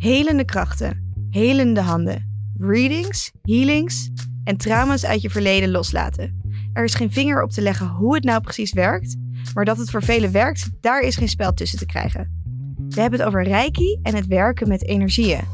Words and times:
Helende 0.00 0.44
krachten, 0.44 1.12
helende 1.30 1.80
handen, 1.80 2.52
readings, 2.58 3.30
healings 3.42 4.10
en 4.44 4.56
trauma's 4.56 5.04
uit 5.04 5.22
je 5.22 5.30
verleden 5.30 5.70
loslaten. 5.70 6.40
Er 6.72 6.84
is 6.84 6.94
geen 6.94 7.12
vinger 7.12 7.42
op 7.42 7.50
te 7.50 7.60
leggen 7.60 7.88
hoe 7.88 8.14
het 8.14 8.24
nou 8.24 8.40
precies 8.40 8.72
werkt, 8.72 9.16
maar 9.54 9.64
dat 9.64 9.78
het 9.78 9.90
voor 9.90 10.02
velen 10.02 10.32
werkt, 10.32 10.70
daar 10.80 11.00
is 11.00 11.16
geen 11.16 11.28
spel 11.28 11.52
tussen 11.52 11.78
te 11.78 11.86
krijgen. 11.86 12.42
We 12.88 13.00
hebben 13.00 13.18
het 13.18 13.28
over 13.28 13.44
reiki 13.44 13.98
en 14.02 14.14
het 14.14 14.26
werken 14.26 14.68
met 14.68 14.86
energieën. 14.86 15.44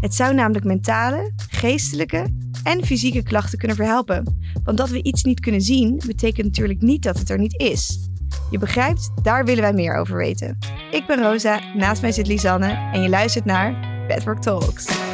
Het 0.00 0.14
zou 0.14 0.34
namelijk 0.34 0.64
mentale, 0.64 1.32
geestelijke 1.50 2.26
en 2.62 2.84
fysieke 2.84 3.22
klachten 3.22 3.58
kunnen 3.58 3.76
verhelpen. 3.76 4.36
Want 4.64 4.78
dat 4.78 4.88
we 4.88 5.02
iets 5.02 5.24
niet 5.24 5.40
kunnen 5.40 5.62
zien, 5.62 6.02
betekent 6.06 6.46
natuurlijk 6.46 6.80
niet 6.80 7.02
dat 7.02 7.18
het 7.18 7.30
er 7.30 7.38
niet 7.38 7.60
is. 7.60 8.08
Je 8.50 8.58
begrijpt, 8.58 9.10
daar 9.22 9.44
willen 9.44 9.62
wij 9.62 9.72
meer 9.72 9.96
over 9.96 10.16
weten. 10.16 10.58
Ik 10.90 11.06
ben 11.06 11.22
Rosa, 11.22 11.60
naast 11.74 12.02
mij 12.02 12.12
zit 12.12 12.26
Lisanne 12.26 12.90
en 12.92 13.02
je 13.02 13.08
luistert 13.08 13.44
naar 13.44 13.74
Bedwork 14.08 14.40
Talks. 14.40 15.04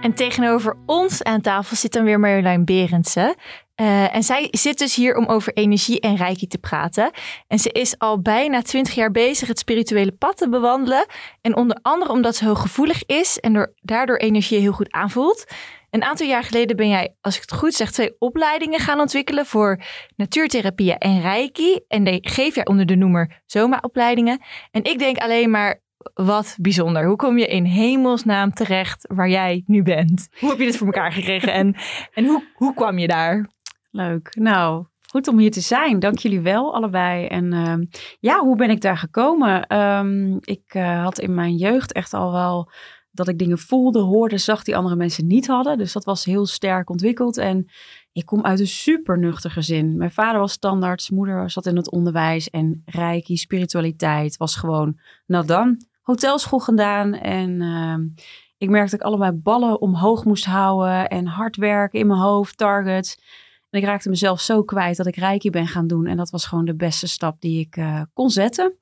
En 0.00 0.14
tegenover 0.14 0.76
ons 0.86 1.22
aan 1.22 1.40
tafel 1.40 1.76
zit 1.76 1.92
dan 1.92 2.04
weer 2.04 2.20
Marjolein 2.20 2.64
Berendsen. 2.64 3.34
Uh, 3.80 4.14
en 4.14 4.22
zij 4.22 4.48
zit 4.50 4.78
dus 4.78 4.94
hier 4.94 5.16
om 5.16 5.26
over 5.26 5.52
energie 5.52 6.00
en 6.00 6.16
reiki 6.16 6.46
te 6.46 6.58
praten. 6.58 7.10
En 7.46 7.58
ze 7.58 7.70
is 7.70 7.98
al 7.98 8.20
bijna 8.20 8.62
twintig 8.62 8.94
jaar 8.94 9.10
bezig 9.10 9.48
het 9.48 9.58
spirituele 9.58 10.12
pad 10.12 10.36
te 10.36 10.48
bewandelen. 10.48 11.06
En 11.40 11.56
onder 11.56 11.78
andere 11.82 12.12
omdat 12.12 12.36
ze 12.36 12.44
hooggevoelig 12.46 13.04
is 13.06 13.38
en 13.38 13.52
door, 13.52 13.74
daardoor 13.80 14.16
energie 14.16 14.58
heel 14.58 14.72
goed 14.72 14.92
aanvoelt. 14.92 15.44
Een 15.90 16.02
aantal 16.02 16.26
jaar 16.26 16.44
geleden 16.44 16.76
ben 16.76 16.88
jij, 16.88 17.14
als 17.20 17.34
ik 17.34 17.40
het 17.40 17.52
goed 17.52 17.74
zeg, 17.74 17.90
twee 17.90 18.16
opleidingen 18.18 18.80
gaan 18.80 19.00
ontwikkelen 19.00 19.46
voor 19.46 19.82
natuurtherapieën 20.16 20.98
en 20.98 21.20
reiki. 21.20 21.80
En 21.88 22.04
die 22.04 22.18
geef 22.28 22.54
jij 22.54 22.66
onder 22.66 22.86
de 22.86 22.96
noemer 22.96 23.42
Zoma-opleidingen. 23.46 24.40
En 24.70 24.84
ik 24.84 24.98
denk 24.98 25.18
alleen 25.18 25.50
maar, 25.50 25.80
wat 26.14 26.56
bijzonder. 26.60 27.04
Hoe 27.04 27.16
kom 27.16 27.38
je 27.38 27.46
in 27.46 27.64
hemelsnaam 27.64 28.52
terecht 28.52 29.06
waar 29.14 29.28
jij 29.28 29.62
nu 29.66 29.82
bent? 29.82 30.28
Hoe 30.40 30.48
heb 30.48 30.58
je 30.58 30.64
dit 30.64 30.76
voor 30.76 30.86
elkaar 30.86 31.12
gekregen 31.12 31.52
en, 31.52 31.76
en 32.14 32.24
hoe, 32.24 32.44
hoe 32.54 32.74
kwam 32.74 32.98
je 32.98 33.06
daar? 33.06 33.48
Leuk. 33.98 34.36
Nou, 34.36 34.86
goed 35.10 35.28
om 35.28 35.38
hier 35.38 35.50
te 35.50 35.60
zijn. 35.60 35.98
Dank 35.98 36.18
jullie 36.18 36.40
wel, 36.40 36.74
allebei. 36.74 37.26
En 37.26 37.52
uh, 37.52 37.74
ja, 38.20 38.38
hoe 38.38 38.56
ben 38.56 38.70
ik 38.70 38.80
daar 38.80 38.98
gekomen? 38.98 39.76
Um, 39.78 40.38
ik 40.40 40.74
uh, 40.74 41.02
had 41.02 41.18
in 41.18 41.34
mijn 41.34 41.56
jeugd 41.56 41.92
echt 41.92 42.14
al 42.14 42.32
wel 42.32 42.70
dat 43.10 43.28
ik 43.28 43.38
dingen 43.38 43.58
voelde, 43.58 44.00
hoorde, 44.00 44.38
zag 44.38 44.62
die 44.62 44.76
andere 44.76 44.96
mensen 44.96 45.26
niet 45.26 45.46
hadden. 45.46 45.78
Dus 45.78 45.92
dat 45.92 46.04
was 46.04 46.24
heel 46.24 46.46
sterk 46.46 46.90
ontwikkeld. 46.90 47.36
En 47.36 47.70
ik 48.12 48.26
kom 48.26 48.44
uit 48.44 48.60
een 48.60 48.66
super 48.66 49.18
nuchter 49.18 49.50
gezin. 49.50 49.96
Mijn 49.96 50.10
vader 50.10 50.40
was 50.40 50.52
standaard, 50.52 51.10
moeder 51.10 51.50
zat 51.50 51.66
in 51.66 51.76
het 51.76 51.90
onderwijs 51.90 52.50
en 52.50 52.82
reiki, 52.84 53.36
spiritualiteit 53.36 54.36
was 54.36 54.56
gewoon, 54.56 54.98
nou 55.26 55.46
dan, 55.46 55.76
hotelschool 56.02 56.58
gedaan. 56.58 57.14
En 57.14 57.60
uh, 57.60 58.26
ik 58.58 58.68
merkte 58.68 58.90
dat 58.90 59.00
ik 59.00 59.06
allebei 59.06 59.32
ballen 59.32 59.80
omhoog 59.80 60.24
moest 60.24 60.44
houden 60.44 61.08
en 61.08 61.26
hard 61.26 61.56
werken 61.56 61.98
in 61.98 62.06
mijn 62.06 62.20
hoofd, 62.20 62.56
targets. 62.56 63.18
En 63.70 63.80
ik 63.80 63.84
raakte 63.84 64.08
mezelf 64.08 64.40
zo 64.40 64.62
kwijt 64.62 64.96
dat 64.96 65.06
ik 65.06 65.16
reiki 65.16 65.50
ben 65.50 65.66
gaan 65.66 65.86
doen. 65.86 66.06
En 66.06 66.16
dat 66.16 66.30
was 66.30 66.46
gewoon 66.46 66.64
de 66.64 66.74
beste 66.74 67.06
stap 67.06 67.40
die 67.40 67.60
ik 67.60 67.76
uh, 67.76 68.02
kon 68.12 68.30
zetten. 68.30 68.74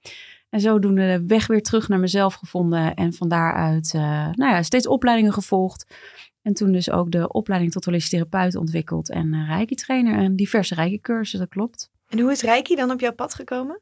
En 0.51 0.61
zodoende 0.61 1.07
de 1.07 1.27
weg 1.27 1.47
weer 1.47 1.63
terug 1.63 1.89
naar 1.89 1.99
mezelf 1.99 2.35
gevonden. 2.35 2.95
En 2.95 3.13
van 3.13 3.29
daaruit 3.29 3.93
uh, 3.95 4.03
nou 4.33 4.53
ja, 4.53 4.63
steeds 4.63 4.87
opleidingen 4.87 5.33
gevolgd. 5.33 5.95
En 6.43 6.55
toen 6.55 6.73
dus 6.73 6.91
ook 6.91 7.11
de 7.11 7.29
opleiding 7.29 7.73
tot 7.73 7.85
holistisch 7.85 8.11
therapeut 8.11 8.57
ontwikkeld. 8.57 9.11
En 9.11 9.33
uh, 9.33 9.49
reiki 9.49 9.75
trainer 9.75 10.19
en 10.19 10.37
diverse 10.37 10.75
reiki 10.75 11.01
cursussen, 11.01 11.39
dat 11.39 11.49
klopt. 11.49 11.91
En 12.07 12.21
hoe 12.21 12.31
is 12.31 12.43
Reiki 12.43 12.75
dan 12.75 12.91
op 12.91 13.01
jouw 13.01 13.13
pad 13.13 13.35
gekomen? 13.35 13.79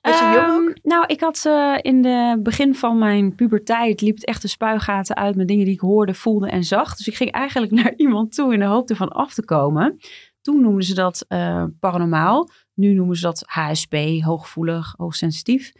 Was 0.00 0.18
je 0.18 0.24
um, 0.24 0.32
jong 0.32 0.68
ook? 0.68 0.76
Nou, 0.82 1.04
ik 1.06 1.20
had 1.20 1.44
uh, 1.46 1.78
in 1.80 2.04
het 2.04 2.42
begin 2.42 2.74
van 2.74 2.98
mijn 2.98 3.34
puberteit 3.34 4.00
liep 4.00 4.14
het 4.14 4.24
echt 4.24 4.42
de 4.42 4.48
spuigaten 4.48 5.16
uit 5.16 5.36
met 5.36 5.48
dingen 5.48 5.64
die 5.64 5.74
ik 5.74 5.80
hoorde, 5.80 6.14
voelde 6.14 6.50
en 6.50 6.64
zag. 6.64 6.96
Dus 6.96 7.08
ik 7.08 7.14
ging 7.14 7.30
eigenlijk 7.30 7.72
naar 7.82 7.94
iemand 7.96 8.34
toe 8.34 8.52
in 8.52 8.58
de 8.58 8.64
hoop 8.64 8.90
ervan 8.90 9.08
af 9.08 9.34
te 9.34 9.44
komen. 9.44 9.98
Toen 10.48 10.60
noemden 10.60 10.84
ze 10.84 10.94
dat 10.94 11.24
uh, 11.28 11.64
paranormaal. 11.80 12.48
Nu 12.74 12.94
noemen 12.94 13.16
ze 13.16 13.22
dat 13.22 13.42
HSP, 13.46 13.94
hooggevoelig, 14.20 14.94
hoogsensitief. 14.96 15.72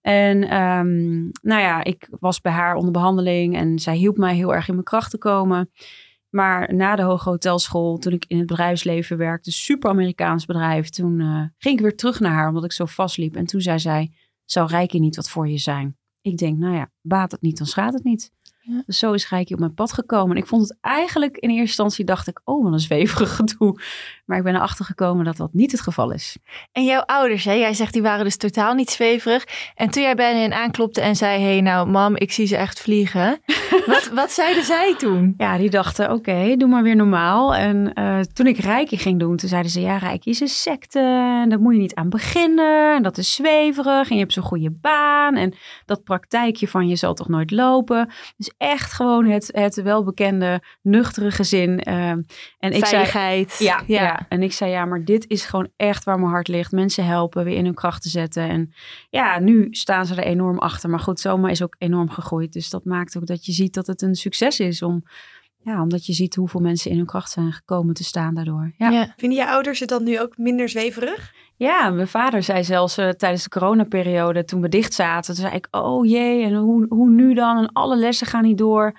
En 0.00 0.56
um, 0.62 1.30
nou 1.42 1.60
ja, 1.60 1.84
ik 1.84 2.08
was 2.20 2.40
bij 2.40 2.52
haar 2.52 2.74
onder 2.74 2.92
behandeling 2.92 3.56
en 3.56 3.78
zij 3.78 3.96
hielp 3.96 4.16
mij 4.16 4.34
heel 4.34 4.54
erg 4.54 4.68
in 4.68 4.74
mijn 4.74 4.84
kracht 4.84 5.10
te 5.10 5.18
komen. 5.18 5.70
Maar 6.28 6.74
na 6.74 6.96
de 6.96 7.02
Hoge 7.02 7.28
Hotelschool, 7.28 7.98
toen 7.98 8.12
ik 8.12 8.24
in 8.28 8.38
het 8.38 8.46
bedrijfsleven 8.46 9.16
werkte, 9.16 9.52
super 9.52 9.90
Amerikaans 9.90 10.46
bedrijf, 10.46 10.88
toen 10.88 11.20
uh, 11.20 11.42
ging 11.58 11.74
ik 11.76 11.80
weer 11.80 11.96
terug 11.96 12.20
naar 12.20 12.32
haar 12.32 12.48
omdat 12.48 12.64
ik 12.64 12.72
zo 12.72 12.84
vastliep. 12.84 13.36
En 13.36 13.46
toen 13.46 13.60
zei 13.60 13.78
zij, 13.78 14.12
zou 14.44 14.68
Rijke 14.68 14.98
niet 14.98 15.16
wat 15.16 15.30
voor 15.30 15.48
je 15.48 15.58
zijn? 15.58 15.96
Ik 16.20 16.36
denk, 16.36 16.58
nou 16.58 16.74
ja, 16.74 16.90
baat 17.00 17.32
het 17.32 17.40
niet, 17.40 17.58
dan 17.58 17.66
schaadt 17.66 17.94
het 17.94 18.04
niet. 18.04 18.30
Ja. 18.68 18.82
Dus 18.86 18.98
zo 18.98 19.12
is 19.12 19.28
Rijkje 19.28 19.54
op 19.54 19.60
mijn 19.60 19.74
pad 19.74 19.92
gekomen. 19.92 20.36
En 20.36 20.42
ik 20.42 20.48
vond 20.48 20.68
het 20.68 20.78
eigenlijk 20.80 21.36
in 21.36 21.48
eerste 21.48 21.64
instantie 21.64 22.04
dacht 22.04 22.28
ik, 22.28 22.40
oh, 22.44 22.64
wat 22.64 22.72
een 22.72 22.78
zweverig 22.78 23.34
gedoe. 23.36 23.80
Maar 24.24 24.38
ik 24.38 24.44
ben 24.44 24.54
erachter 24.54 24.84
gekomen 24.84 25.24
dat 25.24 25.36
dat 25.36 25.52
niet 25.52 25.72
het 25.72 25.80
geval 25.80 26.10
is. 26.10 26.36
En 26.72 26.84
jouw 26.84 27.00
ouders, 27.00 27.44
hè? 27.44 27.52
jij 27.52 27.74
zegt 27.74 27.92
die 27.92 28.02
waren 28.02 28.24
dus 28.24 28.36
totaal 28.36 28.74
niet 28.74 28.90
zweverig. 28.90 29.46
En 29.74 29.90
toen 29.90 30.02
jij 30.02 30.14
bij 30.14 30.40
hen 30.40 30.52
aanklopte 30.52 31.00
en 31.00 31.16
zei, 31.16 31.40
hé 31.40 31.46
hey, 31.46 31.60
nou 31.60 31.88
mam, 31.88 32.16
ik 32.16 32.32
zie 32.32 32.46
ze 32.46 32.56
echt 32.56 32.80
vliegen. 32.80 33.40
wat, 33.86 34.10
wat 34.14 34.30
zeiden 34.30 34.64
zij 34.64 34.94
toen? 34.98 35.34
Ja, 35.36 35.58
die 35.58 35.70
dachten, 35.70 36.04
oké, 36.04 36.14
okay, 36.14 36.56
doe 36.56 36.68
maar 36.68 36.82
weer 36.82 36.96
normaal. 36.96 37.54
En 37.54 37.92
uh, 37.94 38.20
toen 38.20 38.46
ik 38.46 38.58
Rijkje 38.58 38.96
ging 38.96 39.18
doen, 39.18 39.36
toen 39.36 39.48
zeiden 39.48 39.70
ze, 39.70 39.80
ja, 39.80 39.96
Rijkje 39.96 40.30
is 40.30 40.40
een 40.40 40.48
secte. 40.48 40.98
En 41.42 41.48
daar 41.48 41.60
moet 41.60 41.74
je 41.74 41.80
niet 41.80 41.94
aan 41.94 42.08
beginnen. 42.08 42.94
En 42.94 43.02
dat 43.02 43.18
is 43.18 43.34
zweverig. 43.34 44.08
En 44.08 44.14
je 44.14 44.22
hebt 44.22 44.32
zo'n 44.32 44.42
goede 44.42 44.70
baan. 44.70 45.36
En 45.36 45.54
dat 45.84 46.04
praktijkje 46.04 46.68
van 46.68 46.88
je 46.88 46.96
zal 46.96 47.14
toch 47.14 47.28
nooit 47.28 47.50
lopen. 47.50 48.10
Dus 48.36 48.52
echt 48.58 48.92
gewoon 48.92 49.26
het, 49.26 49.48
het 49.52 49.82
welbekende 49.82 50.62
nuchtere 50.82 51.30
gezin. 51.30 51.80
Uh, 51.88 52.10
en 52.10 52.26
ik 52.58 52.86
Veiligheid. 52.86 53.50
Zei, 53.50 53.68
ja, 53.68 53.82
ja, 53.86 54.02
ja. 54.02 54.26
En 54.28 54.42
ik 54.42 54.52
zei, 54.52 54.70
ja, 54.70 54.84
maar 54.84 55.04
dit 55.04 55.28
is 55.28 55.44
gewoon 55.44 55.68
echt 55.76 56.04
waar 56.04 56.18
mijn 56.18 56.30
hart 56.30 56.48
ligt. 56.48 56.72
Mensen 56.72 57.04
helpen, 57.04 57.44
weer 57.44 57.56
in 57.56 57.64
hun 57.64 57.74
kracht 57.74 58.02
te 58.02 58.08
zetten. 58.08 58.48
En 58.48 58.72
ja, 59.10 59.38
nu 59.38 59.66
staan 59.70 60.06
ze 60.06 60.14
er 60.14 60.24
enorm 60.24 60.58
achter. 60.58 60.90
Maar 60.90 61.00
goed, 61.00 61.20
Zoma 61.20 61.48
is 61.48 61.62
ook 61.62 61.74
enorm 61.78 62.10
gegroeid. 62.10 62.52
Dus 62.52 62.70
dat 62.70 62.84
maakt 62.84 63.16
ook 63.16 63.26
dat 63.26 63.46
je 63.46 63.52
ziet 63.52 63.74
dat 63.74 63.86
het 63.86 64.02
een 64.02 64.14
succes 64.14 64.60
is 64.60 64.82
om... 64.82 65.04
Ja, 65.60 65.82
omdat 65.82 66.06
je 66.06 66.12
ziet 66.12 66.34
hoeveel 66.34 66.60
mensen 66.60 66.90
in 66.90 66.96
hun 66.96 67.06
kracht 67.06 67.30
zijn 67.30 67.52
gekomen 67.52 67.94
te 67.94 68.04
staan 68.04 68.34
daardoor. 68.34 68.74
Ja. 68.76 68.90
ja. 68.90 69.14
Vinden 69.16 69.38
je 69.38 69.48
ouders 69.48 69.80
het 69.80 69.88
dan 69.88 70.04
nu 70.04 70.20
ook 70.20 70.36
minder 70.36 70.68
zweverig? 70.68 71.34
Ja, 71.58 71.90
mijn 71.90 72.08
vader 72.08 72.42
zei 72.42 72.64
zelfs 72.64 72.98
uh, 72.98 73.08
tijdens 73.08 73.42
de 73.42 73.48
coronaperiode, 73.48 74.44
toen 74.44 74.60
we 74.60 74.68
dicht 74.68 74.94
zaten, 74.94 75.34
toen 75.34 75.44
zei 75.44 75.56
ik, 75.56 75.68
oh 75.70 76.06
jee, 76.06 76.44
en 76.44 76.54
hoe, 76.54 76.86
hoe 76.88 77.10
nu 77.10 77.34
dan? 77.34 77.58
En 77.58 77.72
alle 77.72 77.96
lessen 77.96 78.26
gaan 78.26 78.42
niet 78.42 78.58
door. 78.58 78.98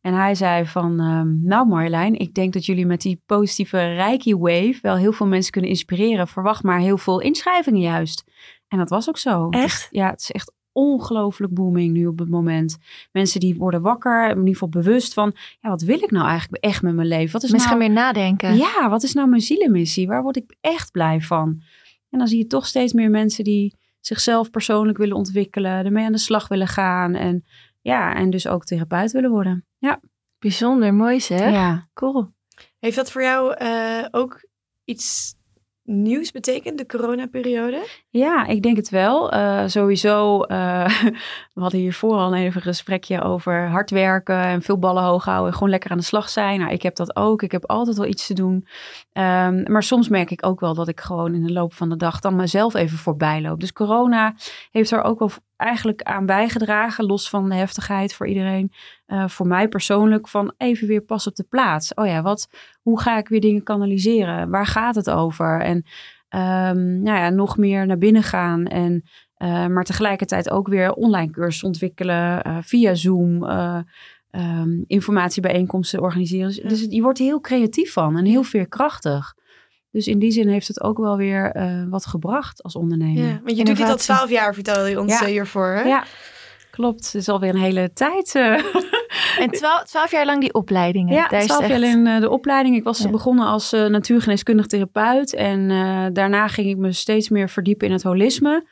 En 0.00 0.14
hij 0.14 0.34
zei 0.34 0.66
van, 0.66 1.00
um, 1.00 1.40
nou 1.42 1.66
Marjolein, 1.66 2.18
ik 2.18 2.34
denk 2.34 2.52
dat 2.52 2.66
jullie 2.66 2.86
met 2.86 3.00
die 3.00 3.22
positieve 3.26 3.94
Reiki 3.94 4.36
Wave 4.36 4.78
wel 4.82 4.96
heel 4.96 5.12
veel 5.12 5.26
mensen 5.26 5.52
kunnen 5.52 5.70
inspireren. 5.70 6.28
Verwacht 6.28 6.62
maar 6.62 6.78
heel 6.78 6.98
veel 6.98 7.20
inschrijvingen 7.20 7.80
juist. 7.80 8.24
En 8.68 8.78
dat 8.78 8.90
was 8.90 9.08
ook 9.08 9.18
zo. 9.18 9.48
Echt? 9.48 9.62
Dus, 9.62 10.00
ja, 10.00 10.10
het 10.10 10.20
is 10.20 10.30
echt 10.30 10.52
ongelooflijk 10.72 11.54
booming 11.54 11.92
nu 11.92 12.06
op 12.06 12.18
het 12.18 12.28
moment. 12.28 12.78
Mensen 13.12 13.40
die 13.40 13.56
worden 13.56 13.82
wakker, 13.82 14.30
in 14.30 14.38
ieder 14.38 14.52
geval 14.52 14.68
bewust 14.68 15.14
van, 15.14 15.34
ja, 15.60 15.68
wat 15.68 15.82
wil 15.82 16.02
ik 16.02 16.10
nou 16.10 16.28
eigenlijk 16.28 16.64
echt 16.64 16.82
met 16.82 16.94
mijn 16.94 17.08
leven? 17.08 17.32
Wat 17.32 17.42
is 17.42 17.50
Mensen 17.50 17.70
nou, 17.70 17.82
gaan 17.82 17.92
meer 17.92 18.02
nadenken. 18.02 18.56
Ja, 18.56 18.88
wat 18.90 19.02
is 19.02 19.12
nou 19.12 19.28
mijn 19.28 19.40
zielenmissie? 19.40 20.06
Waar 20.06 20.22
word 20.22 20.36
ik 20.36 20.56
echt 20.60 20.90
blij 20.90 21.20
van? 21.20 21.62
En 22.10 22.18
dan 22.18 22.28
zie 22.28 22.38
je 22.38 22.46
toch 22.46 22.66
steeds 22.66 22.92
meer 22.92 23.10
mensen 23.10 23.44
die 23.44 23.76
zichzelf 24.00 24.50
persoonlijk 24.50 24.98
willen 24.98 25.16
ontwikkelen, 25.16 25.84
ermee 25.84 26.04
aan 26.04 26.12
de 26.12 26.18
slag 26.18 26.48
willen 26.48 26.66
gaan 26.66 27.14
en 27.14 27.44
ja, 27.80 28.14
en 28.14 28.30
dus 28.30 28.46
ook 28.46 28.64
therapeut 28.64 29.12
willen 29.12 29.30
worden. 29.30 29.66
Ja. 29.78 30.00
Bijzonder, 30.38 30.94
mooi 30.94 31.20
zeg. 31.20 31.50
Ja. 31.50 31.88
Cool. 31.94 32.28
Heeft 32.78 32.96
dat 32.96 33.10
voor 33.10 33.22
jou 33.22 33.62
uh, 33.62 34.06
ook 34.10 34.48
iets 34.84 35.34
nieuws 35.88 36.30
betekent, 36.30 36.78
de 36.78 36.86
coronaperiode? 36.86 37.86
Ja, 38.10 38.46
ik 38.46 38.62
denk 38.62 38.76
het 38.76 38.88
wel. 38.88 39.34
Uh, 39.34 39.62
sowieso, 39.66 40.42
uh, 40.42 40.84
we 41.54 41.60
hadden 41.60 41.80
hiervoor 41.80 42.16
al 42.16 42.34
een 42.34 42.42
even 42.42 42.62
gesprekje 42.62 43.22
over 43.22 43.68
hard 43.68 43.90
werken 43.90 44.42
en 44.42 44.62
veel 44.62 44.78
ballen 44.78 45.02
hoog 45.02 45.24
houden. 45.24 45.52
Gewoon 45.52 45.70
lekker 45.70 45.90
aan 45.90 45.98
de 45.98 46.04
slag 46.04 46.28
zijn. 46.28 46.60
Nou, 46.60 46.72
ik 46.72 46.82
heb 46.82 46.96
dat 46.96 47.16
ook. 47.16 47.42
Ik 47.42 47.52
heb 47.52 47.66
altijd 47.66 47.96
wel 47.96 48.06
iets 48.06 48.26
te 48.26 48.34
doen. 48.34 48.66
Um, 49.12 49.62
maar 49.62 49.82
soms 49.82 50.08
merk 50.08 50.30
ik 50.30 50.46
ook 50.46 50.60
wel 50.60 50.74
dat 50.74 50.88
ik 50.88 51.00
gewoon 51.00 51.34
in 51.34 51.44
de 51.44 51.52
loop 51.52 51.74
van 51.74 51.88
de 51.88 51.96
dag 51.96 52.20
dan 52.20 52.36
mezelf 52.36 52.74
even 52.74 52.98
voorbij 52.98 53.40
loop. 53.40 53.60
Dus 53.60 53.72
corona 53.72 54.34
heeft 54.70 54.90
er 54.90 55.02
ook 55.02 55.18
wel 55.18 55.30
eigenlijk 55.56 56.02
aan 56.02 56.26
bijgedragen, 56.26 57.06
los 57.06 57.28
van 57.28 57.48
de 57.48 57.54
heftigheid 57.54 58.14
voor 58.14 58.26
iedereen. 58.26 58.72
Uh, 59.08 59.28
voor 59.28 59.46
mij 59.46 59.68
persoonlijk, 59.68 60.28
van 60.28 60.54
even 60.56 60.86
weer 60.86 61.00
pas 61.00 61.26
op 61.26 61.34
de 61.34 61.46
plaats. 61.48 61.94
Oh 61.94 62.06
ja, 62.06 62.22
wat, 62.22 62.48
hoe 62.82 63.00
ga 63.00 63.18
ik 63.18 63.28
weer 63.28 63.40
dingen 63.40 63.62
kanaliseren? 63.62 64.50
Waar 64.50 64.66
gaat 64.66 64.94
het 64.94 65.10
over? 65.10 65.60
En 65.60 65.76
um, 65.76 67.02
nou 67.02 67.18
ja, 67.18 67.30
nog 67.30 67.56
meer 67.56 67.86
naar 67.86 67.98
binnen 67.98 68.22
gaan. 68.22 68.66
En, 68.66 69.02
uh, 69.38 69.66
maar 69.66 69.84
tegelijkertijd 69.84 70.50
ook 70.50 70.68
weer 70.68 70.92
online 70.92 71.30
cursus 71.30 71.62
ontwikkelen 71.62 72.46
uh, 72.46 72.56
via 72.60 72.94
Zoom. 72.94 73.44
ehm, 74.30 74.82
informatiebijeenkomsten 74.86 76.00
organiseren. 76.00 76.46
Dus, 76.46 76.60
dus 76.60 76.86
je 76.88 77.02
wordt 77.02 77.18
er 77.18 77.24
heel 77.24 77.40
creatief 77.40 77.92
van 77.92 78.16
en 78.16 78.24
heel 78.24 78.42
veerkrachtig. 78.42 79.34
Dus 79.90 80.06
in 80.06 80.18
die 80.18 80.30
zin 80.30 80.48
heeft 80.48 80.68
het 80.68 80.82
ook 80.82 80.98
wel 80.98 81.16
weer 81.16 81.50
eh, 81.50 81.82
wat 81.88 82.06
gebracht 82.06 82.62
als 82.62 82.76
ondernemer. 82.76 83.24
Ja, 83.24 83.40
want 83.44 83.56
je 83.56 83.64
doet 83.64 83.76
dit 83.76 83.88
al 83.88 83.96
twaalf 83.96 84.30
jaar, 84.30 84.54
vertelde 84.54 84.90
je 84.90 85.00
ons 85.00 85.12
Ja. 85.12 85.20
eh, 85.20 85.26
hiervoor. 85.26 85.66
Hè? 85.66 85.82
Ja, 85.82 86.04
klopt. 86.78 87.04
Het 87.04 87.14
is 87.14 87.28
alweer 87.28 87.54
een 87.54 87.60
hele 87.60 87.92
tijd. 87.92 88.34
eh. 88.34 88.64
En 89.38 89.50
twaalf, 89.50 89.82
twaalf 89.84 90.10
jaar 90.10 90.26
lang 90.26 90.40
die 90.40 90.54
opleidingen. 90.54 91.14
Ja, 91.14 91.28
Daar 91.28 91.42
twaalf 91.42 91.68
jaar 91.68 91.82
echt- 91.82 91.94
in 91.94 92.06
eh, 92.06 92.20
de 92.20 92.30
opleiding. 92.30 92.76
Ik 92.76 92.84
was 92.84 92.98
Ja. 92.98 93.10
begonnen 93.10 93.46
als 93.46 93.72
eh, 93.72 93.86
natuurgeneeskundig 93.86 94.66
therapeut. 94.66 95.34
En 95.34 95.68
daarna 96.12 96.48
ging 96.48 96.68
ik 96.68 96.76
me 96.76 96.92
steeds 96.92 97.28
meer 97.28 97.48
verdiepen 97.48 97.86
in 97.86 97.92
het 97.92 98.02
holisme. 98.02 98.66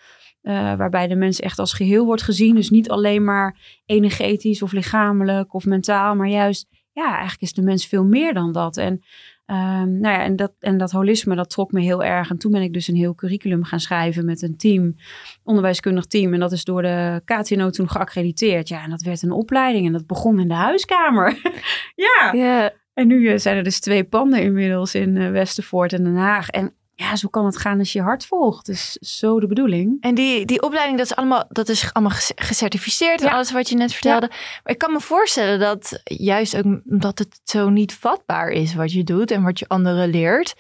waarbij 0.77 1.07
de 1.07 1.17
mens 1.17 1.41
echt 1.41 1.59
als 1.59 1.73
geheel 1.73 2.05
wordt 2.05 2.23
gezien. 2.23 2.55
Dus 2.55 2.71
niet 2.71 2.91
alleen 2.91 3.25
maar 3.25 3.59
energetisch 3.87 4.63
of 4.63 4.73
lichamelijk 4.73 5.55
of 5.55 5.65
mentaal. 5.65 6.15
Maar 6.15 6.29
juist, 6.29 6.67
ja, 6.93 7.11
eigenlijk 7.11 7.43
is 7.43 7.53
de 7.53 7.63
mens 7.63 7.87
veel 7.87 8.05
meer 8.05 8.35
dan 8.35 8.53
dat. 8.53 8.77
En, 8.77 9.05
ehm, 9.47 9.99
nou 10.01 10.15
ja, 10.15 10.23
en, 10.23 10.37
dat, 10.37 10.53
en 10.61 10.79
dat 10.79 10.91
holisme, 10.91 11.35
dat 11.35 11.51
trok 11.51 11.73
me 11.73 11.81
heel 11.81 12.05
erg. 12.05 12.31
En 12.31 12.39
toen 12.39 12.53
ben 12.53 12.63
ik 12.63 12.73
dus 12.73 12.89
een 12.89 12.97
heel 12.97 13.15
curriculum 13.15 13.65
gaan 13.65 13.81
schrijven 13.81 14.25
met 14.25 14.43
een 14.43 14.57
team. 14.57 14.97
Onderwijskundig 15.43 16.07
team. 16.07 16.33
En 16.33 16.41
dat 16.41 16.53
is 16.53 16.65
door 16.65 16.83
de 16.83 17.23
KTNO 17.25 17.71
toen 17.71 17.91
geaccrediteerd. 17.91 18.69
Ja, 18.69 18.83
en 18.83 18.91
dat 18.91 19.03
werd 19.03 19.23
een 19.23 19.31
opleiding. 19.31 19.87
En 19.87 19.93
dat 19.93 20.07
begon 20.07 20.41
in 20.41 20.49
de 20.49 20.55
huiskamer. 20.55 21.41
ja. 22.07 22.33
Ja, 22.33 22.73
En 22.95 23.07
nu 23.07 23.29
eh, 23.29 23.39
zijn 23.39 23.57
er 23.57 23.65
dus 23.65 23.81
twee 23.81 24.05
panden 24.05 24.43
inmiddels 24.43 24.95
in 24.95 25.17
eh, 25.17 25.31
Westervoort 25.31 25.93
en 25.93 26.05
Den 26.05 26.17
Haag. 26.17 26.49
En 26.49 26.75
ja, 26.99 27.17
zo 27.17 27.29
kan 27.29 27.45
het 27.45 27.57
gaan 27.57 27.79
als 27.79 27.93
je 27.93 28.03
hart 28.03 28.27
volgt. 28.27 28.67
Dus 28.67 28.93
zo 28.93 29.41
de 29.41 29.47
bedoeling. 29.47 29.97
En 30.01 30.15
die, 30.15 30.45
die 30.47 30.63
opleiding, 30.63 30.99
dat 30.99 31.07
is 31.07 31.17
allemaal, 31.17 31.45
dat 31.49 31.69
is 31.69 31.91
allemaal 31.93 32.19
gecertificeerd 32.37 33.21
en 33.21 33.27
Ja. 33.27 33.33
alles 33.33 33.53
wat 33.53 33.69
je 33.69 33.77
net 33.77 33.93
vertelde. 33.93 34.29
Maar 34.29 34.73
ik 34.73 34.79
kan 34.79 34.93
me 34.93 35.01
voorstellen 35.01 35.59
dat 35.59 36.01
juist 36.05 36.57
ook 36.57 36.65
omdat 36.89 37.19
het 37.19 37.41
zo 37.45 37.69
niet 37.69 37.95
vatbaar 37.95 38.49
is 38.49 38.75
wat 38.75 38.93
je 38.93 39.05
doet 39.05 39.31
en 39.31 39.43
wat 39.43 39.59
je 39.59 39.69
anderen 39.69 40.09
leert, 40.11 40.55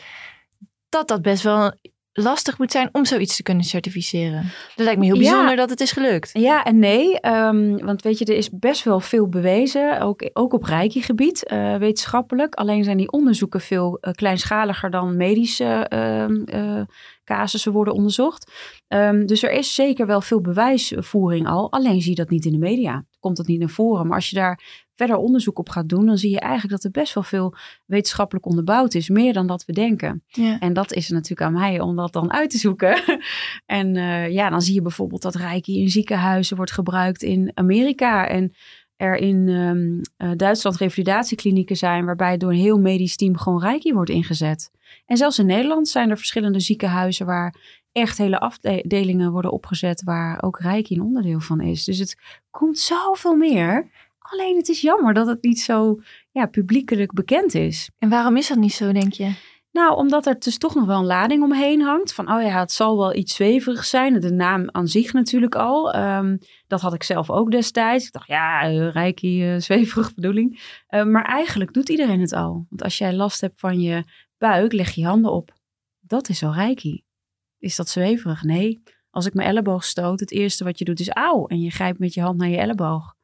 dat 0.88 1.08
dat 1.08 1.22
best 1.22 1.42
wel 1.42 1.72
lastig 2.18 2.58
moet 2.58 2.72
zijn 2.72 2.88
om 2.92 3.04
zoiets 3.04 3.36
te 3.36 3.42
kunnen 3.42 3.64
certificeren. 3.64 4.42
Dat 4.74 4.84
lijkt 4.84 4.98
me 5.00 5.04
heel 5.06 5.14
Ja. 5.14 5.20
bijzonder 5.20 5.56
dat 5.56 5.70
het 5.70 5.80
is 5.80 5.92
gelukt. 5.92 6.30
Ja 6.32 6.64
en 6.64 6.78
nee, 6.78 7.20
ehm, 7.20 7.76
want 7.84 8.02
weet 8.02 8.18
je, 8.18 8.24
er 8.24 8.36
is 8.36 8.50
best 8.52 8.84
wel 8.84 9.00
veel 9.00 9.28
bewezen, 9.28 10.00
ook, 10.00 10.30
ook 10.32 10.52
op 10.52 10.62
Reiki-gebied, 10.64 11.44
eh, 11.46 11.76
wetenschappelijk. 11.76 12.54
Alleen 12.54 12.84
zijn 12.84 12.96
die 12.96 13.10
onderzoeken 13.12 13.60
veel 13.60 13.98
eh, 14.00 14.12
kleinschaliger 14.12 14.90
dan 14.90 15.16
medische 15.16 15.64
ehm, 15.88 16.42
eh, 16.44 16.80
casussen 17.24 17.72
worden 17.72 17.94
onderzocht. 17.94 18.52
Ehm, 18.88 19.26
dus 19.26 19.42
er 19.42 19.50
is 19.52 19.74
zeker 19.74 20.06
wel 20.06 20.20
veel 20.20 20.40
bewijsvoering 20.40 21.46
al, 21.48 21.72
alleen 21.72 22.00
zie 22.00 22.10
je 22.10 22.16
dat 22.16 22.30
niet 22.30 22.44
in 22.44 22.52
de 22.52 22.58
media. 22.58 23.04
Komt 23.26 23.38
dat 23.38 23.46
niet 23.46 23.60
naar 23.60 23.68
voren. 23.68 24.06
Maar 24.06 24.16
als 24.16 24.30
je 24.30 24.36
daar 24.36 24.84
verder 24.94 25.16
onderzoek 25.16 25.58
op 25.58 25.68
gaat 25.68 25.88
doen, 25.88 26.06
dan 26.06 26.18
zie 26.18 26.30
je 26.30 26.40
eigenlijk 26.40 26.72
dat 26.72 26.84
er 26.84 27.00
best 27.00 27.14
wel 27.14 27.22
veel 27.22 27.54
wetenschappelijk 27.84 28.46
onderbouwd 28.46 28.94
is, 28.94 29.08
meer 29.08 29.32
dan 29.32 29.46
dat 29.46 29.64
we 29.64 29.72
denken. 29.72 30.22
Ja. 30.26 30.58
En 30.58 30.72
dat 30.72 30.92
is 30.92 31.08
natuurlijk 31.08 31.40
aan 31.40 31.52
mij 31.52 31.80
om 31.80 31.96
dat 31.96 32.12
dan 32.12 32.32
uit 32.32 32.50
te 32.50 32.58
zoeken. 32.58 33.20
en 33.80 33.96
eh, 33.96 34.30
ja, 34.30 34.50
dan 34.50 34.62
zie 34.62 34.74
je 34.74 34.82
bijvoorbeeld 34.82 35.22
dat 35.22 35.34
Reiki 35.34 35.80
in 35.80 35.88
ziekenhuizen 35.88 36.56
wordt 36.56 36.72
gebruikt 36.72 37.22
in 37.22 37.50
Amerika. 37.54 38.28
En 38.28 38.52
er 38.96 39.16
in 39.16 39.48
ehm, 39.48 40.00
eh, 40.16 40.36
Duitsland 40.36 40.76
revalidatieklinieken 40.76 41.76
zijn 41.76 42.04
waarbij 42.04 42.36
door 42.36 42.50
een 42.50 42.56
heel 42.56 42.78
medisch 42.78 43.16
team 43.16 43.36
gewoon 43.36 43.60
Reiki 43.60 43.92
wordt 43.92 44.10
ingezet. 44.10 44.70
En 45.06 45.16
zelfs 45.16 45.38
in 45.38 45.46
Nederland 45.46 45.88
zijn 45.88 46.10
er 46.10 46.16
verschillende 46.16 46.60
ziekenhuizen 46.60 47.26
waar 47.26 47.54
echt 47.96 48.18
hele 48.18 48.38
afdelingen 48.38 49.32
worden 49.32 49.52
opgezet 49.52 50.02
waar 50.02 50.42
ook 50.42 50.60
Reiki 50.60 50.94
een 50.94 51.02
onderdeel 51.02 51.40
van 51.40 51.60
is. 51.60 51.84
Dus 51.84 51.98
het 51.98 52.16
komt 52.50 52.78
zoveel 52.78 53.36
meer. 53.36 53.90
Alleen 54.18 54.56
het 54.56 54.68
is 54.68 54.80
jammer 54.80 55.14
dat 55.14 55.26
het 55.26 55.42
niet 55.42 55.60
zo 55.60 56.00
ja, 56.30 56.46
publiekelijk 56.46 57.12
bekend 57.12 57.54
is. 57.54 57.90
En 57.98 58.08
waarom 58.08 58.36
is 58.36 58.48
dat 58.48 58.58
niet 58.58 58.72
zo, 58.72 58.92
denk 58.92 59.12
je? 59.12 59.34
Nou, 59.72 59.96
omdat 59.96 60.26
er 60.26 60.38
dus 60.38 60.58
toch 60.58 60.74
nog 60.74 60.86
wel 60.86 60.98
een 60.98 61.04
lading 61.04 61.42
omheen 61.42 61.82
hangt. 61.82 62.14
Van, 62.14 62.32
oh 62.32 62.42
ja, 62.42 62.58
het 62.60 62.72
zal 62.72 62.98
wel 62.98 63.14
iets 63.14 63.34
zweverigs 63.34 63.90
zijn. 63.90 64.20
De 64.20 64.32
naam 64.32 64.68
aan 64.70 64.88
zich 64.88 65.12
natuurlijk 65.12 65.54
al. 65.54 65.92
Ehm, 65.92 66.36
dat 66.66 66.80
had 66.80 66.94
ik 66.94 67.02
zelf 67.02 67.30
ook 67.30 67.50
destijds. 67.50 68.06
Ik 68.06 68.12
dacht, 68.12 68.26
ja, 68.26 68.62
eh, 68.62 68.90
reiki, 68.92 69.48
eh, 69.48 69.60
zweverig 69.60 70.14
bedoeling. 70.14 70.80
Eh, 70.86 71.04
maar 71.04 71.24
eigenlijk 71.24 71.72
doet 71.72 71.88
iedereen 71.88 72.20
het 72.20 72.32
al. 72.32 72.66
Want 72.68 72.82
als 72.82 72.98
jij 72.98 73.14
last 73.14 73.40
hebt 73.40 73.60
van 73.60 73.80
je 73.80 74.04
buik, 74.38 74.72
leg 74.72 74.90
je 74.90 75.04
handen 75.04 75.32
op. 75.32 75.52
Dat 76.00 76.28
is 76.28 76.42
al 76.42 76.54
reiki. 76.54 77.05
Is 77.58 77.76
dat 77.76 77.88
zweverig? 77.88 78.42
Nee. 78.42 78.82
Als 79.10 79.26
ik 79.26 79.34
mijn 79.34 79.48
elleboog 79.48 79.84
stoot, 79.84 80.20
het 80.20 80.30
eerste 80.30 80.64
wat 80.64 80.78
je 80.78 80.84
doet 80.84 81.00
is 81.00 81.08
auw. 81.10 81.46
En 81.46 81.60
je 81.60 81.70
grijpt 81.70 81.98
met 81.98 82.14
je 82.14 82.20
hand 82.20 82.38
naar 82.38 82.48
je 82.48 82.56
elleboog. 82.56 83.14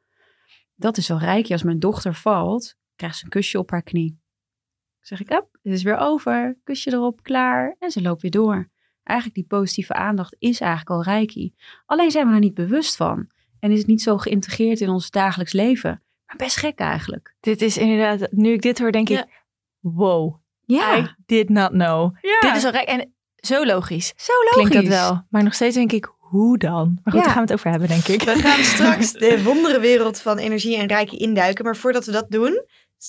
Dat 0.75 0.97
is 0.97 1.11
al 1.11 1.19
reiki. 1.19 1.53
Als 1.53 1.63
mijn 1.63 1.79
dochter 1.79 2.15
valt, 2.15 2.77
krijgt 2.97 3.17
ze 3.17 3.25
een 3.25 3.31
kusje 3.31 3.59
op 3.59 3.71
haar 3.71 3.83
knie. 3.83 4.21
zeg 5.01 5.21
ik, 5.21 5.31
op, 5.31 5.49
dit 5.63 5.73
is 5.73 5.83
weer 5.83 5.97
over. 5.97 6.57
Kusje 6.65 6.93
erop, 6.93 7.23
klaar. 7.23 7.77
En 7.79 7.91
ze 7.91 8.03
loopt 8.03 8.23
weer 8.23 8.31
door. 8.31 8.71
Eigenlijk 9.03 9.39
die 9.39 9.59
positieve 9.59 9.93
aandacht 9.95 10.37
is 10.39 10.61
eigenlijk 10.61 10.91
al 10.91 11.03
reiki. 11.15 11.55
Alleen 11.87 12.11
zijn 12.11 12.29
we 12.29 12.33
er 12.35 12.39
niet 12.39 12.55
bewust 12.55 12.97
van. 12.97 13.31
En 13.59 13.71
is 13.71 13.79
het 13.79 13.87
niet 13.87 14.03
zo 14.03 14.19
geïntegreerd 14.19 14.81
in 14.81 14.89
ons 14.89 15.11
dagelijks 15.11 15.53
leven. 15.53 16.03
Maar 16.27 16.37
best 16.37 16.57
gek 16.57 16.79
eigenlijk. 16.79 17.35
Dit 17.41 17.63
is 17.63 17.77
inderdaad, 17.79 18.33
nu 18.33 18.53
ik 18.53 18.63
dit 18.63 18.79
hoor, 18.79 18.93
denk 18.93 19.09
Ja. 19.09 19.23
ik, 19.25 19.43
wow, 19.81 20.35
Ja, 20.65 20.97
I 20.99 21.15
did 21.27 21.49
not 21.49 21.69
know. 21.71 22.17
ja. 22.21 22.41
Dit 22.41 22.57
is 22.57 22.63
wel 22.63 22.73
rijk 22.73 22.89
en 22.89 23.15
zo 23.47 23.65
logisch. 23.65 24.13
zo 24.17 24.33
logisch. 24.51 24.71
Klinkt 24.71 24.91
dat 24.91 24.99
wel. 24.99 25.27
Maar 25.31 25.43
nog 25.43 25.55
steeds 25.55 25.75
denk 25.75 25.93
ik, 25.93 26.13
hoe 26.19 26.59
dan? 26.59 26.99
Maar 27.05 27.13
goed, 27.13 27.21
Ja. 27.21 27.21
daar 27.21 27.35
gaan 27.37 27.45
we 27.47 27.53
het 27.53 27.53
over 27.53 27.71
hebben, 27.71 27.89
denk 27.89 28.07
ik. 28.09 28.23
We 28.23 28.35
gaan 28.39 28.65
straks 28.75 29.13
de 29.13 29.43
wonderenwereld 29.43 30.21
van 30.21 30.39
energie 30.39 30.77
en 30.77 30.87
reiki 30.87 31.17
induiken. 31.17 31.65
Maar 31.65 31.77
voordat 31.77 32.05
we 32.07 32.13
dat 32.13 32.31
doen, 32.31 32.65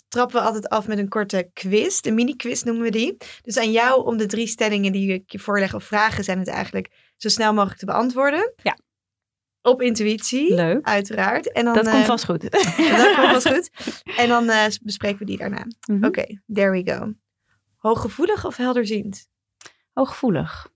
trappen 0.08 0.36
we 0.40 0.46
altijd 0.46 0.70
af 0.70 0.88
met 0.88 0.98
een 0.98 1.10
korte 1.10 1.50
quiz. 1.54 2.00
De 2.00 2.12
mini-quiz 2.12 2.64
noemen 2.64 2.84
we 2.84 2.90
die. 2.92 3.18
Dus 3.42 3.58
aan 3.58 3.72
jou 3.72 4.06
om 4.06 4.18
de 4.18 4.26
drie 4.26 4.48
stellingen 4.48 4.92
die 4.92 5.14
ik 5.14 5.32
je 5.32 5.40
voorleg 5.40 5.74
of 5.74 5.84
vragen 5.84 6.24
zijn 6.24 6.40
het 6.40 6.48
eigenlijk 6.48 6.90
zo 7.18 7.30
snel 7.30 7.54
mogelijk 7.54 7.80
te 7.80 7.86
beantwoorden. 7.86 8.54
Ja. 8.64 8.78
Op 9.62 9.82
intuïtie, 9.82 10.54
Leuk. 10.54 10.86
uiteraard. 10.86 11.52
En 11.52 11.66
dan, 11.66 11.74
Dat 11.74 11.84
komt 11.90 12.02
eh, 12.02 12.06
vast 12.06 12.26
goed. 12.26 12.42
Dat 12.52 13.16
komt 13.16 13.32
vast 13.44 13.48
goed. 13.50 13.70
En 14.22 14.28
dan 14.28 14.50
eh, 14.50 14.66
bespreken 14.82 15.20
we 15.20 15.26
die 15.26 15.38
daarna. 15.38 15.66
Mhm. 15.86 16.06
Oké, 16.06 16.42
there 16.54 16.72
we 16.72 16.92
go. 16.92 17.14
Hooggevoelig 17.78 18.46
of 18.46 18.58
helderziend? 18.58 19.28
Hooggevoelig. 19.94 20.72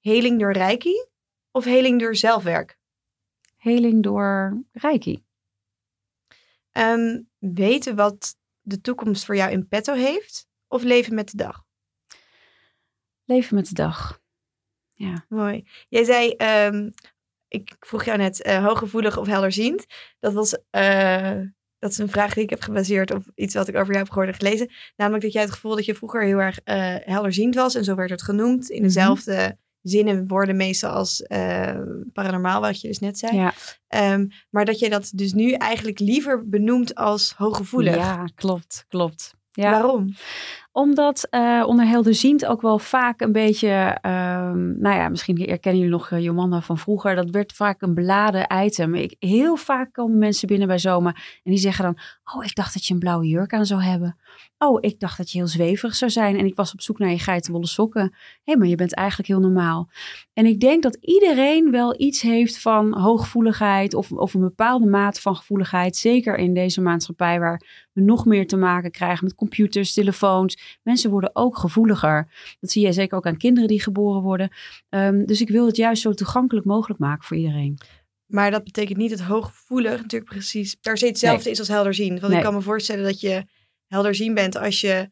Heling 0.00 0.40
door 0.40 0.52
reiki 0.52 1.06
of 1.50 1.64
heling 1.64 2.00
door 2.00 2.16
zelfwerk? 2.16 2.78
Heling 3.56 4.02
door 4.02 4.62
reiki. 4.72 5.24
Ehm, 6.70 7.22
weten 7.38 7.96
wat 7.96 8.36
de 8.60 8.80
toekomst 8.80 9.24
voor 9.24 9.36
jou 9.36 9.50
in 9.50 9.68
petto 9.68 9.94
heeft 9.94 10.48
of 10.68 10.82
leven 10.82 11.14
met 11.14 11.30
de 11.30 11.36
dag? 11.36 11.64
Leven 13.24 13.54
met 13.54 13.68
de 13.68 13.74
dag. 13.74 14.22
Ja. 14.92 15.24
Mooi. 15.28 15.68
Jij 15.88 16.04
zei, 16.04 16.30
ehm, 16.30 16.90
ik 17.48 17.76
vroeg 17.80 18.04
jou 18.04 18.18
net, 18.18 18.42
eh, 18.42 18.64
hooggevoelig 18.64 19.16
of 19.16 19.26
helderziend. 19.26 19.86
Dat 20.20 20.32
was, 20.32 20.58
eh, 20.70 21.40
dat 21.84 21.92
is 21.92 21.98
een 21.98 22.08
vraag 22.08 22.34
die 22.34 22.42
ik 22.42 22.50
heb 22.50 22.60
gebaseerd 22.62 23.10
op 23.10 23.22
iets 23.34 23.54
wat 23.54 23.68
ik 23.68 23.74
over 23.74 23.86
jou 23.86 23.98
heb 23.98 24.08
gehoord 24.08 24.28
en 24.28 24.34
gelezen. 24.34 24.70
Namelijk 24.96 25.22
dat 25.24 25.32
jij 25.32 25.42
het 25.42 25.50
gevoel 25.50 25.74
dat 25.76 25.84
je 25.84 25.94
vroeger 25.94 26.22
heel 26.24 26.38
erg 26.38 26.58
eh, 26.64 26.94
helderziend 27.00 27.54
was. 27.54 27.74
En 27.74 27.84
zo 27.84 27.94
werd 27.94 28.10
het 28.10 28.22
genoemd. 28.22 28.68
In 28.68 28.74
Mhm. 28.76 28.84
dezelfde 28.84 29.58
zinnen 29.82 30.16
en 30.16 30.26
woorden 30.26 30.56
meestal 30.56 30.90
als 30.90 31.22
eh, 31.22 31.78
paranormaal, 32.12 32.60
wat 32.60 32.80
je 32.80 32.88
dus 32.88 32.98
net 32.98 33.18
zei. 33.18 33.36
Ja. 33.36 33.52
Ehm, 33.88 34.26
maar 34.50 34.64
dat 34.64 34.78
jij 34.78 34.88
dat 34.88 35.10
dus 35.14 35.32
nu 35.32 35.52
eigenlijk 35.52 35.98
liever 35.98 36.48
benoemt 36.48 36.94
als 36.94 37.32
hooggevoelig. 37.36 37.94
ja, 37.94 38.24
klopt, 38.34 38.84
klopt. 38.88 39.34
Ja. 39.56 39.70
Waarom? 39.70 40.14
Omdat 40.72 41.26
eh 41.30 41.62
onder 41.66 41.86
helderziend 41.86 42.46
ook 42.46 42.62
wel 42.62 42.78
vaak 42.78 43.20
een 43.20 43.32
beetje, 43.32 43.98
ehm, 44.00 44.80
nou 44.80 44.96
ja, 44.96 45.08
misschien 45.08 45.36
herkennen 45.38 45.80
jullie 45.80 45.96
nog 45.96 46.10
eh, 46.10 46.22
Jomanda 46.22 46.60
van 46.60 46.78
vroeger. 46.78 47.14
Dat 47.14 47.30
werd 47.30 47.52
vaak 47.52 47.82
een 47.82 47.94
beladen 47.94 48.64
item. 48.64 48.94
Ik, 48.94 49.16
heel 49.18 49.56
vaak 49.56 49.92
komen 49.92 50.18
mensen 50.18 50.48
binnen 50.48 50.68
bij 50.68 50.78
Zomer 50.78 51.12
en 51.42 51.50
die 51.50 51.60
zeggen 51.60 51.84
dan, 51.84 51.98
oh, 52.34 52.44
ik 52.44 52.54
dacht 52.54 52.74
dat 52.74 52.86
je 52.86 52.94
een 52.94 53.00
blauwe 53.00 53.26
jurk 53.26 53.52
aan 53.52 53.66
zou 53.66 53.82
hebben. 53.82 54.16
Oh, 54.58 54.78
ik 54.80 55.00
dacht 55.00 55.16
dat 55.16 55.30
je 55.30 55.38
heel 55.38 55.46
zweverig 55.46 55.94
zou 55.94 56.10
zijn 56.10 56.38
en 56.38 56.46
ik 56.46 56.54
was 56.54 56.72
op 56.72 56.80
zoek 56.80 56.98
naar 56.98 57.10
je 57.10 57.18
geitenwolle 57.18 57.66
sokken. 57.66 58.14
Hé, 58.44 58.56
maar 58.56 58.68
je 58.68 58.76
bent 58.76 58.94
eigenlijk 58.94 59.28
heel 59.28 59.40
normaal. 59.40 59.88
En 60.32 60.46
ik 60.46 60.60
denk 60.60 60.82
dat 60.82 60.98
iedereen 61.00 61.70
wel 61.70 62.00
iets 62.00 62.22
heeft 62.22 62.60
van 62.60 62.98
hooggevoeligheid 62.98 63.94
of, 63.94 64.12
of 64.12 64.34
een 64.34 64.40
bepaalde 64.40 64.86
mate 64.86 65.20
van 65.20 65.36
gevoeligheid. 65.36 65.96
Zeker 65.96 66.36
in 66.36 66.54
deze 66.54 66.80
maatschappij 66.80 67.38
waar 67.38 67.83
we 67.94 68.00
nog 68.00 68.24
meer 68.24 68.46
te 68.46 68.56
maken 68.56 68.90
krijgen 68.90 69.24
met 69.24 69.34
computers, 69.34 69.92
telefoons. 69.92 70.78
Mensen 70.82 71.10
worden 71.10 71.30
ook 71.32 71.58
gevoeliger. 71.58 72.28
Dat 72.60 72.70
zie 72.70 72.86
je 72.86 72.92
zeker 72.92 73.16
ook 73.16 73.26
aan 73.26 73.36
kinderen 73.36 73.68
die 73.68 73.82
geboren 73.82 74.22
worden. 74.22 74.50
Ehm, 74.88 75.24
dus 75.24 75.40
ik 75.40 75.48
wil 75.48 75.66
het 75.66 75.76
juist 75.76 76.02
zo 76.02 76.12
toegankelijk 76.12 76.66
mogelijk 76.66 77.00
maken 77.00 77.24
voor 77.24 77.36
iedereen. 77.36 77.78
Maar 78.26 78.50
dat 78.50 78.64
betekent 78.64 78.98
niet 78.98 79.10
dat 79.10 79.20
hooggevoelig 79.20 80.00
natuurlijk 80.00 80.30
precies 80.30 80.74
per 80.74 80.98
se 80.98 81.06
hetzelfde 81.06 81.50
is 81.50 81.58
als 81.58 81.68
helderziend. 81.68 82.20
Want 82.20 82.32
Nee. 82.32 82.36
ik 82.40 82.46
kan 82.46 82.54
me 82.54 82.60
voorstellen 82.60 83.04
dat 83.04 83.20
je 83.20 83.44
helderziend 83.86 84.34
bent 84.34 84.56
als 84.56 84.80
je... 84.80 85.10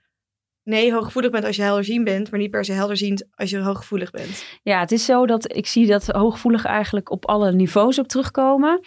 Nee, 0.64 0.92
hooggevoelig 0.92 1.30
bent 1.30 1.44
als 1.44 1.56
je 1.56 1.62
helderziend 1.62 2.04
bent, 2.04 2.30
maar 2.30 2.40
niet 2.40 2.50
per 2.50 2.64
se 2.64 2.72
helderziend 2.72 3.24
als 3.34 3.50
je 3.50 3.58
hooggevoelig 3.58 4.10
bent. 4.10 4.44
Ja, 4.62 4.80
het 4.80 4.92
is 4.92 5.04
zo 5.04 5.26
dat 5.26 5.56
ik 5.56 5.66
zie 5.66 5.86
dat 5.86 6.06
hooggevoelig 6.06 6.64
eigenlijk 6.64 7.10
op 7.10 7.26
alle 7.26 7.52
niveaus 7.52 8.00
ook 8.00 8.06
terugkomen. 8.06 8.80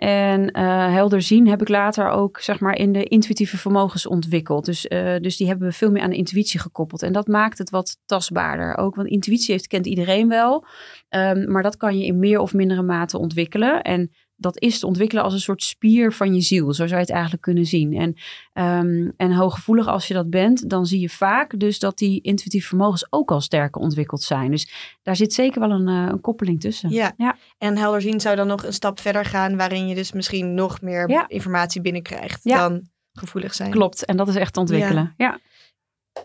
En 0.00 0.58
uh, 0.58 0.92
helder 0.92 1.22
zien 1.22 1.48
heb 1.48 1.60
ik 1.60 1.68
later 1.68 2.08
ook 2.08 2.40
zeg 2.40 2.60
maar 2.60 2.76
in 2.76 2.92
de 2.92 3.04
intuïtieve 3.04 3.56
vermogens 3.56 4.06
ontwikkeld. 4.06 4.64
Dus, 4.64 4.86
uh, 4.86 5.16
dus 5.16 5.36
die 5.36 5.46
hebben 5.46 5.68
we 5.68 5.74
veel 5.74 5.90
meer 5.90 6.02
aan 6.02 6.10
de 6.10 6.16
intuïtie 6.16 6.60
gekoppeld. 6.60 7.02
En 7.02 7.12
dat 7.12 7.26
maakt 7.26 7.58
het 7.58 7.70
wat 7.70 7.98
tastbaarder 8.06 8.76
ook. 8.76 8.94
Want 8.94 9.08
intuïtie 9.08 9.52
heeft, 9.52 9.66
kent 9.66 9.86
iedereen 9.86 10.28
wel. 10.28 10.66
Um, 11.08 11.50
maar 11.50 11.62
dat 11.62 11.76
kan 11.76 11.98
je 11.98 12.06
in 12.06 12.18
meer 12.18 12.38
of 12.38 12.54
mindere 12.54 12.82
mate 12.82 13.18
ontwikkelen. 13.18 13.82
En 13.82 14.10
dat 14.40 14.60
is 14.60 14.78
te 14.78 14.86
ontwikkelen 14.86 15.24
als 15.24 15.32
een 15.32 15.40
soort 15.40 15.62
spier 15.62 16.12
van 16.12 16.34
je 16.34 16.40
ziel. 16.40 16.66
Zo 16.66 16.86
zou 16.86 16.94
je 16.94 17.06
het 17.06 17.10
eigenlijk 17.10 17.42
kunnen 17.42 17.66
zien. 17.66 17.92
En, 17.94 18.16
um, 18.64 19.12
en 19.16 19.32
hooggevoelig 19.32 19.86
als 19.86 20.08
je 20.08 20.14
dat 20.14 20.30
bent, 20.30 20.70
dan 20.70 20.86
zie 20.86 21.00
je 21.00 21.08
vaak 21.08 21.58
dus 21.58 21.78
dat 21.78 21.98
die 21.98 22.20
intuïtieve 22.20 22.66
vermogens 22.66 23.06
ook 23.12 23.30
al 23.30 23.40
sterker 23.40 23.80
ontwikkeld 23.80 24.22
zijn. 24.22 24.50
Dus 24.50 24.96
daar 25.02 25.16
zit 25.16 25.32
zeker 25.32 25.60
wel 25.60 25.70
een, 25.70 25.88
uh, 25.88 26.08
een 26.10 26.20
koppeling 26.20 26.60
tussen. 26.60 26.90
Ja. 26.90 27.12
ja. 27.16 27.36
en 27.58 27.76
helder 27.76 28.00
zien 28.00 28.20
zou 28.20 28.36
dan 28.36 28.46
nog 28.46 28.64
een 28.64 28.72
stap 28.72 29.00
verder 29.00 29.24
gaan, 29.24 29.56
waarin 29.56 29.88
je 29.88 29.94
dus 29.94 30.12
misschien 30.12 30.54
nog 30.54 30.80
meer 30.80 31.10
ja. 31.10 31.28
informatie 31.28 31.80
binnenkrijgt 31.80 32.40
ja. 32.42 32.68
dan 32.68 32.88
gevoelig 33.12 33.54
zijn. 33.54 33.70
Klopt, 33.70 34.04
en 34.04 34.16
dat 34.16 34.28
is 34.28 34.34
echt 34.34 34.52
te 34.52 34.60
ontwikkelen. 34.60 35.14
Ja. 35.16 35.38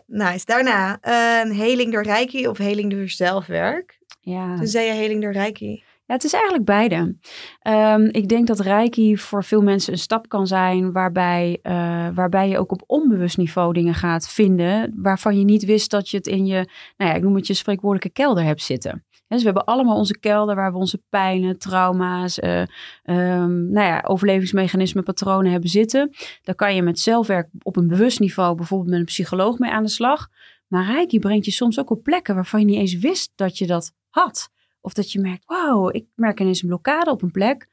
Nice. 0.06 0.44
Daarna 0.44 0.98
een 1.40 1.52
heling 1.52 1.92
door 1.92 2.02
Reiki 2.02 2.48
of 2.48 2.58
heling 2.58 2.90
door 2.90 3.08
zelfwerk. 3.08 3.98
Ja. 4.20 4.56
Dus 4.56 4.70
zei 4.70 4.86
je 4.86 4.92
heling 4.92 5.22
door 5.22 5.32
Reiki. 5.32 5.82
Ja, 6.06 6.14
het 6.14 6.24
is 6.24 6.32
eigenlijk 6.32 6.64
beide. 6.64 7.16
Um, 7.62 8.08
ik 8.10 8.28
denk 8.28 8.46
dat 8.46 8.60
Reiki 8.60 9.16
voor 9.16 9.44
veel 9.44 9.62
mensen 9.62 9.92
een 9.92 9.98
stap 9.98 10.28
kan 10.28 10.46
zijn 10.46 10.92
waarbij, 10.92 11.58
uh, 11.62 11.72
waarbij 12.14 12.48
je 12.48 12.58
ook 12.58 12.72
op 12.72 12.82
onbewust 12.86 13.36
niveau 13.36 13.72
dingen 13.72 13.94
gaat 13.94 14.28
vinden 14.28 14.92
waarvan 14.96 15.38
je 15.38 15.44
niet 15.44 15.64
wist 15.64 15.90
dat 15.90 16.08
je 16.08 16.16
het 16.16 16.26
in 16.26 16.46
je, 16.46 16.68
nou 16.96 17.10
ja, 17.10 17.16
ik 17.16 17.22
noem 17.22 17.34
het 17.34 17.46
je 17.46 17.54
spreekwoordelijke 17.54 18.22
kelder 18.22 18.44
hebt 18.44 18.62
zitten. 18.62 19.04
Dus 19.28 19.38
we 19.38 19.44
hebben 19.44 19.64
allemaal 19.64 19.96
onze 19.96 20.18
kelder 20.18 20.54
waar 20.54 20.72
we 20.72 20.78
onze 20.78 21.02
pijnen, 21.08 21.58
trauma's, 21.58 22.38
uh, 22.38 22.58
um, 23.04 23.70
nou 23.70 23.86
ja, 23.86 24.02
overlevingsmechanismen, 24.06 25.04
patronen 25.04 25.52
hebben 25.52 25.70
zitten. 25.70 26.10
Daar 26.42 26.54
kan 26.54 26.74
je 26.74 26.82
met 26.82 26.98
zelfwerk 26.98 27.48
op 27.62 27.76
een 27.76 27.88
bewust 27.88 28.20
niveau, 28.20 28.54
bijvoorbeeld 28.54 28.90
met 28.90 28.98
een 28.98 29.04
psycholoog 29.04 29.58
mee 29.58 29.70
aan 29.70 29.82
de 29.82 29.88
slag. 29.88 30.28
Maar 30.66 30.86
Reiki 30.86 31.18
brengt 31.18 31.44
je 31.44 31.50
soms 31.50 31.78
ook 31.78 31.90
op 31.90 32.02
plekken 32.02 32.34
waarvan 32.34 32.60
je 32.60 32.66
niet 32.66 32.78
eens 32.78 32.98
wist 32.98 33.32
dat 33.34 33.58
je 33.58 33.66
dat 33.66 33.92
had. 34.08 34.50
Of 34.86 34.92
dat 34.92 35.12
je 35.12 35.20
merkt, 35.20 35.44
wauw, 35.46 35.90
ik 35.90 36.06
merk 36.14 36.40
ineens 36.40 36.62
een 36.62 36.68
blokkade 36.68 37.10
op 37.10 37.22
een 37.22 37.30
plek. 37.30 37.68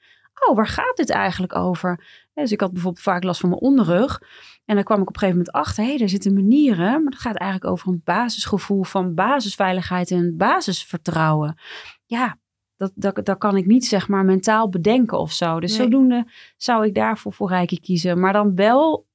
Oh, 0.48 0.56
waar 0.56 0.68
gaat 0.68 0.96
dit 0.96 1.10
eigenlijk 1.10 1.56
over? 1.56 2.06
Dus 2.34 2.52
ik 2.52 2.60
had 2.60 2.72
bijvoorbeeld 2.72 3.04
vaak 3.04 3.24
last 3.24 3.40
van 3.40 3.50
mijn 3.50 3.62
onderrug. 3.62 4.22
En 4.66 4.76
dan 4.76 4.84
kwam 4.84 5.02
ik 5.02 5.08
op 5.08 5.14
een 5.14 5.20
gegeven 5.20 5.38
moment 5.38 5.56
achter, 5.56 5.84
hé, 5.84 5.90
hey, 5.90 5.98
daar 5.98 6.10
zitten 6.10 6.34
manieren. 6.34 6.92
Maar 7.04 7.12
dat 7.12 7.20
gaat 7.20 7.36
eigenlijk 7.36 7.72
over 7.72 7.88
een 7.88 8.02
basisgevoel 8.04 8.84
van 8.84 9.14
basisveiligheid 9.14 10.12
en 10.12 10.38
basisvertrouwen. 10.38 11.60
Ja, 12.06 12.38
dat, 12.78 12.92
dat, 12.96 13.26
dat 13.26 13.38
kan 13.38 13.58
ik 13.58 13.66
niet 13.66 13.86
zeg 13.86 14.08
maar 14.08 14.26
mentaal 14.26 14.70
bedenken 14.70 15.20
of 15.20 15.32
zo. 15.32 15.60
Dus 15.60 15.78
nee. 15.78 15.82
zodoende 15.82 16.28
zou 16.58 16.86
ik 16.86 16.96
daarvoor 16.96 17.34
voor 17.34 17.50
Reiki 17.50 17.80
kiezen. 17.80 18.20
Maar 18.20 18.34
dan 18.34 18.56
wel 18.56 19.08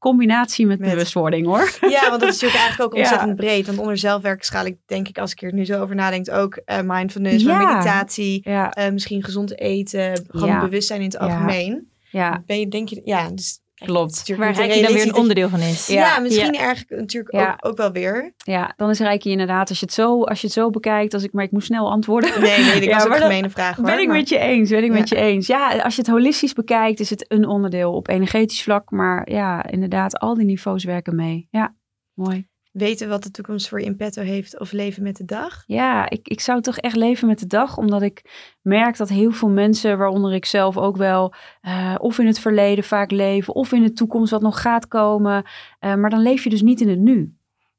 combinatie 0.00 0.66
met, 0.66 0.78
met, 0.78 0.90
bewustwording 0.90 1.46
hoor. 1.46 1.78
Ja, 1.80 2.08
want 2.08 2.20
dat 2.20 2.28
is 2.28 2.40
natuurlijk 2.40 2.60
eigenlijk 2.64 2.80
ook 2.80 2.98
ontzettend 2.98 3.30
ja. 3.30 3.34
breed. 3.44 3.66
Want 3.66 3.78
onder 3.78 3.96
zelfwerk 3.96 4.44
schaal 4.44 4.64
ik 4.64 4.76
denk 4.86 5.08
ik 5.08 5.18
als 5.18 5.32
ik 5.32 5.42
er 5.42 5.54
nu 5.54 5.64
zo 5.64 5.82
over 5.82 5.94
nadenk 5.94 6.30
ook 6.30 6.60
uh, 6.66 6.78
mindfulness, 6.84 7.44
ja. 7.44 7.58
meditatie, 7.58 8.40
ja. 8.44 8.76
uh, 8.78 8.92
misschien 8.92 9.24
gezond 9.24 9.58
eten, 9.58 10.24
gewoon 10.28 10.60
bewustzijn 10.60 11.00
in 11.00 11.06
het 11.06 11.18
algemeen. 11.18 11.90
Ja. 12.10 12.42
Ben 12.46 12.60
je 12.60 12.68
denk 12.68 12.88
je, 12.88 13.00
ja, 13.04 13.30
dus 13.30 13.59
Klopt. 13.84 14.36
Waar 14.36 14.52
Reiki 14.52 14.82
dan 14.82 14.92
weer 14.92 15.02
een 15.02 15.14
onderdeel 15.14 15.48
van 15.48 15.60
is. 15.60 15.86
Ja, 15.86 15.94
ja 15.94 16.18
misschien 16.18 16.52
ja. 16.52 16.60
eigenlijk 16.60 17.00
natuurlijk 17.00 17.34
ja. 17.34 17.52
Ook, 17.52 17.70
ook, 17.70 17.76
wel 17.76 17.92
weer. 17.92 18.34
Ja, 18.36 18.72
dan 18.76 18.90
is 18.90 18.98
Reiki 18.98 19.30
inderdaad, 19.30 19.68
als 19.68 19.80
je 19.80 19.84
het 19.84 19.94
zo, 19.94 20.24
als 20.24 20.40
je 20.40 20.46
het 20.46 20.56
zo 20.56 20.70
bekijkt, 20.70 21.14
als 21.14 21.22
ik, 21.22 21.32
maar 21.32 21.44
ik 21.44 21.50
moet 21.50 21.64
snel 21.64 21.90
antwoorden. 21.90 22.40
Nee, 22.40 22.64
nee, 22.64 22.90
was 22.94 23.06
ook 23.06 23.14
een 23.14 23.20
gemene 23.20 23.50
vraag 23.50 23.76
hoor. 23.76 23.84
Ben 23.84 23.98
ik 23.98 24.06
maar... 24.06 24.16
met 24.16 24.28
je 24.28 24.38
eens, 24.38 24.70
ben 24.70 24.84
ik 24.84 24.92
met 24.92 25.08
je 25.08 25.16
eens. 25.16 25.46
Ja, 25.46 25.78
als 25.78 25.94
je 25.94 26.00
het 26.00 26.10
holistisch 26.10 26.52
bekijkt, 26.52 27.00
is 27.00 27.10
het 27.10 27.24
een 27.28 27.46
onderdeel 27.46 27.92
op 27.92 28.08
energetisch 28.08 28.62
vlak. 28.62 28.90
Maar 28.90 29.30
ja, 29.30 29.66
inderdaad, 29.66 30.18
al 30.18 30.34
die 30.34 30.46
niveaus 30.46 30.84
werken 30.84 31.16
mee. 31.16 31.48
Ja, 31.50 31.76
mooi 32.14 32.49
weten 32.70 33.08
wat 33.08 33.22
de 33.22 33.30
toekomst 33.30 33.68
voor 33.68 33.80
je 33.80 33.86
in 33.86 33.96
petto 33.96 34.22
heeft 34.22 34.60
of 34.60 34.72
leven 34.72 35.02
met 35.02 35.16
de 35.16 35.24
dag? 35.24 35.62
Ja, 35.66 36.10
ik, 36.10 36.28
ik 36.28 36.40
zou 36.40 36.60
toch 36.60 36.76
echt 36.76 36.96
leven 36.96 37.28
met 37.28 37.38
de 37.38 37.46
dag, 37.46 37.76
omdat 37.76 38.02
ik 38.02 38.22
merk 38.62 38.96
dat 38.96 39.08
heel 39.08 39.30
veel 39.30 39.48
mensen, 39.48 39.98
waaronder 39.98 40.32
ik 40.34 40.44
zelf 40.44 40.76
ook 40.76 40.96
wel, 40.96 41.34
uh, 41.62 41.94
of 41.98 42.18
in 42.18 42.26
het 42.26 42.38
verleden 42.38 42.84
vaak 42.84 43.10
leven, 43.10 43.54
of 43.54 43.72
in 43.72 43.82
de 43.82 43.92
toekomst 43.92 44.30
wat 44.30 44.42
nog 44.42 44.60
gaat 44.60 44.88
komen. 44.88 45.44
Uh, 45.80 45.94
maar 45.94 46.10
dan 46.10 46.22
leef 46.22 46.44
je 46.44 46.50
dus 46.50 46.62
niet 46.62 46.80
in 46.80 46.88
het 46.88 46.98
nu. 46.98 47.34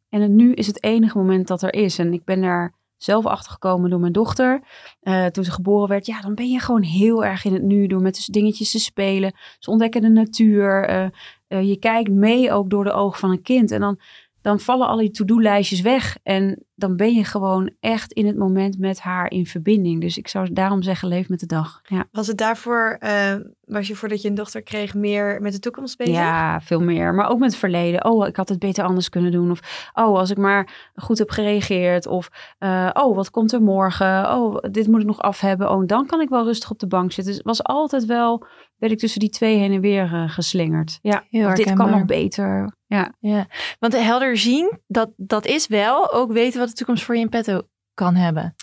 En 0.09 0.21
het 0.21 0.31
nu 0.31 0.53
is 0.53 0.67
het 0.67 0.83
enige 0.83 1.17
moment 1.17 1.47
dat 1.47 1.61
er 1.61 1.73
is. 1.73 1.99
En 1.99 2.13
ik 2.13 2.23
ben 2.23 2.41
daar 2.41 2.73
zelf 2.97 3.25
achter 3.25 3.51
gekomen 3.51 3.89
door 3.89 3.99
mijn 3.99 4.11
dochter. 4.11 4.61
Uh, 5.03 5.25
toen 5.25 5.43
ze 5.43 5.51
geboren 5.51 5.89
werd, 5.89 6.05
ja, 6.05 6.21
dan 6.21 6.35
ben 6.35 6.49
je 6.49 6.59
gewoon 6.59 6.81
heel 6.81 7.25
erg 7.25 7.45
in 7.45 7.53
het 7.53 7.63
nu 7.63 7.87
door 7.87 8.01
met 8.01 8.15
dus 8.15 8.25
dingetjes 8.25 8.71
te 8.71 8.79
spelen. 8.79 9.33
Ze 9.59 9.69
ontdekken 9.69 10.01
de 10.01 10.09
natuur. 10.09 11.11
je 11.47 11.77
kijkt 11.79 12.09
mee 12.09 12.51
ook 12.51 12.69
door 12.69 12.83
de 12.83 12.91
ogen 12.91 13.19
van 13.19 13.31
een 13.31 13.41
kind. 13.41 13.71
En 13.71 13.79
dan 13.79 13.99
dan 14.41 14.59
vallen 14.59 14.87
al 14.87 14.97
die 14.97 15.11
to-do-lijstjes 15.11 15.81
weg. 15.81 16.17
En 16.23 16.65
dan 16.75 16.95
ben 16.95 17.13
je 17.13 17.23
gewoon 17.23 17.71
echt 17.79 18.11
in 18.11 18.25
het 18.25 18.37
moment 18.37 18.79
met 18.79 18.99
haar 18.99 19.31
in 19.31 19.45
verbinding. 19.45 20.01
Dus 20.01 20.17
ik 20.17 20.27
zou 20.27 20.53
daarom 20.53 20.81
zeggen, 20.81 21.07
leef 21.07 21.29
met 21.29 21.39
de 21.39 21.45
dag. 21.45 21.81
Ja. 21.83 22.05
Was 22.11 22.27
het 22.27 22.37
daarvoor, 22.37 22.97
uh, 22.99 23.35
was 23.65 23.87
je 23.87 23.95
voordat 23.95 24.21
je 24.21 24.27
een 24.27 24.35
dochter 24.35 24.61
kreeg, 24.61 24.93
meer 24.93 25.41
met 25.41 25.53
de 25.53 25.59
toekomst 25.59 25.97
bezig? 25.97 26.13
Ja, 26.13 26.61
veel 26.61 26.81
meer. 26.81 27.13
Maar 27.13 27.29
ook 27.29 27.39
met 27.39 27.49
het 27.49 27.59
verleden. 27.59 28.05
Oh, 28.05 28.27
ik 28.27 28.35
had 28.35 28.49
het 28.49 28.59
beter 28.59 28.83
anders 28.83 29.09
kunnen 29.09 29.31
doen. 29.31 29.51
Of, 29.51 29.89
oh, 29.93 30.17
als 30.17 30.29
ik 30.29 30.37
maar 30.37 30.91
goed 30.95 31.17
heb 31.17 31.29
gereageerd. 31.29 32.07
Of, 32.07 32.29
uh, 32.59 32.89
oh, 32.93 33.15
wat 33.15 33.29
komt 33.29 33.51
er 33.51 33.61
morgen? 33.61 34.35
Oh, 34.35 34.57
dit 34.71 34.87
moet 34.87 35.01
ik 35.01 35.07
nog 35.07 35.19
af 35.19 35.39
hebben. 35.39 35.71
Oh, 35.71 35.85
dan 35.85 36.05
kan 36.05 36.21
ik 36.21 36.29
wel 36.29 36.43
rustig 36.43 36.71
op 36.71 36.79
de 36.79 36.87
bank 36.87 37.11
zitten. 37.11 37.33
Dus 37.33 37.35
het 37.35 37.57
was 37.57 37.63
altijd 37.63 38.05
wel, 38.05 38.45
werd 38.81 38.93
ik 38.93 38.99
tussen 38.99 39.19
die 39.19 39.29
twee 39.29 39.57
heen 39.57 39.71
en 39.71 39.81
weer 39.81 40.13
uh, 40.13 40.29
geslingerd. 40.29 40.99
Ja, 41.01 41.23
Heel 41.29 41.53
dit 41.53 41.73
kan 41.73 41.89
nog 41.89 42.05
beter. 42.05 42.75
Ja. 42.87 43.15
ja, 43.19 43.47
want 43.79 43.93
helder 43.93 44.37
zien, 44.37 44.79
dat, 44.87 45.11
dat 45.17 45.45
is 45.45 45.67
wel 45.67 46.13
ook 46.13 46.31
weten 46.31 46.59
wat 46.59 46.69
de 46.69 46.75
toekomst 46.75 47.03
voor 47.03 47.15
je 47.15 47.21
in 47.21 47.29
petto 47.29 47.61
kan 47.93 48.15
hebben. 48.15 48.55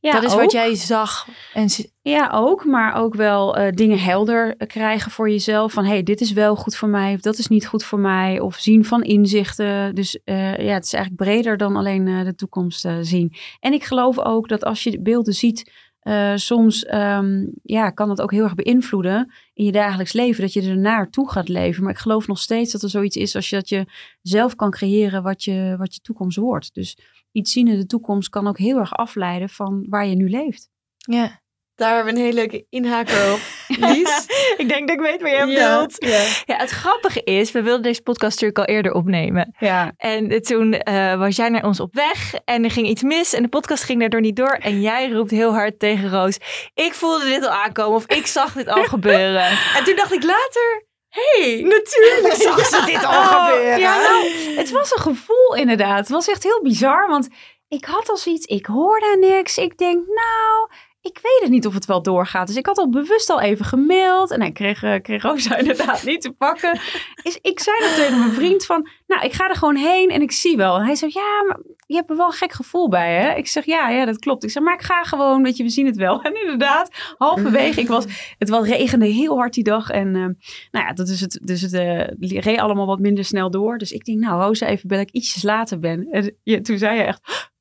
Ja, 0.00 0.12
dat 0.12 0.22
is 0.22 0.32
ook. 0.32 0.40
wat 0.40 0.52
jij 0.52 0.74
zag. 0.74 1.28
En... 1.54 1.68
Ja, 2.02 2.30
ook. 2.32 2.64
Maar 2.64 2.94
ook 2.94 3.14
wel 3.14 3.58
uh, 3.58 3.70
dingen 3.70 3.98
helder 3.98 4.56
krijgen 4.56 5.10
voor 5.10 5.30
jezelf. 5.30 5.72
Van, 5.72 5.84
hey, 5.84 6.02
dit 6.02 6.20
is 6.20 6.32
wel 6.32 6.56
goed 6.56 6.76
voor 6.76 6.88
mij. 6.88 7.14
Of 7.14 7.20
dat 7.20 7.38
is 7.38 7.48
niet 7.48 7.66
goed 7.66 7.84
voor 7.84 7.98
mij. 7.98 8.40
Of 8.40 8.54
zien 8.56 8.84
van 8.84 9.02
inzichten. 9.02 9.94
Dus 9.94 10.18
uh, 10.24 10.58
ja, 10.58 10.74
het 10.74 10.84
is 10.84 10.92
eigenlijk 10.92 11.22
breder 11.22 11.56
dan 11.56 11.76
alleen 11.76 12.06
uh, 12.06 12.24
de 12.24 12.34
toekomst 12.34 12.88
zien. 13.00 13.32
En 13.60 13.72
ik 13.72 13.84
geloof 13.84 14.18
ook 14.18 14.48
dat 14.48 14.64
als 14.64 14.82
je 14.82 15.00
beelden 15.00 15.34
ziet 15.34 15.72
uh, 16.04 16.32
soms 16.34 16.92
um, 16.92 17.52
ja, 17.62 17.90
kan 17.90 18.08
dat 18.08 18.20
ook 18.20 18.30
heel 18.30 18.42
erg 18.42 18.54
beïnvloeden 18.54 19.32
in 19.54 19.64
je 19.64 19.72
dagelijks 19.72 20.12
leven, 20.12 20.42
dat 20.42 20.52
je 20.52 20.62
er 20.62 20.78
naartoe 20.78 21.30
gaat 21.30 21.48
leven. 21.48 21.82
Maar 21.82 21.92
ik 21.92 21.98
geloof 21.98 22.26
nog 22.26 22.38
steeds 22.38 22.72
dat 22.72 22.82
er 22.82 22.88
zoiets 22.88 23.16
is 23.16 23.34
als 23.34 23.50
je 23.50 23.56
dat 23.56 23.68
je 23.68 23.86
zelf 24.22 24.54
kan 24.54 24.70
creëren 24.70 25.22
wat 25.22 25.44
je, 25.44 25.74
wat 25.78 25.94
je 25.94 26.00
toekomst 26.00 26.36
wordt. 26.36 26.74
Dus 26.74 26.98
iets 27.32 27.52
zien 27.52 27.68
in 27.68 27.78
de 27.78 27.86
toekomst 27.86 28.28
kan 28.28 28.46
ook 28.46 28.58
heel 28.58 28.78
erg 28.78 28.92
afleiden 28.92 29.48
van 29.48 29.86
waar 29.88 30.06
je 30.06 30.14
nu 30.14 30.30
leeft. 30.30 30.70
Ja. 30.96 31.42
Daar 31.76 31.94
hebben 31.94 32.14
we 32.14 32.20
een 32.20 32.24
hele 32.24 32.38
leuke 32.38 32.66
inhaker 32.70 33.32
op. 33.32 33.40
Lies? 33.68 34.26
ik 34.62 34.68
denk 34.68 34.88
dat 34.88 34.96
ik 34.96 35.02
weet 35.02 35.22
waar 35.22 35.30
je 35.30 35.54
bedoelt. 35.54 35.96
Ja, 35.98 36.08
ja. 36.08 36.24
ja, 36.44 36.56
het 36.56 36.70
grappige 36.70 37.22
is, 37.22 37.52
we 37.52 37.62
wilden 37.62 37.82
deze 37.82 38.02
podcast 38.02 38.40
natuurlijk 38.40 38.58
al 38.58 38.74
eerder 38.74 38.92
opnemen. 38.92 39.54
Ja. 39.58 39.92
En 39.96 40.42
toen 40.42 40.80
uh, 40.88 41.14
was 41.14 41.36
jij 41.36 41.48
naar 41.48 41.64
ons 41.64 41.80
op 41.80 41.94
weg 41.94 42.34
en 42.44 42.64
er 42.64 42.70
ging 42.70 42.88
iets 42.88 43.02
mis 43.02 43.32
en 43.32 43.42
de 43.42 43.48
podcast 43.48 43.82
ging 43.82 44.00
daardoor 44.00 44.20
niet 44.20 44.36
door. 44.36 44.52
En 44.52 44.80
jij 44.80 45.10
roept 45.10 45.30
heel 45.30 45.52
hard 45.52 45.78
tegen 45.78 46.10
Roos, 46.10 46.38
ik 46.74 46.94
voelde 46.94 47.24
dit 47.24 47.44
al 47.44 47.50
aankomen 47.50 47.96
of 47.96 48.06
ik 48.06 48.26
zag 48.26 48.52
dit 48.52 48.68
al 48.68 48.84
gebeuren. 48.94 49.46
en 49.76 49.84
toen 49.84 49.96
dacht 49.96 50.12
ik 50.12 50.22
later, 50.22 50.86
hey, 51.08 51.60
natuurlijk 51.76 52.34
zag 52.34 52.66
ze 52.66 52.82
dit 52.86 53.04
al 53.04 53.12
oh, 53.12 53.44
gebeuren. 53.44 53.78
Ja, 53.78 53.96
nou, 53.96 54.30
het 54.56 54.70
was 54.70 54.92
een 54.92 55.02
gevoel 55.02 55.54
inderdaad. 55.54 55.98
Het 55.98 56.08
was 56.08 56.28
echt 56.28 56.42
heel 56.42 56.62
bizar, 56.62 57.08
want 57.08 57.28
ik 57.68 57.84
had 57.84 58.08
al 58.08 58.16
zoiets, 58.16 58.46
ik 58.46 58.66
hoorde 58.66 59.16
niks. 59.20 59.58
Ik 59.58 59.78
denk, 59.78 60.06
nou, 60.06 60.70
ik 61.04 61.18
weet 61.22 61.40
het 61.40 61.50
niet 61.50 61.66
of 61.66 61.74
het 61.74 61.86
wel 61.86 62.02
doorgaat. 62.02 62.46
Dus 62.46 62.56
ik 62.56 62.66
had 62.66 62.78
al 62.78 62.90
bewust 62.90 63.30
al 63.30 63.40
even 63.40 63.64
gemaild. 63.64 64.30
En 64.30 64.40
hij 64.40 64.52
kreeg, 64.52 64.82
uh, 64.82 64.94
kreeg 65.02 65.22
Rosa 65.22 65.56
inderdaad 65.64 66.04
niet 66.04 66.20
te 66.20 66.32
pakken. 66.32 66.80
Is, 67.22 67.38
ik 67.42 67.60
zei 67.60 67.80
dat 67.80 67.94
tegen 67.94 68.18
mijn 68.18 68.32
vriend 68.32 68.66
van... 68.66 68.88
Nou, 69.06 69.24
ik 69.24 69.32
ga 69.32 69.48
er 69.48 69.56
gewoon 69.56 69.76
heen 69.76 70.10
en 70.10 70.22
ik 70.22 70.32
zie 70.32 70.56
wel. 70.56 70.76
En 70.76 70.84
hij 70.84 70.94
zei, 70.94 71.10
ja, 71.14 71.44
maar 71.46 71.58
je 71.86 71.94
hebt 71.94 72.10
er 72.10 72.16
wel 72.16 72.26
een 72.26 72.32
gek 72.32 72.52
gevoel 72.52 72.88
bij, 72.88 73.20
hè? 73.20 73.34
Ik 73.34 73.46
zeg, 73.46 73.64
ja, 73.64 73.88
ja, 73.90 74.04
dat 74.04 74.18
klopt. 74.18 74.44
Ik 74.44 74.50
zeg, 74.50 74.62
maar 74.62 74.74
ik 74.74 74.82
ga 74.82 75.02
gewoon, 75.02 75.42
weet 75.42 75.56
je, 75.56 75.62
we 75.62 75.68
zien 75.68 75.86
het 75.86 75.96
wel. 75.96 76.22
En 76.22 76.40
inderdaad, 76.40 77.14
halverwege, 77.18 77.80
ik 77.80 77.88
was, 77.88 78.04
het 78.38 78.48
was 78.48 78.66
regende 78.66 79.06
heel 79.06 79.36
hard 79.36 79.54
die 79.54 79.64
dag. 79.64 79.90
En 79.90 80.06
uh, 80.06 80.26
nou 80.70 80.86
ja, 80.86 80.92
dat 80.92 81.08
is 81.08 81.20
het, 81.20 81.40
dus 81.42 81.60
het 81.60 81.72
uh, 81.72 82.40
reed 82.40 82.58
allemaal 82.58 82.86
wat 82.86 82.98
minder 82.98 83.24
snel 83.24 83.50
door. 83.50 83.78
Dus 83.78 83.92
ik 83.92 84.04
denk, 84.04 84.18
nou, 84.18 84.42
Rosa, 84.42 84.66
even 84.66 84.88
bel 84.88 85.00
ik 85.00 85.10
ietsjes 85.10 85.42
later 85.42 85.78
ben. 85.78 86.08
En 86.44 86.62
toen 86.62 86.78
zei 86.78 86.96
je 86.96 87.02
echt, 87.02 87.52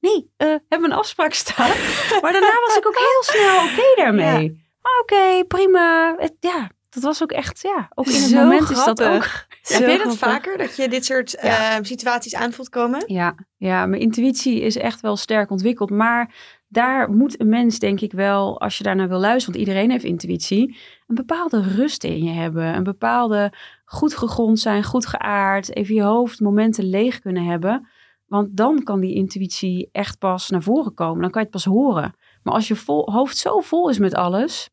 nee, 0.00 0.32
uh, 0.38 0.54
hebben 0.68 0.90
een 0.90 0.98
afspraak 0.98 1.32
staan? 1.32 1.68
maar 2.22 2.32
daarna 2.32 2.54
was 2.66 2.76
ik 2.76 2.86
ook 2.86 2.96
heel 2.96 3.22
snel 3.22 3.56
oké 3.56 3.72
okay 3.72 3.94
daarmee. 3.96 4.44
Ja. 4.44 4.66
Oké, 5.00 5.14
okay, 5.14 5.44
prima. 5.44 6.14
Het, 6.18 6.34
ja, 6.40 6.70
dat 6.88 7.02
was 7.02 7.22
ook 7.22 7.32
echt, 7.32 7.60
ja, 7.62 7.88
ook 7.94 8.06
in 8.06 8.12
het 8.12 8.22
Zo 8.22 8.36
moment 8.36 8.62
grappig. 8.62 8.78
is 8.78 8.84
dat 8.84 9.02
ook. 9.02 9.46
Heb 9.78 9.88
je 9.88 10.04
dat 10.04 10.16
vaker, 10.16 10.58
dat 10.58 10.76
je 10.76 10.88
dit 10.88 11.04
soort 11.04 11.38
ja. 11.42 11.78
uh, 11.78 11.84
situaties 11.84 12.34
aanvoelt 12.34 12.68
komen? 12.68 13.02
Ja, 13.06 13.34
ja, 13.56 13.86
mijn 13.86 14.02
intuïtie 14.02 14.60
is 14.60 14.76
echt 14.76 15.00
wel 15.00 15.16
sterk 15.16 15.50
ontwikkeld. 15.50 15.90
Maar 15.90 16.34
daar 16.68 17.10
moet 17.10 17.40
een 17.40 17.48
mens, 17.48 17.78
denk 17.78 18.00
ik 18.00 18.12
wel, 18.12 18.60
als 18.60 18.78
je 18.78 18.84
daarnaar 18.84 19.08
wil 19.08 19.18
luisteren, 19.18 19.54
want 19.54 19.68
iedereen 19.68 19.90
heeft 19.90 20.04
intuïtie, 20.04 20.76
een 21.06 21.14
bepaalde 21.14 21.62
rust 21.62 22.04
in 22.04 22.24
je 22.24 22.32
hebben. 22.32 22.74
Een 22.74 22.82
bepaalde 22.82 23.52
goed 23.84 24.16
gegrond 24.16 24.58
zijn, 24.58 24.84
goed 24.84 25.06
geaard, 25.06 25.76
even 25.76 25.94
je 25.94 26.02
hoofd 26.02 26.40
momenten 26.40 26.84
leeg 26.84 27.20
kunnen 27.20 27.44
hebben. 27.44 27.88
Want 28.28 28.56
dan 28.56 28.82
kan 28.82 29.00
die 29.00 29.14
intuïtie 29.14 29.88
echt 29.92 30.18
pas 30.18 30.48
naar 30.48 30.62
voren 30.62 30.94
komen. 30.94 31.20
Dan 31.22 31.30
kan 31.30 31.40
je 31.40 31.48
het 31.48 31.56
pas 31.56 31.64
horen. 31.64 32.14
Maar 32.42 32.54
als 32.54 32.68
je 32.68 32.76
vol, 32.76 33.12
hoofd 33.12 33.36
zo 33.36 33.60
vol 33.60 33.88
is 33.88 33.98
met 33.98 34.14
alles, 34.14 34.70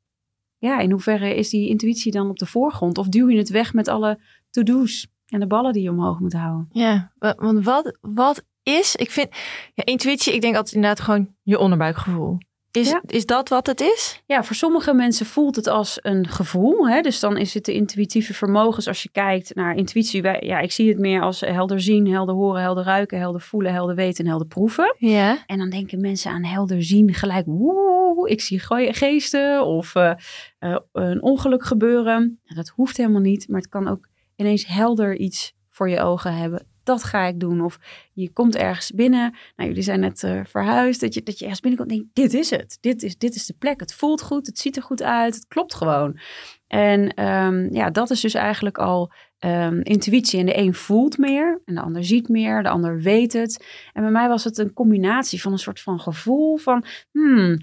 ja, 0.58 0.80
in 0.80 0.92
hoeverre 0.92 1.36
is 1.36 1.50
die 1.50 1.70
intuïtie 1.70 2.12
dan 2.12 2.30
op 2.30 2.38
de 2.38 2.46
voorgrond? 2.46 2.98
Of 2.98 3.08
duw 3.08 3.30
je 3.30 3.38
het 3.38 3.50
weg 3.50 3.74
met 3.74 3.88
alle 3.88 4.20
to-do's 4.50 5.08
en 5.26 5.40
de 5.40 5.48
ballen 5.48 5.74
die 5.74 5.84
je 5.84 5.90
omhoog 5.90 6.20
moet 6.20 6.34
houden? 6.34 6.68
Ja, 6.72 7.12
want 7.20 7.64
wat, 7.64 7.98
wat 8.02 8.44
is, 8.64 8.96
ik 8.96 9.12
vind, 9.12 9.30
ja, 9.74 9.86
intuïtie, 9.86 10.34
ik 10.34 10.42
denk 10.42 10.56
altijd 10.56 10.76
inderdaad 10.76 11.00
gewoon 11.00 11.36
je 11.42 11.60
onderbuikgevoel. 11.60 12.38
Is, 12.76 12.90
Ja. 12.90 13.02
is 13.06 13.26
dat 13.26 13.50
wat 13.50 13.68
het 13.68 13.82
is? 13.82 14.22
Ja, 14.26 14.44
voor 14.44 14.56
sommige 14.56 14.94
mensen 14.94 15.26
voelt 15.26 15.56
het 15.56 15.68
als 15.68 16.00
een 16.02 16.28
gevoel. 16.28 16.90
Hè? 16.90 17.02
Dus 17.02 17.20
dan 17.20 17.38
is 17.38 17.54
het 17.54 17.66
de 17.66 17.74
intuïtieve 17.74 18.34
vermogens. 18.34 18.88
Als 18.88 19.04
je 19.04 19.10
kijkt 19.12 19.56
naar 19.56 19.76
intuïtie, 19.76 20.22
wij, 20.22 20.42
ja, 20.46 20.60
ik 20.60 20.72
zie 20.72 20.90
het 20.90 21.00
meer 21.00 21.22
als 21.22 21.40
helder 21.40 21.82
zien, 21.82 22.08
helder 22.08 22.36
horen, 22.36 22.62
helder 22.62 22.84
ruiken, 22.84 23.20
helder 23.20 23.42
voelen, 23.42 23.74
helder 23.74 23.96
weten 23.96 24.24
en 24.24 24.30
helder 24.30 24.48
proeven. 24.48 24.96
Ja. 24.98 25.38
En 25.46 25.58
dan 25.58 25.70
denken 25.70 26.02
mensen 26.02 26.32
aan 26.32 26.44
helder 26.44 26.84
zien 26.84 27.14
gelijk, 27.14 27.46
woe, 27.46 28.30
ik 28.30 28.42
zie 28.42 28.60
geesten 28.94 29.66
of 29.66 29.96
eh, 29.96 30.12
eh, 30.60 30.78
een 30.92 31.22
ongeluk 31.22 31.64
gebeuren. 31.64 32.40
Nou, 32.44 32.56
dat 32.56 32.70
hoeft 32.70 32.98
helemaal 32.98 33.22
niet, 33.22 33.48
maar 33.48 33.60
het 33.60 33.70
kan 33.70 33.88
ook 33.88 34.08
ineens 34.36 34.68
helder 34.68 35.18
iets 35.18 35.54
voor 35.70 35.90
je 35.90 36.00
ogen 36.00 36.36
hebben. 36.36 36.68
Dat 36.86 37.04
ga 37.04 37.26
ik 37.26 37.40
doen. 37.40 37.62
Of 37.62 37.80
je 38.14 38.32
komt 38.34 38.56
ergens 38.56 38.92
binnen. 38.92 39.36
Nou, 39.56 39.70
jullie 39.70 39.84
zijn 39.84 40.00
net 40.00 40.24
eh, 40.24 40.40
verhuisd. 40.44 41.02
Dat 41.02 41.14
je, 41.14 41.24
dat 41.24 41.38
je 41.38 41.44
ergens 41.44 41.62
binnenkomt 41.62 41.92
en 41.92 41.98
denkt, 41.98 42.16
dit 42.16 42.34
is 42.34 42.50
het. 42.50 42.78
Dit 42.82 43.04
is, 43.04 43.18
dit 43.18 43.36
is 43.36 43.46
de 43.46 43.56
plek. 43.60 43.80
Het 43.80 43.94
voelt 43.94 44.22
goed. 44.22 44.48
Het 44.48 44.60
ziet 44.60 44.76
er 44.76 44.84
goed 44.84 45.04
uit. 45.04 45.36
Het 45.36 45.48
klopt 45.48 45.74
gewoon. 45.74 46.20
En 46.68 47.14
ehm, 47.14 47.74
ja, 47.74 47.90
dat 47.90 48.10
is 48.10 48.22
dus 48.22 48.34
eigenlijk 48.34 48.78
al 48.78 49.12
ehm, 49.40 49.80
intuïtie. 49.82 50.40
En 50.40 50.46
de 50.46 50.58
een 50.58 50.74
voelt 50.74 51.18
meer 51.18 51.62
en 51.66 51.76
de 51.76 51.82
ander 51.82 52.04
ziet 52.04 52.28
meer. 52.30 52.64
De 52.64 52.70
ander 52.70 53.02
weet 53.02 53.34
het. 53.34 53.66
En 53.94 54.02
bij 54.02 54.12
mij 54.12 54.28
was 54.28 54.44
het 54.44 54.58
een 54.58 54.74
combinatie 54.74 55.42
van 55.42 55.52
een 55.52 55.60
soort 55.60 55.82
van 55.82 56.00
gevoel 56.00 56.58
van... 56.58 56.86
Hmm, 57.12 57.58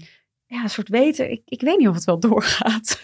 ja, 0.45 0.63
een 0.63 0.69
soort 0.69 0.89
weten. 0.89 1.31
Ik, 1.31 1.41
ik 1.45 1.61
weet 1.61 1.77
niet 1.77 1.87
of 1.87 1.95
het 1.95 2.03
wel 2.03 2.19
doorgaat. 2.19 3.01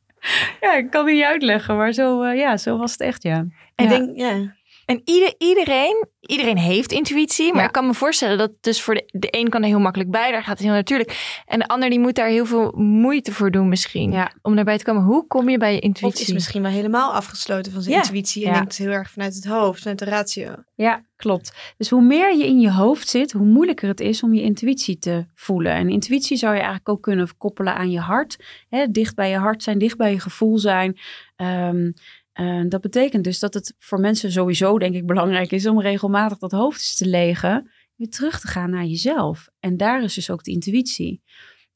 ja, 0.60 0.74
ik 0.74 0.90
kan 0.90 1.04
het 1.04 1.14
niet 1.14 1.24
uitleggen. 1.24 1.76
Maar 1.76 1.92
zo, 1.92 2.22
eh, 2.22 2.38
ja, 2.38 2.56
zo 2.56 2.78
was 2.78 2.92
het 2.92 3.00
echt, 3.00 3.22
ja. 3.22 3.46
Ja. 3.74 3.88
denk, 3.88 4.16
ja. 4.16 4.56
En 4.88 5.00
ieder, 5.04 5.34
iedereen, 5.38 6.06
iedereen 6.20 6.58
heeft 6.58 6.92
intuïtie. 6.92 7.52
Maar 7.52 7.60
Ja. 7.60 7.66
ik 7.66 7.72
kan 7.72 7.86
me 7.86 7.94
voorstellen 7.94 8.38
dat 8.38 8.52
dus 8.60 8.82
voor 8.82 8.94
de, 8.94 9.04
de 9.06 9.28
een 9.30 9.48
kan 9.48 9.62
er 9.62 9.68
heel 9.68 9.78
makkelijk 9.78 10.10
bij. 10.10 10.30
Daar 10.30 10.42
gaat 10.42 10.58
het 10.58 10.66
heel 10.66 10.76
natuurlijk. 10.76 11.40
En 11.46 11.58
de 11.58 11.68
ander 11.68 11.90
die 11.90 11.98
moet 12.00 12.14
daar 12.14 12.28
heel 12.28 12.46
veel 12.46 12.72
moeite 12.76 13.32
voor 13.32 13.50
doen 13.50 13.68
misschien. 13.68 14.12
Ja. 14.12 14.32
Om 14.42 14.54
daarbij 14.54 14.78
te 14.78 14.84
komen. 14.84 15.02
Hoe 15.02 15.26
kom 15.26 15.48
je 15.48 15.58
bij 15.58 15.70
je 15.72 15.76
Of 15.78 15.84
intuïtie? 15.84 16.26
is 16.26 16.32
misschien 16.32 16.62
wel 16.62 16.70
helemaal 16.70 17.12
afgesloten 17.12 17.72
van 17.72 17.82
zijn 17.82 17.94
Ja. 17.94 18.02
intuïtie 18.02 18.44
en 18.44 18.50
Ja. 18.50 18.56
denkt 18.56 18.76
heel 18.76 18.90
erg 18.90 19.10
vanuit 19.10 19.34
het 19.34 19.44
hoofd, 19.46 19.78
vanuit 19.80 19.98
de 19.98 20.04
ratio. 20.04 20.54
Ja, 20.74 21.04
klopt. 21.16 21.52
Dus 21.76 21.90
hoe 21.90 22.02
meer 22.02 22.36
je 22.36 22.46
in 22.46 22.60
je 22.60 22.70
hoofd 22.72 23.08
zit, 23.08 23.32
hoe 23.32 23.46
moeilijker 23.46 23.88
het 23.88 24.00
is 24.00 24.22
om 24.22 24.34
je 24.34 24.42
intuïtie 24.42 24.98
te 24.98 25.26
voelen. 25.34 25.72
En 25.72 25.88
intuïtie 25.90 26.36
zou 26.36 26.52
je 26.52 26.58
eigenlijk 26.58 26.88
ook 26.88 27.02
kunnen 27.02 27.36
koppelen 27.38 27.74
aan 27.74 27.90
je 27.90 28.00
hart. 28.00 28.44
Hè, 28.68 28.86
dicht 28.90 29.14
bij 29.14 29.30
je 29.30 29.36
hart 29.36 29.62
zijn, 29.62 29.78
dicht 29.78 29.96
bij 29.96 30.10
je 30.12 30.20
gevoel 30.20 30.58
zijn. 30.58 30.98
Ehm, 31.36 31.90
eh, 32.38 32.62
dat 32.68 32.80
betekent 32.80 33.24
dus 33.24 33.38
dat 33.38 33.54
het 33.54 33.74
voor 33.78 34.00
mensen 34.00 34.32
sowieso, 34.32 34.78
denk 34.78 34.94
ik, 34.94 35.06
belangrijk 35.06 35.52
is 35.52 35.66
om 35.66 35.80
regelmatig 35.80 36.38
dat 36.38 36.52
hoofd 36.52 36.78
eens 36.80 36.96
te 36.96 37.06
legen. 37.06 37.70
Weer 37.96 38.08
terug 38.10 38.40
te 38.40 38.46
gaan 38.46 38.70
naar 38.70 38.84
jezelf. 38.84 39.48
En 39.60 39.76
daar 39.76 40.02
is 40.02 40.14
dus 40.14 40.30
ook 40.30 40.42
de 40.44 40.50
intuïtie. 40.50 41.22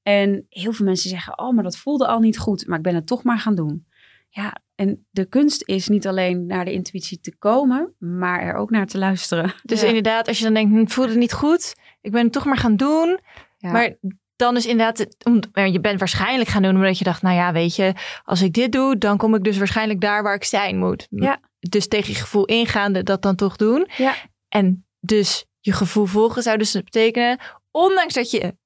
En 0.02 0.46
heel 0.48 0.72
veel 0.72 0.86
mensen 0.86 1.10
zeggen, 1.10 1.38
oh, 1.38 1.54
maar 1.54 1.62
dat 1.64 1.76
voelde 1.76 2.06
al 2.06 2.18
niet 2.20 2.38
goed, 2.38 2.66
maar 2.66 2.76
ik 2.76 2.82
ben 2.84 2.94
het 2.94 3.06
toch 3.06 3.22
maar 3.22 3.38
gaan 3.38 3.54
doen. 3.54 3.86
Ja, 4.28 4.56
en 4.74 5.06
de 5.10 5.24
kunst 5.24 5.68
is 5.68 5.88
niet 5.88 6.06
alleen 6.06 6.46
naar 6.46 6.64
de 6.64 6.72
intuïtie 6.72 7.20
te 7.20 7.36
komen, 7.38 7.94
maar 7.98 8.40
er 8.42 8.54
ook 8.54 8.70
naar 8.70 8.86
te 8.86 8.98
luisteren. 8.98 9.54
Dus 9.62 9.80
Ja. 9.80 9.86
inderdaad, 9.86 10.28
als 10.28 10.38
je 10.38 10.44
dan 10.44 10.54
denkt, 10.54 10.72
hm, 10.72 10.78
het 10.78 10.92
voelde 10.92 11.14
niet 11.16 11.32
goed. 11.32 11.74
Ik 12.00 12.12
ben 12.12 12.22
het 12.24 12.32
toch 12.32 12.44
maar 12.44 12.56
gaan 12.56 12.76
doen. 12.76 13.18
Ja. 13.58 13.72
Maar 13.72 13.96
dan 14.42 14.56
is 14.56 14.66
inderdaad, 14.66 15.06
je 15.52 15.80
bent 15.80 15.98
waarschijnlijk 15.98 16.50
gaan 16.50 16.62
doen 16.62 16.74
omdat 16.74 16.98
je 16.98 17.04
dacht, 17.04 17.22
nou 17.22 17.36
ja, 17.36 17.52
weet 17.52 17.76
je, 17.76 17.92
als 18.24 18.42
ik 18.42 18.52
dit 18.52 18.72
doe, 18.72 18.98
dan 18.98 19.16
kom 19.16 19.34
ik 19.34 19.42
dus 19.42 19.58
waarschijnlijk 19.58 20.00
daar 20.00 20.22
waar 20.22 20.34
ik 20.34 20.44
zijn 20.44 20.78
moet. 20.78 21.06
Ja. 21.10 21.40
Dus 21.58 21.88
tegen 21.88 22.12
je 22.12 22.18
gevoel 22.18 22.44
ingaande 22.44 23.02
dat 23.02 23.22
dan 23.22 23.34
toch 23.34 23.56
doen. 23.56 23.88
Ja. 23.96 24.14
En 24.48 24.86
dus 25.00 25.44
je 25.60 25.72
gevoel 25.72 26.04
volgen 26.04 26.42
zou 26.42 26.58
dus 26.58 26.72
betekenen, 26.72 27.38
ondanks 27.72 28.14
dat 28.14 28.30
je, 28.30 28.56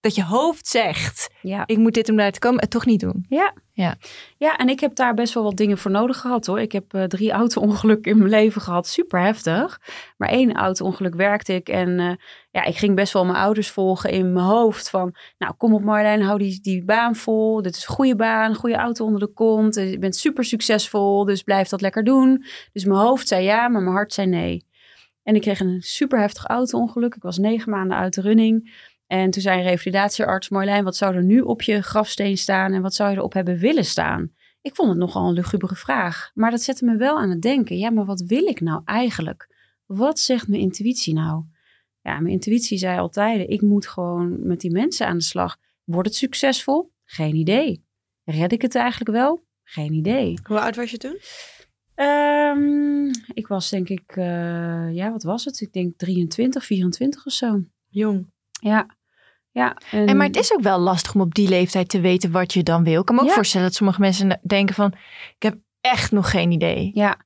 dat 0.00 0.14
je 0.14 0.24
hoofd 0.24 0.66
zegt, 0.66 1.30
Ja. 1.40 1.62
ik 1.66 1.76
moet 1.78 1.94
dit 1.94 2.08
om 2.08 2.16
daar 2.16 2.32
te 2.32 2.38
komen, 2.38 2.60
het 2.60 2.70
toch 2.70 2.86
niet 2.86 3.00
doen. 3.00 3.26
ja, 4.38 4.56
en 4.56 4.68
ik 4.68 4.80
heb 4.80 4.94
daar 4.94 5.14
best 5.14 5.34
wel 5.34 5.42
wat 5.42 5.56
dingen 5.56 5.78
voor 5.78 5.90
nodig 5.90 6.18
gehad 6.18 6.46
hoor. 6.46 6.60
Ik 6.60 6.72
heb 6.72 6.94
eh, 6.94 7.04
drie 7.04 7.30
auto-ongelukken 7.30 8.12
in 8.12 8.18
mijn 8.18 8.30
leven 8.30 8.60
gehad, 8.60 8.86
super 8.86 9.20
heftig. 9.20 9.80
Maar 10.16 10.28
één 10.28 10.52
auto-ongeluk 10.54 11.14
werkte 11.14 11.54
ik 11.54 11.68
en 11.68 11.98
eh, 12.00 12.12
ja, 12.50 12.64
ik 12.64 12.76
ging 12.76 12.94
best 12.94 13.12
wel 13.12 13.24
mijn 13.24 13.38
ouders 13.38 13.70
volgen 13.70 14.10
in 14.10 14.32
mijn 14.32 14.46
hoofd. 14.46 14.90
Van, 14.90 15.14
nou 15.38 15.54
kom 15.56 15.74
op 15.74 15.82
Marlijn, 15.82 16.22
hou 16.22 16.38
die, 16.38 16.60
die 16.60 16.84
baan 16.84 17.16
vol. 17.16 17.62
Dit 17.62 17.76
is 17.76 17.86
een 17.88 17.94
goede 17.94 18.16
baan, 18.16 18.54
goede 18.54 18.76
auto 18.76 19.04
onder 19.04 19.20
de 19.20 19.32
kont. 19.32 19.74
Je 19.74 19.98
bent 19.98 20.16
super 20.16 20.44
succesvol, 20.44 21.24
dus 21.24 21.42
blijf 21.42 21.68
dat 21.68 21.80
lekker 21.80 22.04
doen. 22.04 22.44
Dus 22.72 22.84
mijn 22.84 23.00
hoofd 23.00 23.28
zei 23.28 23.44
ja, 23.44 23.68
maar 23.68 23.82
mijn 23.82 23.94
hart 23.94 24.12
zei 24.12 24.26
nee. 24.26 24.64
En 25.22 25.34
ik 25.34 25.40
kreeg 25.40 25.60
een 25.60 25.82
super 25.82 26.18
heftig 26.18 26.46
auto-ongeluk. 26.46 27.14
Ik 27.14 27.22
was 27.22 27.38
negen 27.38 27.70
maanden 27.70 27.96
uit 27.96 28.14
de 28.14 28.20
running. 28.20 28.72
En 29.06 29.30
toen 29.30 29.42
zei 29.42 29.58
een 29.58 29.66
revalidatiearts, 29.66 30.48
Marlijn, 30.48 30.84
wat 30.84 30.96
zou 30.96 31.14
er 31.14 31.24
nu 31.24 31.40
op 31.40 31.62
je 31.62 31.82
grafsteen 31.82 32.38
staan 32.38 32.72
en 32.72 32.82
wat 32.82 32.94
zou 32.94 33.10
je 33.10 33.16
erop 33.16 33.32
hebben 33.32 33.58
willen 33.58 33.84
staan? 33.84 34.32
Ik 34.62 34.74
vond 34.74 34.88
het 34.88 34.98
nogal 34.98 35.28
een 35.28 35.34
lugubere 35.34 35.74
vraag, 35.74 36.30
maar 36.34 36.50
dat 36.50 36.62
zette 36.62 36.84
me 36.84 36.96
wel 36.96 37.18
aan 37.18 37.30
het 37.30 37.42
denken. 37.42 37.78
Ja, 37.78 37.90
maar 37.90 38.04
wat 38.04 38.20
wil 38.20 38.46
ik 38.46 38.60
nou 38.60 38.82
eigenlijk? 38.84 39.54
Wat 39.86 40.18
zegt 40.18 40.48
mijn 40.48 40.60
intuïtie 40.60 41.14
nou? 41.14 41.44
Ja, 42.00 42.20
mijn 42.20 42.32
intuïtie 42.32 42.78
zei 42.78 42.98
altijd, 42.98 43.50
ik 43.50 43.60
moet 43.60 43.88
gewoon 43.88 44.46
met 44.46 44.60
die 44.60 44.70
mensen 44.70 45.06
aan 45.06 45.18
de 45.18 45.24
slag. 45.24 45.56
Wordt 45.84 46.08
het 46.08 46.16
succesvol? 46.16 46.92
Geen 47.04 47.34
idee. 47.34 47.84
Red 48.24 48.52
ik 48.52 48.62
het 48.62 48.74
eigenlijk 48.74 49.10
wel? 49.10 49.44
Geen 49.62 49.92
idee. 49.92 50.38
Hoe 50.42 50.60
oud 50.60 50.76
was 50.76 50.90
je 50.90 50.98
toen? 50.98 51.18
Ehm, 51.94 53.06
ik 53.34 53.46
was 53.46 53.70
denk 53.70 53.88
ik, 53.88 54.02
eh, 54.16 54.94
ja, 54.94 55.10
wat 55.10 55.22
was 55.22 55.44
het? 55.44 55.60
Ik 55.60 55.72
denk 55.72 55.96
23, 55.98 56.64
24 56.64 57.26
of 57.26 57.32
zo. 57.32 57.60
Jong. 57.88 58.30
Ja. 58.60 58.86
Ja, 59.50 59.76
En 59.90 60.16
maar 60.16 60.26
het 60.26 60.36
is 60.36 60.52
ook 60.52 60.60
wel 60.60 60.78
lastig 60.78 61.14
om 61.14 61.20
op 61.20 61.34
die 61.34 61.48
leeftijd 61.48 61.88
te 61.88 62.00
weten 62.00 62.30
wat 62.30 62.52
je 62.52 62.62
dan 62.62 62.84
wil. 62.84 63.00
Ik 63.00 63.06
kan 63.06 63.14
me 63.14 63.20
ook 63.20 63.28
Ja. 63.28 63.34
voorstellen 63.34 63.66
dat 63.66 63.76
sommige 63.76 64.00
mensen 64.00 64.40
denken 64.46 64.74
van, 64.74 64.92
ik 65.36 65.42
heb 65.42 65.58
echt 65.80 66.12
nog 66.12 66.30
geen 66.30 66.50
idee. 66.50 66.90
Ja. 66.94 67.16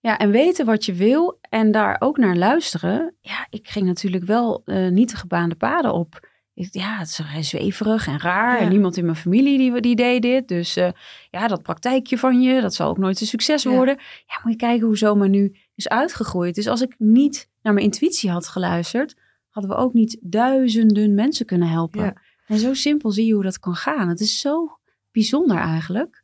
ja, 0.00 0.18
en 0.18 0.30
weten 0.30 0.66
wat 0.66 0.84
je 0.84 0.92
wil 0.92 1.38
en 1.40 1.70
daar 1.72 1.96
ook 1.98 2.16
naar 2.16 2.36
luisteren. 2.36 3.14
Ja, 3.20 3.46
ik 3.50 3.68
ging 3.68 3.86
natuurlijk 3.86 4.24
wel 4.24 4.62
eh, 4.64 4.88
niet 4.88 5.10
de 5.10 5.16
gebaande 5.16 5.54
paden 5.54 5.92
op. 5.92 6.28
Ik, 6.56 6.74
ja, 6.74 6.98
het 6.98 7.22
is 7.38 7.48
zweverig 7.48 8.06
en 8.06 8.20
raar. 8.20 8.56
Ja. 8.56 8.60
En 8.64 8.68
niemand 8.68 8.96
in 8.96 9.04
mijn 9.04 9.16
familie 9.16 9.58
die, 9.58 9.80
die 9.80 9.96
deed 9.96 10.22
dit. 10.22 10.48
Dus 10.48 10.76
eh, 10.76 10.90
ja, 11.30 11.46
dat 11.48 11.62
praktijkje 11.62 12.18
van 12.18 12.40
je, 12.42 12.60
dat 12.60 12.74
zal 12.74 12.88
ook 12.88 12.98
nooit 12.98 13.20
een 13.20 13.26
succes 13.26 13.62
Ja. 13.62 13.70
worden. 13.70 13.96
Ja, 14.26 14.40
moet 14.42 14.52
je 14.52 14.58
kijken 14.58 14.86
hoe 14.86 14.96
zomaar 14.96 15.28
nu 15.28 15.56
is 15.74 15.88
uitgegroeid. 15.88 16.54
Dus 16.54 16.66
als 16.66 16.80
ik 16.82 16.94
niet 16.98 17.50
naar 17.62 17.72
mijn 17.72 17.84
intuïtie 17.84 18.30
had 18.30 18.48
geluisterd, 18.48 19.14
hadden 19.50 19.70
we 19.70 19.76
ook 19.76 19.92
niet 19.92 20.18
duizenden 20.20 21.14
mensen 21.14 21.46
kunnen 21.46 21.68
helpen. 21.68 22.04
Ja. 22.04 22.14
En 22.46 22.58
zo 22.58 22.74
simpel 22.74 23.10
zie 23.10 23.26
je 23.26 23.32
hoe 23.34 23.42
dat 23.42 23.58
kan 23.58 23.74
gaan. 23.74 24.08
Het 24.08 24.20
is 24.20 24.40
zo 24.40 24.78
bijzonder 25.12 25.56
eigenlijk. 25.56 26.22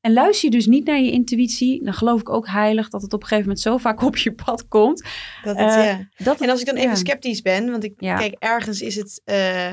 En 0.00 0.12
luister 0.12 0.50
je 0.50 0.56
dus 0.56 0.66
niet 0.66 0.84
naar 0.86 1.00
je 1.00 1.10
intuïtie, 1.10 1.84
dan 1.84 1.92
geloof 1.94 2.20
ik 2.20 2.28
ook 2.28 2.48
heilig 2.48 2.88
dat 2.88 3.02
het 3.02 3.12
op 3.12 3.20
een 3.22 3.26
gegeven 3.28 3.48
moment 3.48 3.64
zo 3.64 3.76
vaak 3.76 4.02
op 4.08 4.16
je 4.16 4.32
pad 4.32 4.68
komt. 4.68 5.04
Dat 5.42 5.56
het, 5.56 5.68
Eh, 5.68 5.84
ja. 5.84 6.08
Dat 6.16 6.40
En 6.40 6.50
als 6.50 6.60
ik 6.60 6.66
dan 6.66 6.76
even 6.76 6.88
ja. 6.90 6.94
sceptisch 6.96 7.42
ben, 7.42 7.70
want 7.70 7.84
ik 7.84 7.92
Ja. 7.96 8.16
kijk, 8.16 8.34
ergens 8.38 8.80
is 8.80 8.96
het, 8.96 9.20
eh, 9.24 9.72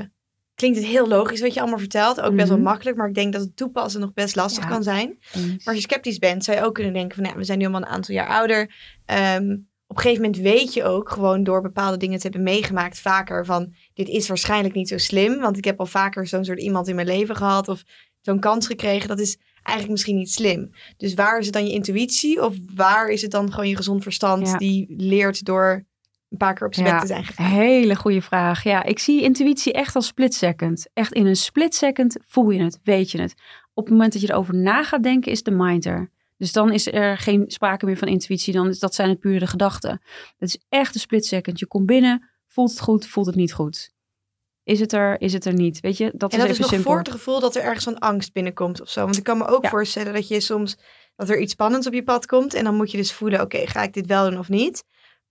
klinkt 0.56 0.78
het 0.78 0.88
heel 0.88 1.08
logisch 1.08 1.42
wat 1.42 1.54
je 1.54 1.60
allemaal 1.60 1.80
vertelt. 1.80 2.22
Ook 2.22 2.36
best 2.36 2.48
wel 2.48 2.58
Mhm. 2.58 2.66
makkelijk, 2.68 2.98
maar 2.98 3.08
ik 3.08 3.14
denk 3.16 3.34
dat 3.34 3.42
het 3.42 3.56
toepassen 3.56 4.02
nog 4.02 4.14
best 4.14 4.36
lastig 4.36 4.68
kan 4.68 4.84
zijn. 4.84 5.18
Maar 5.34 5.58
als 5.64 5.76
je 5.76 5.82
sceptisch 5.82 6.18
bent, 6.20 6.44
zou 6.44 6.58
je 6.58 6.64
ook 6.64 6.74
kunnen 6.74 6.94
denken 6.94 7.14
van, 7.16 7.24
nou, 7.24 7.34
ja, 7.36 7.40
we 7.40 7.46
zijn 7.46 7.58
nu 7.58 7.64
allemaal 7.64 7.82
een 7.82 7.88
aantal 7.96 8.16
jaar 8.16 8.28
ouder. 8.28 8.74
Ehm, 9.06 9.52
op 9.88 9.96
een 9.96 10.02
gegeven 10.02 10.24
moment 10.24 10.42
weet 10.42 10.74
je 10.74 10.84
ook 10.84 11.10
gewoon 11.10 11.44
door 11.44 11.62
bepaalde 11.62 11.98
dingen 11.98 12.18
te 12.18 12.24
hebben 12.24 12.44
meegemaakt 12.44 13.00
vaker 13.00 13.46
van, 13.46 13.74
dit 13.94 14.08
is 14.08 14.28
waarschijnlijk 14.28 14.74
niet 14.76 14.88
zo 14.88 14.98
slim, 14.98 15.40
want 15.40 15.58
ik 15.58 15.66
heb 15.66 15.80
al 15.80 15.86
vaker 15.86 16.28
zo'n 16.28 16.46
soort 16.46 16.60
iemand 16.60 16.88
in 16.88 16.96
mijn 16.96 17.08
leven 17.08 17.36
gehad 17.36 17.68
of 17.68 17.84
zo'n 18.22 18.40
kans 18.40 18.68
gekregen. 18.68 19.08
Dat 19.08 19.20
is 19.20 19.38
eigenlijk 19.68 19.90
misschien 19.92 20.16
niet 20.16 20.32
slim. 20.32 20.72
Dus 20.98 21.14
waar 21.14 21.40
is 21.40 21.46
het 21.46 21.54
dan 21.54 21.66
je 21.66 21.74
intuïtie 21.74 22.44
of 22.44 22.56
waar 22.76 23.08
is 23.10 23.22
het 23.22 23.32
dan 23.32 23.52
gewoon 23.52 23.70
je 23.70 23.76
gezond 23.76 24.04
verstand 24.04 24.48
Ja. 24.48 24.58
die 24.58 24.94
leert 24.98 25.46
door 25.46 25.86
een 26.30 26.38
paar 26.38 26.54
keer 26.54 26.68
op 26.68 26.74
zijn 26.74 26.88
Ja. 26.88 27.00
te 27.00 27.08
zijn 27.08 27.24
gegaan? 27.26 27.46
Hele 27.52 27.96
goede 27.96 28.22
vraag. 28.22 28.64
Ja, 28.64 28.84
ik 28.84 29.00
zie 29.00 29.22
intuïtie 29.22 29.74
echt 29.74 29.96
als 29.96 30.08
split 30.08 30.34
second. 30.34 30.88
Echt 30.94 31.14
in 31.14 31.26
een 31.26 31.36
split 31.36 31.76
second 31.76 32.18
voel 32.28 32.50
je 32.50 32.64
het, 32.64 32.80
weet 32.84 33.12
je 33.12 33.22
het. 33.22 33.34
Op 33.74 33.84
het 33.84 33.94
moment 33.94 34.14
dat 34.14 34.22
je 34.22 34.30
erover 34.32 34.56
na 34.56 34.84
gaat 34.84 35.04
denken, 35.04 35.32
is 35.32 35.44
de 35.44 35.52
mind 35.52 35.86
er. 35.86 36.12
Dus 36.38 36.52
dan 36.52 36.72
is 36.72 36.88
er 36.92 37.18
geen 37.18 37.44
sprake 37.48 37.86
meer 37.86 37.98
van 37.98 38.08
intuïtie. 38.08 38.54
Dan 38.54 38.68
is, 38.68 38.80
dat 38.80 38.96
zijn 38.96 39.10
het 39.10 39.20
puur 39.20 39.40
de 39.40 39.48
gedachten. 39.48 40.02
Het 40.38 40.50
is 40.50 40.60
echt 40.70 40.94
een 40.96 41.00
split 41.02 41.26
second. 41.26 41.60
Je 41.60 41.68
komt 41.68 41.86
binnen, 41.86 42.30
voelt 42.48 42.70
het 42.70 42.80
goed, 42.80 43.08
voelt 43.08 43.26
het 43.26 43.36
niet 43.36 43.54
goed. 43.54 43.92
Is 44.68 44.80
het 44.80 44.94
er, 44.94 45.22
is 45.22 45.34
het 45.34 45.46
er 45.46 45.54
niet? 45.54 45.80
Weet 45.80 45.98
je, 45.98 46.12
dat 46.16 46.32
En 46.34 46.38
is 46.38 46.44
dat 46.44 46.46
is 46.46 46.50
even 46.50 46.62
nog 46.62 46.70
simpel. 46.70 46.92
voor 46.92 47.00
het 47.00 47.12
gevoel 47.12 47.40
dat 47.40 47.56
er 47.56 47.62
ergens 47.64 47.84
van 47.84 48.00
angst 48.00 48.34
binnenkomt 48.34 48.82
of 48.82 48.90
zo. 48.90 49.04
Want 49.04 49.18
ik 49.18 49.24
kan 49.24 49.38
me 49.38 49.48
ook 49.48 49.64
Ja. 49.64 49.70
voorstellen 49.70 50.14
dat 50.14 50.28
je 50.28 50.40
soms 50.40 50.78
dat 51.16 51.30
er 51.30 51.40
iets 51.40 51.52
spannends 51.54 51.88
op 51.88 51.94
je 51.94 52.04
pad 52.04 52.26
komt. 52.26 52.54
En 52.54 52.64
dan 52.64 52.76
moet 52.76 52.92
je 52.92 52.98
dus 52.98 53.14
voelen, 53.14 53.42
oké, 53.42 53.68
ga 53.68 53.84
ik 53.84 53.94
dit 53.94 54.06
wel 54.06 54.30
doen 54.30 54.40
of 54.40 54.50
niet? 54.50 54.84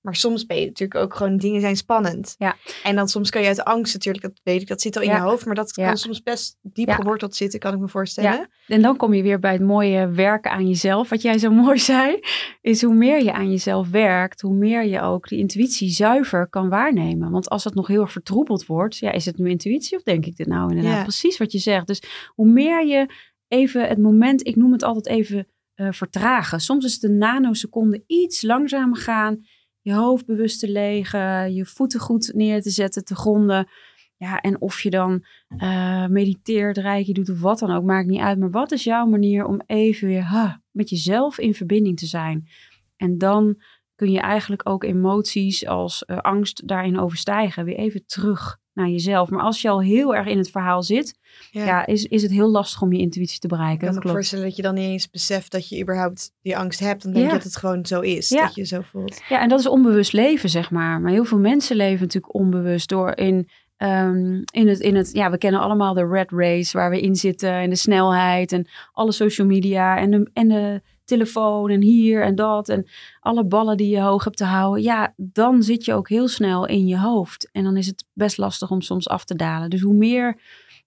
Maar 0.07 0.17
soms 0.17 0.47
ben 0.47 0.57
je 0.61 0.67
natuurlijk 0.67 1.01
ook 1.01 1.15
gewoon, 1.15 1.37
dingen 1.37 1.61
zijn 1.61 1.77
spannend. 1.77 2.35
Ja. 2.39 2.57
En 2.83 2.97
dan 2.97 3.09
soms 3.09 3.31
kan 3.31 3.43
je 3.43 3.49
uit 3.49 3.65
angst 3.65 3.95
natuurlijk, 3.95 4.25
dat 4.25 4.41
weet 4.43 4.61
ik, 4.61 4.69
dat 4.69 4.81
zit 4.81 4.97
al 4.97 5.03
in 5.03 5.09
Ja. 5.09 5.17
je 5.17 5.23
hoofd. 5.23 5.47
Maar 5.47 5.55
dat 5.55 5.73
Ja. 5.77 5.87
kan 5.87 5.97
soms 5.97 6.23
best 6.23 6.59
diep 6.63 6.91
geworteld 6.91 7.35
zitten, 7.37 7.59
kan 7.61 7.75
ik 7.75 7.81
me 7.81 7.89
voorstellen. 7.89 8.49
En 8.67 8.83
dan 8.83 8.97
kom 8.97 9.15
je 9.15 9.23
weer 9.23 9.39
bij 9.39 9.53
het 9.53 9.63
mooie 9.63 10.09
werken 10.09 10.51
aan 10.51 10.69
jezelf. 10.69 11.09
Wat 11.09 11.23
jij 11.23 11.39
zo 11.39 11.51
mooi 11.65 11.79
zei, 11.79 12.21
is 12.61 12.83
hoe 12.83 12.95
meer 12.95 13.23
je 13.23 13.33
aan 13.33 13.51
jezelf 13.51 13.89
werkt, 13.91 14.41
hoe 14.41 14.55
meer 14.55 14.85
je 14.85 15.01
ook 15.01 15.29
die 15.29 15.39
intuïtie 15.39 15.91
zuiver 15.91 16.49
kan 16.49 16.69
waarnemen. 16.69 17.31
Want 17.31 17.49
als 17.49 17.65
het 17.65 17.75
nog 17.75 17.87
heel 17.87 18.01
erg 18.01 18.13
vertroebeld 18.13 18.67
wordt, 18.67 18.97
ja, 18.97 19.13
is 19.13 19.25
het 19.25 19.39
nu 19.39 19.51
intuïtie 19.51 19.97
of 19.97 20.03
denk 20.03 20.27
ik 20.27 20.37
dit 20.37 20.47
nou 20.47 20.71
inderdaad? 20.77 21.03
Precies 21.03 21.39
wat 21.39 21.53
je 21.53 21.59
zegt. 21.59 21.87
Dus 21.87 22.03
hoe 22.35 22.49
meer 22.49 22.87
je 22.87 23.07
even 23.49 23.89
het 23.89 23.99
moment, 23.99 24.47
ik 24.47 24.57
noem 24.57 24.73
het 24.73 24.83
altijd 24.83 25.07
even 25.07 25.47
eh, 25.75 25.89
vertragen. 25.91 26.61
Soms 26.61 26.85
is 26.85 27.03
een 27.03 27.19
nanoseconde 27.19 28.03
iets 28.07 28.43
langzamer 28.43 28.97
gaan, 28.97 29.41
je 29.87 29.95
hoofd 29.95 30.27
bewust 30.27 30.61
te 30.61 30.69
legen, 30.71 31.55
je 31.55 31.67
voeten 31.67 32.01
goed 32.01 32.33
neer 32.35 32.63
te 32.63 32.71
zetten, 32.71 33.05
te 33.05 33.15
gronden. 33.15 33.69
Ja, 34.17 34.41
en 34.41 34.61
of 34.61 34.81
je 34.81 34.91
dan 34.91 35.25
eh, 35.57 36.07
mediteert, 36.07 36.77
reiki 36.77 37.13
doet 37.13 37.31
of 37.31 37.41
wat 37.41 37.59
dan 37.59 37.71
ook, 37.71 37.85
maakt 37.85 38.09
niet 38.09 38.21
uit. 38.21 38.39
Maar 38.39 38.51
wat 38.51 38.73
is 38.73 38.85
jouw 38.85 39.07
manier 39.07 39.45
om 39.45 39.61
even 39.67 40.09
weer 40.09 40.23
ha, 40.23 40.63
met 40.71 40.91
jezelf 40.91 41.39
in 41.39 41.55
verbinding 41.55 41.99
te 41.99 42.07
zijn? 42.07 42.49
En 42.97 43.19
dan 43.19 43.63
kun 43.95 44.11
je 44.11 44.21
eigenlijk 44.21 44.69
ook 44.69 44.85
emoties 44.85 45.67
als 45.67 46.05
eh, 46.05 46.19
angst 46.19 46.69
daarin 46.69 46.99
overstijgen. 46.99 47.65
Weer 47.65 47.77
even 47.77 48.07
terug 48.07 48.59
naar 48.77 48.89
jezelf. 48.89 49.31
Maar 49.31 49.43
als 49.43 49.63
je 49.63 49.69
al 49.69 49.83
heel 49.83 50.15
erg 50.15 50.27
in 50.27 50.39
het 50.39 50.51
verhaal 50.51 50.83
zit, 50.83 51.15
ja. 51.51 51.87
is, 51.87 52.05
is 52.05 52.23
het 52.23 52.31
heel 52.31 52.51
lastig 52.51 52.83
om 52.83 52.93
je 52.93 52.99
intuïtie 52.99 53.39
te 53.39 53.47
Ik 53.47 53.53
bereiken. 53.53 53.79
kan 53.79 53.89
me 53.89 53.95
Dat 53.95 53.97
ook 53.97 54.03
klopt. 54.03 54.17
voorstellen 54.17 54.45
dat 54.45 54.57
je 54.57 54.63
dan 54.63 54.75
niet 54.75 54.85
eens 54.85 55.11
beseft 55.11 55.53
dat 55.53 55.69
je 55.69 55.81
überhaupt 55.83 56.33
die 56.43 56.57
angst 56.57 56.81
hebt. 56.81 57.03
Dan 57.03 57.13
denk 57.13 57.25
Ja. 57.25 57.31
je 57.31 57.37
dat 57.37 57.47
het 57.47 57.57
gewoon 57.57 57.87
zo 57.87 58.01
is, 58.01 58.29
Ja. 58.29 58.43
dat 58.43 58.55
je 58.55 58.61
je 58.61 58.67
zo 58.67 58.81
voelt. 58.91 59.21
Ja, 59.29 59.41
en 59.41 59.49
dat 59.49 59.59
is 59.61 59.67
onbewust 59.69 60.13
leven, 60.13 60.49
zeg 60.49 60.71
maar. 60.71 61.01
Maar 61.01 61.13
heel 61.13 61.25
veel 61.25 61.39
mensen 61.39 61.77
leven 61.77 62.01
natuurlijk 62.01 62.35
onbewust 62.35 62.89
door 62.89 63.17
in, 63.17 63.49
ehm, 63.77 64.43
in, 64.51 64.69
het, 64.69 64.79
in 64.81 64.95
het... 64.97 65.11
Ja, 65.13 65.31
we 65.31 65.39
kennen 65.39 65.61
allemaal 65.61 65.95
de 65.95 66.07
red 66.09 66.31
race 66.31 66.77
waar 66.79 66.91
we 66.91 67.01
in 67.01 67.15
zitten. 67.17 67.51
En 67.53 67.71
de 67.71 67.77
snelheid 67.77 68.53
en 68.53 68.67
alle 68.93 69.13
social 69.13 69.47
media 69.47 69.99
en 69.99 70.11
de, 70.11 70.31
en 70.33 70.49
de 70.49 70.83
telefoon 71.07 71.71
en 71.71 71.83
hier 71.83 72.23
en 72.23 72.35
dat. 72.35 72.69
En 72.69 72.87
alle 73.21 73.45
ballen 73.45 73.77
die 73.77 73.89
je 73.91 74.01
hoog 74.01 74.25
hebt 74.25 74.37
te 74.37 74.45
houden. 74.45 74.83
Ja, 74.83 75.15
dan 75.17 75.63
zit 75.63 75.85
je 75.85 75.95
ook 75.95 76.09
heel 76.09 76.29
snel 76.29 76.67
in 76.67 76.87
je 76.87 76.99
hoofd. 76.99 77.49
En 77.53 77.65
dan 77.65 77.77
is 77.77 77.87
het 77.87 78.05
best 78.13 78.39
lastig 78.39 78.71
om 78.71 78.81
soms 78.81 79.09
af 79.09 79.25
te 79.25 79.35
dalen. 79.35 79.71
Dus 79.71 79.81
hoe 79.81 79.95
meer 79.95 80.41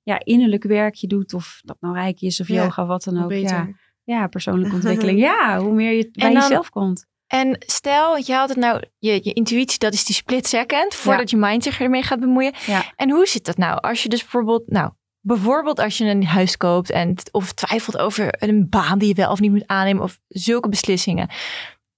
ja, 0.04 0.20
innerlijk 0.24 0.64
werk 0.64 0.96
je 0.96 1.08
doet, 1.08 1.34
of 1.34 1.62
dat 1.64 1.78
nou 1.80 1.94
rijk 1.96 2.22
is 2.22 2.40
of 2.40 2.48
Ja, 2.48 2.64
yoga, 2.64 2.86
wat 2.86 3.04
dan 3.04 3.24
ook. 3.24 3.32
Ja, 3.32 3.68
ja, 4.04 4.28
persoonlijke 4.28 4.76
ontwikkeling. 4.80 5.20
Ja, 5.20 5.60
hoe 5.60 5.74
meer 5.74 5.92
je 5.92 6.10
bij 6.12 6.34
dan- 6.34 6.42
jezelf 6.42 6.70
komt. 6.70 7.08
En 7.28 7.56
stel, 7.60 8.18
je 8.18 8.34
had 8.34 8.50
het 8.50 8.58
nou, 8.58 8.84
je, 9.00 9.20
je 9.24 9.34
intuïtie, 9.34 9.80
dat 9.80 9.94
is 9.94 10.06
die 10.06 10.16
split 10.16 10.48
second, 10.48 10.96
voordat 10.96 11.30
je 11.30 11.38
mind 11.38 11.64
zich 11.64 11.82
ermee 11.82 12.04
gaat 12.04 12.20
bemoeien. 12.20 12.54
Ja. 12.66 12.94
En 12.96 13.10
hoe 13.12 13.28
zit 13.28 13.46
dat 13.46 13.58
nou? 13.58 13.80
Als 13.80 14.04
je 14.04 14.10
dus 14.10 14.22
bijvoorbeeld, 14.22 14.64
nou, 14.68 14.92
bijvoorbeeld 15.22 15.80
als 15.80 15.98
je 15.98 16.06
een 16.06 16.26
huis 16.26 16.58
koopt 16.58 16.90
en 16.90 17.16
of 17.32 17.54
twijfelt 17.54 17.98
over 17.98 18.44
een 18.44 18.70
baan 18.70 19.00
die 19.00 19.08
je 19.08 19.14
wel 19.14 19.32
of 19.32 19.40
niet 19.40 19.52
moet 19.52 19.68
aannemen 19.68 20.04
of 20.04 20.20
zulke 20.28 20.70
beslissingen. 20.70 21.30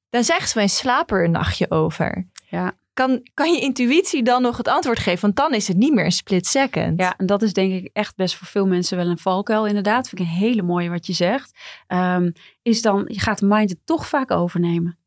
Dan 0.10 0.24
zegt 0.24 0.50
ze, 0.50 0.68
slaap 0.68 1.12
er 1.12 1.24
een 1.24 1.32
nachtje 1.32 1.72
over. 1.72 2.28
Ja. 2.50 2.74
Kan, 2.94 3.28
kan 3.34 3.54
je 3.54 3.60
intuïtie 3.60 4.24
dan 4.24 4.42
nog 4.42 4.58
het 4.58 4.68
antwoord 4.68 5.00
geven? 5.00 5.22
Want 5.22 5.36
dan 5.36 5.54
is 5.54 5.68
het 5.68 5.78
niet 5.78 5.94
meer 5.94 6.06
een 6.06 6.12
split 6.12 6.48
second. 6.48 7.00
Ja, 7.00 7.14
en 7.18 7.26
dat 7.26 7.42
is 7.42 7.54
denk 7.54 7.74
ik 7.74 7.90
echt 7.94 8.16
best 8.16 8.36
voor 8.36 8.48
veel 8.48 8.68
mensen 8.68 8.98
wel 8.98 9.08
een 9.08 9.18
valkuil 9.18 9.66
inderdaad. 9.66 10.10
Vind 10.10 10.22
ik 10.22 10.28
een 10.28 10.34
hele 10.34 10.62
mooie 10.62 10.90
wat 10.90 11.06
je 11.06 11.14
zegt. 11.14 11.58
Ehm, 11.88 12.32
is 12.62 12.82
dan, 12.82 13.04
je 13.08 13.20
gaat 13.20 13.40
de 13.40 13.46
mind 13.46 13.70
het 13.70 13.86
toch 13.86 14.08
vaak 14.08 14.32
overnemen. 14.32 15.00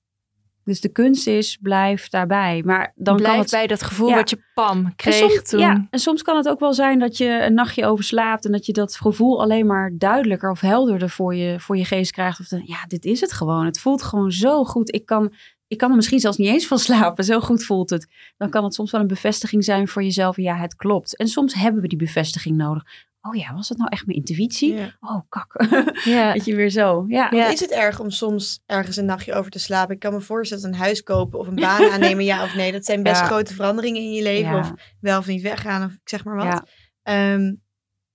Dus 0.64 0.80
de 0.80 0.88
kunst 0.88 1.26
is, 1.26 1.58
blijf 1.62 2.08
daarbij. 2.08 2.62
Maar 2.64 2.92
dan 2.94 3.16
Blijf 3.16 3.30
kan 3.32 3.40
het... 3.40 3.50
bij 3.50 3.66
dat 3.66 3.82
gevoel 3.82 4.08
Ja. 4.08 4.14
wat 4.14 4.30
je 4.30 4.38
pam 4.54 4.84
En 4.84 4.92
kreeg 4.96 5.14
soms, 5.14 5.42
toen. 5.48 5.60
ja, 5.60 5.86
en 5.90 5.98
soms 5.98 6.22
kan 6.22 6.36
het 6.36 6.48
ook 6.48 6.60
wel 6.60 6.74
zijn 6.74 6.98
dat 6.98 7.16
je 7.16 7.28
een 7.42 7.54
nachtje 7.54 7.86
overslaapt 7.86 8.44
en 8.44 8.52
dat 8.52 8.66
je 8.66 8.72
dat 8.72 8.96
gevoel 8.96 9.40
alleen 9.42 9.66
maar 9.66 9.90
duidelijker 9.98 10.50
of 10.50 10.60
helderder 10.60 11.10
voor 11.10 11.34
je, 11.34 11.60
voor 11.60 11.76
je 11.76 11.84
geest 11.84 12.10
krijgt. 12.12 12.40
Of 12.40 12.48
dan, 12.48 12.62
ja, 12.66 12.84
dit 12.86 13.04
is 13.04 13.20
het 13.20 13.32
gewoon. 13.32 13.64
Het 13.64 13.80
voelt 13.80 14.02
gewoon 14.02 14.32
zo 14.32 14.64
goed. 14.64 14.94
Ik 14.94 15.06
kan, 15.06 15.32
ik 15.66 15.78
kan 15.78 15.90
er 15.90 15.96
misschien 15.96 16.20
zelfs 16.20 16.36
niet 16.36 16.48
eens 16.48 16.66
van 16.66 16.78
slapen. 16.88 17.24
Zo 17.24 17.40
goed 17.40 17.64
voelt 17.64 17.90
het. 17.90 18.06
Dan 18.36 18.50
kan 18.50 18.64
het 18.64 18.74
soms 18.74 18.90
wel 18.90 19.00
een 19.00 19.06
bevestiging 19.06 19.64
zijn 19.64 19.88
voor 19.88 20.02
jezelf. 20.02 20.36
Ja, 20.36 20.56
het 20.56 20.76
klopt. 20.76 21.16
En 21.16 21.26
soms 21.28 21.54
hebben 21.54 21.82
we 21.82 21.88
die 21.88 21.98
bevestiging 21.98 22.56
nodig. 22.56 22.84
Oh 23.26 23.34
ja, 23.36 23.54
was 23.54 23.68
het 23.68 23.78
nou 23.78 23.90
echt 23.90 24.06
mijn 24.06 24.18
intuïtie? 24.18 24.74
Ja. 24.74 24.96
Oh, 25.00 25.20
kak. 25.28 25.66
Ja. 26.04 26.32
Weet 26.32 26.44
je 26.44 26.54
weer 26.54 26.70
zo. 26.70 27.04
Ja. 27.08 27.28
Ja. 27.30 27.48
Is 27.50 27.60
het 27.60 27.70
erg 27.70 28.00
om 28.00 28.10
soms 28.10 28.60
ergens 28.66 28.96
een 28.96 29.04
nachtje 29.04 29.34
over 29.34 29.50
te 29.50 29.58
slapen? 29.58 29.94
Ik 29.94 30.00
kan 30.00 30.12
me 30.12 30.20
voorstellen 30.20 30.62
dat 30.62 30.72
een 30.72 30.78
huis 30.78 31.02
kopen 31.02 31.38
of 31.38 31.46
een 31.46 31.54
baan 31.54 31.90
aannemen, 31.92 32.24
ja 32.24 32.42
of 32.42 32.54
nee. 32.54 32.72
Dat 32.72 32.84
zijn 32.84 33.02
best 33.02 33.20
Ja. 33.20 33.26
grote 33.26 33.54
veranderingen 33.54 34.02
in 34.02 34.12
je 34.12 34.22
leven. 34.22 34.50
Ja. 34.52 34.58
Of 34.58 34.72
wel 35.00 35.18
of 35.18 35.26
niet 35.26 35.42
weggaan, 35.42 35.84
of 35.84 35.92
ik 35.92 36.08
zeg 36.08 36.24
maar 36.24 36.36
wat. 36.36 36.44
Ja. 36.44 36.64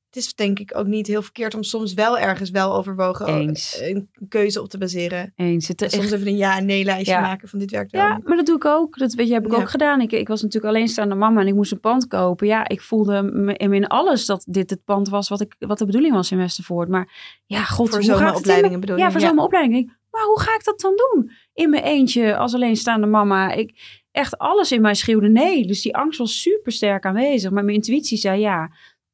Het 0.10 0.18
is 0.24 0.34
denk 0.36 0.60
ik 0.60 0.78
ook 0.78 0.86
niet 0.88 1.08
heel 1.08 1.22
verkeerd 1.22 1.56
om 1.56 1.64
soms 1.64 1.94
wel 1.94 2.20
ergens 2.20 2.50
wel 2.50 2.76
overwogen 2.76 3.26
Eens. 3.28 3.80
een 3.82 4.10
keuze 4.30 4.62
op 4.62 4.70
te 4.70 4.78
baseren. 4.78 5.34
Eens. 5.36 5.68
Het, 5.68 5.82
En 5.82 5.90
soms 5.90 6.04
echt- 6.04 6.14
even 6.14 6.28
een 6.28 6.38
ja 6.38 6.58
en 6.58 6.66
nee 6.66 6.84
lijstje 6.84 7.12
Ja. 7.14 7.22
maken 7.22 7.48
van 7.48 7.60
dit 7.60 7.72
werkt 7.72 7.92
wel. 7.92 8.02
Ja, 8.02 8.20
maar 8.24 8.36
dat 8.38 8.46
doe 8.46 8.56
ik 8.56 8.66
ook. 8.66 8.98
Dat 8.98 9.14
weet 9.14 9.28
je, 9.28 9.34
heb 9.34 9.46
ik 9.46 9.52
Ja. 9.52 9.58
ook 9.58 9.70
gedaan. 9.70 10.02
Ik, 10.02 10.12
ik 10.12 10.28
was 10.28 10.42
natuurlijk 10.42 10.74
alleenstaande 10.74 11.16
mama 11.16 11.42
en 11.42 11.48
ik 11.48 11.54
moest 11.56 11.72
een 11.72 11.80
pand 11.80 12.08
kopen. 12.08 12.48
Ja, 12.48 12.68
ik 12.68 12.82
voelde 12.82 13.22
me- 13.24 13.54
in 13.58 13.88
alles 13.88 14.26
dat 14.26 14.44
dit 14.48 14.70
het 14.70 14.84
pand 14.84 15.10
was 15.10 15.30
wat, 15.30 15.42
ik, 15.42 15.56
wat 15.60 15.78
de 15.78 15.86
bedoeling 15.86 16.14
was 16.14 16.32
in 16.32 16.38
Westervoort. 16.38 16.90
Maar 16.90 17.42
ja, 17.46 17.64
god, 17.64 17.90
voor 17.90 18.04
zomeropleidingen 18.04 18.68
mijn- 18.70 18.80
bedoel 18.80 18.96
je? 18.98 19.02
Ja, 19.02 19.12
voor 19.12 19.22
zomeropleiding. 19.22 19.80
Ik 19.80 19.86
denk, 19.86 19.98
Maar 20.12 20.24
hoe 20.24 20.40
ga 20.40 20.56
ik 20.56 20.64
dat 20.64 20.80
dan 20.80 20.94
doen? 20.96 21.32
In 21.54 21.70
mijn 21.70 21.84
eentje 21.84 22.38
als 22.38 22.54
alleenstaande 22.54 23.08
mama. 23.08 23.52
Ik, 23.52 23.74
echt 24.12 24.38
alles 24.38 24.72
in 24.72 24.82
mij 24.82 24.94
schreeuwde 24.94 25.30
nee. 25.30 25.68
Dus 25.68 25.82
die 25.82 25.96
angst 25.96 26.20
was 26.20 26.42
super 26.42 26.72
sterk 26.72 27.06
aanwezig. 27.06 27.52
Maar 27.52 27.64
mijn 27.64 27.76
intuïtie 27.76 28.18
zei 28.18 28.40
ja. 28.40 28.70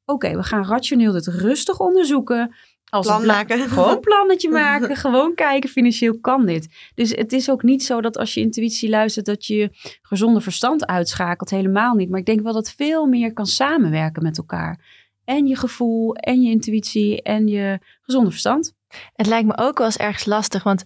Oké, 0.06 0.36
we 0.36 0.42
gaan 0.42 0.64
rationeel 0.64 1.12
dit 1.12 1.26
rustig 1.26 1.80
onderzoeken. 1.80 2.54
Als 2.88 3.06
Plan 3.06 3.26
maken. 3.26 3.58
Gewoon 3.68 3.90
een 3.90 4.00
plannetje 4.00 4.50
maken. 4.50 4.96
gewoon 5.06 5.34
kijken, 5.34 5.70
financieel 5.70 6.18
kan 6.20 6.46
dit. 6.46 6.90
Dus 6.94 7.10
het 7.10 7.32
is 7.32 7.50
ook 7.50 7.62
niet 7.62 7.84
zo 7.84 8.00
dat 8.00 8.18
als 8.18 8.34
je 8.34 8.40
intuïtie 8.40 8.88
luistert... 8.88 9.26
dat 9.26 9.46
je 9.46 9.56
je 9.56 9.70
gezonde 10.02 10.40
verstand 10.40 10.86
uitschakelt. 10.86 11.50
Helemaal 11.50 11.94
niet. 11.94 12.10
Maar 12.10 12.18
ik 12.18 12.26
denk 12.26 12.40
wel 12.40 12.52
dat 12.52 12.70
veel 12.70 13.06
meer 13.06 13.32
kan 13.32 13.46
samenwerken 13.46 14.22
met 14.22 14.38
elkaar. 14.38 14.84
En 15.24 15.46
je 15.46 15.56
gevoel, 15.56 16.14
en 16.14 16.42
je 16.42 16.50
intuïtie, 16.50 17.22
en 17.22 17.46
je 17.46 17.78
gezonde 18.00 18.30
verstand. 18.30 18.74
Het 19.12 19.26
lijkt 19.26 19.46
me 19.46 19.56
ook 19.56 19.78
wel 19.78 19.86
eens 19.86 19.96
ergens 19.96 20.24
lastig, 20.24 20.62
want 20.62 20.84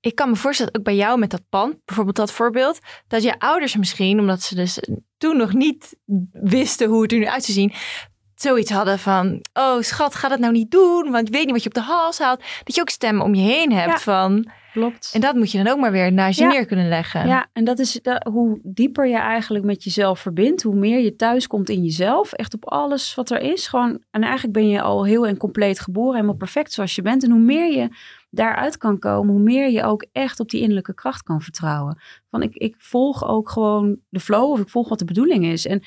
ik 0.00 0.14
kan 0.14 0.28
me 0.28 0.36
voorstellen, 0.36 0.74
ook 0.74 0.82
bij 0.82 0.96
jou 0.96 1.18
met 1.18 1.30
dat 1.30 1.42
pand, 1.48 1.84
bijvoorbeeld 1.84 2.16
dat 2.16 2.32
voorbeeld, 2.32 2.78
dat 3.08 3.22
je 3.22 3.38
ouders 3.38 3.76
misschien, 3.76 4.20
omdat 4.20 4.42
ze 4.42 4.54
dus 4.54 4.82
toen 5.18 5.36
nog 5.36 5.52
niet 5.52 5.96
wisten 6.32 6.88
hoe 6.88 7.02
het 7.02 7.12
er 7.12 7.18
nu 7.18 7.26
uit 7.26 7.44
zou 7.44 7.58
zien, 7.58 7.72
zoiets 8.42 8.70
hadden 8.70 8.98
van, 8.98 9.40
oh 9.52 9.80
schat, 9.80 10.14
ga 10.14 10.28
dat 10.28 10.38
nou 10.38 10.52
niet 10.52 10.70
doen, 10.70 11.10
want 11.10 11.26
je 11.26 11.32
weet 11.32 11.44
niet 11.44 11.52
wat 11.52 11.62
je 11.62 11.68
op 11.68 11.74
de 11.74 11.80
hals 11.80 12.18
haalt. 12.18 12.42
Dat 12.64 12.74
je 12.74 12.80
ook 12.80 12.90
stemmen 12.90 13.24
om 13.24 13.34
je 13.34 13.42
heen 13.42 13.72
hebt 13.72 13.90
Ja. 13.90 13.98
van, 13.98 14.50
Klopt. 14.72 15.10
en 15.14 15.20
dat 15.20 15.34
moet 15.34 15.50
je 15.52 15.62
dan 15.62 15.72
ook 15.72 15.80
maar 15.80 15.92
weer 15.92 16.12
naast 16.12 16.38
je 16.38 16.44
Ja. 16.44 16.50
neer 16.50 16.66
kunnen 16.66 16.88
leggen. 16.88 17.26
Ja, 17.26 17.46
en 17.52 17.64
dat 17.64 17.78
is 17.78 17.92
da- 18.02 18.22
hoe 18.30 18.58
dieper 18.62 19.06
je 19.06 19.16
eigenlijk 19.18 19.64
met 19.64 19.84
jezelf 19.84 20.20
verbindt, 20.20 20.62
hoe 20.62 20.74
meer 20.74 21.00
je 21.00 21.16
thuis 21.16 21.46
komt 21.46 21.68
in 21.68 21.82
jezelf. 21.84 22.32
Echt 22.32 22.54
op 22.54 22.68
alles 22.70 23.14
wat 23.14 23.30
er 23.30 23.40
is. 23.40 23.66
Gewoon, 23.66 24.02
en 24.10 24.22
eigenlijk 24.22 24.52
ben 24.52 24.68
je 24.68 24.80
al 24.82 25.04
heel 25.04 25.26
en 25.26 25.36
compleet 25.36 25.80
geboren, 25.80 26.14
helemaal 26.14 26.36
perfect 26.36 26.72
zoals 26.72 26.94
je 26.94 27.02
bent. 27.02 27.24
En 27.24 27.30
hoe 27.30 27.40
meer 27.40 27.72
je 27.78 27.88
daaruit 28.30 28.76
kan 28.76 28.98
komen, 28.98 29.32
hoe 29.34 29.42
meer 29.42 29.70
je 29.70 29.82
ook 29.84 30.04
echt 30.12 30.40
op 30.40 30.50
die 30.50 30.60
innerlijke 30.60 30.94
kracht 30.94 31.22
kan 31.22 31.40
vertrouwen. 31.40 31.98
Van 32.30 32.42
ik, 32.42 32.54
ik 32.54 32.74
volg 32.78 33.28
ook 33.28 33.50
gewoon 33.50 33.98
de 34.08 34.20
flow 34.20 34.50
of 34.50 34.60
ik 34.60 34.68
volg 34.68 34.88
wat 34.88 34.98
de 34.98 35.04
bedoeling 35.04 35.44
is. 35.44 35.66
En 35.66 35.82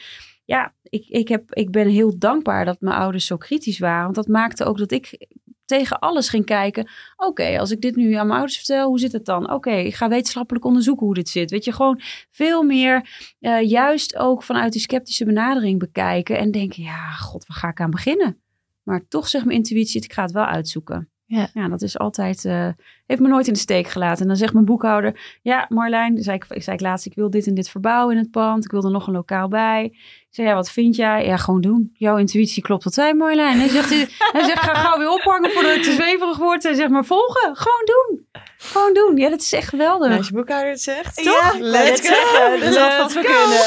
ja, 0.45 0.73
ik, 0.91 1.05
ik, 1.07 1.27
heb, 1.27 1.53
ik 1.53 1.71
ben 1.71 1.87
heel 1.87 2.19
dankbaar 2.19 2.65
dat 2.65 2.81
mijn 2.81 2.95
ouders 2.95 3.25
zo 3.25 3.37
kritisch 3.37 3.79
waren. 3.79 4.03
Want 4.03 4.15
dat 4.15 4.27
maakte 4.27 4.63
ook 4.63 4.77
dat 4.77 4.91
ik 4.91 5.27
tegen 5.65 5.99
alles 5.99 6.29
ging 6.29 6.45
kijken. 6.45 6.89
Oké, 7.17 7.59
als 7.59 7.71
ik 7.71 7.81
dit 7.81 7.95
nu 7.95 8.13
aan 8.13 8.25
mijn 8.27 8.39
ouders 8.39 8.57
vertel, 8.57 8.87
hoe 8.87 8.99
zit 8.99 9.11
het 9.11 9.25
dan? 9.25 9.51
Oké, 9.51 9.71
ik 9.71 9.95
ga 9.95 10.09
wetenschappelijk 10.09 10.65
onderzoeken 10.65 11.05
hoe 11.05 11.15
dit 11.15 11.29
zit. 11.29 11.51
Weet 11.51 11.65
je, 11.65 11.71
gewoon 11.71 12.01
veel 12.31 12.63
meer 12.63 13.09
eh, 13.39 13.69
juist 13.69 14.17
ook 14.17 14.43
vanuit 14.43 14.71
die 14.71 14.81
sceptische 14.81 15.25
benadering 15.25 15.79
bekijken. 15.79 16.37
En 16.37 16.51
denken, 16.51 16.83
ja, 16.83 17.11
god, 17.11 17.47
waar 17.47 17.57
ga 17.57 17.69
ik 17.69 17.79
aan 17.79 17.91
beginnen? 17.91 18.41
Maar 18.83 19.07
toch 19.07 19.27
zegt 19.27 19.45
mijn 19.45 19.57
intuïtie, 19.57 20.03
ik 20.03 20.13
ga 20.13 20.21
het 20.21 20.31
wel 20.31 20.45
uitzoeken. 20.45 21.09
Ja. 21.31 21.47
ja, 21.53 21.67
dat 21.67 21.81
is 21.81 21.97
altijd, 21.97 22.45
eh, 22.45 22.67
heeft 23.05 23.21
me 23.21 23.27
nooit 23.27 23.47
in 23.47 23.53
de 23.53 23.59
steek 23.59 23.87
gelaten. 23.87 24.21
En 24.21 24.27
dan 24.27 24.35
zegt 24.35 24.53
mijn 24.53 24.65
boekhouder, 24.65 25.39
ja 25.41 25.65
Marlijn, 25.69 26.23
zei 26.23 26.35
ik, 26.37 26.45
zei 26.63 26.75
ik 26.75 26.81
laatst, 26.81 27.05
ik 27.05 27.15
wil 27.15 27.29
dit 27.29 27.47
en 27.47 27.53
dit 27.53 27.69
verbouwen 27.69 28.15
in 28.15 28.21
het 28.21 28.31
pand. 28.31 28.63
Ik 28.65 28.71
wil 28.71 28.83
er 28.83 28.91
nog 28.91 29.07
een 29.07 29.13
lokaal 29.13 29.47
bij. 29.47 29.83
Ik 29.83 30.27
zei, 30.29 30.47
ja, 30.47 30.53
wat 30.53 30.71
vind 30.71 30.95
jij? 30.95 31.25
Ja, 31.25 31.37
gewoon 31.37 31.61
doen. 31.61 31.89
Jouw 31.93 32.17
intuïtie 32.17 32.63
klopt 32.63 32.85
altijd, 32.85 33.17
Marlijn. 33.17 33.59
Hij 33.59 33.69
zegt, 33.69 33.89
zegt, 34.33 34.59
ga 34.59 34.73
gauw 34.73 34.97
weer 34.97 35.09
ophangen 35.09 35.51
voordat 35.51 35.73
het 35.73 35.83
te 35.83 35.91
zweverig 35.91 36.37
wordt. 36.37 36.63
Hij 36.63 36.73
zegt, 36.73 36.89
maar 36.89 37.05
volgen, 37.05 37.55
gewoon 37.55 37.85
doen. 37.85 38.25
Gewoon 38.63 38.93
doen. 38.93 39.17
Ja, 39.17 39.29
dat 39.29 39.41
is 39.41 39.53
echt 39.53 39.69
geweldig. 39.69 40.07
Nou, 40.07 40.17
als 40.17 40.27
je 40.27 40.33
boekhouder 40.33 40.71
het 40.71 40.81
zegt, 40.81 41.23
Ja, 41.23 41.49
toch? 41.51 41.59
let's 41.59 42.09
go. 42.09 42.59
Dat 42.59 42.69
is 42.69 42.77
wat 42.97 43.13
we 43.13 43.21
kunnen. 43.21 43.59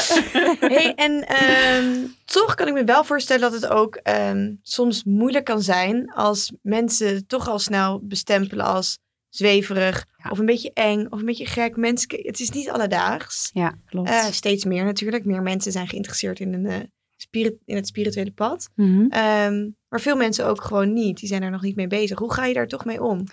Hey, 0.75 0.93
en 0.95 1.27
ehm, 1.27 2.05
toch 2.25 2.55
kan 2.55 2.67
ik 2.67 2.73
me 2.73 2.83
wel 2.83 3.03
voorstellen 3.03 3.41
dat 3.51 3.61
het 3.61 3.67
ook 3.71 3.95
ehm, 3.95 4.53
soms 4.61 5.03
moeilijk 5.03 5.45
kan 5.45 5.61
zijn 5.61 6.11
als 6.13 6.51
mensen 6.61 7.27
toch 7.27 7.47
al 7.49 7.59
snel 7.59 7.99
bestempelen 8.03 8.65
als 8.65 8.97
zweverig 9.29 10.05
Ja. 10.23 10.29
of 10.29 10.39
een 10.39 10.45
beetje 10.45 10.71
eng 10.73 11.05
of 11.09 11.19
een 11.19 11.25
beetje 11.25 11.45
gek. 11.45 11.75
Mensen, 11.75 12.07
het 12.11 12.39
is 12.39 12.49
niet 12.49 12.69
alledaags. 12.69 13.49
Ja, 13.53 13.73
klopt. 13.85 14.09
Eh, 14.09 14.25
steeds 14.25 14.65
meer 14.65 14.85
natuurlijk. 14.85 15.25
Meer 15.25 15.41
mensen 15.41 15.71
zijn 15.71 15.87
geïnteresseerd 15.87 16.39
in, 16.39 16.53
een, 16.53 16.65
eh, 16.65 16.75
spirit, 17.17 17.53
in 17.65 17.75
het 17.75 17.87
spirituele 17.87 18.31
pad. 18.31 18.69
Mhm. 18.75 19.05
Ehm, 19.09 19.69
maar 19.89 20.01
veel 20.01 20.15
mensen 20.15 20.45
ook 20.45 20.61
gewoon 20.61 20.93
niet. 20.93 21.17
Die 21.19 21.27
zijn 21.29 21.43
er 21.43 21.51
nog 21.51 21.61
niet 21.61 21.75
mee 21.75 21.87
bezig. 21.87 22.19
Hoe 22.19 22.33
ga 22.33 22.45
je 22.45 22.53
daar 22.53 22.67
toch 22.67 22.85
mee 22.85 23.03
om? 23.03 23.23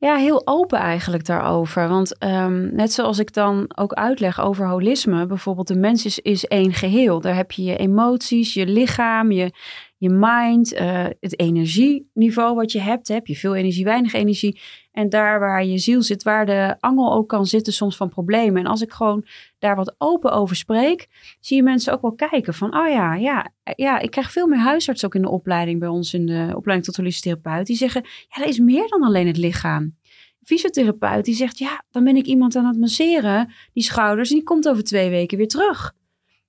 Ja, 0.00 0.16
heel 0.16 0.46
open 0.46 0.78
eigenlijk 0.78 1.24
daarover. 1.24 1.88
Want 1.88 2.18
ehm, 2.18 2.74
net 2.74 2.92
zoals 2.92 3.18
ik 3.18 3.32
dan 3.32 3.70
ook 3.74 3.92
uitleg 3.92 4.40
over 4.40 4.68
holisme, 4.68 5.26
bijvoorbeeld 5.26 5.68
de 5.68 5.78
mens 5.78 6.04
is, 6.04 6.18
is 6.18 6.44
één 6.44 6.72
geheel. 6.72 7.20
Daar 7.20 7.34
heb 7.34 7.52
je 7.52 7.62
je 7.62 7.76
emoties, 7.76 8.54
je 8.54 8.66
lichaam, 8.66 9.32
je, 9.32 9.52
je 9.96 10.10
mind, 10.10 10.72
eh, 10.72 11.06
het 11.20 11.40
energieniveau 11.40 12.54
wat 12.54 12.72
je 12.72 12.80
hebt. 12.80 13.08
Heb 13.08 13.26
je 13.26 13.36
veel 13.36 13.54
energie, 13.54 13.84
weinig 13.84 14.12
energie. 14.12 14.60
En 14.98 15.08
daar 15.08 15.40
waar 15.40 15.64
je 15.64 15.78
ziel 15.78 16.02
zit, 16.02 16.22
waar 16.22 16.46
de 16.46 16.76
angel 16.80 17.12
ook 17.12 17.28
kan 17.28 17.46
zitten 17.46 17.72
soms 17.72 17.96
van 17.96 18.08
problemen. 18.08 18.60
En 18.60 18.66
als 18.66 18.82
ik 18.82 18.92
gewoon 18.92 19.26
daar 19.58 19.76
wat 19.76 19.94
open 19.98 20.32
over 20.32 20.56
spreek, 20.56 21.08
zie 21.40 21.56
je 21.56 21.62
mensen 21.62 21.92
ook 21.92 22.02
wel 22.02 22.14
kijken 22.14 22.54
van, 22.54 22.76
oh 22.76 22.88
ja, 22.88 23.14
ja, 23.14 23.48
ja, 23.76 23.98
ik 23.98 24.10
krijg 24.10 24.32
veel 24.32 24.46
meer 24.46 24.58
huisarts 24.58 25.04
ook 25.04 25.14
in 25.14 25.22
de 25.22 25.28
opleiding 25.28 25.80
bij 25.80 25.88
ons 25.88 26.14
in 26.14 26.26
de 26.26 26.52
opleiding 26.54 26.84
tot 26.84 26.96
holistisch 26.96 27.22
therapeut. 27.22 27.66
Die 27.66 27.76
zeggen, 27.76 28.02
ja, 28.28 28.42
er 28.42 28.48
is 28.48 28.58
meer 28.58 28.88
dan 28.88 29.02
alleen 29.02 29.26
het 29.26 29.36
lichaam. 29.36 29.96
Fysiotherapeut 30.42 31.24
die 31.24 31.34
zegt, 31.34 31.58
ja, 31.58 31.84
dan 31.90 32.04
ben 32.04 32.16
ik 32.16 32.26
iemand 32.26 32.56
aan 32.56 32.66
het 32.66 32.78
masseren, 32.78 33.52
die 33.72 33.82
schouders, 33.82 34.30
en 34.30 34.36
die 34.36 34.44
komt 34.44 34.68
over 34.68 34.84
twee 34.84 35.10
weken 35.10 35.38
weer 35.38 35.48
terug. 35.48 35.94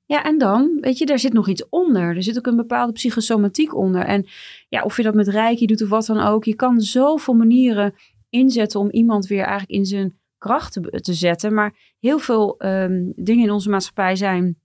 Ja, 0.05 0.23
en 0.23 0.37
dan, 0.37 0.77
weet 0.81 0.97
je, 0.97 1.05
daar 1.05 1.19
zit 1.19 1.33
nog 1.33 1.47
iets 1.47 1.69
onder. 1.69 2.15
Er 2.15 2.23
zit 2.23 2.37
ook 2.37 2.47
een 2.47 2.55
bepaalde 2.55 2.91
psychosomatiek 2.91 3.75
onder. 3.75 4.05
En 4.05 4.27
ja, 4.69 4.83
of 4.83 4.97
je 4.97 5.03
dat 5.03 5.13
met 5.13 5.27
reiki 5.27 5.65
doet 5.65 5.81
of 5.81 5.89
wat 5.89 6.05
dan 6.05 6.19
ook, 6.19 6.43
je 6.43 6.55
kan 6.55 6.81
zoveel 6.81 7.33
manieren 7.33 7.93
inzetten 8.29 8.79
om 8.79 8.91
iemand 8.91 9.27
weer 9.27 9.43
eigenlijk 9.43 9.71
in 9.71 9.85
zijn 9.85 10.19
kracht 10.37 10.73
te, 10.73 11.01
te 11.01 11.13
zetten. 11.13 11.53
Maar 11.53 11.95
heel 11.99 12.19
veel 12.19 12.57
ehm, 12.57 13.11
dingen 13.15 13.43
in 13.43 13.51
onze 13.51 13.69
maatschappij 13.69 14.15
zijn 14.15 14.59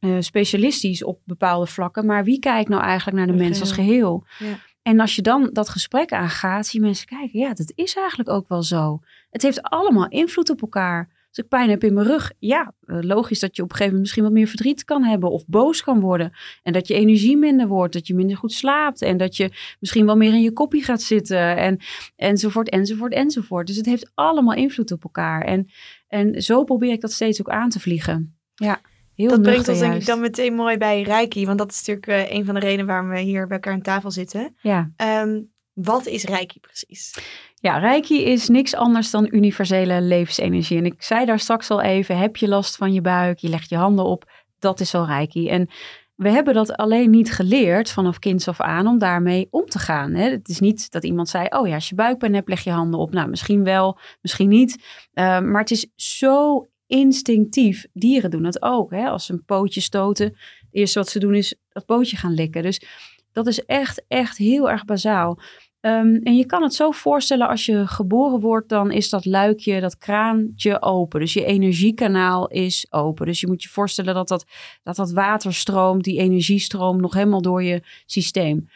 eh, 0.00 0.16
specialistisch 0.18 1.04
op 1.04 1.20
bepaalde 1.24 1.66
vlakken. 1.66 2.06
Maar 2.06 2.24
wie 2.24 2.38
kijkt 2.38 2.68
nou 2.68 2.82
eigenlijk 2.82 3.16
naar 3.16 3.26
de 3.26 3.32
Een 3.32 3.38
mens 3.38 3.60
als 3.60 3.72
geheel? 3.72 4.26
Ja. 4.38 4.58
En 4.82 5.00
als 5.00 5.16
je 5.16 5.22
dan 5.22 5.50
dat 5.52 5.68
gesprek 5.68 6.12
aangaat, 6.12 6.66
zie 6.66 6.80
je 6.80 6.86
mensen 6.86 7.06
kijken, 7.06 7.38
ja, 7.38 7.52
dat 7.52 7.72
is 7.74 7.96
eigenlijk 7.96 8.28
ook 8.28 8.48
wel 8.48 8.62
zo. 8.62 9.00
Het 9.30 9.42
heeft 9.42 9.62
allemaal 9.62 10.08
invloed 10.08 10.50
op 10.50 10.62
elkaar. 10.62 11.19
Als 11.30 11.38
ik 11.38 11.48
pijn 11.48 11.70
heb 11.70 11.84
in 11.84 11.94
mijn 11.94 12.06
rug, 12.06 12.32
ja, 12.38 12.72
eh, 12.84 12.98
logisch 13.00 13.40
dat 13.40 13.56
je 13.56 13.62
op 13.62 13.70
een 13.70 13.76
gegeven 13.76 13.84
moment 13.84 14.00
misschien 14.00 14.22
wat 14.22 14.32
meer 14.32 14.46
verdriet 14.46 14.84
kan 14.84 15.02
hebben 15.02 15.30
of 15.30 15.46
boos 15.46 15.82
kan 15.82 16.00
worden. 16.00 16.32
En 16.62 16.72
dat 16.72 16.86
je 16.86 16.94
energie 16.94 17.36
minder 17.36 17.66
wordt, 17.66 17.92
dat 17.92 18.06
je 18.06 18.14
minder 18.14 18.36
goed 18.36 18.52
slaapt 18.52 19.02
en 19.02 19.16
dat 19.16 19.36
je 19.36 19.50
misschien 19.80 20.06
wel 20.06 20.16
meer 20.16 20.32
in 20.32 20.42
je 20.42 20.52
koppie 20.52 20.84
gaat 20.84 21.02
zitten 21.02 21.56
en, 21.56 21.78
enzovoort, 22.16 22.68
enzovoort, 22.68 23.12
enzovoort. 23.12 23.66
Dus 23.66 23.76
het 23.76 23.86
heeft 23.86 24.10
allemaal 24.14 24.54
invloed 24.54 24.92
op 24.92 25.04
elkaar. 25.04 25.42
En, 25.42 25.68
en 26.08 26.42
zo 26.42 26.64
probeer 26.64 26.92
ik 26.92 27.00
dat 27.00 27.12
steeds 27.12 27.40
ook 27.40 27.50
aan 27.50 27.68
te 27.68 27.80
vliegen. 27.80 28.38
Ja, 28.54 28.80
heel 29.14 29.28
dat 29.28 29.42
brengt 29.42 29.68
ons 29.68 29.78
denk 29.78 29.94
ik 29.94 30.06
dan 30.06 30.20
meteen 30.20 30.54
mooi 30.54 30.76
bij 30.76 31.02
Reiki. 31.02 31.46
Want 31.46 31.58
dat 31.58 31.70
is 31.70 31.86
natuurlijk 31.86 32.06
eh, 32.06 32.36
een 32.36 32.44
van 32.44 32.54
de 32.54 32.60
redenen 32.60 32.86
waarom 32.86 33.08
we 33.08 33.20
hier 33.20 33.46
bij 33.46 33.56
elkaar 33.56 33.72
aan 33.72 33.82
tafel 33.82 34.10
zitten. 34.10 34.56
Ja. 34.60 34.90
Ehm, 34.96 35.40
wat 35.72 36.06
is 36.06 36.24
Reiki 36.24 36.60
precies? 36.60 37.14
Ja, 37.62 37.78
Reiki 37.78 38.24
is 38.24 38.48
niks 38.48 38.74
anders 38.74 39.10
dan 39.10 39.28
universele 39.30 40.00
levensenergie. 40.00 40.78
En 40.78 40.84
ik 40.84 41.02
zei 41.02 41.24
daar 41.24 41.38
straks 41.38 41.70
al 41.70 41.80
even, 41.80 42.18
heb 42.18 42.36
je 42.36 42.48
last 42.48 42.76
van 42.76 42.92
je 42.92 43.00
buik, 43.00 43.38
je 43.38 43.48
legt 43.48 43.68
je 43.68 43.76
handen 43.76 44.04
op, 44.04 44.30
dat 44.58 44.80
is 44.80 44.94
al 44.94 45.06
Reiki. 45.06 45.48
En 45.48 45.68
we 46.14 46.30
hebben 46.30 46.54
dat 46.54 46.76
alleen 46.76 47.10
niet 47.10 47.32
geleerd 47.32 47.90
vanaf 47.90 48.18
kinds 48.18 48.48
af 48.48 48.60
aan 48.60 48.86
om 48.86 48.98
daarmee 48.98 49.48
om 49.50 49.66
te 49.66 49.78
gaan. 49.78 50.12
Hè? 50.12 50.30
Het 50.30 50.48
is 50.48 50.60
niet 50.60 50.90
dat 50.90 51.04
iemand 51.04 51.28
zei, 51.28 51.46
oh 51.48 51.68
ja, 51.68 51.74
als 51.74 51.88
je 51.88 51.94
buikpijn 51.94 52.34
hebt, 52.34 52.48
leg 52.48 52.64
je 52.64 52.70
handen 52.70 53.00
op. 53.00 53.12
Nou, 53.12 53.28
misschien 53.28 53.64
wel, 53.64 53.98
misschien 54.20 54.48
niet. 54.48 54.76
Uh, 55.14 55.40
maar 55.40 55.60
het 55.60 55.70
is 55.70 55.90
zo 55.94 56.66
instinctief. 56.86 57.86
Dieren 57.92 58.30
doen 58.30 58.42
dat 58.42 58.62
ook. 58.62 58.90
Hè? 58.90 59.08
Als 59.08 59.26
ze 59.26 59.32
een 59.32 59.44
pootje 59.44 59.80
stoten, 59.80 60.26
het 60.26 60.68
eerste 60.70 60.98
wat 60.98 61.08
ze 61.08 61.18
doen 61.18 61.34
is 61.34 61.54
dat 61.68 61.86
pootje 61.86 62.16
gaan 62.16 62.34
likken. 62.34 62.62
Dus 62.62 62.82
dat 63.32 63.46
is 63.46 63.64
echt, 63.64 64.04
echt 64.08 64.36
heel 64.36 64.70
erg 64.70 64.84
bazaal. 64.84 65.38
Um, 65.82 66.20
en 66.22 66.36
je 66.36 66.46
kan 66.46 66.62
het 66.62 66.74
zo 66.74 66.90
voorstellen, 66.90 67.48
als 67.48 67.66
je 67.66 67.86
geboren 67.86 68.40
wordt, 68.40 68.68
dan 68.68 68.90
is 68.90 69.10
dat 69.10 69.24
luikje, 69.24 69.80
dat 69.80 69.98
kraantje 69.98 70.82
open. 70.82 71.20
Dus 71.20 71.32
je 71.32 71.44
energiekanaal 71.44 72.48
is 72.48 72.86
open. 72.90 73.26
Dus 73.26 73.40
je 73.40 73.46
moet 73.46 73.62
je 73.62 73.68
voorstellen 73.68 74.14
dat 74.14 74.28
dat, 74.28 74.44
dat, 74.82 74.96
dat 74.96 75.12
water 75.12 75.54
stroomt, 75.54 76.04
die 76.04 76.18
energie 76.18 76.58
stroomt 76.58 77.00
nog 77.00 77.14
helemaal 77.14 77.42
door 77.42 77.62
je 77.62 77.82
systeem. 78.06 78.68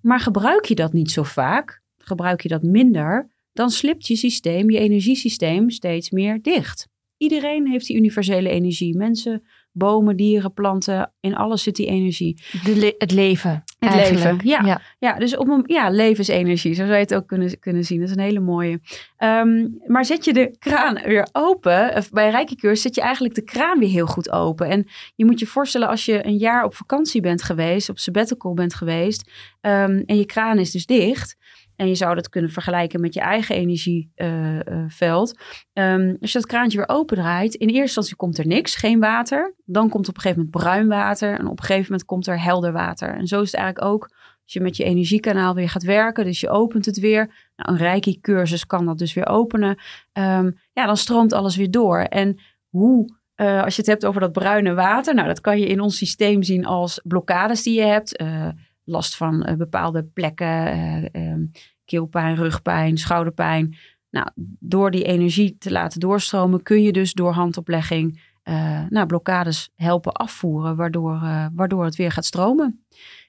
Maar 0.00 0.20
gebruik 0.20 0.64
je 0.64 0.74
dat 0.74 0.92
niet 0.92 1.10
zo 1.10 1.22
vaak, 1.22 1.82
gebruik 1.98 2.40
je 2.42 2.48
dat 2.48 2.62
minder, 2.62 3.30
dan 3.52 3.70
slipt 3.70 4.06
je 4.06 4.16
systeem, 4.16 4.70
je 4.70 4.78
energiesysteem, 4.78 5.70
steeds 5.70 6.10
meer 6.10 6.42
dicht. 6.42 6.88
Iedereen 7.16 7.66
heeft 7.68 7.86
die 7.86 7.96
universele 7.96 8.48
energie. 8.48 8.96
Mensen, 8.96 9.44
bomen, 9.72 10.16
dieren, 10.16 10.52
planten, 10.52 11.12
in 11.20 11.36
alles 11.36 11.62
zit 11.62 11.76
die 11.76 11.86
energie. 11.86 12.42
De 12.64 12.76
le 12.76 12.94
het 12.98 13.12
leven. 13.12 13.64
Het 13.78 13.90
eigenlijk. 13.90 14.42
leven, 14.42 14.48
ja. 14.48 14.60
ja. 14.64 14.80
ja. 14.98 15.18
dus 15.18 15.36
op 15.36 15.48
een, 15.48 15.64
ja, 15.66 15.90
levensenergie, 15.90 16.74
zo 16.74 16.82
zou 16.84 16.94
je 16.94 17.02
het 17.02 17.14
ook 17.14 17.26
kunnen, 17.26 17.58
kunnen 17.58 17.84
zien. 17.84 18.00
Dat 18.00 18.08
is 18.08 18.14
een 18.14 18.22
hele 18.22 18.40
mooie. 18.40 18.80
Um, 19.18 19.80
maar 19.86 20.04
zet 20.04 20.24
je 20.24 20.32
de 20.32 20.56
kraan 20.58 20.94
weer 21.04 21.28
open, 21.32 21.96
of 21.96 22.10
bij 22.10 22.30
Rijkenkeurs 22.30 22.82
zet 22.82 22.94
je 22.94 23.00
eigenlijk 23.00 23.34
de 23.34 23.44
kraan 23.44 23.78
weer 23.78 23.88
heel 23.88 24.06
goed 24.06 24.30
open. 24.30 24.68
En 24.68 24.86
je 25.14 25.24
moet 25.24 25.38
je 25.38 25.46
voorstellen 25.46 25.88
als 25.88 26.04
je 26.04 26.26
een 26.26 26.36
jaar 26.36 26.64
op 26.64 26.74
vakantie 26.74 27.20
bent 27.20 27.42
geweest, 27.42 27.88
op 27.88 27.98
sabbatical 27.98 28.54
bent 28.54 28.74
geweest, 28.74 29.30
um, 29.60 30.02
en 30.06 30.16
je 30.16 30.26
kraan 30.26 30.58
is 30.58 30.70
dus 30.70 30.86
dicht, 30.86 31.36
en 31.82 31.88
je 31.88 31.94
zou 31.94 32.14
dat 32.14 32.28
kunnen 32.28 32.50
vergelijken 32.50 33.00
met 33.00 33.14
je 33.14 33.20
eigen 33.20 33.54
energieveld. 33.56 35.38
Um, 35.72 36.16
als 36.20 36.32
je 36.32 36.38
dat 36.38 36.46
kraantje 36.46 36.78
weer 36.78 36.88
opendraait, 36.88 37.54
in 37.54 37.66
eerste 37.66 37.82
instantie 37.82 38.16
komt 38.16 38.38
er 38.38 38.46
niks, 38.46 38.76
geen 38.76 39.00
water. 39.00 39.54
Dan 39.64 39.88
komt 39.88 40.08
op 40.08 40.14
een 40.14 40.20
gegeven 40.20 40.42
moment 40.44 40.62
bruin 40.64 40.88
water. 40.88 41.38
En 41.38 41.46
op 41.46 41.58
een 41.58 41.64
gegeven 41.64 41.90
moment 41.90 42.04
komt 42.04 42.26
er 42.26 42.42
helder 42.42 42.72
water. 42.72 43.14
En 43.14 43.26
zo 43.26 43.40
is 43.40 43.52
het 43.52 43.60
eigenlijk 43.60 43.92
ook 43.92 44.02
als 44.42 44.52
je 44.52 44.60
met 44.60 44.76
je 44.76 44.84
energiekanaal 44.84 45.54
weer 45.54 45.68
gaat 45.68 45.82
werken. 45.82 46.24
Dus 46.24 46.40
je 46.40 46.50
opent 46.50 46.86
het 46.86 46.98
weer. 46.98 47.50
Nou, 47.56 47.70
een 47.72 47.76
Reiki-cursus 47.76 48.66
kan 48.66 48.86
dat 48.86 48.98
dus 48.98 49.14
weer 49.14 49.26
openen. 49.26 49.78
Um, 50.12 50.58
ja, 50.72 50.86
dan 50.86 50.96
stroomt 50.96 51.32
alles 51.32 51.56
weer 51.56 51.70
door. 51.70 51.98
En 51.98 52.40
hoe 52.68 53.20
uh, 53.36 53.62
als 53.62 53.74
je 53.74 53.80
het 53.80 53.90
hebt 53.90 54.06
over 54.06 54.20
dat 54.20 54.32
bruine 54.32 54.74
water, 54.74 55.14
nou, 55.14 55.26
dat 55.26 55.40
kan 55.40 55.58
je 55.58 55.66
in 55.66 55.80
ons 55.80 55.96
systeem 55.96 56.42
zien 56.42 56.66
als 56.66 57.00
blokkades 57.04 57.62
die 57.62 57.74
je 57.74 57.86
hebt. 57.86 58.20
Uh, 58.20 58.48
last 58.84 59.16
van 59.16 59.48
uh, 59.48 59.56
bepaalde 59.56 60.04
plekken, 60.04 61.08
um, 61.12 61.50
keelpijn, 61.92 62.36
rugpijn, 62.36 62.98
schouderpijn. 62.98 63.76
Nou, 64.10 64.28
door 64.60 64.90
die 64.90 65.04
energie 65.04 65.56
te 65.58 65.70
laten 65.70 66.00
doorstromen, 66.00 66.62
kun 66.62 66.82
je 66.82 66.92
dus 66.92 67.12
door 67.12 67.32
handoplegging 67.32 68.20
uh, 68.44 68.80
nou, 68.88 69.06
blokkades 69.06 69.70
helpen 69.76 70.12
afvoeren, 70.12 70.76
waardoor, 70.76 71.14
uh, 71.14 71.46
waardoor 71.54 71.84
het 71.84 71.96
weer 71.96 72.12
gaat 72.12 72.24
stromen. 72.24 72.84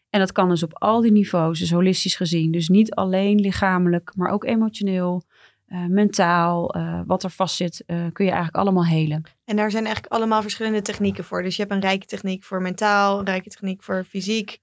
En 0.09 0.19
dat 0.19 0.31
kan 0.31 0.49
dus 0.49 0.63
op 0.63 0.73
al 0.79 1.01
die 1.01 1.11
niveaus, 1.11 1.59
dus 1.59 1.71
holistisch 1.71 2.15
gezien. 2.15 2.51
Dus 2.51 2.69
niet 2.69 2.93
alleen 2.93 3.39
lichamelijk, 3.39 4.11
maar 4.15 4.31
ook 4.31 4.43
emotioneel, 4.43 5.23
uh, 5.67 5.85
mentaal, 5.85 6.75
wat 7.05 7.23
er 7.23 7.29
vast 7.29 7.55
zit, 7.55 7.83
kun 7.85 8.25
je 8.25 8.31
eigenlijk 8.31 8.55
allemaal 8.55 8.85
helen. 8.85 9.23
En 9.45 9.55
daar 9.55 9.71
zijn 9.71 9.85
eigenlijk 9.85 10.13
allemaal 10.13 10.41
verschillende 10.41 10.81
technieken 10.81 11.23
voor. 11.23 11.43
Dus 11.43 11.55
je 11.55 11.61
hebt 11.61 11.73
een 11.73 11.81
rijke 11.81 12.05
techniek 12.05 12.43
voor 12.43 12.61
mentaal, 12.61 13.19
een 13.19 13.25
rijke 13.25 13.49
techniek 13.49 13.83
voor 13.83 14.03
fysiek. 14.03 14.61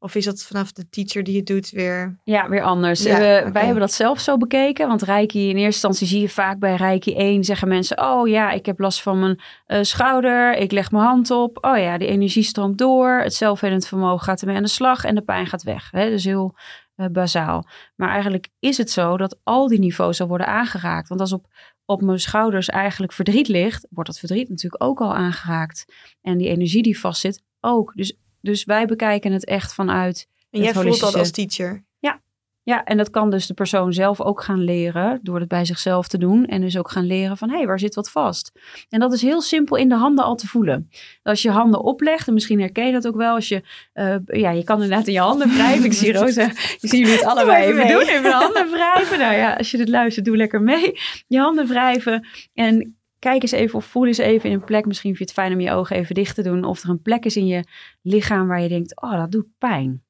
Of 0.00 0.14
is 0.14 0.24
dat 0.24 0.42
vanaf 0.42 0.72
de 0.72 0.88
teacher 0.88 1.22
die 1.22 1.36
het 1.36 1.46
doet 1.46 1.70
weer? 1.70 2.18
Ja, 2.24 2.48
weer 2.48 2.62
anders. 2.62 3.02
Ja, 3.02 3.18
we, 3.18 3.38
okay. 3.38 3.52
Wij 3.52 3.62
hebben 3.62 3.80
dat 3.80 3.92
zelf 3.92 4.20
zo 4.20 4.36
bekeken. 4.36 4.88
Want 4.88 5.02
Reiki, 5.02 5.40
in 5.40 5.56
eerste 5.56 5.64
instantie 5.64 6.06
zie 6.06 6.20
je 6.20 6.28
vaak 6.28 6.58
bij 6.58 6.74
Reiki 6.74 7.14
1 7.14 7.44
zeggen 7.44 7.68
mensen... 7.68 8.02
oh 8.04 8.28
ja, 8.28 8.50
ik 8.50 8.66
heb 8.66 8.78
last 8.78 9.02
van 9.02 9.18
mijn 9.18 9.40
uh, 9.66 9.78
schouder, 9.82 10.56
ik 10.56 10.72
leg 10.72 10.90
mijn 10.90 11.04
hand 11.04 11.30
op. 11.30 11.58
Oh 11.60 11.78
ja, 11.78 11.98
die 11.98 12.08
energie 12.08 12.42
stroomt 12.42 12.78
door, 12.78 13.20
het 13.22 13.34
zelfhelend 13.34 13.86
vermogen 13.86 14.24
gaat 14.24 14.40
ermee 14.40 14.56
aan 14.56 14.62
de 14.62 14.68
slag... 14.68 15.04
en 15.04 15.14
de 15.14 15.22
pijn 15.22 15.46
gaat 15.46 15.62
weg. 15.62 15.90
Hè? 15.90 16.10
Dus 16.10 16.24
heel 16.24 16.54
uh, 16.96 17.06
bazaal. 17.06 17.64
Maar 17.96 18.08
eigenlijk 18.08 18.48
is 18.58 18.76
het 18.76 18.90
zo 18.90 19.16
dat 19.16 19.38
al 19.42 19.68
die 19.68 19.78
niveaus 19.78 20.20
al 20.20 20.28
worden 20.28 20.46
aangeraakt. 20.46 21.08
Want 21.08 21.20
als 21.20 21.32
op, 21.32 21.46
op 21.84 22.02
mijn 22.02 22.20
schouders 22.20 22.68
eigenlijk 22.68 23.12
verdriet 23.12 23.48
ligt... 23.48 23.86
wordt 23.90 24.10
dat 24.10 24.18
verdriet 24.18 24.48
natuurlijk 24.48 24.82
ook 24.82 25.00
al 25.00 25.14
aangeraakt. 25.14 25.84
En 26.22 26.38
die 26.38 26.48
energie 26.48 26.82
die 26.82 26.98
vastzit 26.98 27.42
ook. 27.60 27.92
Dus 27.94 28.16
dus 28.40 28.64
wij 28.64 28.86
bekijken 28.86 29.32
het 29.32 29.44
echt 29.44 29.74
vanuit. 29.74 30.28
En 30.50 30.62
jij 30.62 30.72
voelt 30.72 31.00
dat 31.00 31.14
als 31.14 31.30
teacher? 31.30 31.84
Ja, 31.98 32.20
Ja, 32.62 32.84
en 32.84 32.96
dat 32.96 33.10
kan 33.10 33.30
dus 33.30 33.46
de 33.46 33.54
persoon 33.54 33.92
zelf 33.92 34.20
ook 34.20 34.42
gaan 34.42 34.64
leren 34.64 35.20
door 35.22 35.38
het 35.40 35.48
bij 35.48 35.64
zichzelf 35.64 36.08
te 36.08 36.18
doen. 36.18 36.46
En 36.46 36.60
dus 36.60 36.78
ook 36.78 36.90
gaan 36.90 37.06
leren 37.06 37.36
van, 37.36 37.50
hé, 37.50 37.56
hey, 37.56 37.66
waar 37.66 37.78
zit 37.78 37.94
wat 37.94 38.10
vast? 38.10 38.52
En 38.88 39.00
dat 39.00 39.12
is 39.12 39.22
heel 39.22 39.40
simpel 39.40 39.76
in 39.76 39.88
de 39.88 39.94
handen 39.94 40.24
al 40.24 40.34
te 40.36 40.46
voelen. 40.46 40.90
Als 41.22 41.42
je 41.42 41.50
handen 41.50 41.82
oplegt, 41.82 42.28
en 42.28 42.34
misschien 42.34 42.60
herken 42.60 42.86
je 42.86 42.92
dat 42.92 43.06
ook 43.06 43.16
wel. 43.16 43.34
Als 43.34 43.48
je, 43.48 43.62
uh, 43.94 44.16
ja, 44.26 44.50
je 44.50 44.64
kan 44.64 44.82
inderdaad 44.82 45.06
in 45.06 45.12
je 45.12 45.20
handen 45.20 45.48
wrijven. 45.48 45.84
Ik 45.84 45.92
zie 45.92 46.12
Rosa, 46.12 46.42
je 46.42 46.88
ziet 46.88 46.90
jullie 46.90 47.12
het 47.12 47.24
allebei 47.24 47.64
even, 47.64 47.82
even 47.82 47.98
doen. 47.98 48.08
Even 48.08 48.32
handen 48.32 48.70
wrijven. 48.70 49.18
Nou 49.18 49.34
ja, 49.34 49.54
als 49.54 49.70
je 49.70 49.76
dit 49.76 49.88
luistert, 49.88 50.26
doe 50.26 50.36
lekker 50.36 50.62
mee. 50.62 50.98
Je 51.26 51.38
handen 51.38 51.66
wrijven 51.66 52.26
en 52.54 52.97
kijk 53.18 53.42
eens 53.42 53.50
even 53.50 53.74
of 53.74 53.84
voel 53.84 54.06
eens 54.06 54.18
even 54.18 54.50
in 54.50 54.54
een 54.56 54.64
plek. 54.64 54.86
Misschien 54.86 55.16
vind 55.16 55.30
je 55.30 55.34
het 55.34 55.44
fijn 55.44 55.58
om 55.58 55.64
je 55.64 55.70
ogen 55.70 55.96
even 55.96 56.14
dicht 56.14 56.34
te 56.34 56.42
doen. 56.42 56.64
Of 56.64 56.82
er 56.82 56.88
een 56.88 57.02
plek 57.02 57.24
is 57.24 57.36
in 57.36 57.46
je 57.46 57.64
lichaam 58.02 58.46
waar 58.46 58.60
je 58.60 58.68
denkt, 58.68 59.00
oh, 59.00 59.12
dat 59.12 59.32
doet 59.32 59.58
pijn. 59.58 60.02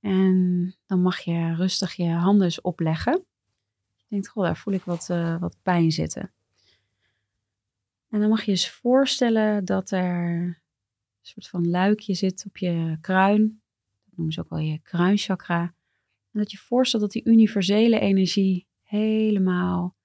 En 0.00 0.76
dan 0.86 1.02
mag 1.02 1.18
je 1.18 1.54
rustig 1.54 1.94
je 1.94 2.10
handen 2.10 2.44
eens 2.44 2.60
opleggen. 2.60 3.24
Je 3.96 4.04
denkt, 4.08 4.28
goh, 4.28 4.44
daar 4.44 4.56
voel 4.56 4.74
ik 4.74 4.82
wat, 4.82 5.08
uh, 5.10 5.40
wat 5.40 5.56
pijn 5.62 5.90
zitten. 5.90 6.32
En 8.10 8.20
dan 8.20 8.28
mag 8.28 8.42
je 8.42 8.50
eens 8.50 8.70
voorstellen 8.70 9.64
dat 9.64 9.90
er 9.90 10.32
een 10.40 10.56
soort 11.20 11.48
van 11.48 11.70
luikje 11.70 12.14
zit 12.14 12.44
op 12.46 12.56
je 12.56 12.98
kruin. 13.00 13.62
Dat 14.04 14.16
noemen 14.16 14.34
ze 14.34 14.40
ook 14.40 14.48
wel 14.48 14.58
je 14.58 14.78
kruinchakra. 14.78 15.62
En 16.32 16.40
dat 16.40 16.50
je 16.50 16.58
voorstelt 16.58 17.02
dat 17.02 17.12
die 17.12 17.24
universele 17.24 18.00
energie 18.00 18.66
helemaal 18.82 19.96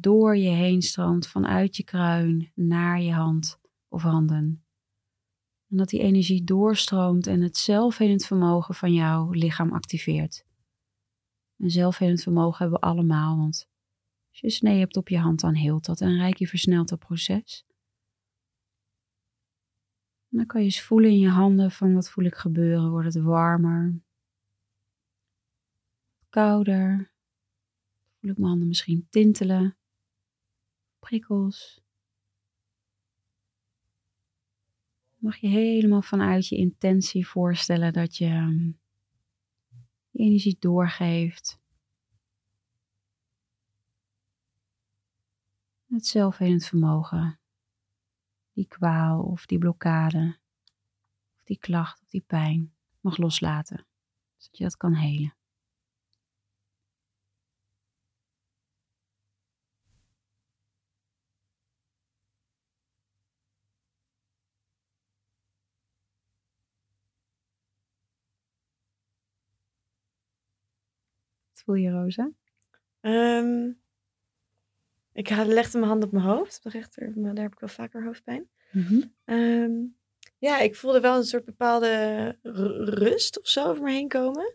door 0.00 0.36
je 0.36 0.48
heen 0.48 0.82
stroomt 0.82 1.26
vanuit 1.26 1.76
je 1.76 1.84
kruin 1.84 2.52
naar 2.54 3.00
je 3.00 3.12
hand 3.12 3.60
of 3.88 4.02
handen. 4.02 4.64
En 5.68 5.76
dat 5.76 5.88
die 5.88 6.00
energie 6.00 6.44
doorstroomt 6.44 7.26
en 7.26 7.40
het 7.40 7.56
zelfhelend 7.56 8.26
vermogen 8.26 8.74
van 8.74 8.92
jouw 8.92 9.30
lichaam 9.30 9.72
activeert. 9.72 10.44
En 11.56 11.70
zelfhelend 11.70 12.22
vermogen 12.22 12.58
hebben 12.58 12.80
we 12.80 12.86
allemaal, 12.86 13.36
want 13.36 13.68
als 14.30 14.40
je 14.40 14.50
snee 14.50 14.78
hebt 14.78 14.96
op 14.96 15.08
je 15.08 15.18
hand, 15.18 15.40
dan 15.40 15.54
heelt 15.54 15.84
dat 15.84 16.00
en 16.00 16.34
je 16.36 16.46
versnelt 16.46 16.88
dat 16.88 16.98
proces. 16.98 17.64
En 20.28 20.36
dan 20.36 20.46
kan 20.46 20.60
je 20.60 20.66
eens 20.66 20.82
voelen 20.82 21.10
in 21.10 21.18
je 21.18 21.28
handen 21.28 21.70
van 21.70 21.94
wat 21.94 22.10
voel 22.10 22.24
ik 22.24 22.34
gebeuren. 22.34 22.90
Wordt 22.90 23.14
het 23.14 23.22
warmer? 23.22 24.00
Kouder? 26.28 27.12
Voel 28.20 28.30
ik 28.30 28.36
mijn 28.36 28.48
handen 28.48 28.68
misschien 28.68 29.06
tintelen? 29.10 29.76
Mag 35.16 35.36
je 35.36 35.46
helemaal 35.46 36.02
vanuit 36.02 36.46
je 36.48 36.56
intentie 36.56 37.28
voorstellen 37.28 37.92
dat 37.92 38.16
je 38.16 38.26
ehm, 38.26 38.66
je 40.10 40.18
energie 40.18 40.56
doorgeeft. 40.58 41.60
Het 45.86 46.06
zelfhelend 46.06 46.64
vermogen, 46.64 47.38
die 48.52 48.66
kwaal 48.66 49.22
of 49.22 49.46
die 49.46 49.58
blokkade, 49.58 50.38
of 51.34 51.42
die 51.44 51.58
klacht 51.58 52.02
of 52.02 52.08
die 52.08 52.24
pijn 52.26 52.74
mag 53.00 53.16
loslaten, 53.16 53.86
zodat 54.36 54.58
je 54.58 54.64
dat 54.64 54.76
kan 54.76 54.94
helen. 54.94 55.34
Voel 71.66 71.74
je, 71.74 71.90
Rosa? 71.90 72.30
Um, 73.00 73.80
ik 75.12 75.30
legde 75.30 75.78
mijn 75.78 75.90
hand 75.90 76.04
op 76.04 76.12
mijn 76.12 76.24
hoofd, 76.24 76.56
op 76.56 76.62
de 76.72 76.78
rechter, 76.78 77.12
maar 77.16 77.34
daar 77.34 77.44
heb 77.44 77.52
ik 77.52 77.60
wel 77.60 77.68
vaker 77.68 78.04
hoofdpijn. 78.04 78.48
Mm 78.70 79.94
ja, 80.38 80.58
ik 80.58 80.76
voelde 80.76 81.00
wel 81.00 81.16
een 81.16 81.24
soort 81.24 81.44
bepaalde 81.44 82.38
rust 82.84 83.40
of 83.40 83.48
zo 83.48 83.68
over 83.68 83.82
me 83.82 83.90
heen 83.90 84.08
komen. 84.08 84.54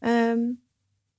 Um, 0.00 0.62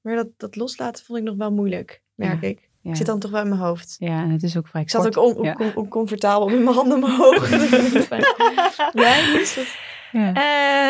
maar 0.01 0.15
dat, 0.15 0.27
dat 0.37 0.55
loslaten 0.55 1.05
vond 1.05 1.19
ik 1.19 1.25
nog 1.25 1.35
wel 1.35 1.51
moeilijk, 1.51 2.01
merk 2.15 2.41
ik. 2.41 2.71
Ik 2.81 2.95
zit 2.95 3.05
dan 3.05 3.19
toch 3.19 3.31
wel 3.31 3.41
in 3.41 3.49
mijn 3.49 3.61
hoofd. 3.61 3.95
Ja, 3.99 4.23
en 4.23 4.29
het 4.29 4.43
is 4.43 4.57
ook 4.57 4.67
vrij 4.67 4.81
Ik 4.81 4.89
zat 4.89 5.17
ook 5.17 5.75
oncomfortabel 5.75 6.49
met 6.49 6.63
mijn 6.63 6.75
handen 6.75 7.03
omhoog. 7.03 7.49
Jij, 8.93 9.45
ja, 10.11 10.29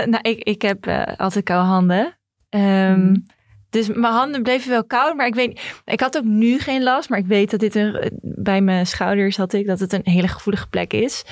uh, 0.01 0.07
nou, 0.07 0.29
ik, 0.29 0.43
ik 0.43 0.61
heb 0.61 0.87
uh, 0.87 1.03
altijd 1.03 1.43
koude 1.43 1.67
handen. 1.67 2.17
Um, 2.49 2.99
mm. 2.99 3.25
Dus 3.73 3.87
mijn 3.87 4.13
handen 4.13 4.43
bleven 4.43 4.69
wel 4.69 4.85
koud, 4.85 5.15
maar 5.15 5.27
ik 5.27 5.35
weet, 5.35 5.61
ik 5.85 5.99
had 5.99 6.17
ook 6.17 6.23
nu 6.23 6.59
geen 6.59 6.83
last, 6.83 7.09
maar 7.09 7.19
ik 7.19 7.25
weet 7.25 7.51
dat 7.51 7.59
dit 7.59 7.75
een, 7.75 8.19
bij 8.21 8.61
mijn 8.61 8.87
schouders 8.87 9.37
had 9.37 9.53
ik 9.53 9.67
dat 9.67 9.79
het 9.79 9.93
een 9.93 10.01
hele 10.03 10.27
gevoelige 10.27 10.67
plek 10.67 10.93
is. 10.93 11.25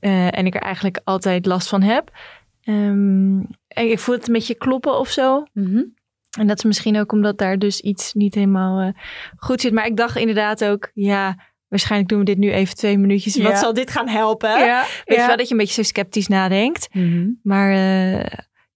Uh, 0.00 0.38
en 0.38 0.46
ik 0.46 0.54
er 0.54 0.60
eigenlijk 0.60 1.00
altijd 1.04 1.46
last 1.46 1.68
van 1.68 1.82
heb. 1.82 2.10
Um, 2.64 3.46
en 3.68 3.90
ik 3.90 3.98
voel 3.98 4.14
het 4.14 4.26
een 4.26 4.32
beetje 4.32 4.54
kloppen 4.54 4.98
of 4.98 5.08
zo. 5.08 5.46
Mm 5.52 5.94
En 6.38 6.46
dat 6.46 6.58
is 6.58 6.64
misschien 6.64 6.98
ook 6.98 7.12
omdat 7.12 7.38
daar 7.38 7.58
dus 7.58 7.80
iets 7.80 8.12
niet 8.12 8.34
helemaal 8.34 8.82
uh, 8.82 8.88
goed 9.36 9.60
zit. 9.60 9.72
Maar 9.72 9.86
ik 9.86 9.96
dacht 9.96 10.16
inderdaad 10.16 10.64
ook, 10.64 10.90
ja, 10.94 11.38
waarschijnlijk 11.68 12.10
doen 12.10 12.18
we 12.18 12.24
dit 12.24 12.38
nu 12.38 12.52
even 12.52 12.76
twee 12.76 12.98
minuutjes. 12.98 13.34
Ja. 13.34 13.42
Wat 13.42 13.58
zal 13.58 13.72
dit 13.72 13.90
gaan 13.90 14.08
helpen? 14.08 14.50
Ja. 14.50 14.84
Weet 15.04 15.18
je 15.18 15.26
wel 15.26 15.36
dat 15.36 15.46
je 15.46 15.52
een 15.52 15.60
beetje 15.60 15.82
zo 15.82 15.88
sceptisch 15.88 16.28
nadenkt. 16.28 16.88
Mm 16.92 17.10
-hmm. 17.10 17.40
Maar 17.42 17.70
uh, 17.70 18.22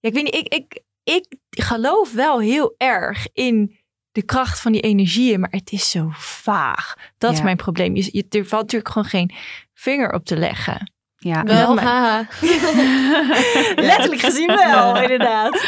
ja, 0.00 0.08
ik 0.08 0.14
weet 0.14 0.24
niet, 0.24 0.34
ik, 0.34 0.54
ik, 0.54 0.82
ik 1.04 1.36
geloof 1.50 2.12
wel 2.12 2.40
heel 2.40 2.74
erg 2.76 3.26
in 3.32 3.76
de 4.12 4.22
kracht 4.22 4.60
van 4.60 4.72
die 4.72 4.80
energieën, 4.80 5.40
maar 5.40 5.50
het 5.50 5.72
is 5.72 5.90
zo 5.90 6.08
vaag. 6.14 6.94
Dat 7.18 7.32
is 7.32 7.42
mijn 7.42 7.56
probleem. 7.56 7.96
Je, 7.96 8.08
je, 8.12 8.26
er 8.28 8.46
valt 8.46 8.62
natuurlijk 8.62 8.92
gewoon 8.92 9.08
geen 9.08 9.30
vinger 9.74 10.12
op 10.12 10.24
te 10.24 10.36
leggen. 10.36 10.92
Ja, 11.16 11.42
wel. 11.42 11.74
Maar... 11.74 12.38
Letterlijk 13.90 14.20
gezien 14.20 14.46
wel, 14.46 15.00
inderdaad. 15.00 15.64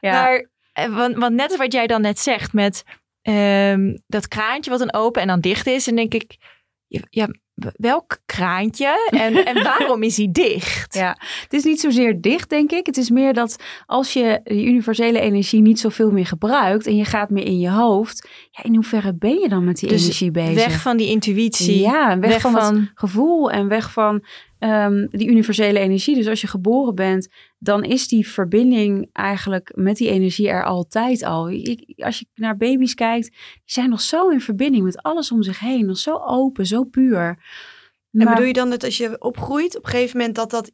Ja. 0.00 0.12
Maar, 0.12 0.48
eh, 0.72 0.94
want, 0.94 1.16
want 1.16 1.34
net 1.34 1.56
wat 1.56 1.72
jij 1.72 1.86
dan 1.86 2.00
net 2.00 2.18
zegt 2.18 2.52
met 2.52 2.84
um, 3.22 4.02
dat 4.06 4.28
kraantje 4.28 4.70
wat 4.70 4.78
dan 4.78 4.92
open 4.92 5.22
en 5.22 5.28
dan 5.28 5.40
dicht 5.40 5.66
is, 5.66 5.86
en 5.86 5.96
denk 5.96 6.14
ik, 6.14 6.36
ja, 7.08 7.28
welk 7.76 8.18
kraantje 8.26 9.08
en, 9.10 9.44
en 9.44 9.62
waarom 9.68 10.02
is 10.02 10.16
hij 10.16 10.28
dicht? 10.32 10.94
Ja, 10.94 11.16
het 11.42 11.52
is 11.52 11.64
niet 11.64 11.80
zozeer 11.80 12.20
dicht, 12.20 12.50
denk 12.50 12.72
ik. 12.72 12.86
Het 12.86 12.96
is 12.96 13.10
meer 13.10 13.34
dat 13.34 13.56
als 13.86 14.12
je 14.12 14.40
die 14.44 14.66
universele 14.66 15.20
energie 15.20 15.60
niet 15.60 15.80
zoveel 15.80 16.10
meer 16.10 16.26
gebruikt 16.26 16.86
en 16.86 16.96
je 16.96 17.04
gaat 17.04 17.30
meer 17.30 17.44
in 17.44 17.58
je 17.58 17.70
hoofd, 17.70 18.28
ja, 18.50 18.62
in 18.62 18.74
hoeverre 18.74 19.14
ben 19.14 19.38
je 19.38 19.48
dan 19.48 19.64
met 19.64 19.78
die 19.78 19.88
dus 19.88 20.02
energie 20.02 20.30
bezig? 20.30 20.54
Weg 20.54 20.80
van 20.80 20.96
die 20.96 21.08
intuïtie. 21.08 21.80
Ja, 21.80 22.18
weg, 22.18 22.30
weg 22.30 22.40
van, 22.40 22.52
van 22.52 22.90
gevoel 22.94 23.50
en 23.50 23.68
weg 23.68 23.92
van 23.92 24.24
um, 24.64 25.08
die 25.10 25.28
universele 25.28 25.78
energie. 25.78 26.14
Dus 26.14 26.28
als 26.28 26.40
je 26.40 26.46
geboren 26.46 26.94
bent, 26.94 27.28
dan 27.58 27.84
is 27.84 28.08
die 28.08 28.28
verbinding 28.28 29.08
eigenlijk 29.12 29.72
met 29.74 29.96
die 29.96 30.08
energie 30.08 30.48
er 30.48 30.64
altijd 30.64 31.22
al. 31.22 31.46
als 31.96 32.18
je 32.18 32.26
naar 32.34 32.56
baby's 32.56 32.94
kijkt, 32.94 33.28
die 33.30 33.62
zijn 33.64 33.90
nog 33.90 34.00
zo 34.00 34.28
in 34.28 34.40
verbinding 34.40 34.84
met 34.84 35.02
alles 35.02 35.32
om 35.32 35.42
zich 35.42 35.58
heen. 35.58 35.86
Nog 35.86 35.98
zo 35.98 36.20
open, 36.26 36.66
zo 36.66 36.84
puur. 36.84 37.36
Maar, 38.10 38.26
en 38.26 38.32
bedoel 38.32 38.46
je 38.46 38.52
dan 38.52 38.70
dat 38.70 38.84
als 38.84 38.96
je 38.96 39.20
opgroeit, 39.20 39.76
op 39.76 39.84
een 39.84 39.90
gegeven 39.90 40.16
moment 40.16 40.36
dat 40.36 40.50
dat... 40.50 40.70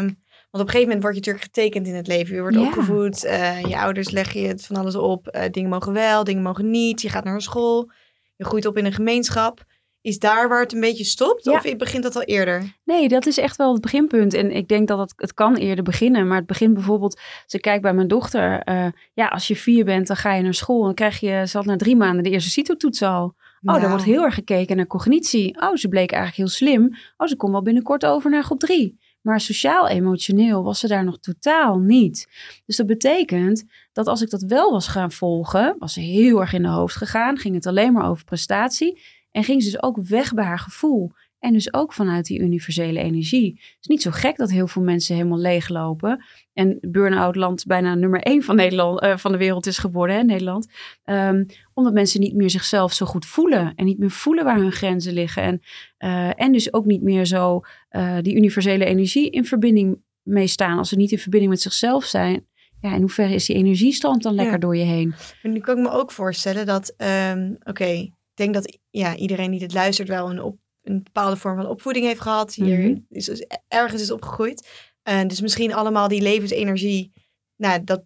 Um, 0.00 0.24
want 0.50 0.68
op 0.68 0.74
een 0.74 0.80
gegeven 0.80 0.96
moment 0.96 1.02
word 1.02 1.14
je 1.14 1.32
natuurlijk 1.32 1.44
getekend 1.44 1.86
in 1.86 1.94
het 1.94 2.06
leven. 2.06 2.34
Je 2.34 2.40
wordt 2.40 2.56
opgevoed, 2.56 3.24
uh, 3.24 3.62
je 3.62 3.78
ouders 3.78 4.10
leggen 4.10 4.40
je 4.40 4.48
het 4.48 4.66
van 4.66 4.76
alles 4.76 4.96
op. 4.96 5.28
Uh, 5.36 5.42
dingen 5.50 5.70
mogen 5.70 5.92
wel, 5.92 6.24
dingen 6.24 6.42
mogen 6.42 6.70
niet. 6.70 7.02
Je 7.02 7.08
gaat 7.08 7.24
naar 7.24 7.34
een 7.34 7.40
school. 7.40 7.90
Je 8.36 8.44
groeit 8.44 8.66
op 8.66 8.78
in 8.78 8.84
een 8.84 8.92
gemeenschap. 8.92 9.64
Is 10.06 10.18
daar 10.18 10.48
waar 10.48 10.60
het 10.60 10.72
een 10.72 10.80
beetje 10.80 11.04
stopt? 11.04 11.46
Of 11.46 11.76
begint 11.76 12.02
dat 12.02 12.16
al 12.16 12.22
eerder? 12.22 12.76
Nee, 12.84 13.08
dat 13.08 13.26
is 13.26 13.38
echt 13.38 13.56
wel 13.56 13.72
het 13.72 13.80
beginpunt. 13.80 14.34
En 14.34 14.50
ik 14.50 14.68
denk 14.68 14.88
dat 14.88 14.98
het, 14.98 15.12
het 15.16 15.34
kan 15.34 15.56
eerder 15.56 15.84
beginnen. 15.84 16.26
Maar 16.26 16.36
het 16.36 16.46
begint 16.46 16.74
bijvoorbeeld, 16.74 17.20
als 17.44 17.54
ik 17.54 17.60
kijk 17.60 17.82
bij 17.82 17.94
mijn 17.94 18.08
dochter. 18.08 18.68
Uh, 18.68 18.86
ja, 19.14 19.26
als 19.26 19.46
je 19.46 19.56
vier 19.56 19.84
bent, 19.84 20.06
dan 20.06 20.16
ga 20.16 20.34
je 20.34 20.42
naar 20.42 20.54
school. 20.54 20.78
En 20.78 20.84
dan 20.84 20.94
krijg 20.94 21.20
je, 21.20 21.44
ze 21.46 21.56
had 21.56 21.66
na 21.66 21.76
drie 21.76 21.96
maanden 21.96 22.22
de 22.22 22.30
eerste 22.30 22.50
CITO-toets 22.50 23.02
al. 23.02 23.24
Oh, 23.24 23.34
nou. 23.60 23.80
daar 23.80 23.88
wordt 23.88 24.04
heel 24.04 24.22
erg 24.22 24.34
gekeken 24.34 24.76
naar 24.76 24.86
cognitie. 24.86 25.60
Oh, 25.60 25.74
ze 25.74 25.88
bleek 25.88 26.12
eigenlijk 26.12 26.36
heel 26.36 26.56
slim. 26.56 26.96
Oh, 27.16 27.28
ze 27.28 27.36
komt 27.36 27.52
wel 27.52 27.62
binnenkort 27.62 28.04
over 28.06 28.30
naar 28.30 28.44
groep 28.44 28.60
drie. 28.60 28.98
Maar 29.20 29.40
sociaal-emotioneel 29.40 30.62
was 30.62 30.78
ze 30.78 30.86
daar 30.88 31.04
nog 31.04 31.18
totaal 31.18 31.78
niet. 31.78 32.28
Dus 32.66 32.76
dat 32.76 32.86
betekent 32.86 33.64
dat 33.92 34.06
als 34.06 34.22
ik 34.22 34.30
dat 34.30 34.42
wel 34.42 34.72
was 34.72 34.88
gaan 34.88 35.12
volgen, 35.12 35.76
was 35.78 35.92
ze 35.92 36.00
heel 36.00 36.40
erg 36.40 36.52
in 36.52 36.62
de 36.62 36.68
hoofd 36.68 36.96
gegaan. 36.96 37.38
Ging 37.38 37.54
het 37.54 37.66
alleen 37.66 37.92
maar 37.92 38.08
over 38.08 38.24
prestatie. 38.24 39.02
En 39.36 39.44
ging 39.44 39.62
ze 39.62 39.70
dus 39.70 39.82
ook 39.82 39.98
weg 40.02 40.34
bij 40.34 40.44
haar 40.44 40.58
gevoel. 40.58 41.12
En 41.38 41.52
dus 41.52 41.74
ook 41.74 41.92
vanuit 41.92 42.26
die 42.26 42.38
universele 42.38 43.00
energie. 43.00 43.50
Het 43.52 43.76
is 43.80 43.86
niet 43.86 44.02
zo 44.02 44.10
gek 44.10 44.36
dat 44.36 44.50
heel 44.50 44.66
veel 44.66 44.82
mensen 44.82 45.14
helemaal 45.14 45.38
leeglopen. 45.38 46.24
En 46.52 46.78
burn-out 46.80 47.36
land 47.36 47.66
bijna 47.66 47.94
nummer 47.94 48.20
één 48.20 48.42
van, 48.42 48.56
Nederland, 48.56 49.02
uh, 49.02 49.16
van 49.16 49.32
de 49.32 49.38
wereld 49.38 49.66
is 49.66 49.78
geworden, 49.78 50.16
hè, 50.16 50.22
Nederland. 50.22 50.68
Um, 51.04 51.46
omdat 51.74 51.92
mensen 51.92 52.20
niet 52.20 52.34
meer 52.34 52.50
zichzelf 52.50 52.92
zo 52.92 53.06
goed 53.06 53.26
voelen. 53.26 53.72
En 53.74 53.84
niet 53.84 53.98
meer 53.98 54.10
voelen 54.10 54.44
waar 54.44 54.58
hun 54.58 54.72
grenzen 54.72 55.12
liggen. 55.12 55.42
En, 55.42 55.60
uh, 55.98 56.40
en 56.40 56.52
dus 56.52 56.72
ook 56.72 56.84
niet 56.84 57.02
meer 57.02 57.24
zo 57.24 57.60
uh, 57.90 58.16
die 58.20 58.36
universele 58.36 58.84
energie 58.84 59.30
in 59.30 59.44
verbinding 59.44 60.02
mee 60.22 60.46
staan. 60.46 60.78
Als 60.78 60.88
ze 60.88 60.96
niet 60.96 61.12
in 61.12 61.18
verbinding 61.18 61.52
met 61.52 61.62
zichzelf 61.62 62.04
zijn, 62.04 62.46
ja, 62.80 62.94
in 62.94 63.00
hoeverre 63.00 63.34
is 63.34 63.46
die 63.46 63.56
energie 63.56 63.92
stroomt 63.92 64.22
dan 64.22 64.34
lekker 64.34 64.54
Ja. 64.54 64.60
door 64.60 64.76
je 64.76 64.84
heen? 64.84 65.14
En 65.42 65.52
nu 65.52 65.60
kan 65.60 65.76
ik 65.76 65.82
me 65.82 65.90
ook 65.90 66.12
voorstellen 66.12 66.66
dat, 66.66 66.94
ehm, 66.96 67.54
oké, 67.62 68.08
denk 68.36 68.54
dat 68.54 68.78
ja, 68.90 69.16
iedereen 69.16 69.50
die 69.50 69.60
dit 69.60 69.72
luistert 69.72 70.08
wel 70.08 70.30
een, 70.30 70.42
op, 70.42 70.58
een 70.82 71.02
bepaalde 71.02 71.36
vorm 71.36 71.56
van 71.56 71.66
opvoeding 71.66 72.06
heeft 72.06 72.20
gehad. 72.20 72.54
Hier 72.54 72.78
Mhm. 72.78 72.98
is, 73.08 73.24
dus 73.24 73.46
ergens 73.68 74.02
is 74.02 74.10
opgegroeid. 74.10 74.68
Eh, 75.02 75.26
dus 75.26 75.40
misschien 75.40 75.74
allemaal 75.74 76.08
die 76.08 76.22
levensenergie, 76.22 77.12
nou, 77.56 77.84
dat 77.84 78.04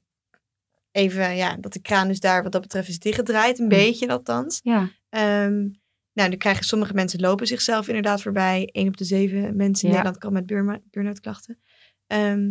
even, 0.91 1.37
ja, 1.37 1.57
dat 1.57 1.72
de 1.72 1.81
kraan 1.81 2.09
dus 2.09 2.20
daar 2.20 2.43
wat 2.43 2.53
dat 2.53 2.61
betreft 2.61 2.89
is 2.89 2.99
dichtgedraaid. 2.99 3.59
Een 3.59 3.66
Mhm. 3.66 3.74
beetje 3.76 4.09
althans. 4.09 4.61
Ja, 4.62 4.91
Ehm, 5.09 5.59
nou, 6.12 6.28
dan 6.28 6.37
krijgen 6.39 6.64
sommige 6.64 6.95
mensen 6.95 7.20
lopen 7.20 7.47
zichzelf 7.47 7.89
inderdaad 7.89 8.22
voorbij. 8.22 8.68
Eén 8.72 8.89
op 8.89 8.97
de 8.97 9.05
zeven 9.05 9.57
mensen 9.57 9.89
in 9.89 9.95
Ja. 9.95 10.01
Nederland 10.03 10.18
kan 10.18 10.33
met 10.33 10.47
burn- 10.47 10.83
burn-out 10.91 11.20
klachten. 11.20 11.59
Ehm, 12.07 12.45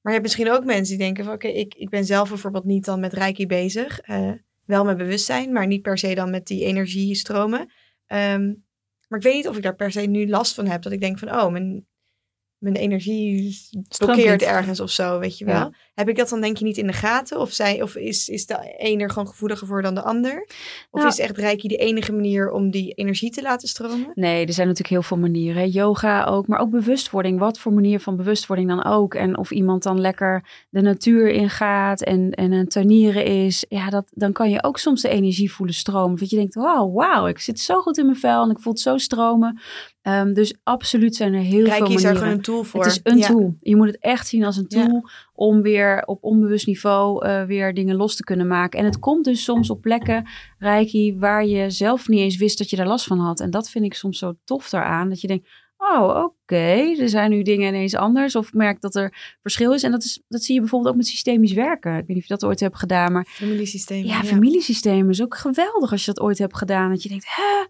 maar 0.00 0.12
je 0.12 0.18
hebt 0.18 0.22
misschien 0.22 0.50
ook 0.50 0.64
mensen 0.64 0.96
die 0.96 1.04
denken 1.04 1.24
van... 1.24 1.34
oké, 1.34 1.46
ik, 1.48 1.74
ik 1.74 1.88
ben 1.88 2.04
zelf 2.04 2.28
bijvoorbeeld 2.28 2.64
niet 2.64 2.84
dan 2.84 3.00
met 3.00 3.12
reiki 3.12 3.46
bezig. 3.46 4.00
eh, 4.00 4.32
wel 4.72 4.84
met 4.84 4.96
bewustzijn, 4.96 5.52
maar 5.52 5.66
niet 5.66 5.82
per 5.82 5.98
se 5.98 6.14
dan 6.14 6.30
met 6.30 6.46
die 6.46 6.64
energiestromen. 6.64 7.72
Ehm, 8.06 8.46
maar 9.08 9.18
ik 9.18 9.24
weet 9.24 9.34
niet 9.34 9.48
of 9.48 9.56
ik 9.56 9.62
daar 9.62 9.74
per 9.74 9.92
se 9.92 10.00
nu 10.00 10.28
last 10.28 10.54
van 10.54 10.66
heb. 10.66 10.82
Dat 10.82 10.92
ik 10.92 11.00
denk 11.00 11.18
van, 11.18 11.34
oh, 11.34 11.50
mijn, 11.50 11.86
mijn 12.58 12.76
energie 12.76 13.58
blokkeert 13.98 14.42
ergens 14.42 14.80
of 14.80 14.90
zo, 14.90 15.18
weet 15.18 15.38
je 15.38 15.44
wel. 15.44 15.54
Ja. 15.54 15.72
Heb 15.94 16.08
ik 16.08 16.16
dat 16.16 16.28
dan 16.28 16.40
denk 16.40 16.56
je 16.56 16.64
niet 16.64 16.76
in 16.76 16.86
de 16.86 16.92
gaten? 16.92 17.40
Of, 17.40 17.52
zij, 17.52 17.82
of 17.82 17.96
is, 17.96 18.28
is 18.28 18.46
de 18.46 18.74
een 18.78 19.00
er 19.00 19.10
gewoon 19.10 19.28
gevoeliger 19.28 19.66
voor 19.66 19.82
dan 19.82 19.94
de 19.94 20.02
ander? 20.02 20.46
Of 20.90 21.00
Nou- 21.00 21.06
is 21.12 21.18
echt 21.18 21.36
reiki 21.38 21.68
de 21.68 21.76
enige 21.76 22.12
manier 22.12 22.50
om 22.50 22.70
die 22.70 22.92
energie 22.92 23.30
te 23.30 23.42
laten 23.42 23.68
stromen? 23.68 24.10
Nee, 24.14 24.46
er 24.46 24.52
zijn 24.52 24.66
natuurlijk 24.66 24.94
heel 24.94 25.02
veel 25.02 25.16
manieren. 25.18 25.62
hè. 25.62 25.68
Yoga 25.70 26.24
ook, 26.24 26.46
maar 26.46 26.60
ook 26.60 26.70
bewustwording. 26.70 27.38
Wat 27.38 27.58
voor 27.58 27.72
manier 27.72 28.00
van 28.00 28.16
bewustwording 28.16 28.68
dan 28.68 28.84
ook. 28.84 29.14
En 29.14 29.38
of 29.38 29.50
iemand 29.50 29.82
dan 29.82 30.00
lekker 30.00 30.44
de 30.70 30.80
natuur 30.80 31.28
ingaat 31.30 32.02
en, 32.02 32.30
en 32.30 32.52
een 32.52 32.68
tuinieren 32.68 33.24
is. 33.24 33.64
Ja, 33.68 33.90
dat, 33.90 34.04
dan 34.10 34.32
kan 34.32 34.50
je 34.50 34.62
ook 34.64 34.78
soms 34.78 35.02
de 35.02 35.08
energie 35.08 35.52
voelen 35.52 35.74
stromen. 35.74 36.18
Dat 36.18 36.30
je 36.30 36.36
denkt, 36.36 36.54
wow, 36.54 36.96
wauw, 36.96 37.26
ik 37.26 37.38
zit 37.38 37.60
zo 37.60 37.80
goed 37.80 37.98
in 37.98 38.06
mijn 38.06 38.18
vel 38.18 38.42
en 38.44 38.50
ik 38.50 38.58
voel 38.60 38.72
het 38.72 38.82
zo 38.82 38.98
stromen. 38.98 39.60
Ehm, 40.02 40.32
dus 40.32 40.54
absoluut 40.62 41.16
zijn 41.16 41.34
er 41.34 41.40
heel 41.40 41.50
veel 41.50 41.60
Reiki 41.64 41.74
is 41.74 41.88
manieren. 41.88 42.02
daar 42.12 42.16
gewoon 42.16 42.32
een 42.32 42.42
tool 42.42 42.64
voor. 42.64 42.84
Het 42.84 42.92
is 42.92 43.00
een 43.02 43.18
Ja. 43.18 43.26
tool. 43.26 43.54
Je 43.60 43.76
moet 43.76 43.86
het 43.86 43.98
echt 44.00 44.26
zien 44.28 44.44
als 44.44 44.56
een 44.56 44.64
Ja. 44.68 45.02
Om 45.42 45.62
weer 45.62 46.02
op 46.06 46.24
onbewust 46.24 46.66
niveau 46.66 47.26
eh, 47.26 47.44
weer 47.44 47.74
dingen 47.74 47.96
los 47.96 48.16
te 48.16 48.24
kunnen 48.24 48.46
maken. 48.46 48.78
En 48.78 48.84
het 48.84 48.98
komt 48.98 49.24
dus 49.24 49.44
soms 49.44 49.70
op 49.70 49.80
plekken, 49.80 50.28
Reiki, 50.58 51.16
waar 51.18 51.46
je 51.46 51.70
zelf 51.70 52.08
niet 52.08 52.20
eens 52.20 52.36
wist 52.36 52.58
dat 52.58 52.70
je 52.70 52.76
daar 52.76 52.86
last 52.86 53.06
van 53.06 53.18
had. 53.18 53.40
En 53.40 53.50
dat 53.50 53.70
vind 53.70 53.84
ik 53.84 53.94
soms 53.94 54.18
zo 54.18 54.34
tof 54.44 54.68
daaraan. 54.68 55.08
Dat 55.08 55.20
je 55.20 55.26
denkt, 55.26 55.48
oh 55.76 56.24
oké, 56.24 56.94
er 56.98 57.08
zijn 57.08 57.30
nu 57.30 57.42
dingen 57.42 57.68
ineens 57.68 57.96
anders. 57.96 58.36
Of 58.36 58.52
merk 58.52 58.80
dat 58.80 58.94
er 58.94 59.36
verschil 59.40 59.72
is. 59.72 59.82
En 59.82 59.90
dat, 59.90 60.04
is, 60.04 60.22
dat 60.28 60.42
zie 60.42 60.54
je 60.54 60.60
bijvoorbeeld 60.60 60.90
ook 60.90 60.96
met 60.96 61.06
systemisch 61.06 61.52
werken. 61.52 61.92
Ik 61.92 62.06
weet 62.06 62.08
niet 62.08 62.16
of 62.16 62.22
je 62.22 62.34
dat 62.34 62.44
ooit 62.44 62.60
hebt 62.60 62.78
gedaan, 62.78 63.12
maar 63.12 63.26
Familiesysteem. 63.28 64.04
ja, 64.04 64.24
familiesystemen 64.24 65.10
is 65.10 65.22
ook 65.22 65.36
geweldig 65.36 65.90
als 65.90 66.04
je 66.04 66.12
dat 66.12 66.24
ooit 66.24 66.38
hebt 66.38 66.56
gedaan. 66.56 66.90
Dat 66.90 67.02
je 67.02 67.08
denkt, 67.08 67.26
hè? 67.28 67.66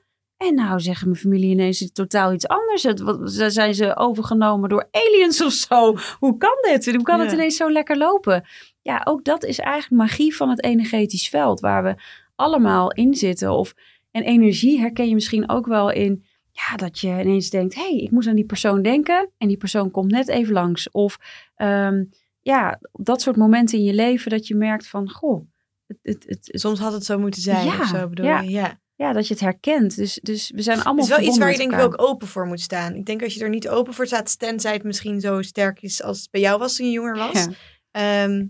En 0.49 0.55
nou 0.55 0.80
zeggen 0.80 1.09
mijn 1.09 1.20
familie 1.20 1.51
ineens 1.51 1.90
totaal 1.93 2.32
iets 2.32 2.49
anders. 2.49 2.82
Het- 2.82 3.01
wat- 3.01 3.20
Zijn 3.32 3.74
ze 3.74 3.97
overgenomen 3.97 4.68
door 4.68 4.88
aliens 4.90 5.43
of 5.45 5.53
zo? 5.53 5.97
Hoe 6.18 6.36
kan 6.36 6.57
dit? 6.62 6.84
Hoe 6.95 7.03
kan 7.03 7.20
het 7.20 7.32
ineens 7.32 7.57
zo 7.57 7.70
lekker 7.72 7.97
lopen? 7.97 8.45
Ja, 8.82 9.01
ook 9.05 9.24
dat 9.24 9.45
is 9.45 9.59
eigenlijk 9.59 10.03
magie 10.03 10.36
van 10.36 10.49
het 10.51 10.64
energetisch 10.64 11.28
veld. 11.28 11.61
Waar 11.61 11.82
we 11.82 11.95
allemaal 12.36 12.93
in 12.93 13.14
zitten. 13.14 13.51
Of, 13.53 13.74
en 14.11 14.22
energie 14.22 14.80
herken 14.80 15.09
je 15.09 15.14
misschien 15.14 15.49
ook 15.49 15.66
wel 15.66 15.90
in... 15.90 16.24
Ja, 16.53 16.76
dat 16.76 16.99
je 16.99 17.09
ineens 17.09 17.51
denkt, 17.51 17.74
hé, 17.74 17.80
hey, 17.82 17.97
ik 17.99 18.11
moest 18.11 18.28
aan 18.28 18.34
die 18.34 18.45
persoon 18.45 18.82
denken. 18.82 19.30
En 19.38 19.49
die 19.49 19.57
persoon 19.57 19.90
komt 19.90 20.11
net 20.11 20.28
even 20.28 20.53
langs. 20.53 20.90
Of 20.90 21.18
ehm, 21.55 22.05
ja, 22.40 22.78
dat 22.93 23.20
soort 23.22 23.36
momenten 23.36 23.78
in 23.78 23.84
je 23.84 23.95
leven 23.95 24.30
dat 24.30 24.47
je 24.47 24.55
merkt 24.55 24.88
van... 24.88 25.11
Goh, 25.11 25.47
het, 25.86 25.99
het, 26.03 26.24
het, 26.28 26.47
het- 26.51 26.61
Soms 26.61 26.78
had 26.78 26.93
het 26.93 27.05
zo 27.05 27.18
moeten 27.18 27.43
zijn 27.43 27.66
Ja, 27.66 27.78
of 27.80 27.86
zo, 27.86 28.09
bedoel 28.09 28.26
ja. 28.26 28.40
je? 28.40 28.51
Ja. 28.51 28.80
Ja, 29.03 29.12
dat 29.12 29.26
je 29.26 29.32
het 29.34 29.42
herkent. 29.42 29.96
Dus, 29.96 30.18
dus 30.22 30.50
we 30.55 30.62
zijn 30.62 30.76
allemaal 30.82 30.94
Het 31.05 31.12
is 31.12 31.18
wel 31.18 31.28
iets 31.28 31.38
waar 31.38 31.50
je 31.50 31.57
denk 31.59 31.72
ik 31.72 31.80
ook 31.80 32.00
open 32.03 32.28
voor 32.28 32.46
moet 32.46 32.61
staan. 32.61 32.94
Ik 32.94 33.05
denk 33.07 33.22
als 33.22 33.34
je 33.34 33.40
er 33.42 33.48
niet 33.48 33.68
open 33.68 33.94
voor 33.94 34.07
staat, 34.07 34.38
tenzij 34.38 34.72
het 34.72 34.82
misschien 34.82 35.20
zo 35.20 35.42
sterk 35.42 35.82
is 35.82 36.03
als 36.03 36.20
het 36.20 36.30
bij 36.30 36.40
jou 36.40 36.59
was 36.59 36.76
toen 36.76 36.86
je 36.86 36.92
jonger 36.92 37.16
was. 37.16 37.46
Ehm, 37.90 38.46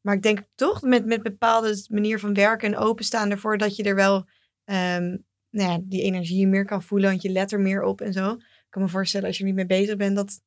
maar 0.00 0.14
ik 0.14 0.22
denk 0.22 0.38
toch 0.54 0.82
met, 0.82 1.06
met 1.06 1.22
bepaalde 1.22 1.84
manier 1.90 2.18
van 2.18 2.34
werken 2.34 2.68
en 2.74 2.78
openstaan 2.78 3.30
ervoor 3.30 3.58
dat 3.58 3.76
je 3.76 3.82
er 3.82 3.94
wel 3.94 4.24
ehm, 4.64 5.16
nou 5.50 5.70
ja, 5.70 5.78
die 5.82 6.02
energie 6.02 6.46
meer 6.46 6.64
kan 6.64 6.82
voelen. 6.82 7.10
Want 7.10 7.22
je 7.22 7.30
let 7.30 7.52
er 7.52 7.60
meer 7.60 7.82
op 7.82 8.00
en 8.00 8.12
zo. 8.12 8.30
Ik 8.32 8.66
kan 8.70 8.82
me 8.82 8.88
voorstellen 8.88 9.26
als 9.26 9.36
je 9.36 9.42
er 9.42 9.48
niet 9.48 9.58
mee 9.68 9.78
bezig 9.78 9.96
bent 9.96 10.16
dat 10.16 10.40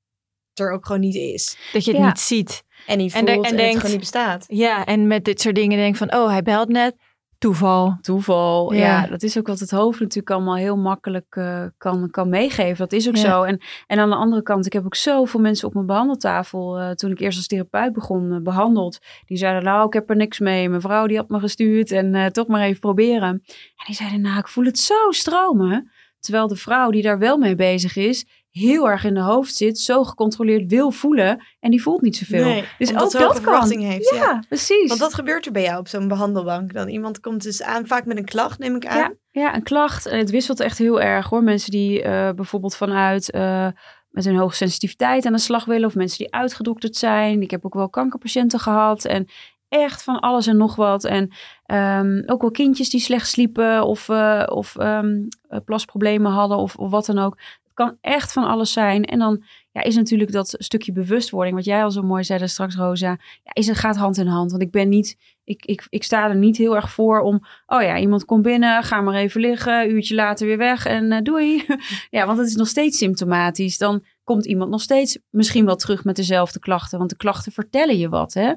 het 0.50 0.60
er 0.68 0.72
ook 0.72 0.86
gewoon 0.86 1.02
niet 1.02 1.16
is. 1.16 1.58
Dat 1.74 1.86
je 1.86 1.92
het 1.92 2.00
Ja. 2.00 2.08
niet 2.08 2.20
ziet. 2.20 2.64
En 2.88 2.98
niet 2.98 3.14
En 3.14 3.18
voelt 3.18 3.26
de- 3.28 3.34
en, 3.34 3.44
en 3.44 3.48
het 3.50 3.58
denkt- 3.58 3.76
gewoon 3.76 3.92
niet 3.92 4.00
bestaat. 4.00 4.44
Ja, 4.48 4.86
en 4.86 5.08
met 5.08 5.26
dit 5.26 5.42
soort 5.42 5.56
dingen 5.56 5.78
denk 5.78 5.96
van, 5.96 6.14
oh, 6.16 6.30
hij 6.30 6.42
belt 6.42 6.70
net. 6.70 6.96
Toeval. 7.44 7.98
Toeval, 8.02 8.74
ja. 8.74 8.80
Ja. 8.80 9.08
dat 9.08 9.24
is 9.24 9.38
ook 9.38 9.48
wat 9.48 9.60
het 9.60 9.72
hoofd 9.72 10.00
natuurlijk 10.00 10.30
allemaal 10.30 10.56
heel 10.56 10.78
makkelijk 10.78 11.36
eh, 11.36 11.64
kan, 11.78 12.10
kan 12.10 12.30
meegeven. 12.30 12.78
Dat 12.78 12.92
is 12.92 13.08
ook 13.08 13.16
Ja. 13.16 13.22
zo. 13.22 13.44
En, 13.44 13.62
en 13.88 14.00
aan 14.00 14.10
de 14.10 14.16
andere 14.16 14.42
kant, 14.42 14.66
ik 14.66 14.74
heb 14.74 14.86
ook 14.86 14.96
zoveel 14.96 15.40
mensen 15.40 15.68
op 15.68 15.74
mijn 15.74 15.86
behandeltafel, 15.86 16.80
eh, 16.80 16.90
toen 16.92 17.12
ik 17.12 17.20
eerst 17.20 17.38
als 17.38 17.48
therapeut 17.48 17.94
begon, 17.94 18.32
eh, 18.32 18.42
behandeld. 18.42 19.00
Die 19.26 19.38
zeiden, 19.38 19.64
nou, 19.64 19.88
ik 19.88 19.94
heb 19.94 20.10
er 20.10 20.16
niks 20.16 20.40
mee. 20.40 20.70
Mijn 20.70 20.82
vrouw 20.82 21.08
die 21.08 21.18
had 21.18 21.30
me 21.30 21.40
gestuurd 21.40 21.92
en 21.92 22.34
toch 22.34 22.48
maar 22.48 22.62
even 22.62 22.80
proberen. 22.80 23.30
En 23.30 23.42
die 23.86 23.96
zeiden, 23.96 24.22
nou, 24.22 24.38
ik 24.38 24.48
voel 24.48 24.66
het 24.66 24.80
zo 24.80 24.96
stromen. 25.10 25.92
Terwijl 26.20 26.48
de 26.48 26.56
vrouw 26.56 26.90
die 26.90 27.02
daar 27.02 27.20
wel 27.20 27.38
mee 27.38 27.56
bezig 27.56 27.96
is, 27.96 28.26
heel 28.54 28.90
erg 28.90 29.04
in 29.04 29.14
de 29.14 29.22
hoofd 29.22 29.56
zit, 29.56 29.80
zo 29.80 30.04
gecontroleerd 30.04 30.70
wil 30.70 30.92
voelen 30.92 31.46
en 31.60 31.72
die 31.72 31.82
voelt 31.82 32.02
niet 32.02 32.18
zoveel. 32.18 32.46
Nee, 32.46 32.64
dus 32.78 32.90
ook 32.90 33.12
dat 33.12 33.42
kan. 33.42 33.80
heeft. 33.80 34.10
Ja, 34.10 34.16
ja. 34.16 34.44
precies. 34.48 34.88
Want 34.88 35.00
wat 35.00 35.14
gebeurt 35.14 35.46
er 35.46 35.52
bij 35.52 35.64
jou 35.64 35.80
op 35.80 35.88
zo'n 35.88 36.08
behandelbank? 36.08 36.74
Dan 36.74 36.88
iemand 36.88 37.20
komt 37.20 37.44
dus 37.44 37.64
aan, 37.64 37.88
vaak 37.88 38.06
met 38.06 38.18
een 38.18 38.26
klacht, 38.26 38.60
neem 38.60 38.76
ik 38.76 38.86
aan. 38.86 38.98
Ja, 38.98 39.14
ja, 39.32 39.56
een 39.56 39.64
klacht. 39.64 40.06
En 40.06 40.18
het 40.18 40.30
wisselt 40.30 40.60
echt 40.60 40.78
heel 40.78 41.02
erg 41.02 41.30
hoor. 41.30 41.44
Mensen 41.44 41.72
die 41.72 42.02
eh, 42.02 42.34
bijvoorbeeld 42.34 42.76
vanuit 42.76 43.32
eh, 43.32 43.68
met 44.10 44.26
een 44.26 44.38
hoge 44.38 44.56
sensitiviteit 44.56 45.26
aan 45.26 45.34
de 45.34 45.40
slag 45.40 45.66
willen. 45.66 45.88
Of 45.88 45.96
mensen 45.96 46.18
die 46.18 46.34
uitgedokterd 46.34 46.96
zijn. 46.96 47.42
Ik 47.42 47.52
heb 47.52 47.66
ook 47.66 47.74
wel 47.74 47.90
kankerpatiënten 47.90 48.60
gehad. 48.60 49.06
En 49.06 49.28
echt 49.74 50.04
van 50.04 50.20
alles 50.20 50.48
en 50.48 50.58
nog 50.58 50.76
wat. 50.76 51.04
En 51.04 51.32
ehm, 51.66 52.22
ook 52.26 52.42
wel 52.42 52.52
kindjes 52.52 52.90
die 52.90 53.00
slecht 53.00 53.28
sliepen. 53.28 53.84
Of, 53.84 54.10
eh, 54.10 54.44
of 54.46 54.76
ehm, 54.76 55.28
eh, 55.48 55.60
plasproblemen 55.66 56.32
hadden. 56.32 56.58
Of, 56.58 56.76
of 56.76 56.90
wat 56.90 57.06
dan 57.06 57.20
ook. 57.20 57.38
Kan 57.74 57.98
echt 58.02 58.34
van 58.34 58.44
alles 58.44 58.74
zijn. 58.74 59.06
En 59.06 59.20
dan 59.20 59.44
ja, 59.72 59.82
is 59.84 59.96
natuurlijk 59.96 60.32
dat 60.32 60.56
stukje 60.58 60.92
bewustwording. 60.92 61.56
Wat 61.56 61.66
jij 61.66 61.84
al 61.84 61.92
zo 61.92 62.02
mooi 62.02 62.24
zei 62.24 62.48
straks 62.48 62.76
Rosa. 62.76 63.18
Ja, 63.44 63.52
is, 63.54 63.68
het 63.68 63.78
gaat 63.78 63.96
hand 63.96 64.18
in 64.18 64.28
hand. 64.28 64.52
Want 64.52 64.64
ik 64.64 64.72
ben 64.72 64.90
niet... 64.90 65.18
Ik, 65.44 65.66
ik, 65.66 65.86
ik 65.90 66.04
sta 66.04 66.30
er 66.30 66.36
niet 66.36 66.58
heel 66.58 66.76
erg 66.76 66.92
voor 66.92 67.20
om 67.20 67.46
oh 67.66 67.82
ja, 67.82 68.00
iemand 68.00 68.26
komt 68.26 68.42
binnen, 68.42 68.84
ga 68.84 69.02
maar 69.02 69.16
even 69.16 69.42
liggen, 69.42 69.92
uurtje 69.92 70.16
later 70.16 70.48
weer 70.48 70.58
weg 70.58 70.86
en 70.86 71.12
eh, 71.12 71.22
doei. 71.22 71.66
ja, 72.10 72.26
want 72.26 72.38
het 72.38 72.48
is 72.48 72.56
nog 72.56 72.68
steeds 72.68 72.98
symptomatisch. 72.98 73.78
Dan 73.78 74.04
komt 74.24 74.46
iemand 74.46 74.70
nog 74.70 74.82
steeds 74.82 75.20
misschien 75.30 75.66
wel 75.66 75.76
terug 75.76 76.04
met 76.04 76.16
dezelfde 76.16 76.60
klachten, 76.60 76.98
want 76.98 77.10
de 77.10 77.18
klachten 77.18 77.52
vertellen 77.52 77.98
je 77.98 78.10
wat. 78.10 78.34
Hè? 78.34 78.54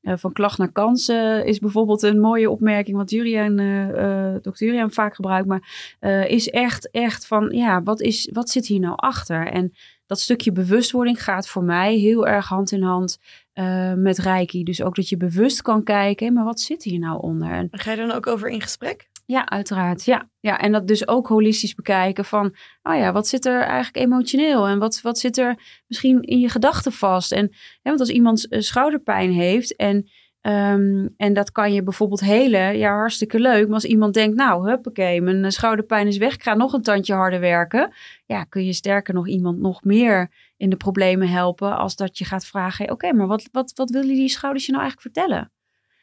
Eh, 0.00 0.16
van 0.16 0.32
klacht 0.32 0.58
naar 0.58 0.72
kans 0.72 1.08
eh, 1.08 1.44
is 1.44 1.58
bijvoorbeeld 1.58 2.02
een 2.02 2.20
mooie 2.20 2.50
opmerking, 2.50 2.96
wat 2.96 3.10
Juriaan, 3.10 3.58
eh 3.58 3.86
eh 3.88 4.42
dokter 4.42 4.66
Juriaan 4.66 4.90
vaak 4.90 5.14
gebruikt, 5.14 5.48
maar 5.48 5.96
is 6.28 6.48
echt, 6.48 6.90
echt 6.90 7.26
van, 7.26 7.50
ja, 7.50 7.82
wat, 7.82 8.00
is, 8.00 8.30
wat 8.32 8.50
zit 8.50 8.66
hier 8.66 8.80
nou 8.80 8.96
achter? 8.96 9.46
En 9.46 9.72
dat 10.06 10.20
stukje 10.20 10.52
bewustwording 10.52 11.22
gaat 11.22 11.48
voor 11.48 11.64
mij 11.64 11.94
heel 11.96 12.26
erg 12.26 12.48
hand 12.48 12.72
in 12.72 12.82
hand 12.82 13.18
met 13.96 14.18
Reiki. 14.18 14.64
Dus 14.64 14.82
ook 14.82 14.94
dat 14.94 15.08
je 15.08 15.16
bewust 15.16 15.62
kan 15.62 15.82
kijken, 15.82 16.32
maar 16.32 16.44
wat 16.44 16.60
zit 16.60 16.82
hier 16.82 16.98
nou 16.98 17.20
onder? 17.20 17.50
En 17.50 17.68
Ga 17.70 17.90
je 17.90 17.96
dan 17.96 18.12
ook 18.12 18.26
over 18.26 18.48
in 18.48 18.60
gesprek? 18.60 19.08
Ja, 19.30 19.48
uiteraard. 19.48 20.04
Ja. 20.04 20.28
ja, 20.40 20.58
en 20.58 20.72
dat 20.72 20.86
dus 20.86 21.08
ook 21.08 21.28
holistisch 21.28 21.74
bekijken 21.74 22.24
van, 22.24 22.54
oh 22.82 22.96
ja, 22.96 23.12
wat 23.12 23.28
zit 23.28 23.46
er 23.46 23.60
eigenlijk 23.60 23.96
emotioneel 23.96 24.66
en 24.66 24.78
wat, 24.78 25.00
wat 25.00 25.18
zit 25.18 25.38
er 25.38 25.82
misschien 25.86 26.22
in 26.22 26.38
je 26.38 26.48
gedachten 26.48 26.92
vast? 26.92 27.32
En 27.32 27.52
want 27.82 28.00
als 28.00 28.08
iemand 28.08 28.48
eh, 28.48 28.60
schouderpijn 28.60 29.32
heeft 29.32 29.76
en, 29.76 30.08
ehm, 30.40 31.08
en 31.16 31.32
dat 31.32 31.52
kan 31.52 31.72
je 31.72 31.82
bijvoorbeeld 31.82 32.20
helen, 32.20 32.78
ja, 32.78 32.92
hartstikke 32.92 33.40
leuk. 33.40 33.64
Maar 33.64 33.74
als 33.74 33.84
iemand 33.84 34.14
denkt, 34.14 34.36
nou, 34.36 34.68
huppakee, 34.68 35.20
mijn 35.20 35.44
eh, 35.44 35.50
schouderpijn 35.50 36.06
is 36.06 36.16
weg, 36.16 36.34
ik 36.34 36.42
ga 36.42 36.54
nog 36.54 36.72
een 36.72 36.82
tandje 36.82 37.14
harder 37.14 37.40
werken. 37.40 37.92
Ja, 38.26 38.44
kun 38.44 38.64
je 38.64 38.72
sterker 38.72 39.14
nog 39.14 39.28
iemand 39.28 39.58
nog 39.58 39.84
meer 39.84 40.30
in 40.56 40.70
de 40.70 40.76
problemen 40.76 41.28
helpen 41.28 41.76
als 41.76 41.96
dat 41.96 42.18
je 42.18 42.24
gaat 42.24 42.46
vragen, 42.46 42.90
oké, 42.90 43.12
maar 43.12 43.26
wat, 43.26 43.48
wat, 43.52 43.72
wat 43.74 43.90
wil 43.90 44.02
je 44.02 44.14
die 44.14 44.28
schouders 44.28 44.66
je 44.66 44.72
nou 44.72 44.84
eigenlijk 44.84 45.14
vertellen? 45.14 45.52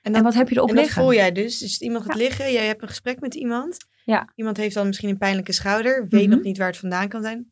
En, 0.05 0.15
En 0.15 0.23
wat 0.23 0.33
heb 0.33 0.49
je 0.49 0.55
erop 0.55 0.69
en 0.69 0.75
dat 0.75 0.83
liggen? 0.83 1.01
voel 1.03 1.13
jij 1.13 1.31
dus. 1.31 1.57
Dus 1.57 1.81
iemand 1.81 2.05
gaat 2.05 2.17
Ja. 2.17 2.23
liggen, 2.23 2.51
jij 2.51 2.65
hebt 2.65 2.81
een 2.81 2.87
gesprek 2.87 3.19
met 3.19 3.35
iemand. 3.35 3.77
Ja. 4.03 4.29
Iemand 4.35 4.57
heeft 4.57 4.75
dan 4.75 4.87
misschien 4.87 5.09
een 5.09 5.17
pijnlijke 5.17 5.51
schouder, 5.51 6.05
weet 6.09 6.21
Mhm. 6.21 6.29
nog 6.35 6.41
niet 6.43 6.57
waar 6.57 6.67
het 6.67 6.77
vandaan 6.77 7.07
kan 7.09 7.21
zijn. 7.21 7.51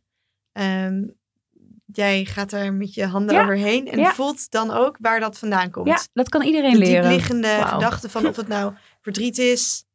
Ehm, 0.52 1.04
jij 1.86 2.26
gaat 2.26 2.52
er 2.52 2.74
met 2.74 2.94
je 2.94 3.06
handen 3.06 3.36
Ja. 3.36 3.42
overheen 3.42 3.88
en 3.88 4.00
Ja. 4.00 4.14
voelt 4.14 4.52
dan 4.52 4.72
ook 4.72 4.98
waar 5.00 5.20
dat 5.20 5.40
vandaan 5.40 5.72
komt. 5.72 5.88
Ja, 5.88 6.00
dat 6.14 6.30
kan 6.30 6.42
iedereen 6.42 6.72
de 6.74 6.78
leren. 6.78 7.02
diepliggende 7.02 7.48
Wauw. 7.48 7.68
gedachte 7.74 8.10
van 8.10 8.26
of 8.28 8.36
het 8.36 8.48
nou 8.48 8.74
verdriet 9.02 9.38
is, 9.38 9.86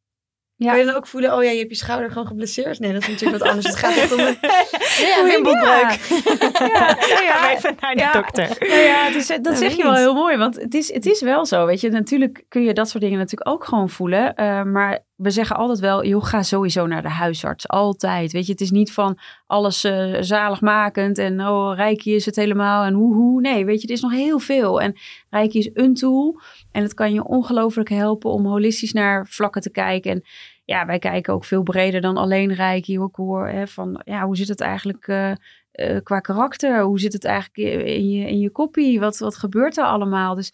Ja. 0.61 0.69
Kan 0.69 0.79
je 0.79 0.85
dan 0.85 0.95
ook 0.95 1.07
voelen, 1.07 1.35
oh 1.35 1.43
ja, 1.43 1.49
je 1.49 1.57
hebt 1.57 1.69
je 1.69 1.75
schouder 1.75 2.09
gewoon 2.11 2.27
geblesseerd? 2.27 2.79
Nee, 2.79 2.93
dat 2.93 3.01
is 3.01 3.07
natuurlijk 3.07 3.39
wat 3.39 3.47
anders. 3.49 3.67
Het 3.67 3.75
gaat 3.75 3.95
echt 3.97 4.11
om 4.11 4.19
een 4.19 4.37
Ja, 5.07 5.23
beenbotbreuk. 5.23 5.91
Ja, 6.59 6.65
ja, 6.65 6.93
Ga 7.39 7.51
even 7.55 7.75
naar 7.79 7.95
de 7.95 7.99
Ja. 8.01 8.11
dokter. 8.11 8.55
Nou 8.59 8.79
ja, 8.81 9.03
het 9.05 9.15
is, 9.15 9.27
dat 9.27 9.41
Nou, 9.41 9.55
zeg 9.55 9.71
je 9.75 9.83
wel 9.83 9.95
heel 9.95 10.13
mooi. 10.13 10.37
Want 10.37 10.55
het 10.61 10.73
is, 10.73 10.93
het 10.93 11.05
is 11.05 11.21
wel 11.21 11.45
zo, 11.45 11.65
weet 11.65 11.81
je. 11.81 11.89
Natuurlijk 11.89 12.43
kun 12.47 12.63
je 12.63 12.73
dat 12.73 12.89
soort 12.89 13.03
dingen 13.03 13.17
natuurlijk 13.17 13.49
ook 13.49 13.63
gewoon 13.65 13.89
voelen. 13.89 14.35
eh, 14.35 14.63
maar 14.63 14.99
we 15.21 15.29
zeggen 15.29 15.55
altijd 15.55 15.79
wel, 15.79 16.05
joh, 16.05 16.23
ga 16.23 16.43
sowieso 16.43 16.87
naar 16.87 17.01
de 17.01 17.09
huisarts. 17.09 17.67
Altijd, 17.67 18.31
weet 18.31 18.45
je. 18.45 18.51
Het 18.51 18.61
is 18.61 18.71
niet 18.71 18.91
van 18.91 19.17
alles 19.47 19.83
eh, 19.83 20.15
zaligmakend 20.19 21.17
en 21.17 21.47
oh, 21.47 21.75
Reiki 21.75 22.15
is 22.15 22.25
het 22.25 22.35
helemaal 22.35 22.83
en 22.83 22.93
hoe 22.93 23.41
Nee, 23.41 23.65
weet 23.65 23.81
je, 23.81 23.87
er 23.87 23.93
is 23.93 24.01
nog 24.01 24.11
heel 24.11 24.39
veel. 24.39 24.81
En 24.81 24.95
Reiki 25.29 25.59
is 25.59 25.69
een 25.73 25.93
tool 25.93 26.39
en 26.71 26.83
het 26.83 26.93
kan 26.93 27.13
je 27.13 27.23
ongelooflijk 27.23 27.89
helpen 27.89 28.31
om 28.31 28.45
holistisch 28.45 28.93
naar 28.93 29.27
vlakken 29.27 29.61
te 29.61 29.71
kijken. 29.71 30.11
En 30.11 30.23
ja, 30.65 30.85
wij 30.85 30.99
kijken 30.99 31.33
ook 31.33 31.45
veel 31.45 31.63
breder 31.63 32.01
dan 32.01 32.17
alleen 32.17 32.53
Reiki. 32.53 32.99
Ook 32.99 33.15
hoor, 33.15 33.47
hè, 33.47 33.67
van, 33.67 34.01
ja, 34.05 34.25
hoe 34.25 34.37
zit 34.37 34.47
het 34.47 34.61
eigenlijk... 34.61 35.07
eh, 35.07 35.31
eh, 35.71 35.97
qua 36.03 36.19
karakter? 36.19 36.81
Hoe 36.81 36.99
zit 36.99 37.13
het 37.13 37.25
eigenlijk 37.25 37.85
in 37.85 38.09
je, 38.09 38.27
in 38.27 38.39
je 38.39 38.49
koppie? 38.49 38.99
Wat, 38.99 39.17
wat 39.17 39.37
gebeurt 39.37 39.77
er 39.77 39.85
allemaal? 39.85 40.35
Dus 40.35 40.53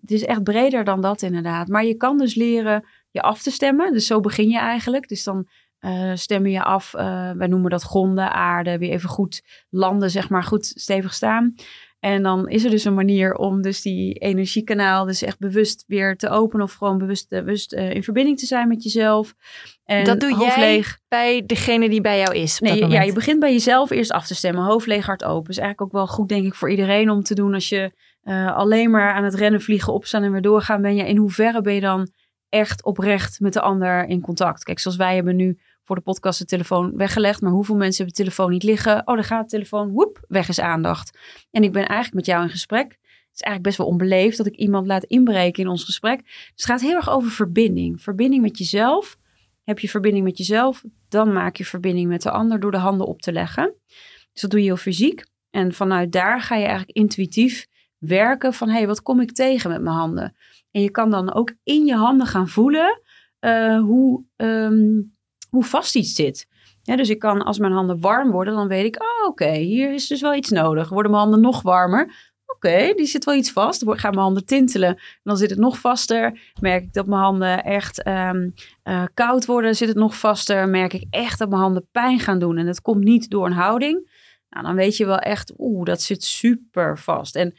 het 0.00 0.10
is 0.10 0.24
echt 0.24 0.42
breder 0.42 0.84
dan 0.84 1.00
dat 1.00 1.22
inderdaad. 1.22 1.68
Maar 1.68 1.84
je 1.84 1.94
kan 1.94 2.18
dus 2.18 2.34
leren 2.34 2.84
je 3.10 3.22
af 3.22 3.42
te 3.42 3.50
stemmen. 3.50 3.92
Dus 3.92 4.06
zo 4.06 4.20
begin 4.20 4.48
je 4.48 4.58
eigenlijk. 4.58 5.08
Dus 5.08 5.24
dan 5.24 5.48
eh 5.78 6.10
stem 6.14 6.46
je 6.46 6.52
je 6.52 6.62
af. 6.62 6.94
eh, 6.94 7.30
wij 7.30 7.46
noemen 7.46 7.70
dat 7.70 7.82
gronden, 7.82 8.32
aarde. 8.32 8.78
Weer 8.78 8.90
even 8.90 9.08
goed 9.08 9.42
landen, 9.70 10.10
zeg 10.10 10.28
maar, 10.28 10.42
goed 10.42 10.64
stevig 10.66 11.14
staan. 11.14 11.54
En 12.00 12.22
dan 12.22 12.48
is 12.48 12.64
er 12.64 12.70
dus 12.70 12.84
een 12.84 12.94
manier 12.94 13.34
om 13.34 13.62
dus 13.62 13.82
die 13.82 14.14
energiekanaal 14.14 15.04
dus 15.04 15.22
echt 15.22 15.38
bewust 15.38 15.84
weer 15.86 16.16
te 16.16 16.28
openen. 16.28 16.64
Of 16.64 16.72
gewoon 16.72 16.98
bewust, 16.98 17.28
bewust 17.28 17.72
eh, 17.72 17.90
in 17.94 18.02
verbinding 18.02 18.38
te 18.38 18.46
zijn 18.46 18.68
met 18.68 18.82
jezelf. 18.82 19.34
En 19.84 20.04
Dat 20.04 20.20
doe 20.20 20.38
jij 20.38 20.58
leeg. 20.60 20.98
bij 21.08 21.42
degene 21.46 21.88
die 21.88 22.00
bij 22.00 22.18
jou 22.18 22.34
is. 22.34 22.58
Nee, 22.60 22.78
je- 22.78 22.86
ja, 22.88 23.02
je 23.02 23.12
begint 23.12 23.40
bij 23.40 23.52
jezelf 23.52 23.90
eerst 23.90 24.12
af 24.12 24.26
te 24.26 24.34
stemmen. 24.34 24.64
Hoofd 24.64 24.86
leeg, 24.86 25.06
hart 25.06 25.24
open. 25.24 25.50
Is 25.50 25.58
eigenlijk 25.58 25.80
ook 25.80 25.92
wel 26.04 26.06
goed, 26.14 26.28
denk 26.28 26.46
ik, 26.46 26.54
voor 26.54 26.70
iedereen 26.70 27.10
om 27.10 27.22
te 27.22 27.34
doen. 27.34 27.54
Als 27.54 27.68
je 27.68 27.92
alleen 28.54 28.90
maar 28.90 29.12
aan 29.14 29.24
het 29.24 29.34
rennen, 29.34 29.60
vliegen, 29.60 29.92
opstaan 29.92 30.22
en 30.22 30.32
weer 30.32 30.40
doorgaan 30.40 30.82
ben. 30.82 30.94
Ja, 30.94 31.04
in 31.04 31.16
hoeverre 31.16 31.60
ben 31.60 31.74
je 31.74 31.80
dan 31.80 32.08
echt 32.50 32.84
oprecht 32.84 33.40
met 33.40 33.52
de 33.52 33.60
ander 33.60 34.04
in 34.04 34.20
contact? 34.20 34.64
Kijk, 34.64 34.78
zoals 34.78 34.96
wij 34.96 35.14
hebben 35.14 35.36
nu 35.36 35.58
voor 35.84 35.96
de 35.96 36.04
podcast 36.04 36.38
de 36.38 36.44
telefoon 36.44 36.96
weggelegd. 36.96 37.40
Maar 37.40 37.52
hoeveel 37.52 37.76
mensen 37.76 37.96
hebben 37.96 38.14
de 38.14 38.22
telefoon 38.22 38.50
niet 38.50 38.62
liggen? 38.62 39.06
Oh, 39.06 39.14
daar 39.14 39.24
gaat 39.24 39.42
de 39.42 39.50
telefoon. 39.50 39.90
Woep, 39.90 40.24
weg 40.28 40.48
is 40.48 40.60
aandacht. 40.60 41.18
En 41.50 41.62
ik 41.62 41.72
ben 41.72 41.86
eigenlijk 41.86 42.14
met 42.14 42.26
jou 42.26 42.42
in 42.42 42.50
gesprek. 42.50 42.88
Het 42.90 43.38
is 43.38 43.40
eigenlijk 43.40 43.62
best 43.62 43.76
wel 43.76 43.86
onbeleefd 43.86 44.36
dat 44.36 44.46
ik 44.46 44.56
iemand 44.56 44.86
laat 44.86 45.04
inbreken 45.04 45.62
in 45.62 45.68
ons 45.68 45.84
gesprek. 45.84 46.22
Dus 46.24 46.50
het 46.54 46.64
gaat 46.64 46.80
heel 46.80 46.96
erg 46.96 47.10
over 47.10 47.30
verbinding. 47.30 48.02
Verbinding 48.02 48.42
met 48.42 48.58
jezelf. 48.58 49.18
Heb 49.64 49.78
je 49.78 49.88
verbinding 49.88 50.24
met 50.24 50.38
jezelf, 50.38 50.84
dan 51.08 51.32
maak 51.32 51.56
je 51.56 51.64
verbinding 51.64 52.08
met 52.08 52.22
de 52.22 52.30
ander 52.30 52.60
door 52.60 52.70
de 52.70 52.76
handen 52.76 53.06
op 53.06 53.22
te 53.22 53.32
leggen. 53.32 53.74
Dus 54.32 54.42
dat 54.42 54.50
doe 54.50 54.60
je 54.60 54.66
heel 54.66 54.76
fysiek. 54.76 55.24
En 55.50 55.72
vanuit 55.72 56.12
daar 56.12 56.40
ga 56.40 56.54
je 56.54 56.64
eigenlijk 56.64 56.96
intuïtief 56.96 57.66
werken 57.98 58.52
van, 58.52 58.68
hé, 58.68 58.76
hey, 58.76 58.86
wat 58.86 59.02
kom 59.02 59.20
ik 59.20 59.32
tegen 59.32 59.70
met 59.70 59.82
mijn 59.82 59.96
handen? 59.96 60.36
En 60.70 60.82
je 60.82 60.90
kan 60.90 61.10
dan 61.10 61.34
ook 61.34 61.54
in 61.62 61.84
je 61.84 61.94
handen 61.94 62.26
gaan 62.26 62.48
voelen 62.48 63.00
eh, 63.38 63.78
hoe, 63.78 64.24
ehm, 64.36 65.00
hoe 65.50 65.64
vast 65.64 65.96
iets 65.96 66.14
zit. 66.14 66.48
Dus 66.82 67.08
ik 67.08 67.18
kan, 67.18 67.42
als 67.42 67.58
mijn 67.58 67.72
handen 67.72 68.00
warm 68.00 68.30
worden, 68.30 68.54
dan 68.54 68.68
weet 68.68 68.84
ik, 68.84 69.02
oh, 69.02 69.28
oké, 69.28 69.52
hier 69.52 69.92
is 69.92 70.06
dus 70.06 70.20
wel 70.20 70.34
iets 70.34 70.50
nodig. 70.50 70.88
Worden 70.88 71.10
mijn 71.10 71.22
handen 71.22 71.40
nog 71.40 71.62
warmer? 71.62 72.30
Oké, 72.46 72.92
die 72.96 73.06
zit 73.06 73.24
wel 73.24 73.34
iets 73.34 73.52
vast. 73.52 73.84
Dan 73.84 73.98
gaan 73.98 74.10
mijn 74.10 74.22
handen 74.22 74.44
tintelen. 74.44 74.88
En 74.88 75.20
dan 75.22 75.36
zit 75.36 75.50
het 75.50 75.58
nog 75.58 75.78
vaster. 75.78 76.52
Merk 76.60 76.82
ik 76.82 76.92
dat 76.92 77.06
mijn 77.06 77.20
handen 77.20 77.64
echt 77.64 78.02
ehm, 78.02 78.50
eh, 78.82 79.04
koud 79.14 79.46
worden, 79.46 79.76
zit 79.76 79.88
het 79.88 79.96
nog 79.96 80.18
vaster. 80.18 80.68
Merk 80.68 80.92
ik 80.92 81.06
echt 81.10 81.38
dat 81.38 81.48
mijn 81.48 81.60
handen 81.60 81.88
pijn 81.92 82.18
gaan 82.18 82.38
doen. 82.38 82.56
En 82.56 82.66
het 82.66 82.80
komt 82.80 83.04
niet 83.04 83.30
door 83.30 83.46
een 83.46 83.52
houding. 83.52 84.10
Nou, 84.50 84.66
dan 84.66 84.74
weet 84.74 84.96
je 84.96 85.06
wel 85.06 85.18
echt, 85.18 85.52
oeh, 85.58 85.84
dat 85.84 86.02
zit 86.02 86.24
super 86.24 86.98
vast. 86.98 87.36
En 87.36 87.54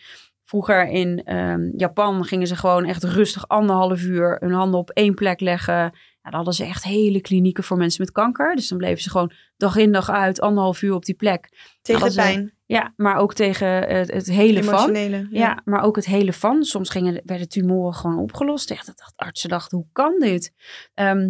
vroeger 0.51 0.87
in 0.87 1.23
ehm, 1.23 1.69
Japan 1.75 2.25
gingen 2.25 2.47
ze 2.47 2.55
gewoon 2.55 2.85
echt 2.85 3.03
rustig 3.03 3.47
anderhalf 3.47 4.03
uur 4.03 4.37
hun 4.39 4.51
handen 4.51 4.79
op 4.79 4.89
één 4.89 5.13
plek 5.13 5.39
leggen. 5.39 5.73
Ja, 5.73 6.29
dan 6.29 6.33
hadden 6.33 6.53
ze 6.53 6.65
echt 6.65 6.83
hele 6.83 7.21
klinieken 7.21 7.63
voor 7.63 7.77
mensen 7.77 8.01
met 8.01 8.11
kanker. 8.11 8.55
Dus 8.55 8.67
dan 8.67 8.77
bleven 8.77 9.01
ze 9.01 9.09
gewoon 9.09 9.31
dag 9.57 9.75
in 9.75 9.91
dag 9.91 10.09
uit 10.09 10.41
anderhalf 10.41 10.81
uur 10.81 10.93
op 10.93 11.05
die 11.05 11.15
plek. 11.15 11.49
Tegen 11.81 12.01
de 12.01 12.21
eh, 12.21 12.25
pijn. 12.25 12.53
Ja, 12.65 12.93
maar 12.95 13.17
ook 13.17 13.33
tegen 13.33 13.67
het, 13.67 14.11
het 14.11 14.27
hele 14.27 14.63
van. 14.63 14.73
Emotionele. 14.73 15.27
Ja. 15.29 15.61
maar 15.65 15.83
ook 15.83 15.95
het 15.95 16.05
hele 16.05 16.33
van. 16.33 16.63
Soms 16.63 16.89
gingen, 16.89 17.21
werden 17.25 17.49
tumoren 17.49 17.93
gewoon 17.93 18.17
opgelost. 18.17 18.71
Echt, 18.71 18.85
dat 18.85 18.97
dacht, 18.97 19.13
artsen 19.15 19.49
dachten, 19.49 19.77
hoe 19.77 19.87
kan 19.91 20.15
dit? 20.19 20.53
Ehm, 20.93 21.29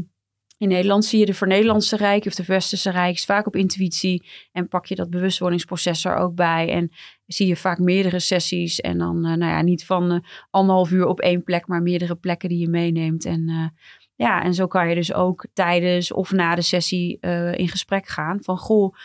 in 0.62 0.68
Nederland 0.68 1.06
zie 1.06 1.20
je 1.20 1.26
de 1.26 1.46
Nederlandse 1.46 1.96
Rijk 1.96 2.26
of 2.26 2.36
de 2.36 2.46
Westerse 2.46 2.90
Rijk 2.90 3.20
vaak 3.20 3.48
op 3.48 3.56
intuïtie. 3.56 4.26
En 4.52 4.68
pak 4.68 4.86
je 4.86 4.96
dat 4.96 5.10
bewustwordingsproces 5.10 6.06
er 6.06 6.16
ook 6.16 6.36
bij. 6.36 6.70
En 6.70 6.92
zie 7.26 7.48
je 7.48 7.56
vaak 7.56 7.80
meerdere 7.80 8.20
sessies. 8.20 8.80
En 8.80 8.98
dan, 8.98 9.26
eh, 9.26 9.34
nou 9.34 9.52
ja, 9.52 9.62
niet 9.62 9.86
van 9.86 10.12
eh, 10.12 10.20
anderhalf 10.50 10.92
uur 10.92 11.06
op 11.06 11.20
één 11.20 11.44
plek, 11.44 11.68
maar 11.68 11.82
meerdere 11.82 12.16
plekken 12.16 12.50
die 12.50 12.58
je 12.58 12.70
meeneemt. 12.70 13.26
En 13.26 13.50
eh, 13.50 13.86
ja, 14.16 14.44
en 14.44 14.54
zo 14.54 14.68
kan 14.68 14.90
je 14.90 14.96
dus 14.96 15.14
ook 15.14 15.46
tijdens 15.54 16.12
of 16.12 16.32
na 16.32 16.56
de 16.56 16.62
sessie 16.62 17.20
in 17.56 17.68
gesprek 17.68 18.08
gaan. 18.08 18.44
Van, 18.44 18.58
goh, 18.58 18.96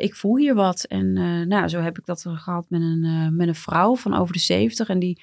ik 0.00 0.14
voel 0.14 0.36
hier 0.36 0.54
wat. 0.54 0.84
En 0.84 1.12
nou, 1.48 1.68
zo 1.68 1.80
heb 1.80 1.98
ik 1.98 2.06
dat 2.06 2.24
gehad 2.28 2.66
met 2.68 2.80
een, 2.80 3.36
met 3.36 3.48
een 3.48 3.54
vrouw 3.54 3.96
van 3.96 4.14
over 4.14 4.32
de 4.32 4.38
70. 4.38 4.88
En 4.88 4.98
die, 4.98 5.22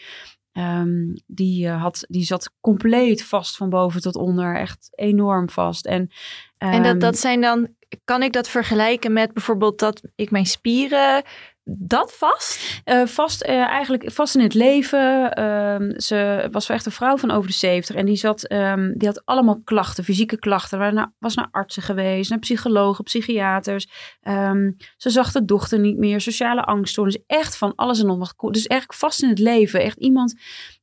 ehm, 0.55 1.13
die, 1.27 1.67
eh, 1.67 1.81
had, 1.81 2.05
die 2.07 2.23
zat 2.23 2.51
compleet 2.61 3.23
vast 3.23 3.57
van 3.57 3.69
boven 3.69 4.01
tot 4.01 4.15
onder. 4.15 4.55
Echt 4.55 4.89
enorm 4.91 5.49
vast. 5.49 5.85
En, 5.85 6.09
En 6.57 6.83
dat, 6.83 6.91
ehm, 6.91 6.99
dat 6.99 7.17
zijn 7.17 7.41
dan, 7.41 7.67
kan 8.03 8.23
ik 8.23 8.33
dat 8.33 8.49
vergelijken 8.49 9.13
met 9.13 9.33
bijvoorbeeld 9.33 9.79
dat 9.79 10.01
ik 10.15 10.31
mijn 10.31 10.45
spieren, 10.45 11.23
dat 11.67 12.13
vast? 12.13 12.81
Eh, 12.83 13.05
vast, 13.05 13.41
eh, 13.41 13.55
eigenlijk 13.55 14.11
vast 14.11 14.35
in 14.35 14.41
het 14.41 14.53
leven. 14.53 15.33
Ehm, 15.33 15.99
ze 15.99 16.47
was 16.51 16.69
echt 16.69 16.85
een 16.85 16.91
vrouw 16.91 17.17
van 17.17 17.31
over 17.31 17.47
de 17.49 17.55
70. 17.55 17.95
En 17.95 18.05
die, 18.05 18.15
zat, 18.15 18.47
ehm, 18.47 18.93
die 18.97 19.07
had 19.07 19.25
allemaal 19.25 19.61
klachten, 19.63 20.03
fysieke 20.03 20.37
klachten. 20.37 20.79
Waar 20.79 20.93
naar, 20.93 21.13
was 21.19 21.35
naar 21.35 21.47
artsen 21.51 21.81
geweest, 21.81 22.29
naar 22.29 22.39
psychologen, 22.39 23.03
psychiaters. 23.03 23.87
Ehm, 24.21 24.71
ze 24.97 25.09
zag 25.09 25.31
de 25.31 25.45
dochter 25.45 25.79
niet 25.79 25.97
meer, 25.97 26.21
sociale 26.21 26.63
angststoornis. 26.63 27.23
Echt 27.27 27.57
van 27.57 27.75
alles 27.75 27.99
en 27.99 28.05
nog 28.05 28.17
wat. 28.17 28.53
Dus 28.53 28.67
eigenlijk 28.67 28.99
vast 28.99 29.23
in 29.23 29.29
het 29.29 29.39
leven. 29.39 29.81
Echt 29.81 29.97
iemand 29.97 30.35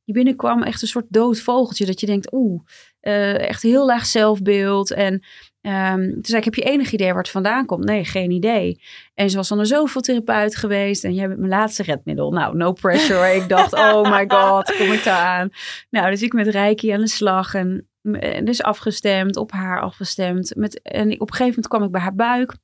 die 0.05 0.13
binnenkwam, 0.13 0.63
echt 0.63 0.81
een 0.81 0.87
soort 0.87 1.05
dood 1.09 1.39
vogeltje. 1.39 1.85
Dat 1.85 1.99
je 1.99 2.05
denkt, 2.05 2.33
oeh, 2.33 2.61
eh, 2.99 3.39
echt 3.39 3.61
heel 3.61 3.85
laag 3.85 4.05
zelfbeeld. 4.05 4.91
En 4.91 5.23
ehm, 5.71 6.11
toen 6.11 6.25
zei 6.25 6.37
ik, 6.37 6.43
heb 6.43 6.55
je 6.55 6.63
enig 6.63 6.91
idee 6.91 7.07
waar 7.07 7.21
het 7.21 7.29
vandaan 7.29 7.65
komt? 7.65 7.83
Nee, 7.83 8.05
geen 8.05 8.31
idee. 8.31 8.81
En 9.13 9.29
ze 9.29 9.37
was 9.37 9.47
dan 9.47 9.57
naar 9.57 9.67
zoveel 9.67 10.01
therapeut 10.01 10.55
geweest. 10.55 11.03
En 11.03 11.13
jij 11.13 11.27
bent 11.27 11.39
mijn 11.39 11.51
laatste 11.51 11.83
redmiddel. 11.83 12.31
Nou, 12.31 12.55
no 12.57 12.71
pressure. 12.71 13.35
ik 13.35 13.49
dacht, 13.49 13.73
oh 13.93 14.11
my 14.11 14.25
god, 14.27 14.75
kom 14.77 14.91
ik 14.91 15.03
daar 15.03 15.25
aan? 15.25 15.49
Nou, 15.89 16.09
dus 16.09 16.21
ik 16.21 16.33
met 16.33 16.47
Reiki 16.47 16.89
aan 16.89 16.99
de 16.99 17.07
slag. 17.07 17.53
En, 17.53 17.87
en 18.01 18.45
dus 18.45 18.63
afgestemd, 18.63 19.37
op 19.37 19.51
haar 19.51 19.81
afgestemd. 19.81 20.55
Met, 20.55 20.81
en 20.81 21.05
op 21.05 21.29
een 21.29 21.35
gegeven 21.35 21.45
moment 21.45 21.67
kwam 21.67 21.83
ik 21.83 21.91
bij 21.91 22.01
haar 22.01 22.15
buik. 22.15 22.55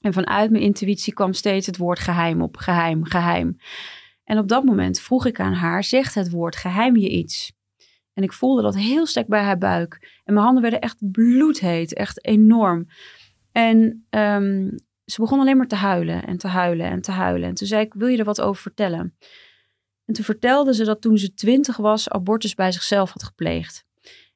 En 0.00 0.12
vanuit 0.12 0.50
mijn 0.50 0.62
intuïtie 0.62 1.14
kwam 1.14 1.32
steeds 1.32 1.66
het 1.66 1.76
woord 1.76 1.98
geheim 1.98 2.42
op. 2.42 2.56
Geheim, 2.56 3.04
geheim. 3.04 3.56
En 4.24 4.38
op 4.38 4.48
dat 4.48 4.64
moment 4.64 5.00
vroeg 5.00 5.26
ik 5.26 5.40
aan 5.40 5.52
haar, 5.52 5.84
zegt 5.84 6.14
het 6.14 6.30
woord 6.30 6.56
geheim 6.56 6.96
je 6.96 7.08
iets? 7.08 7.52
En 8.18 8.24
ik 8.24 8.32
voelde 8.32 8.62
dat 8.62 8.76
heel 8.76 9.06
sterk 9.06 9.26
bij 9.26 9.42
haar 9.42 9.58
buik. 9.58 10.20
En 10.24 10.32
mijn 10.32 10.44
handen 10.44 10.62
werden 10.62 10.80
echt 10.80 11.10
bloedheet, 11.10 11.94
echt 11.94 12.24
enorm. 12.24 12.88
En 13.52 14.06
ehm, 14.10 14.70
ze 15.04 15.20
begon 15.20 15.40
alleen 15.40 15.56
maar 15.56 15.66
te 15.66 15.74
huilen 15.74 16.26
en 16.26 16.38
te 16.38 16.48
huilen 16.48 16.86
en 16.86 17.00
te 17.00 17.10
huilen. 17.10 17.48
En 17.48 17.54
toen 17.54 17.66
zei 17.66 17.84
ik, 17.84 17.94
wil 17.94 18.08
je 18.08 18.18
er 18.18 18.24
wat 18.24 18.40
over 18.40 18.62
vertellen? 18.62 19.16
En 20.04 20.14
toen 20.14 20.24
vertelde 20.24 20.74
ze 20.74 20.84
dat 20.84 21.00
toen 21.00 21.18
ze 21.18 21.34
twintig 21.34 21.76
was, 21.76 22.08
abortus 22.08 22.54
bij 22.54 22.72
zichzelf 22.72 23.12
had 23.12 23.22
gepleegd. 23.22 23.86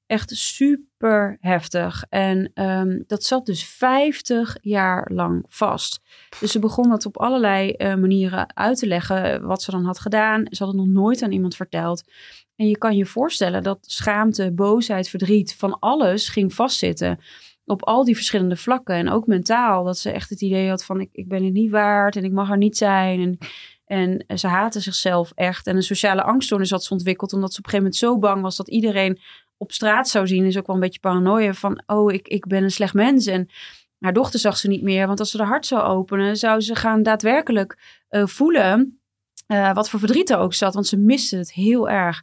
Echt 0.06 0.30
super 0.30 1.36
heftig. 1.40 2.04
En 2.08 2.50
ehm, 2.54 3.02
dat 3.06 3.24
zat 3.24 3.46
dus 3.46 3.64
50 3.64 4.56
jaar 4.60 5.10
lang 5.12 5.44
vast. 5.48 6.00
Dus 6.40 6.52
ze 6.52 6.58
begon 6.58 6.88
dat 6.88 7.06
op 7.06 7.18
allerlei 7.18 7.70
eh, 7.70 7.94
manieren 7.94 8.56
uit 8.56 8.78
te 8.78 8.86
leggen, 8.86 9.46
wat 9.46 9.62
ze 9.62 9.70
dan 9.70 9.84
had 9.84 9.98
gedaan. 9.98 10.46
Ze 10.50 10.64
had 10.64 10.72
het 10.72 10.82
nog 10.82 10.92
nooit 10.92 11.22
aan 11.22 11.32
iemand 11.32 11.56
verteld. 11.56 12.04
En 12.62 12.68
je 12.68 12.78
kan 12.78 12.96
je 12.96 13.06
voorstellen 13.06 13.62
dat 13.62 13.78
schaamte, 13.80 14.52
boosheid, 14.52 15.08
verdriet, 15.08 15.54
van 15.54 15.78
alles 15.78 16.28
ging 16.28 16.54
vastzitten. 16.54 17.18
Op 17.64 17.84
al 17.84 18.04
die 18.04 18.14
verschillende 18.14 18.56
vlakken. 18.56 18.94
En 18.94 19.08
ook 19.08 19.26
mentaal. 19.26 19.84
Dat 19.84 19.98
ze 19.98 20.10
echt 20.10 20.30
het 20.30 20.40
idee 20.40 20.68
had 20.68 20.84
van 20.84 21.00
ik, 21.00 21.08
ik 21.12 21.28
ben 21.28 21.44
het 21.44 21.52
niet 21.52 21.70
waard 21.70 22.16
en 22.16 22.24
ik 22.24 22.32
mag 22.32 22.50
er 22.50 22.56
niet 22.56 22.76
zijn. 22.76 23.38
En, 23.86 24.24
en 24.26 24.38
ze 24.38 24.46
haatte 24.46 24.80
zichzelf 24.80 25.32
echt. 25.34 25.66
En 25.66 25.76
een 25.76 25.82
sociale 25.82 26.22
angststoornis 26.22 26.70
had 26.70 26.84
ze 26.84 26.92
ontwikkeld. 26.92 27.32
Omdat 27.32 27.52
ze 27.52 27.58
op 27.58 27.64
een 27.64 27.70
gegeven 27.70 27.92
moment 27.92 28.20
zo 28.22 28.28
bang 28.28 28.42
was 28.42 28.56
dat 28.56 28.68
iedereen 28.68 29.18
op 29.56 29.72
straat 29.72 30.08
zou 30.08 30.26
zien. 30.26 30.44
Is 30.44 30.58
ook 30.58 30.66
wel 30.66 30.76
een 30.76 30.82
beetje 30.82 31.00
paranoia 31.00 31.52
van 31.52 31.82
oh 31.86 32.12
ik, 32.12 32.28
ik 32.28 32.46
ben 32.46 32.62
een 32.62 32.70
slecht 32.70 32.94
mens. 32.94 33.26
En 33.26 33.48
haar 33.98 34.12
dochter 34.12 34.40
zag 34.40 34.56
ze 34.56 34.68
niet 34.68 34.82
meer. 34.82 35.06
Want 35.06 35.18
als 35.20 35.30
ze 35.30 35.38
haar 35.38 35.46
hart 35.46 35.66
zou 35.66 35.82
openen 35.82 36.36
zou 36.36 36.60
ze 36.60 36.74
gaan 36.74 37.02
daadwerkelijk 37.02 38.02
eh, 38.08 38.26
voelen 38.26 38.96
Eh, 39.46 39.74
wat 39.74 39.90
voor 39.90 39.98
verdriet 39.98 40.30
er 40.30 40.38
ook 40.38 40.54
zat, 40.54 40.74
want 40.74 40.86
ze 40.86 40.96
miste 40.96 41.36
het 41.36 41.52
heel 41.52 41.88
erg. 41.88 42.22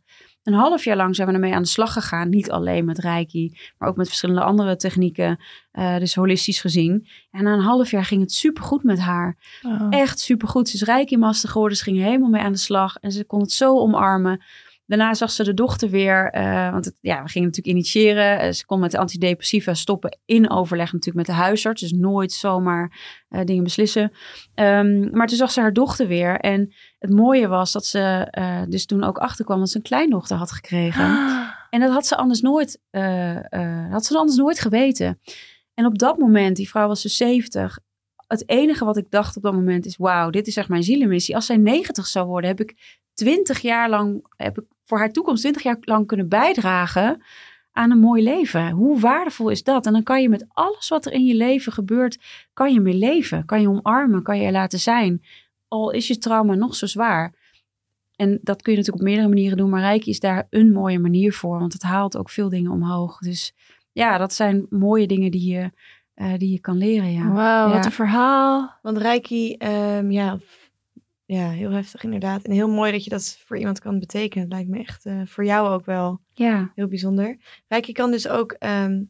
Een 0.50 0.60
half 0.60 0.84
jaar 0.84 0.96
lang 0.96 1.16
zijn 1.16 1.28
we 1.28 1.34
ermee 1.34 1.54
aan 1.54 1.62
de 1.62 1.68
slag 1.68 1.94
gegaan. 1.94 2.30
Niet 2.30 2.52
alleen 2.52 2.86
met 2.86 2.98
Reiki, 3.00 3.58
maar 3.78 3.90
ook 3.90 3.96
met 3.96 4.08
verschillende 4.08 4.42
andere 4.42 4.76
technieken. 4.76 5.40
eh, 5.72 5.98
dus 5.98 6.16
holistisch 6.16 6.62
gezien. 6.62 7.08
En 7.32 7.44
na 7.44 7.54
een 7.54 7.60
half 7.60 7.92
jaar 7.92 8.06
ging 8.06 8.22
het 8.22 8.32
supergoed 8.32 8.84
met 8.84 9.00
haar. 9.00 9.38
Oh. 9.62 9.88
Echt 9.90 10.20
supergoed. 10.20 10.70
Ze 10.70 10.76
is 10.76 10.82
Reiki-master 10.84 11.50
geworden. 11.50 11.78
Ze 11.78 11.84
ging 11.84 11.98
helemaal 11.98 12.30
mee 12.30 12.42
aan 12.42 12.52
de 12.52 12.58
slag. 12.58 12.96
En 12.96 13.12
ze 13.12 13.26
kon 13.26 13.42
het 13.42 13.52
zo 13.52 13.78
omarmen. 13.80 14.44
Daarna 14.86 15.14
zag 15.14 15.32
ze 15.32 15.44
de 15.44 15.54
dochter 15.54 15.90
weer. 15.90 16.30
eh, 16.32 16.72
want 16.72 16.86
het, 16.86 16.98
ja, 17.02 17.24
we 17.24 17.30
gingen 17.30 17.48
natuurlijk 17.48 17.76
initiëren. 17.76 18.40
Eh, 18.40 18.52
ze 18.52 18.66
kon 18.66 18.80
met 18.80 18.92
de 18.92 18.98
antidepressiva 18.98 19.74
stoppen 19.74 20.18
in 20.26 20.50
overleg 20.50 20.94
natuurlijk 20.94 21.28
met 21.28 21.36
de 21.36 21.42
huisarts. 21.42 21.82
Dus 21.82 21.92
nooit 21.92 22.32
zomaar 22.32 22.98
dingen 23.44 23.64
beslissen. 23.64 24.12
Ehm, 24.54 25.10
maar 25.12 25.28
toen 25.28 25.38
zag 25.38 25.52
ze 25.52 25.62
haar 25.62 25.74
dochter 25.74 26.08
weer. 26.08 26.36
En 26.40 26.74
het 27.00 27.10
mooie 27.10 27.48
was 27.48 27.72
dat 27.72 27.86
ze 27.86 28.28
eh, 28.30 28.62
dus 28.68 28.86
toen 28.86 29.04
ook 29.04 29.18
achterkwam 29.18 29.60
dat 29.60 29.70
ze 29.70 29.78
een 29.78 29.84
kleindochter 29.84 30.38
had 30.38 30.52
gekregen. 30.52 31.06
En 31.70 31.80
dat 31.80 31.92
had 31.92 32.08
ze 32.08 32.16
anders 32.16 32.42
nooit, 32.42 32.80
eh, 32.90 33.54
eh, 33.54 33.92
had 33.92 34.06
ze 34.06 34.18
anders 34.18 34.38
nooit 34.38 34.60
geweten. 34.60 35.20
En 35.74 35.86
op 35.86 35.98
dat 35.98 36.18
moment, 36.18 36.56
die 36.56 36.70
vrouw 36.70 36.88
was 36.88 37.02
dus 37.02 37.18
70. 37.18 37.80
Het 38.28 38.50
enige 38.50 38.86
wat 38.86 38.98
ik 38.98 39.12
dacht 39.12 39.38
op 39.38 39.44
dat 39.44 39.54
moment 39.54 39.86
is: 39.86 39.98
wauw, 39.98 40.30
dit 40.30 40.48
is 40.48 40.58
echt 40.58 40.70
mijn 40.70 40.84
zielenmissie. 40.84 41.36
Als 41.36 41.46
zij 41.46 41.58
90 41.58 42.08
zou 42.08 42.28
worden, 42.28 42.50
heb 42.50 42.60
ik 42.60 43.00
20 43.14 43.60
jaar 43.60 43.90
lang, 43.90 44.26
heb 44.36 44.60
ik 44.60 44.66
voor 44.84 44.98
haar 44.98 45.12
toekomst 45.12 45.42
20 45.42 45.64
jaar 45.64 45.78
lang 45.82 46.08
kunnen 46.08 46.30
bijdragen 46.30 47.22
aan 47.72 47.92
een 47.92 48.00
mooi 48.00 48.24
leven. 48.24 48.70
Hoe 48.70 49.00
waardevol 49.00 49.50
is 49.50 49.64
dat? 49.64 49.86
En 49.86 49.94
dan 49.94 50.04
kan 50.04 50.22
je 50.22 50.30
met 50.30 50.46
alles 50.50 50.88
wat 50.88 51.06
er 51.06 51.12
in 51.12 51.26
je 51.26 51.36
leven 51.36 51.72
gebeurt, 51.72 52.18
kan 52.54 52.74
je 52.74 52.80
mee 52.80 52.94
leven. 52.94 53.46
Kan 53.46 53.62
je 53.62 53.70
omarmen, 53.70 54.24
kan 54.24 54.40
je 54.40 54.46
er 54.46 54.52
laten 54.52 54.80
zijn. 54.80 55.22
Al 55.70 55.92
is 55.92 56.08
je 56.08 56.18
trauma 56.18 56.54
nog 56.56 56.76
zo 56.76 56.86
zwaar. 56.86 57.34
En 58.16 58.40
dat 58.42 58.62
kun 58.62 58.72
je 58.72 58.78
natuurlijk 58.78 59.04
op 59.06 59.10
meerdere 59.12 59.34
manieren 59.34 59.58
doen. 59.58 59.70
Maar 59.70 59.82
Reiki 59.82 60.10
is 60.10 60.20
daar 60.20 60.48
een 60.50 60.72
mooie 60.72 61.00
manier 61.00 61.34
voor. 61.34 61.60
Want 61.60 61.74
het 61.74 61.82
haalt 61.82 62.18
ook 62.18 62.30
veel 62.30 62.50
dingen 62.50 62.72
omhoog. 62.72 63.18
Dus 63.20 63.54
ja, 63.92 64.18
dat 64.18 64.34
zijn 64.34 64.66
mooie 64.70 65.08
dingen 65.08 65.32
die 65.32 65.52
je, 65.52 65.72
eh, 66.14 66.34
die 66.38 66.52
je 66.52 66.60
kan 66.60 66.78
leren. 66.78 67.12
Ja. 67.12 67.32
Wauw, 67.32 67.68
Ja. 67.68 67.74
wat 67.76 67.86
een 67.86 67.92
verhaal. 67.92 68.78
Want 68.82 68.98
Reiki, 68.98 69.54
ehm, 69.54 70.12
ja, 70.12 70.40
ja, 71.26 71.50
heel 71.50 71.72
heftig 71.72 72.04
inderdaad. 72.04 72.44
En 72.44 72.52
heel 72.52 72.70
mooi 72.70 72.92
dat 72.92 73.04
je 73.04 73.10
dat 73.10 73.38
voor 73.46 73.58
iemand 73.58 73.80
kan 73.80 74.00
betekenen. 74.00 74.44
Het 74.44 74.54
lijkt 74.54 74.70
me 74.70 74.80
echt 74.80 75.06
eh, 75.06 75.22
voor 75.26 75.46
jou 75.46 75.70
ook 75.70 75.86
wel 75.86 76.20
ja. 76.34 76.72
heel 76.76 76.88
bijzonder. 76.88 77.38
Reiki 77.68 77.92
kan 77.92 78.12
dus 78.12 78.28
ook 78.28 78.52
ehm, 78.52 79.04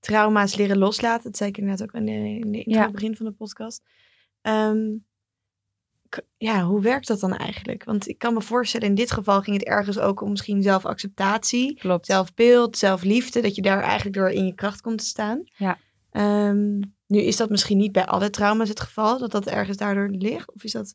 trauma's 0.00 0.56
leren 0.56 0.78
loslaten. 0.78 1.24
Dat 1.24 1.36
zei 1.36 1.50
ik 1.50 1.58
inderdaad 1.58 1.82
ook 1.88 1.94
in 1.94 2.04
de, 2.06 2.12
in 2.12 2.52
de 2.52 2.62
Ja. 2.70 2.90
begin 2.90 3.16
van 3.16 3.26
de 3.26 3.32
podcast. 3.32 3.82
Ehm, 4.40 4.78
ja, 6.36 6.62
hoe 6.64 6.80
werkt 6.80 7.06
dat 7.06 7.20
dan 7.20 7.36
eigenlijk? 7.36 7.84
Want 7.84 8.08
ik 8.08 8.18
kan 8.18 8.34
me 8.34 8.40
voorstellen, 8.40 8.88
in 8.88 8.94
dit 8.94 9.10
geval 9.10 9.40
ging 9.40 9.56
het 9.56 9.66
ergens 9.66 9.98
ook 9.98 10.20
om 10.20 10.30
misschien 10.30 10.62
zelfacceptatie, 10.62 11.78
Klopt. 11.78 12.06
zelfbeeld, 12.06 12.78
zelfliefde. 12.78 13.40
Dat 13.40 13.54
je 13.54 13.62
daar 13.62 13.82
eigenlijk 13.82 14.16
door 14.16 14.30
in 14.30 14.46
je 14.46 14.54
kracht 14.54 14.80
komt 14.80 14.98
te 14.98 15.04
staan. 15.04 15.42
Ja. 15.56 15.78
Ehm, 16.10 16.80
nu 17.06 17.20
is 17.20 17.36
dat 17.36 17.50
misschien 17.50 17.76
niet 17.76 17.92
bij 17.92 18.06
alle 18.06 18.30
trauma's 18.30 18.68
het 18.68 18.80
geval, 18.80 19.18
dat 19.18 19.30
dat 19.30 19.46
ergens 19.46 19.76
daardoor 19.76 20.08
ligt. 20.08 20.54
Of 20.54 20.64
is 20.64 20.72
dat... 20.72 20.94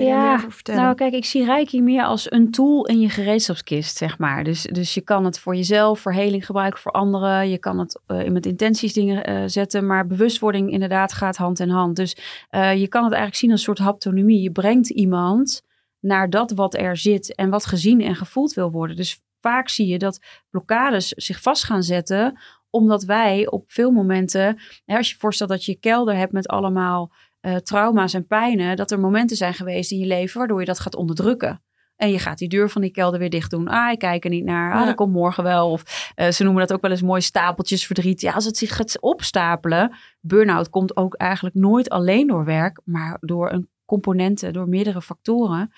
Je 0.00 0.06
Ja, 0.06 0.26
meer 0.26 0.34
over 0.34 0.52
vertellen? 0.52 0.82
Nou, 0.82 0.94
kijk, 0.94 1.12
ik 1.12 1.24
zie 1.24 1.44
Reiki 1.44 1.82
meer 1.82 2.04
als 2.04 2.32
een 2.32 2.50
tool 2.50 2.86
in 2.86 3.00
je 3.00 3.08
gereedschapskist, 3.08 3.96
zeg 3.96 4.18
maar. 4.18 4.44
Dus, 4.44 4.62
dus 4.62 4.94
je 4.94 5.00
kan 5.00 5.24
het 5.24 5.38
voor 5.38 5.56
jezelf, 5.56 6.00
voor 6.00 6.12
heling 6.12 6.46
gebruiken, 6.46 6.80
voor 6.80 6.92
anderen. 6.92 7.48
Je 7.48 7.58
kan 7.58 7.78
het 7.78 8.00
eh, 8.06 8.28
met 8.28 8.46
intenties 8.46 8.92
dingen 8.92 9.24
eh, 9.24 9.42
zetten. 9.46 9.86
Maar 9.86 10.06
bewustwording 10.06 10.70
inderdaad 10.70 11.12
gaat 11.12 11.36
hand 11.36 11.60
in 11.60 11.68
hand. 11.68 11.96
Dus 11.96 12.16
eh, 12.48 12.80
je 12.80 12.88
kan 12.88 13.02
het 13.02 13.12
eigenlijk 13.12 13.40
zien 13.40 13.50
als 13.50 13.60
een 13.60 13.66
soort 13.66 13.88
haptonomie. 13.88 14.42
Je 14.42 14.52
brengt 14.52 14.90
iemand 14.90 15.62
naar 16.00 16.30
dat 16.30 16.50
wat 16.50 16.74
er 16.74 16.96
zit 16.96 17.34
en 17.34 17.50
wat 17.50 17.66
gezien 17.66 18.00
en 18.00 18.14
gevoeld 18.14 18.54
wil 18.54 18.70
worden. 18.70 18.96
Dus 18.96 19.22
vaak 19.40 19.68
zie 19.68 19.86
je 19.86 19.98
dat 19.98 20.20
blokkades 20.50 21.08
zich 21.08 21.42
vast 21.42 21.64
gaan 21.64 21.82
zetten 21.82 22.38
omdat 22.70 23.04
wij 23.04 23.48
op 23.48 23.64
veel 23.66 23.90
momenten, 23.90 24.58
hè, 24.84 24.96
als 24.96 25.10
je 25.10 25.16
voorstelt 25.18 25.50
dat 25.50 25.64
je 25.64 25.72
je 25.72 25.78
kelder 25.78 26.16
hebt 26.16 26.32
met 26.32 26.48
allemaal 26.48 27.12
eh, 27.40 27.56
trauma's 27.56 28.14
en 28.14 28.26
pijnen, 28.26 28.76
dat 28.76 28.90
er 28.90 29.00
momenten 29.00 29.36
zijn 29.36 29.54
geweest 29.54 29.90
in 29.90 29.98
je 29.98 30.06
leven 30.06 30.38
waardoor 30.38 30.60
je 30.60 30.66
dat 30.66 30.80
gaat 30.80 30.94
onderdrukken. 30.94 31.62
En 31.96 32.10
je 32.10 32.18
gaat 32.18 32.38
die 32.38 32.48
deur 32.48 32.70
van 32.70 32.80
die 32.80 32.90
kelder 32.90 33.18
weer 33.18 33.30
dicht 33.30 33.50
doen. 33.50 33.68
Ah, 33.68 33.90
ik 33.90 33.98
kijk 33.98 34.24
er 34.24 34.30
niet 34.30 34.44
naar. 34.44 34.72
Ah, 34.74 34.86
dat 34.86 34.94
komt 34.94 35.12
morgen 35.12 35.42
wel. 35.42 35.70
Of 35.70 36.12
eh, 36.14 36.30
ze 36.30 36.44
noemen 36.44 36.66
dat 36.66 36.72
ook 36.72 36.82
wel 36.82 36.90
eens 36.90 37.02
mooi 37.02 37.20
stapeltjes 37.20 37.86
verdriet. 37.86 38.20
Ja, 38.20 38.32
als 38.32 38.44
het 38.44 38.56
zich 38.56 38.76
gaat 38.76 39.00
opstapelen. 39.00 39.96
Burn-out 40.20 40.70
komt 40.70 40.96
ook 40.96 41.14
eigenlijk 41.14 41.54
nooit 41.54 41.90
alleen 41.90 42.26
door 42.26 42.44
werk, 42.44 42.80
maar 42.84 43.16
door 43.20 43.52
een 43.52 43.68
componenten, 43.84 44.52
door 44.52 44.68
meerdere 44.68 45.02
factoren. 45.02 45.72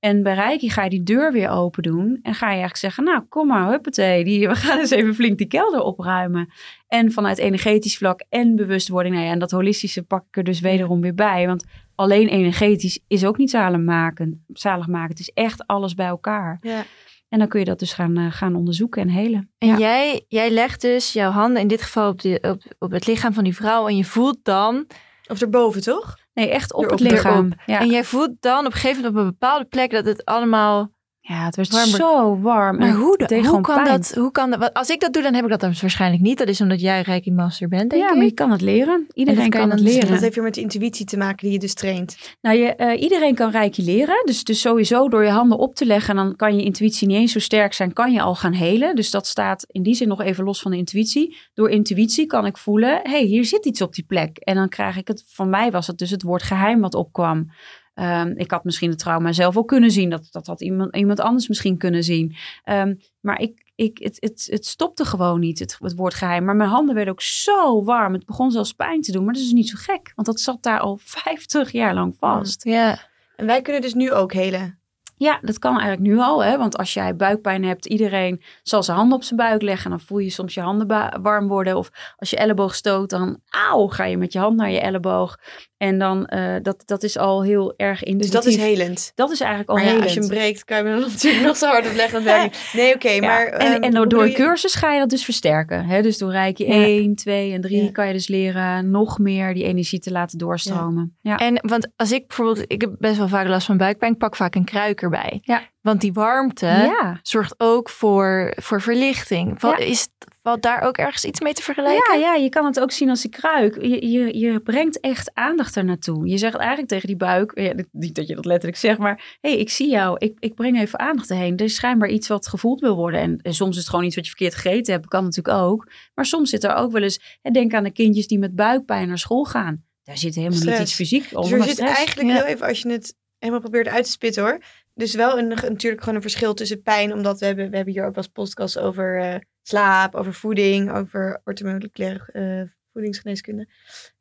En 0.00 0.22
bij 0.22 0.34
Reiki 0.34 0.70
ga 0.70 0.82
je 0.84 0.90
die 0.90 1.02
deur 1.02 1.32
weer 1.32 1.48
open 1.50 1.82
doen. 1.82 2.18
En 2.22 2.34
ga 2.34 2.44
je 2.46 2.50
eigenlijk 2.50 2.76
zeggen, 2.76 3.04
nou 3.04 3.20
kom 3.28 3.46
maar, 3.46 3.70
huppatee. 3.70 4.24
Die, 4.24 4.48
we 4.48 4.54
gaan 4.54 4.78
eens 4.78 4.90
even 4.90 5.14
flink 5.14 5.38
die 5.38 5.46
kelder 5.46 5.80
opruimen. 5.82 6.48
En 6.88 7.12
vanuit 7.12 7.38
energetisch 7.38 7.96
vlak 7.96 8.22
en 8.28 8.56
bewustwording. 8.56 9.14
Nou 9.14 9.26
ja, 9.26 9.32
en 9.32 9.38
dat 9.38 9.50
holistische 9.50 10.02
pak 10.02 10.24
ik 10.28 10.36
er 10.36 10.44
dus 10.44 10.60
wederom 10.60 11.00
weer 11.00 11.14
bij. 11.14 11.46
Want 11.46 11.64
alleen 11.94 12.28
energetisch 12.28 13.00
is 13.06 13.24
ook 13.24 13.36
niet 13.38 13.50
zaligmakend. 13.50 14.36
zaligmakend. 14.48 15.18
Het 15.18 15.20
is 15.20 15.30
echt 15.34 15.66
alles 15.66 15.94
bij 15.94 16.06
elkaar. 16.06 16.58
ja. 16.60 16.84
En 17.28 17.38
dan 17.38 17.48
kun 17.48 17.58
je 17.60 17.64
dat 17.66 17.78
dus 17.78 17.92
gaan, 17.92 18.16
eh, 18.16 18.26
gaan 18.30 18.54
onderzoeken 18.54 19.02
en 19.02 19.08
helen. 19.08 19.50
En 19.58 19.68
Ja. 19.68 19.78
jij, 19.78 20.24
jij 20.28 20.50
legt 20.50 20.80
dus 20.80 21.12
jouw 21.12 21.30
handen 21.30 21.62
in 21.62 21.68
dit 21.68 21.82
geval 21.82 22.08
op, 22.10 22.20
de, 22.20 22.38
op, 22.42 22.62
op 22.78 22.90
het 22.90 23.06
lichaam 23.06 23.32
van 23.32 23.44
die 23.44 23.54
vrouw. 23.54 23.88
En 23.88 23.96
je 23.96 24.04
voelt 24.04 24.38
dan. 24.42 24.86
Of 25.28 25.40
erboven, 25.40 25.80
toch? 25.82 26.18
Nee, 26.40 26.50
echt 26.50 26.72
op 26.72 26.84
Erop, 26.84 26.98
het 26.98 27.10
lichaam. 27.10 27.52
Ja. 27.66 27.80
En 27.80 27.88
jij 27.88 28.04
voelt 28.04 28.30
dan 28.40 28.58
op 28.58 28.64
een 28.64 28.72
gegeven 28.72 29.02
moment 29.02 29.14
op 29.14 29.20
een 29.24 29.30
bepaalde 29.30 29.64
plek 29.64 29.90
dat 29.90 30.04
het 30.04 30.24
allemaal. 30.24 30.92
Ja, 31.30 31.44
het 31.44 31.56
werd 31.56 31.70
Warm. 31.72 31.86
zo 31.88 32.40
warm. 32.40 32.78
Maar 32.78 32.92
hoe, 32.92 33.16
de- 33.16 33.46
hoe 33.46 33.60
kan 33.60 33.82
pijn. 33.82 33.86
dat? 33.86 34.12
Hoe 34.14 34.30
kan 34.32 34.50
dat? 34.50 34.74
Als 34.74 34.88
ik 34.88 35.00
dat 35.00 35.12
doe, 35.12 35.22
dan 35.22 35.34
heb 35.34 35.44
ik 35.44 35.50
dat 35.50 35.60
dan 35.60 35.74
waarschijnlijk 35.80 36.22
niet. 36.22 36.38
Dat 36.38 36.48
is 36.48 36.60
omdat 36.60 36.80
jij 36.80 37.00
Reiki 37.02 37.32
Master 37.32 37.68
bent, 37.68 37.90
denk 37.90 38.02
Ja, 38.02 38.08
ik. 38.10 38.16
maar 38.16 38.24
je 38.24 38.32
kan 38.32 38.50
het 38.50 38.60
leren. 38.60 39.06
Iedereen 39.14 39.50
kan 39.50 39.70
het 39.70 39.80
leren. 39.80 40.08
Dat 40.10 40.20
heeft 40.20 40.34
weer 40.34 40.44
met 40.44 40.54
de 40.54 40.60
intuïtie 40.60 41.06
te 41.06 41.16
maken 41.16 41.36
die 41.38 41.52
je 41.52 41.58
dus 41.58 41.74
traint. 41.74 42.36
Nou, 42.40 42.56
je, 42.56 42.74
eh, 42.74 43.02
iedereen 43.02 43.34
kan 43.34 43.50
reiki 43.50 43.84
leren. 43.84 44.22
Dus, 44.24 44.44
dus 44.44 44.60
sowieso 44.60 45.08
door 45.08 45.24
je 45.24 45.30
handen 45.30 45.58
op 45.58 45.74
te 45.74 45.86
leggen, 45.86 46.14
dan 46.16 46.36
kan 46.36 46.56
je 46.56 46.62
intuïtie 46.64 47.06
niet 47.06 47.16
eens 47.16 47.32
zo 47.32 47.38
sterk 47.38 47.72
zijn, 47.72 47.92
kan 47.92 48.12
je 48.12 48.20
al 48.20 48.34
gaan 48.34 48.52
helen. 48.52 48.96
Dus 48.96 49.10
dat 49.10 49.26
staat 49.26 49.64
in 49.68 49.82
die 49.82 49.94
zin 49.94 50.08
nog 50.08 50.20
even 50.22 50.44
los 50.44 50.60
van 50.60 50.70
de 50.70 50.76
intuïtie. 50.76 51.36
Door 51.54 51.70
intuïtie 51.70 52.26
kan 52.26 52.46
ik 52.46 52.56
voelen, 52.58 53.00
hé, 53.02 53.10
hey, 53.10 53.22
hier 53.22 53.44
zit 53.44 53.66
iets 53.66 53.80
op 53.82 53.94
die 53.94 54.04
plek. 54.04 54.36
En 54.38 54.54
dan 54.54 54.68
krijg 54.68 54.96
ik 54.96 55.08
het, 55.08 55.24
van 55.26 55.50
mij 55.50 55.70
was 55.70 55.86
het 55.86 55.98
dus 55.98 56.10
het 56.10 56.22
woord 56.22 56.42
geheim 56.42 56.80
wat 56.80 56.94
opkwam. 56.94 57.50
Ehm, 57.94 58.32
ik 58.36 58.50
had 58.50 58.64
misschien 58.64 58.90
het 58.90 58.98
trauma 58.98 59.32
zelf 59.32 59.56
ook 59.56 59.68
kunnen 59.68 59.90
zien. 59.90 60.10
Dat, 60.10 60.28
dat 60.30 60.46
had 60.46 60.60
iemand, 60.60 60.96
iemand 60.96 61.20
anders 61.20 61.48
misschien 61.48 61.76
kunnen 61.76 62.04
zien. 62.04 62.36
Ehm, 62.64 62.94
maar 63.20 63.40
ik, 63.40 63.70
ik, 63.74 63.98
het, 63.98 64.16
het, 64.20 64.46
het 64.50 64.66
stopte 64.66 65.04
gewoon 65.04 65.40
niet, 65.40 65.58
het, 65.58 65.76
het 65.78 65.94
woord 65.94 66.14
geheim. 66.14 66.44
Maar 66.44 66.56
mijn 66.56 66.70
handen 66.70 66.94
werden 66.94 67.12
ook 67.12 67.22
zo 67.22 67.84
warm. 67.84 68.12
Het 68.12 68.26
begon 68.26 68.50
zelfs 68.50 68.72
pijn 68.72 69.00
te 69.00 69.12
doen. 69.12 69.24
Maar 69.24 69.32
dat 69.32 69.42
is 69.42 69.48
dus 69.48 69.58
niet 69.58 69.68
zo 69.68 69.76
gek. 69.78 70.12
Want 70.14 70.26
dat 70.26 70.40
zat 70.40 70.62
daar 70.62 70.80
al 70.80 70.98
50 71.24 71.72
jaar 71.72 71.94
lang 71.94 72.16
vast. 72.18 72.64
Ja. 72.64 73.08
En 73.36 73.46
wij 73.46 73.62
kunnen 73.62 73.82
dus 73.82 73.94
nu 73.94 74.12
ook 74.12 74.32
helen. 74.32 74.79
Ja, 75.20 75.38
dat 75.42 75.58
kan 75.58 75.78
eigenlijk 75.78 76.00
nu 76.02 76.18
al. 76.18 76.44
Hè? 76.44 76.58
Want 76.58 76.76
als 76.76 76.94
jij 76.94 77.16
buikpijn 77.16 77.64
hebt, 77.64 77.86
iedereen 77.86 78.42
zal 78.62 78.82
zijn 78.82 78.96
handen 78.96 79.16
op 79.16 79.22
zijn 79.24 79.36
buik 79.40 79.62
leggen. 79.62 79.84
En 79.84 79.90
dan 79.96 80.06
voel 80.06 80.18
je 80.18 80.30
soms 80.30 80.54
je 80.54 80.60
handen 80.60 80.86
warm 81.22 81.48
worden. 81.48 81.76
Of 81.76 81.90
als 82.16 82.30
je 82.30 82.36
elleboog 82.36 82.74
stoot, 82.74 83.10
dan 83.10 83.38
auw, 83.70 83.86
ga 83.86 84.04
je 84.04 84.16
met 84.16 84.32
je 84.32 84.38
hand 84.38 84.56
naar 84.56 84.70
je 84.70 84.80
elleboog. 84.80 85.36
En 85.76 85.98
dan, 85.98 86.26
eh, 86.26 86.54
dat, 86.62 86.82
dat 86.86 87.02
is 87.02 87.18
al 87.18 87.42
heel 87.42 87.74
erg 87.76 87.98
Dus 87.98 88.08
intuïtief. 88.08 88.32
dat 88.32 88.44
is 88.46 88.56
helend. 88.56 89.12
Dat 89.14 89.30
is 89.30 89.40
eigenlijk 89.40 89.70
al 89.70 89.76
Maar 89.76 89.84
ja, 89.84 89.90
helend. 89.90 90.06
als 90.06 90.14
je 90.14 90.20
hem 90.20 90.28
breekt, 90.38 90.64
kan 90.64 90.76
je 90.78 90.84
hem 90.84 91.00
natuurlijk 91.10 91.44
nog 91.44 91.56
zo 91.56 91.66
hard 91.66 91.86
opleggen. 91.88 92.42
Niet. 92.42 92.70
Nee, 92.72 92.94
oké, 92.94 93.08
Ja, 93.10 93.20
maar... 93.20 93.46
en, 93.46 93.72
ehm, 93.72 93.82
en 93.82 93.90
door, 93.90 94.08
door 94.08 94.26
je- 94.28 94.34
cursus 94.34 94.74
ga 94.74 94.92
je 94.92 95.00
dat 95.00 95.08
dus 95.10 95.24
versterken. 95.24 95.84
Hè? 95.84 96.02
Dus 96.02 96.18
door 96.18 96.30
Reiki 96.30 96.64
Ja. 96.66 96.72
1, 96.72 97.14
2 97.14 97.52
en 97.52 97.60
3 97.60 97.84
Ja. 97.84 97.90
kan 97.90 98.06
je 98.06 98.12
dus 98.12 98.28
leren 98.28 98.90
nog 98.90 99.18
meer 99.18 99.54
die 99.54 99.64
energie 99.64 99.98
te 99.98 100.10
laten 100.10 100.38
doorstromen. 100.38 101.16
Ja. 101.20 101.36
En 101.36 101.58
want 101.66 101.88
als 101.96 102.12
ik 102.12 102.26
bijvoorbeeld, 102.26 102.64
ik 102.66 102.80
heb 102.80 102.90
best 102.98 103.16
wel 103.16 103.28
vaak 103.28 103.46
last 103.48 103.66
van 103.66 103.76
buikpijn, 103.76 104.12
ik 104.12 104.18
pak 104.18 104.36
vaak 104.36 104.54
een 104.54 104.64
kruik 104.64 105.00
erbij. 105.12 105.38
Ja. 105.42 105.62
Want 105.80 106.00
die 106.00 106.12
warmte 106.12 106.66
ja. 106.66 107.18
zorgt 107.22 107.54
ook 107.58 107.88
voor, 107.90 108.52
voor 108.56 108.80
verlichting. 108.82 109.60
Val- 109.60 109.70
Ja. 109.70 109.76
Is, 109.76 110.08
valt 110.42 110.62
daar 110.62 110.82
ook 110.82 110.96
ergens 110.96 111.24
iets 111.24 111.40
mee 111.40 111.52
te 111.52 111.62
vergelijken? 111.62 112.18
Ja, 112.18 112.26
ja, 112.26 112.34
je 112.34 112.48
kan 112.48 112.64
het 112.64 112.80
ook 112.80 112.90
zien 112.90 113.08
als 113.10 113.20
die 113.22 113.30
kruik. 113.30 113.82
Je, 113.82 114.10
je, 114.10 114.38
je 114.38 114.60
brengt 114.60 115.00
echt 115.00 115.30
aandacht 115.34 115.76
er 115.76 115.84
naartoe. 115.84 116.28
Je 116.28 116.38
zegt 116.38 116.54
eigenlijk 116.56 116.88
tegen 116.88 117.06
die 117.06 117.16
buik, 117.16 117.52
ja, 117.54 117.72
niet 117.92 118.14
dat 118.14 118.26
je 118.28 118.34
dat 118.34 118.44
letterlijk 118.44 118.78
zegt, 118.78 118.98
maar 118.98 119.38
hé, 119.40 119.50
hey, 119.50 119.58
ik 119.58 119.70
zie 119.70 119.90
jou, 119.90 120.16
ik, 120.18 120.36
ik 120.38 120.54
breng 120.54 120.80
even 120.80 120.98
aandacht 120.98 121.30
erheen. 121.30 121.56
Er 121.56 121.64
is 121.64 121.74
schijnbaar 121.74 122.08
iets 122.08 122.28
wat 122.28 122.48
gevoeld 122.48 122.80
wil 122.80 122.96
worden. 122.96 123.20
En, 123.20 123.38
en 123.42 123.54
soms 123.54 123.70
is 123.74 123.80
het 123.80 123.88
gewoon 123.90 124.04
iets 124.04 124.14
wat 124.14 124.24
je 124.24 124.30
verkeerd 124.30 124.54
gegeten 124.54 124.92
hebt, 124.92 125.06
kan 125.06 125.24
natuurlijk 125.24 125.56
ook. 125.56 125.90
Maar 126.14 126.24
soms 126.26 126.50
zit 126.50 126.64
er 126.64 126.74
ook 126.74 126.92
wel 126.92 127.02
eens, 127.02 127.38
hè, 127.42 127.50
denk 127.50 127.74
aan 127.74 127.84
de 127.84 127.92
kindjes 127.92 128.26
die 128.26 128.38
met 128.38 128.54
buikpijn 128.54 129.08
naar 129.08 129.18
school 129.18 129.44
gaan. 129.44 129.84
Daar 130.02 130.18
zit 130.18 130.34
helemaal 130.34 130.58
Stress. 130.58 130.78
niet 130.78 130.88
iets 130.88 130.96
fysiek 130.96 131.26
onder. 131.32 131.50
Dus 131.50 131.58
er 131.60 131.64
zit 131.64 131.72
stress. 131.76 131.96
eigenlijk 131.96 132.28
Ja. 132.28 132.34
heel 132.34 132.44
even, 132.44 132.66
als 132.66 132.80
je 132.80 132.90
het 132.90 133.14
helemaal 133.38 133.60
probeert 133.60 133.88
uit 133.88 134.04
te 134.04 134.10
spitten 134.10 134.42
hoor. 134.42 134.60
Dus 135.00 135.14
wel 135.14 135.38
een, 135.38 135.48
natuurlijk 135.48 136.00
gewoon 136.00 136.14
een 136.14 136.20
verschil 136.22 136.54
tussen 136.54 136.82
pijn, 136.82 137.12
omdat 137.12 137.40
we 137.40 137.46
hebben, 137.46 137.70
we 137.70 137.76
hebben 137.76 137.94
hier 137.94 138.04
ook 138.04 138.14
wel 138.14 138.24
eens 138.24 138.32
podcasts 138.32 138.78
over 138.78 139.20
eh, 139.20 139.38
slaap, 139.62 140.14
over 140.14 140.34
voeding, 140.34 140.92
over 140.92 141.40
orthomoleculaire 141.44 142.32
eh, 142.32 142.72
voedingsgeneeskunde. 142.92 143.68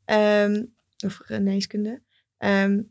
Ehm, 0.05 0.63
of 1.05 1.19
geneeskunde. 1.23 2.01
Ehm, 2.37 2.81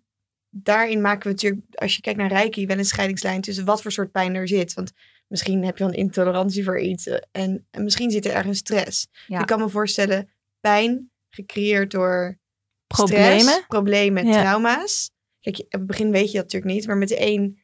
daarin 0.51 1.01
maken 1.01 1.23
we 1.23 1.29
natuurlijk, 1.29 1.63
als 1.75 1.95
je 1.95 2.01
kijkt 2.01 2.19
naar 2.19 2.29
Reiki, 2.33 2.67
wel 2.67 2.79
een 2.79 2.85
scheidingslijn 2.85 3.41
tussen 3.41 3.65
wat 3.65 3.83
voor 3.83 3.93
soort 3.93 4.11
pijn 4.13 4.35
er 4.35 4.49
zit. 4.49 4.75
Want 4.75 4.93
misschien 5.27 5.65
heb 5.65 5.79
je 5.79 5.85
dan 5.85 5.93
intolerantie 5.95 6.65
voor 6.65 6.81
iets 6.81 7.07
eh, 7.07 7.19
en, 7.33 7.67
en 7.71 7.85
misschien 7.85 8.11
zit 8.11 8.27
er 8.27 8.33
ergens 8.33 8.59
stress. 8.59 9.09
Ja. 9.27 9.41
Ik 9.41 9.47
kan 9.47 9.59
me 9.59 9.69
voorstellen, 9.69 10.31
pijn 10.61 11.11
gecreëerd 11.31 11.91
door 11.91 12.39
Problemen? 12.87 13.41
stress, 13.41 13.67
problemen, 13.67 14.27
Ja. 14.27 14.41
trauma's. 14.41 15.11
Kijk, 15.41 15.59
op 15.59 15.67
het 15.71 15.87
begin 15.87 16.11
weet 16.11 16.27
je 16.31 16.33
dat 16.37 16.43
natuurlijk 16.43 16.73
niet, 16.73 16.87
maar 16.87 16.97
met 16.97 17.09
de 17.09 17.21
een, 17.21 17.59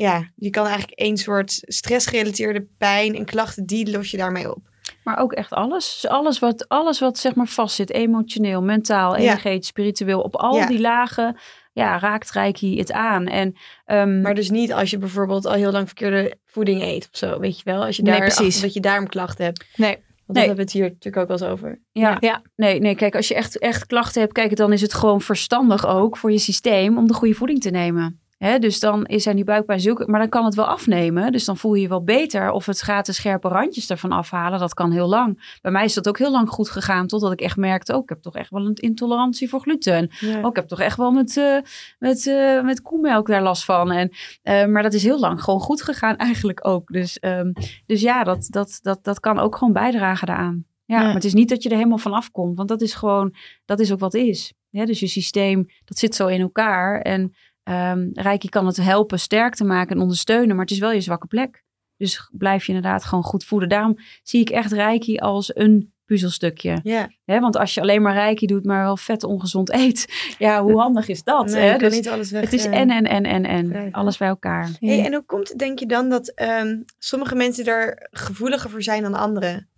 ja, 0.00 0.30
je 0.36 0.50
kan 0.50 0.66
eigenlijk 0.66 0.98
één 0.98 1.16
soort 1.16 1.50
stressgerelateerde 1.66 2.66
pijn 2.78 3.14
en 3.16 3.24
klachten, 3.24 3.66
die 3.66 3.90
los 3.90 4.10
je 4.10 4.16
daarmee 4.16 4.50
op. 4.54 4.58
Maar 5.04 5.18
ook 5.18 5.32
echt 5.32 5.52
alles. 5.52 5.98
Dus 6.00 6.10
alles 6.10 6.38
wat, 6.38 6.68
alles 6.68 7.00
wat 7.00 7.18
zeg 7.18 7.34
maar 7.34 7.46
vastzit, 7.46 7.90
emotioneel, 7.90 8.62
mentaal, 8.62 9.16
Ja. 9.16 9.22
energetisch, 9.22 9.66
spiritueel, 9.66 10.20
op 10.20 10.36
al 10.36 10.56
Ja. 10.56 10.66
die 10.66 10.80
lagen, 10.80 11.36
ja, 11.72 11.98
raakt 11.98 12.30
Reiki 12.30 12.78
het 12.78 12.92
aan. 12.92 13.26
En, 13.26 13.56
ehm, 13.84 14.20
Maar 14.20 14.34
dus 14.34 14.50
niet 14.50 14.72
als 14.72 14.90
je 14.90 14.98
bijvoorbeeld 14.98 15.46
al 15.46 15.52
heel 15.52 15.72
lang 15.72 15.86
verkeerde 15.86 16.38
voeding 16.44 16.82
eet 16.82 17.08
of 17.12 17.18
zo, 17.18 17.38
weet 17.38 17.56
je 17.58 17.64
wel. 17.64 17.84
Als 17.84 17.96
je 17.96 18.02
Nee, 18.02 18.12
daar 18.12 18.20
precies. 18.20 18.46
achter 18.46 18.62
dat 18.62 18.72
je 18.74 18.80
daarom 18.80 19.08
klachten 19.08 19.44
hebt. 19.44 19.64
Nee. 19.76 19.96
Want 20.26 20.38
Nee. 20.38 20.38
hebben 20.48 20.56
we 20.56 20.62
het 20.62 20.72
hier 20.72 20.82
natuurlijk 20.82 21.16
ook 21.16 21.38
wel 21.38 21.48
eens 21.48 21.58
over. 21.58 21.80
ja, 21.92 22.16
Ja. 22.20 22.42
Nee, 22.56 22.80
nee, 22.80 22.94
kijk, 22.94 23.16
als 23.16 23.28
je 23.28 23.34
echt, 23.34 23.58
echt 23.58 23.86
klachten 23.86 24.20
hebt, 24.20 24.32
kijk, 24.32 24.56
dan 24.56 24.72
is 24.72 24.80
het 24.80 24.94
gewoon 24.94 25.20
verstandig 25.20 25.86
ook 25.86 26.16
voor 26.16 26.32
je 26.32 26.38
systeem 26.38 26.98
om 26.98 27.06
de 27.06 27.14
goede 27.14 27.34
voeding 27.34 27.60
te 27.60 27.70
nemen. 27.70 28.20
Dus 28.38 28.80
dan 28.80 29.06
is 29.06 29.26
er 29.26 29.34
die 29.34 29.44
buikpijn 29.44 29.80
zulke, 29.80 30.06
maar 30.06 30.20
dan 30.20 30.28
kan 30.28 30.44
het 30.44 30.54
wel 30.54 30.64
afnemen. 30.66 31.32
Dus 31.32 31.44
dan 31.44 31.56
voel 31.56 31.74
je 31.74 31.82
je 31.82 31.88
wel 31.88 32.04
beter. 32.04 32.50
Of 32.50 32.66
het 32.66 32.82
gaat 32.82 33.06
de 33.06 33.12
scherpe 33.12 33.48
randjes 33.48 33.90
ervan 33.90 34.12
afhalen. 34.12 34.58
Dat 34.58 34.74
kan 34.74 34.92
heel 34.92 35.08
lang. 35.08 35.56
Bij 35.62 35.72
mij 35.72 35.84
is 35.84 35.94
dat 35.94 36.08
ook 36.08 36.18
heel 36.18 36.30
lang 36.30 36.48
goed 36.48 36.70
gegaan. 36.70 37.06
Totdat 37.06 37.32
ik 37.32 37.40
echt 37.40 37.56
merkte, 37.56 37.94
oh, 37.96 38.02
ik 38.02 38.08
heb 38.08 38.22
toch 38.22 38.34
echt 38.34 38.50
wel 38.50 38.66
een 38.66 38.74
intolerantie 38.74 39.48
voor 39.48 39.60
gluten. 39.60 40.10
Ja. 40.20 40.40
Oh, 40.40 40.48
ik 40.48 40.56
heb 40.56 40.68
toch 40.68 40.80
echt 40.80 40.96
wel 40.96 41.10
met, 41.10 41.36
eh, 41.36 41.58
met, 41.98 42.26
eh, 42.26 42.62
met 42.62 42.82
koemelk 42.82 43.26
daar 43.26 43.42
last 43.42 43.64
van. 43.64 43.90
En, 43.90 44.10
eh, 44.42 44.66
maar 44.66 44.82
dat 44.82 44.94
is 44.94 45.02
heel 45.02 45.18
lang 45.18 45.42
gewoon 45.42 45.60
goed 45.60 45.82
gegaan 45.82 46.16
eigenlijk 46.28 46.66
ook. 46.66 46.88
Dus, 46.92 47.18
ehm, 47.18 47.52
dus 47.86 48.00
ja, 48.00 48.24
dat, 48.24 48.46
dat, 48.50 48.78
dat, 48.82 49.04
dat 49.04 49.20
kan 49.20 49.38
ook 49.38 49.56
gewoon 49.56 49.72
bijdragen 49.72 50.26
daaraan. 50.26 50.64
Ja, 50.84 50.96
Ja. 50.96 51.04
maar 51.04 51.14
het 51.14 51.24
is 51.24 51.34
niet 51.34 51.48
dat 51.48 51.62
je 51.62 51.68
er 51.68 51.76
helemaal 51.76 51.98
van 51.98 52.12
afkomt. 52.12 52.56
Want 52.56 52.68
dat 52.68 52.80
is 52.80 52.94
gewoon, 52.94 53.34
dat 53.64 53.80
is 53.80 53.92
ook 53.92 53.98
wat 54.00 54.14
is. 54.14 54.52
Ja, 54.70 54.84
dus 54.86 55.00
je 55.00 55.06
systeem, 55.06 55.66
dat 55.84 55.98
zit 55.98 56.14
zo 56.14 56.26
in 56.26 56.40
elkaar. 56.40 57.00
En 57.00 57.34
ehm 57.68 58.08
Reiki 58.12 58.48
kan 58.48 58.66
het 58.66 58.76
helpen 58.76 59.20
sterk 59.20 59.54
te 59.54 59.64
maken 59.64 59.96
en 59.96 60.02
ondersteunen. 60.02 60.56
Maar 60.56 60.64
het 60.64 60.74
is 60.74 60.78
wel 60.78 60.92
je 60.92 61.00
zwakke 61.00 61.26
plek. 61.26 61.64
Dus 61.96 62.30
blijf 62.32 62.66
je 62.66 62.72
inderdaad 62.72 63.04
gewoon 63.04 63.24
goed 63.24 63.44
voeden. 63.44 63.68
Daarom 63.68 63.98
zie 64.22 64.40
ik 64.40 64.50
echt 64.50 64.72
Reiki 64.72 65.16
als 65.16 65.56
een 65.56 65.92
puzzelstukje. 66.08 66.80
Ja, 66.82 67.40
want 67.40 67.56
als 67.56 67.74
je 67.74 67.80
alleen 67.80 68.02
maar 68.02 68.14
reiki 68.14 68.46
doet, 68.46 68.64
maar 68.64 68.82
wel 68.82 68.96
vet 68.96 69.24
ongezond 69.24 69.72
eet. 69.72 70.06
Ja, 70.38 70.62
hoe 70.62 70.80
handig 70.80 71.08
is 71.08 71.22
dat? 71.22 71.46
nee, 71.46 71.70
hè? 71.70 71.78
Dus 71.78 71.94
niet 71.94 72.08
alles 72.08 72.30
weg. 72.30 72.42
het 72.42 72.52
is 72.52 72.64
eh, 72.66 72.80
en, 72.80 72.90
en, 72.90 73.04
en, 73.04 73.24
en, 73.24 73.44
en. 73.44 73.92
Alles 73.92 74.16
bij 74.16 74.28
elkaar. 74.28 74.70
Hey, 74.80 75.04
en 75.04 75.12
hoe 75.12 75.24
komt 75.24 75.48
het, 75.48 75.58
denk 75.58 75.78
je 75.78 75.86
dan, 75.86 76.08
dat 76.08 76.28
ehm, 76.28 76.76
sommige 76.98 77.34
mensen 77.34 77.64
er 77.64 78.08
gevoeliger 78.10 78.70
voor 78.70 78.82
zijn 78.82 79.02
dan 79.02 79.14
anderen? 79.14 79.68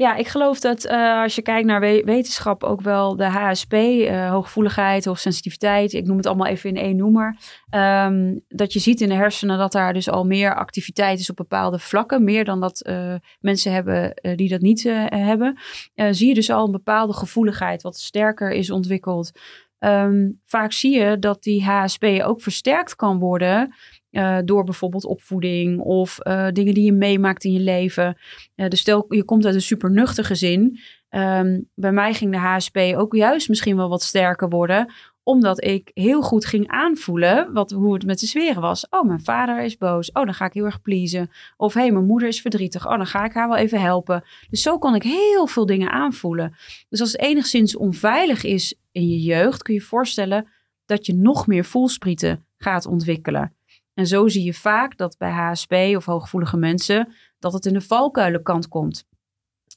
Ja, 0.00 0.14
ik 0.14 0.28
geloof 0.28 0.60
dat 0.60 0.84
eh, 0.84 1.22
als 1.22 1.34
je 1.34 1.42
kijkt 1.42 1.66
naar 1.66 1.80
we- 1.80 2.02
wetenschap 2.04 2.62
ook 2.64 2.80
wel 2.80 3.16
de 3.16 3.24
HSP, 3.24 3.72
eh, 3.72 4.30
hooggevoeligheid, 4.30 5.04
hoogsensitiviteit, 5.04 5.92
ik 5.92 6.06
noem 6.06 6.16
het 6.16 6.26
allemaal 6.26 6.46
even 6.46 6.70
in 6.70 6.76
één 6.76 6.96
noemer, 6.96 7.36
ehm, 7.70 8.38
dat 8.48 8.72
je 8.72 8.78
ziet 8.78 9.00
in 9.00 9.08
de 9.08 9.14
hersenen 9.14 9.58
dat 9.58 9.72
daar 9.72 9.92
dus 9.92 10.08
al 10.10 10.24
meer 10.24 10.54
activiteit 10.54 11.18
is 11.18 11.30
op 11.30 11.36
bepaalde 11.36 11.78
vlakken, 11.78 12.24
meer 12.24 12.44
dan 12.44 12.60
dat 12.60 12.82
eh, 12.82 13.14
mensen 13.40 13.72
hebben 13.72 14.14
die 14.36 14.48
dat 14.48 14.60
niet 14.60 14.82
hebben. 15.08 15.58
Zie 15.94 16.28
je 16.28 16.34
dus 16.34 16.50
al 16.50 16.64
een 16.64 16.72
bepaalde 16.72 17.12
gevoeligheid 17.12 17.82
wat 17.82 17.98
sterker 17.98 18.50
is 18.50 18.70
ontwikkeld. 18.70 19.30
Ehm, 19.78 20.30
vaak 20.44 20.72
zie 20.72 20.98
je 20.98 21.18
dat 21.18 21.42
die 21.42 21.64
HSP 21.64 22.04
ook 22.04 22.42
versterkt 22.42 22.96
kan 22.96 23.18
worden 23.18 23.74
eh, 24.10 24.38
door 24.44 24.64
bijvoorbeeld 24.64 25.04
opvoeding 25.04 25.80
of 25.80 26.18
eh, 26.18 26.48
dingen 26.52 26.74
die 26.74 26.84
je 26.84 26.92
meemaakt 26.92 27.44
in 27.44 27.52
je 27.52 27.60
leven. 27.60 28.16
Eh, 28.54 28.68
dus 28.68 28.80
stel, 28.80 29.04
je 29.08 29.24
komt 29.24 29.46
uit 29.46 29.54
een 29.54 29.62
super 29.62 29.90
nuchter 29.90 30.24
gezin. 30.24 30.78
Ehm, 31.08 31.60
bij 31.74 31.92
mij 31.92 32.14
ging 32.14 32.32
de 32.32 32.38
HSP 32.38 32.76
ook 32.76 33.14
juist 33.14 33.48
misschien 33.48 33.76
wel 33.76 33.88
wat 33.88 34.02
sterker 34.02 34.48
worden. 34.48 34.92
Omdat 35.22 35.64
ik 35.64 35.90
heel 35.94 36.22
goed 36.22 36.44
ging 36.44 36.68
aanvoelen 36.68 37.52
wat, 37.52 37.70
hoe 37.70 37.94
het 37.94 38.06
met 38.06 38.20
de 38.20 38.26
sferen 38.26 38.62
was. 38.62 38.88
Oh, 38.88 39.06
mijn 39.06 39.20
vader 39.20 39.62
is 39.62 39.76
boos. 39.76 40.12
Oh, 40.12 40.24
dan 40.24 40.34
ga 40.34 40.44
ik 40.44 40.52
heel 40.52 40.64
erg 40.64 40.82
pleasen. 40.82 41.30
Of 41.56 41.74
hé, 41.74 41.80
hey, 41.80 41.92
mijn 41.92 42.06
moeder 42.06 42.28
is 42.28 42.40
verdrietig. 42.40 42.86
Oh, 42.86 42.96
dan 42.96 43.06
ga 43.06 43.24
ik 43.24 43.32
haar 43.32 43.48
wel 43.48 43.56
even 43.56 43.80
helpen. 43.80 44.24
Dus 44.50 44.62
zo 44.62 44.78
kon 44.78 44.94
ik 44.94 45.02
heel 45.02 45.46
veel 45.46 45.66
dingen 45.66 45.90
aanvoelen. 45.90 46.56
Dus 46.88 47.00
als 47.00 47.12
het 47.12 47.20
enigszins 47.20 47.76
onveilig 47.76 48.44
is 48.44 48.74
in 48.92 49.08
je 49.08 49.20
jeugd, 49.20 49.62
kun 49.62 49.74
je 49.74 49.80
je 49.80 49.86
voorstellen 49.86 50.48
dat 50.86 51.06
je 51.06 51.14
nog 51.14 51.46
meer 51.46 51.64
voelsprieten 51.64 52.44
gaat 52.58 52.86
ontwikkelen. 52.86 53.54
En 54.00 54.06
zo 54.06 54.28
zie 54.28 54.44
je 54.44 54.54
vaak 54.54 54.96
dat 54.96 55.18
bij 55.18 55.30
HSP 55.30 55.72
of 55.72 56.04
hooggevoelige 56.04 56.56
mensen 56.56 57.12
dat 57.38 57.52
het 57.52 57.66
in 57.66 57.72
de 57.72 57.80
valkuilenkant 57.80 58.68
komt. 58.68 59.08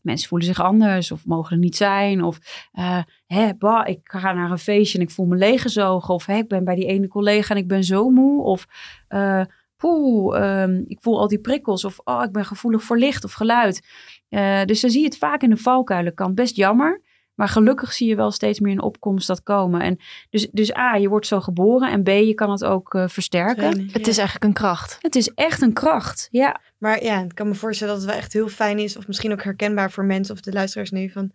Mensen 0.01 0.27
voelen 0.27 0.47
zich 0.47 0.61
anders 0.61 1.11
of 1.11 1.25
mogen 1.25 1.51
er 1.51 1.57
niet 1.57 1.75
zijn. 1.75 2.23
Of 2.23 2.39
eh, 2.71 3.01
hè, 3.25 3.49
ik 3.85 3.99
ga 4.03 4.33
naar 4.33 4.51
een 4.51 4.57
feestje 4.57 4.97
en 4.97 5.03
ik 5.03 5.11
voel 5.11 5.25
me 5.25 5.35
leeggezogen. 5.35 6.13
Of 6.13 6.25
hè, 6.25 6.37
ik 6.37 6.47
ben 6.47 6.63
bij 6.63 6.75
die 6.75 6.85
ene 6.85 7.07
collega 7.07 7.53
en 7.53 7.61
ik 7.61 7.67
ben 7.67 7.83
zo 7.83 8.09
moe. 8.09 8.43
Of 8.43 8.67
eh, 9.07 9.41
poeh, 9.77 10.37
ehm, 10.37 10.83
ik 10.87 10.97
voel 11.01 11.19
al 11.19 11.27
die 11.27 11.41
prikkels. 11.41 11.85
Of 11.85 11.99
oh, 12.03 12.23
ik 12.23 12.31
ben 12.31 12.45
gevoelig 12.45 12.83
voor 12.83 12.97
licht 12.97 13.23
of 13.23 13.33
geluid. 13.33 13.87
Eh, 14.29 14.63
dus 14.63 14.81
dan 14.81 14.89
zie 14.89 15.01
je 15.01 15.07
het 15.07 15.17
vaak 15.17 15.41
in 15.41 15.49
de 15.49 15.57
valkuilenkant. 15.57 16.35
Best 16.35 16.55
jammer. 16.55 17.01
Maar 17.35 17.47
gelukkig 17.47 17.93
zie 17.93 18.07
je 18.07 18.15
wel 18.15 18.31
steeds 18.31 18.59
meer 18.59 18.71
een 18.71 18.81
opkomst 18.81 19.27
dat 19.27 19.43
komen. 19.43 19.81
En 19.81 19.99
dus, 20.29 20.47
dus 20.51 20.75
A, 20.75 20.95
je 20.95 21.09
wordt 21.09 21.27
zo 21.27 21.41
geboren. 21.41 21.91
En 21.91 22.03
B, 22.03 22.07
je 22.07 22.33
kan 22.33 22.51
het 22.51 22.63
ook 22.63 22.93
eh, 22.93 23.07
versterken. 23.07 23.79
Het 23.79 24.05
ja. 24.05 24.11
is 24.11 24.17
eigenlijk 24.17 24.43
een 24.43 24.53
kracht. 24.53 24.97
Het 25.01 25.15
is 25.15 25.29
echt 25.33 25.61
een 25.61 25.73
kracht. 25.73 26.27
Ja, 26.31 26.61
Maar 26.77 27.03
ja, 27.03 27.21
ik 27.21 27.35
kan 27.35 27.47
me 27.47 27.55
voorstellen 27.55 27.93
dat 27.93 28.01
het 28.01 28.11
wel 28.11 28.19
echt 28.19 28.33
heel 28.33 28.47
fijn 28.47 28.79
is, 28.79 28.97
of 28.97 29.07
misschien 29.07 29.31
ook 29.31 29.43
herkenbaar 29.43 29.91
voor 29.91 30.05
mensen 30.05 30.35
of 30.35 30.41
de 30.41 30.51
luisteraars 30.51 30.91
nu, 30.91 31.09
van, 31.09 31.31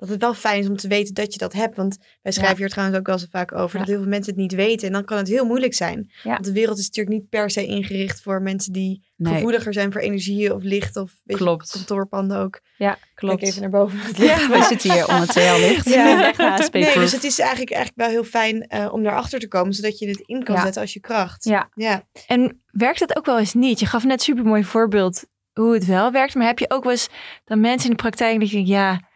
dat 0.00 0.08
het 0.08 0.20
wel 0.20 0.34
fijn 0.34 0.60
is 0.60 0.68
om 0.68 0.76
te 0.76 0.88
weten 0.88 1.14
dat 1.14 1.32
je 1.32 1.38
dat 1.38 1.52
hebt. 1.52 1.76
Want 1.76 1.98
wij 2.22 2.32
schrijven 2.32 2.56
hier 2.56 2.68
trouwens 2.68 2.98
ook 2.98 3.06
wel 3.06 3.18
zo 3.18 3.26
vaak 3.30 3.52
over, 3.52 3.72
Ja. 3.72 3.78
dat 3.78 3.88
heel 3.88 4.00
veel 4.02 4.10
mensen 4.10 4.32
het 4.32 4.40
niet 4.42 4.54
weten. 4.54 4.86
En 4.86 4.92
dan 4.92 5.04
kan 5.04 5.16
het 5.18 5.28
heel 5.28 5.44
moeilijk 5.46 5.74
zijn. 5.74 6.10
Ja. 6.22 6.30
Want 6.32 6.44
de 6.44 6.52
wereld 6.52 6.78
is 6.78 6.86
natuurlijk 6.86 7.16
niet 7.16 7.28
per 7.28 7.50
se 7.50 7.66
ingericht 7.66 8.20
voor 8.22 8.42
mensen 8.42 8.72
die 8.72 9.08
Nee. 9.16 9.34
gevoeliger 9.34 9.72
zijn 9.72 9.92
voor 9.92 10.00
energie 10.00 10.54
of 10.54 10.62
licht 10.62 10.96
of 10.96 11.10
weet 11.24 11.38
je, 11.38 11.44
Klopt. 11.44 11.70
kantoorpanden 11.70 12.36
ook. 12.38 12.60
ja 12.76 12.98
klopt. 13.14 13.38
Kijk 13.38 13.48
even 13.50 13.60
naar 13.60 13.70
boven. 13.70 13.98
Ja, 14.26 14.48
wij 14.50 14.62
zitten 14.62 14.92
hier 14.92 15.08
onder 15.08 15.26
TL-licht. 15.28 15.88
Ja. 15.88 16.26
Echt 16.28 16.38
HSP-proof. 16.38 16.84
Nee, 16.84 16.94
dus 16.94 17.12
het 17.12 17.24
is 17.24 17.38
eigenlijk, 17.38 17.70
eigenlijk 17.70 18.02
wel 18.06 18.08
heel 18.10 18.24
fijn 18.30 18.62
eh, 18.66 18.92
om 18.92 19.02
daarachter 19.02 19.40
te 19.40 19.48
komen, 19.48 19.72
zodat 19.74 19.98
je 19.98 20.08
het 20.08 20.20
in 20.26 20.42
kan 20.44 20.54
Ja. 20.54 20.62
zetten 20.62 20.80
als 20.80 20.92
je 20.92 21.00
kracht. 21.00 21.44
Ja. 21.44 21.70
ja. 21.74 22.02
En 22.26 22.62
werkt 22.70 23.00
het 23.00 23.16
ook 23.16 23.26
wel 23.26 23.38
eens 23.38 23.54
niet? 23.54 23.80
Je 23.80 23.86
gaf 23.86 24.02
net 24.04 24.12
een 24.12 24.18
supermooi 24.18 24.64
voorbeeld 24.64 25.24
hoe 25.52 25.74
het 25.74 25.86
wel 25.86 26.12
werkt. 26.12 26.34
Maar 26.34 26.46
heb 26.46 26.58
je 26.58 26.70
ook 26.70 26.82
wel 26.82 26.92
eens 26.92 27.08
dat 27.44 27.58
mensen 27.58 27.90
in 27.90 27.96
de 27.96 28.02
praktijk 28.02 28.38
die 28.40 28.50
denken, 28.50 28.72
ja, 28.72 29.08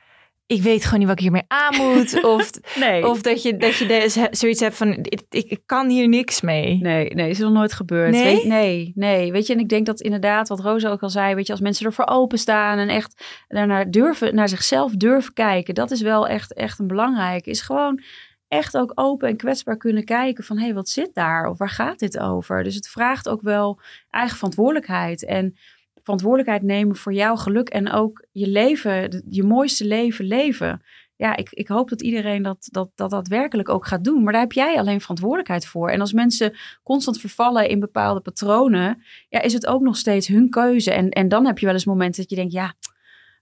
ik 0.46 0.62
weet 0.62 0.84
gewoon 0.84 0.98
niet 0.98 1.08
wat 1.08 1.16
ik 1.16 1.22
hiermee 1.22 1.44
aan 1.46 1.76
moet. 1.76 2.22
of, 2.34 2.50
Nee. 2.78 3.08
of 3.08 3.22
dat 3.22 3.42
je, 3.42 3.56
dat 3.56 3.76
je 3.76 3.86
dus 3.86 4.16
zoiets 4.30 4.60
hebt 4.60 4.76
van, 4.76 4.88
ik, 4.92 5.20
ik, 5.30 5.50
ik 5.50 5.60
kan 5.66 5.88
hier 5.88 6.08
niks 6.08 6.40
mee. 6.40 6.78
Nee, 6.80 7.14
nee, 7.14 7.30
is 7.30 7.38
nog 7.38 7.52
nooit 7.52 7.72
gebeurd. 7.72 8.10
Nee? 8.10 8.34
Weet- 8.34 8.44
nee, 8.44 8.92
nee. 8.94 9.32
Weet 9.32 9.46
je, 9.46 9.52
en 9.52 9.58
ik 9.60 9.68
denk 9.68 9.86
dat 9.86 10.00
inderdaad, 10.00 10.48
wat 10.48 10.60
Rosa 10.60 10.88
ook 10.90 11.02
al 11.02 11.10
zei, 11.10 11.34
weet 11.34 11.46
je, 11.46 11.52
als 11.52 11.60
mensen 11.60 11.86
ervoor 11.86 12.06
openstaan 12.06 12.78
en 12.78 12.88
echt 12.88 13.24
daarnaar 13.48 13.90
durven, 13.90 14.34
naar 14.34 14.48
zichzelf 14.48 14.92
durven 14.92 15.32
kijken, 15.32 15.74
dat 15.74 15.90
is 15.90 16.00
wel 16.00 16.28
echt, 16.28 16.54
echt 16.54 16.78
een 16.78 16.86
belangrijke. 16.86 17.50
Is 17.50 17.60
gewoon 17.60 18.02
echt 18.48 18.76
ook 18.76 18.92
open 18.94 19.28
en 19.28 19.36
kwetsbaar 19.36 19.76
kunnen 19.76 20.04
kijken 20.04 20.44
van, 20.44 20.56
hé, 20.58 20.64
hey, 20.64 20.74
wat 20.74 20.88
zit 20.88 21.10
daar? 21.14 21.48
Of 21.48 21.58
waar 21.58 21.68
gaat 21.70 21.98
dit 21.98 22.18
over? 22.18 22.62
Dus 22.64 22.74
het 22.74 22.88
vraagt 22.88 23.28
ook 23.28 23.42
wel 23.42 23.80
eigen 24.10 24.36
verantwoordelijkheid 24.36 25.24
en 25.24 25.56
verantwoordelijkheid 26.04 26.62
nemen 26.62 26.96
voor 26.96 27.12
jouw 27.12 27.36
geluk 27.36 27.68
en 27.68 27.90
ook 27.90 28.26
je 28.32 28.48
leven, 28.48 29.24
je 29.28 29.42
mooiste 29.42 29.86
leven 29.86 30.24
leven. 30.24 30.82
Ja, 31.16 31.36
ik, 31.36 31.50
ik 31.50 31.68
hoop 31.68 31.88
dat 31.88 32.02
iedereen 32.02 32.42
dat, 32.42 32.68
dat, 32.70 32.90
dat 32.94 33.10
daadwerkelijk 33.10 33.68
ook 33.68 33.86
gaat 33.86 34.04
doen. 34.04 34.22
Maar 34.22 34.32
daar 34.32 34.42
heb 34.42 34.52
jij 34.52 34.78
alleen 34.78 35.00
verantwoordelijkheid 35.00 35.66
voor. 35.66 35.90
En 35.90 36.00
als 36.00 36.12
mensen 36.12 36.54
constant 36.82 37.20
vervallen 37.20 37.68
in 37.68 37.80
bepaalde 37.80 38.20
patronen, 38.20 39.02
ja, 39.28 39.40
is 39.40 39.52
het 39.52 39.66
ook 39.66 39.82
nog 39.82 39.96
steeds 39.96 40.28
hun 40.28 40.50
keuze. 40.50 40.90
En, 40.90 41.08
en 41.10 41.28
dan 41.28 41.46
heb 41.46 41.58
je 41.58 41.66
wel 41.66 41.74
eens 41.74 41.84
momenten 41.84 42.20
dat 42.20 42.30
je 42.30 42.36
denkt, 42.36 42.52
ja, 42.52 42.74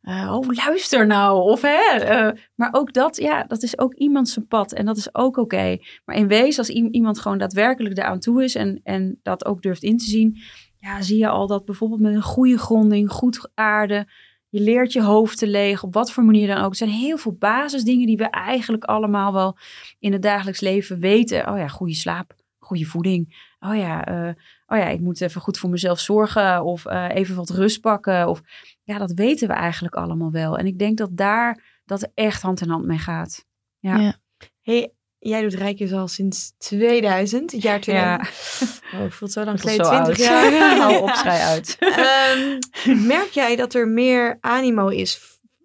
eh, 0.03 0.35
oh, 0.35 0.49
luister 0.67 1.07
nou. 1.07 1.43
Of 1.43 1.63
hè. 1.63 1.99
eh, 1.99 2.31
maar 2.55 2.69
ook 2.73 2.93
dat, 2.93 3.17
ja, 3.17 3.45
dat 3.45 3.63
is 3.63 3.79
ook 3.79 3.95
iemand 3.95 4.29
zijn 4.29 4.47
pad. 4.47 4.73
En 4.73 4.85
dat 4.85 4.97
is 4.97 5.15
ook 5.15 5.37
oké. 5.37 5.79
Maar 6.05 6.17
in 6.17 6.29
wezen, 6.29 6.59
als 6.59 6.69
iemand 6.69 7.19
gewoon 7.19 7.39
daadwerkelijk 7.39 7.99
eraan 7.99 8.21
toe 8.21 8.45
is 8.45 8.55
en, 8.55 8.81
en 8.83 9.21
dat 9.23 9.45
ook 9.45 9.63
durft 9.63 9.83
in 9.83 9.99
te 9.99 10.05
zien, 10.05 10.39
ja, 10.83 11.03
zie 11.03 11.19
je 11.19 11.29
al 11.29 11.47
dat 11.47 11.65
bijvoorbeeld 11.65 12.01
met 12.01 12.15
een 12.15 12.23
goede 12.23 12.59
gronding, 12.59 13.11
goed 13.11 13.51
aarde, 13.55 14.07
je 14.49 14.61
leert 14.61 14.93
je 14.93 15.03
hoofd 15.03 15.39
te 15.39 15.47
leeg, 15.47 15.83
op 15.83 15.95
wat 15.95 16.13
voor 16.13 16.25
manier 16.25 16.47
dan 16.47 16.57
ook. 16.65 16.71
Er 16.71 16.77
zijn 16.77 16.91
heel 16.91 17.17
veel 17.17 17.33
basisdingen 17.33 18.07
die 18.07 18.17
we 18.17 18.31
eigenlijk 18.31 18.85
allemaal 18.85 19.33
wel 19.33 19.57
in 19.99 20.13
het 20.13 20.23
dagelijks 20.23 20.61
leven 20.61 20.99
weten. 20.99 21.49
Oh 21.49 21.59
ja, 21.59 21.69
goede 21.69 21.95
slaap, 21.95 22.35
goede 22.59 22.85
voeding. 22.85 23.51
Oh 23.61 23.77
ja, 23.77 24.05
eh, 24.05 24.35
oh 24.67 24.79
ja, 24.79 24.89
ik 24.89 25.01
moet 25.01 25.21
even 25.21 25.41
goed 25.41 25.59
voor 25.59 25.71
mezelf 25.71 26.01
zorgen 26.01 26.65
of 26.65 26.87
eh, 26.87 27.09
even 27.15 27.37
wat 27.37 27.51
rust 27.51 27.81
pakken. 27.81 28.29
Of 28.29 28.43
ja, 28.83 28.99
dat 28.99 29.13
weten 29.13 29.49
we 29.49 29.55
eigenlijk 29.55 29.95
allemaal 29.95 30.31
wel. 30.31 30.59
En 30.59 30.67
ik 30.67 30.79
denk 30.79 30.99
dat 30.99 31.17
daar 31.17 31.81
dat 31.85 32.11
echt 32.15 32.43
hand 32.43 32.61
in 32.61 32.69
hand 32.69 32.85
mee 32.85 32.99
gaat. 32.99 33.47
Ja. 33.79 33.97
Ja. 33.97 34.15
Hey, 34.61 34.93
jij 35.23 35.43
doet 35.43 35.55
Rijkjes 35.55 35.93
al 35.93 36.09
sinds 36.09 36.53
2000, 36.59 37.53
het 37.53 37.63
jaar 37.63 37.81
2000. 37.81 38.81
Oh, 38.95 39.05
ik 39.05 39.13
voel 39.13 39.29
het 39.29 39.33
zo 39.33 39.45
lang 39.45 39.61
geleden, 39.61 39.85
zo 39.85 39.91
20 39.91 40.09
oud. 40.09 40.19
jaar. 40.19 40.77
Hou 40.83 41.03
op, 41.03 41.09
schrijf 41.11 41.43
uit. 41.43 41.77
Ehm, 41.79 43.07
merk 43.07 43.31
jij 43.31 43.57
dat 43.57 43.75
er 43.75 43.89
meer 43.89 44.39
animo 44.41 44.89
is 44.89 45.21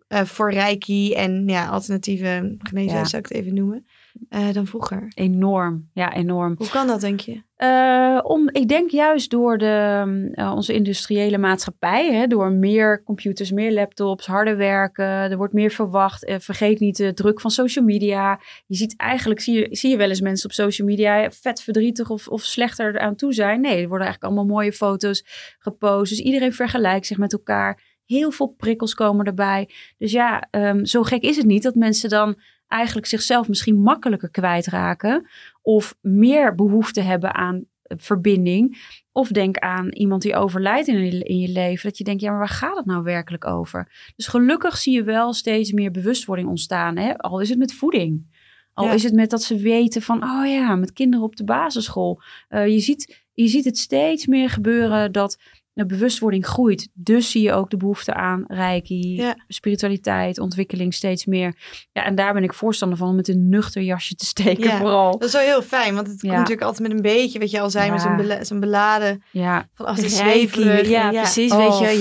eh, 0.07 0.23
voor 0.23 0.51
Reiki 0.51 1.13
en 1.13 1.43
ja, 1.47 1.67
alternatieve 1.67 2.57
Ja. 2.73 3.05
zou 3.05 3.21
ik 3.23 3.27
het 3.27 3.31
even 3.37 3.53
noemen, 3.53 3.85
eh, 4.29 4.53
dan 4.53 4.65
vroeger? 4.65 5.11
Enorm. 5.15 5.89
Ja, 5.93 6.13
enorm. 6.13 6.55
Hoe 6.57 6.69
kan 6.69 6.87
dat, 6.87 7.01
denk 7.01 7.19
je? 7.19 7.45
Eh, 7.55 8.19
om, 8.23 8.49
ik 8.49 8.67
denk 8.67 8.89
juist 8.89 9.29
door 9.29 9.57
de, 9.57 10.29
eh, 10.33 10.51
onze 10.55 10.73
industriële 10.73 11.37
maatschappij, 11.37 12.13
hè, 12.13 12.27
door 12.27 12.51
meer 12.51 13.03
computers, 13.03 13.51
meer 13.51 13.73
laptops, 13.73 14.25
harder 14.25 14.57
werken, 14.57 15.05
er 15.05 15.37
wordt 15.37 15.53
meer 15.53 15.71
verwacht. 15.71 16.33
Vergeet 16.37 16.79
niet 16.79 16.97
de 16.97 17.13
druk 17.13 17.41
van 17.41 17.51
social 17.51 17.85
media. 17.85 18.39
Je 18.65 18.75
ziet 18.75 18.95
eigenlijk, 18.97 19.41
zie 19.41 19.59
je, 19.59 19.67
zie 19.71 19.89
je 19.89 19.97
wel 19.97 20.09
eens 20.09 20.21
mensen 20.21 20.49
op 20.49 20.55
social 20.55 20.87
media 20.87 21.31
vet 21.31 21.61
verdrietig 21.61 22.09
of, 22.09 22.27
of 22.27 22.41
slechter 22.41 22.99
aan 22.99 23.15
toe 23.15 23.33
zijn. 23.33 23.61
Nee, 23.61 23.81
er 23.81 23.87
worden 23.87 24.07
eigenlijk 24.07 24.23
allemaal 24.23 24.55
mooie 24.55 24.73
foto's 24.73 25.25
gepost. 25.59 26.09
Dus 26.09 26.19
iedereen 26.19 26.53
vergelijkt 26.53 27.05
zich 27.05 27.17
met 27.17 27.33
elkaar. 27.33 27.95
Heel 28.05 28.31
veel 28.31 28.47
prikkels 28.47 28.93
komen 28.93 29.25
erbij. 29.25 29.69
Dus 29.97 30.11
ja, 30.11 30.47
ehm, 30.51 30.85
zo 30.85 31.03
gek 31.03 31.23
is 31.23 31.37
het 31.37 31.45
niet 31.45 31.63
dat 31.63 31.75
mensen 31.75 32.09
dan 32.09 32.39
eigenlijk 32.67 33.07
zichzelf 33.07 33.47
misschien 33.47 33.81
makkelijker 33.81 34.29
kwijtraken 34.29 35.27
of 35.61 35.95
meer 36.01 36.55
behoefte 36.55 37.01
hebben 37.01 37.33
aan 37.33 37.65
eh, 37.81 37.97
verbinding. 37.99 38.95
Of 39.11 39.27
denk 39.27 39.57
aan 39.57 39.89
iemand 39.89 40.21
die 40.21 40.35
overlijdt 40.35 40.87
in 40.87 40.99
je, 41.05 41.23
in 41.23 41.37
je 41.37 41.49
leven. 41.49 41.89
Dat 41.89 41.97
je 41.97 42.03
denkt, 42.03 42.21
ja, 42.21 42.29
maar 42.29 42.39
waar 42.39 42.47
gaat 42.47 42.77
het 42.77 42.85
nou 42.85 43.03
werkelijk 43.03 43.45
over? 43.45 44.11
Dus 44.15 44.27
gelukkig 44.27 44.77
zie 44.77 44.93
je 44.93 45.03
wel 45.03 45.33
steeds 45.33 45.71
meer 45.71 45.91
bewustwording 45.91 46.49
ontstaan. 46.49 46.97
Hè? 46.97 47.17
Al 47.17 47.39
is 47.39 47.49
het 47.49 47.57
met 47.57 47.73
voeding. 47.73 48.35
Al 48.73 48.85
Ja. 48.85 48.91
is 48.93 49.03
het 49.03 49.13
met 49.13 49.29
dat 49.29 49.43
ze 49.43 49.57
weten 49.57 50.01
van, 50.01 50.23
oh 50.23 50.47
ja, 50.47 50.75
met 50.75 50.93
kinderen 50.93 51.25
op 51.25 51.35
de 51.35 51.43
basisschool. 51.43 52.21
Eh, 52.47 52.67
je, 52.67 52.79
ziet, 52.79 53.23
je 53.33 53.47
ziet 53.47 53.65
het 53.65 53.77
steeds 53.77 54.25
meer 54.25 54.49
gebeuren 54.49 55.11
dat 55.11 55.39
de 55.77 55.85
bewustwording 55.85 56.45
groeit. 56.45 56.89
Dus 56.93 57.31
zie 57.31 57.41
je 57.41 57.53
ook 57.53 57.69
de 57.69 57.77
behoefte 57.77 58.13
aan 58.13 58.43
reiki, 58.47 59.15
Ja. 59.15 59.35
spiritualiteit, 59.47 60.39
ontwikkeling 60.39 60.93
steeds 60.93 61.25
meer. 61.25 61.55
Ja, 61.91 62.05
en 62.05 62.15
daar 62.15 62.33
ben 62.33 62.43
ik 62.43 62.53
voorstander 62.53 62.97
van 62.97 63.07
om 63.07 63.15
met 63.15 63.27
een 63.27 63.49
nuchter 63.49 63.81
jasje 63.81 64.15
te 64.15 64.25
steken 64.25 64.63
Ja. 64.63 64.77
vooral. 64.77 65.11
Dat 65.11 65.27
is 65.27 65.33
wel 65.33 65.41
heel 65.41 65.61
fijn, 65.61 65.95
want 65.95 66.07
het 66.07 66.15
Ja. 66.21 66.27
komt 66.27 66.33
natuurlijk 66.39 66.67
altijd 66.67 66.87
met 66.87 66.97
een 66.97 67.03
beetje, 67.03 67.39
wat 67.39 67.51
je 67.51 67.59
al 67.59 67.69
zei, 67.69 67.91
met 67.91 68.01
zo'n 68.01 68.15
bela- 68.15 68.59
beladen 68.59 69.23
Ja, 69.31 69.67
van 69.73 69.85
Reiki, 69.85 70.09
zweverig. 70.09 70.87
ja, 70.89 71.09
precies. 71.09 71.51
Oh, 71.51 71.79
weet 71.79 71.91
je, 71.91 71.97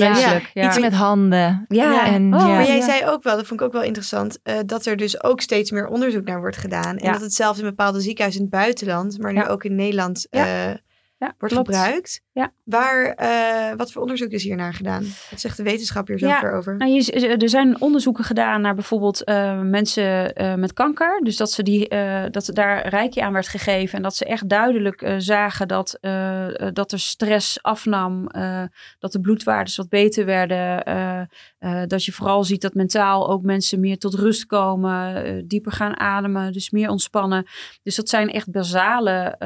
ja, 0.55 0.67
iets 0.69 0.79
met 0.79 0.93
handen. 0.93 1.65
ja. 1.69 2.07
En, 2.07 2.35
Oh, 2.35 2.41
ja. 2.41 2.47
Maar 2.47 2.67
jij 2.67 2.77
ja. 2.77 2.85
zei 2.85 3.07
ook 3.11 3.23
wel, 3.23 3.37
dat 3.37 3.47
vond 3.47 3.61
ik 3.61 3.67
ook 3.67 3.73
wel 3.73 3.83
interessant, 3.83 4.39
eh, 4.43 4.55
dat 4.67 4.87
er 4.87 4.97
dus 4.97 5.23
ook 5.23 5.41
steeds 5.41 5.71
meer 5.71 5.87
onderzoek 5.87 6.25
naar 6.27 6.41
wordt 6.41 6.57
gedaan. 6.57 6.97
En 6.97 7.05
Ja. 7.07 7.13
dat 7.13 7.21
het 7.21 7.33
zelfs 7.35 7.59
in 7.59 7.65
bepaalde 7.65 8.01
ziekenhuizen 8.01 8.43
in 8.43 8.47
het 8.51 8.57
buitenland, 8.61 9.19
maar 9.19 9.33
nu 9.33 9.39
Ja. 9.39 9.47
ook 9.47 9.65
in 9.65 9.75
Nederland, 9.75 10.27
Ja. 10.31 10.79
Ja, 11.19 11.35
wordt 11.39 11.55
klopt. 11.55 11.75
gebruikt. 11.75 12.23
Ja. 12.33 12.53
Waar, 12.65 13.07
eh, 13.07 13.77
wat 13.77 13.93
voor 13.93 14.03
onderzoek 14.03 14.31
is 14.31 14.43
hier 14.43 14.57
naar 14.57 14.75
gedaan? 14.75 15.05
Wat 15.31 15.41
zegt 15.41 15.57
de 15.57 15.63
wetenschap 15.63 16.07
hier 16.07 16.19
zo 16.19 16.27
Ja, 16.27 16.53
over? 16.53 16.77
Nou, 16.77 16.91
je, 16.91 17.37
er 17.37 17.49
zijn 17.49 17.81
onderzoeken 17.81 18.25
gedaan 18.25 18.61
naar 18.61 18.75
bijvoorbeeld 18.75 19.25
eh, 19.25 19.61
mensen 19.61 20.35
eh, 20.35 20.55
met 20.55 20.73
kanker. 20.73 21.21
Dus 21.23 21.37
dat, 21.37 21.51
ze 21.51 21.63
die, 21.63 21.89
dat 22.31 22.51
daar 22.53 22.89
reiki 22.89 23.21
aan 23.21 23.33
werd 23.33 23.49
gegeven. 23.49 23.97
En 23.97 24.03
dat 24.03 24.17
ze 24.17 24.25
echt 24.25 24.49
duidelijk 24.49 25.15
zagen 25.19 25.69
dat, 25.69 25.99
dat 26.73 26.93
er 26.93 27.01
stress 27.01 27.63
afnam. 27.63 28.29
dat 28.99 29.13
de 29.13 29.21
bloedwaardes 29.21 29.77
wat 29.77 29.89
beter 29.89 30.25
werden. 30.25 31.29
dat 31.89 32.05
je 32.05 32.13
vooral 32.13 32.45
ziet 32.45 32.63
dat 32.63 32.75
mentaal 32.75 33.31
ook 33.31 33.43
mensen 33.43 33.81
meer 33.81 33.99
tot 33.99 34.15
rust 34.15 34.47
komen. 34.47 35.43
dieper 35.49 35.73
gaan 35.73 35.99
ademen. 35.99 36.53
Dus 36.53 36.71
meer 36.71 36.89
ontspannen. 36.89 37.47
Dus 37.83 37.97
dat 37.97 38.09
zijn 38.09 38.31
echt 38.31 38.51
basale 38.51 39.37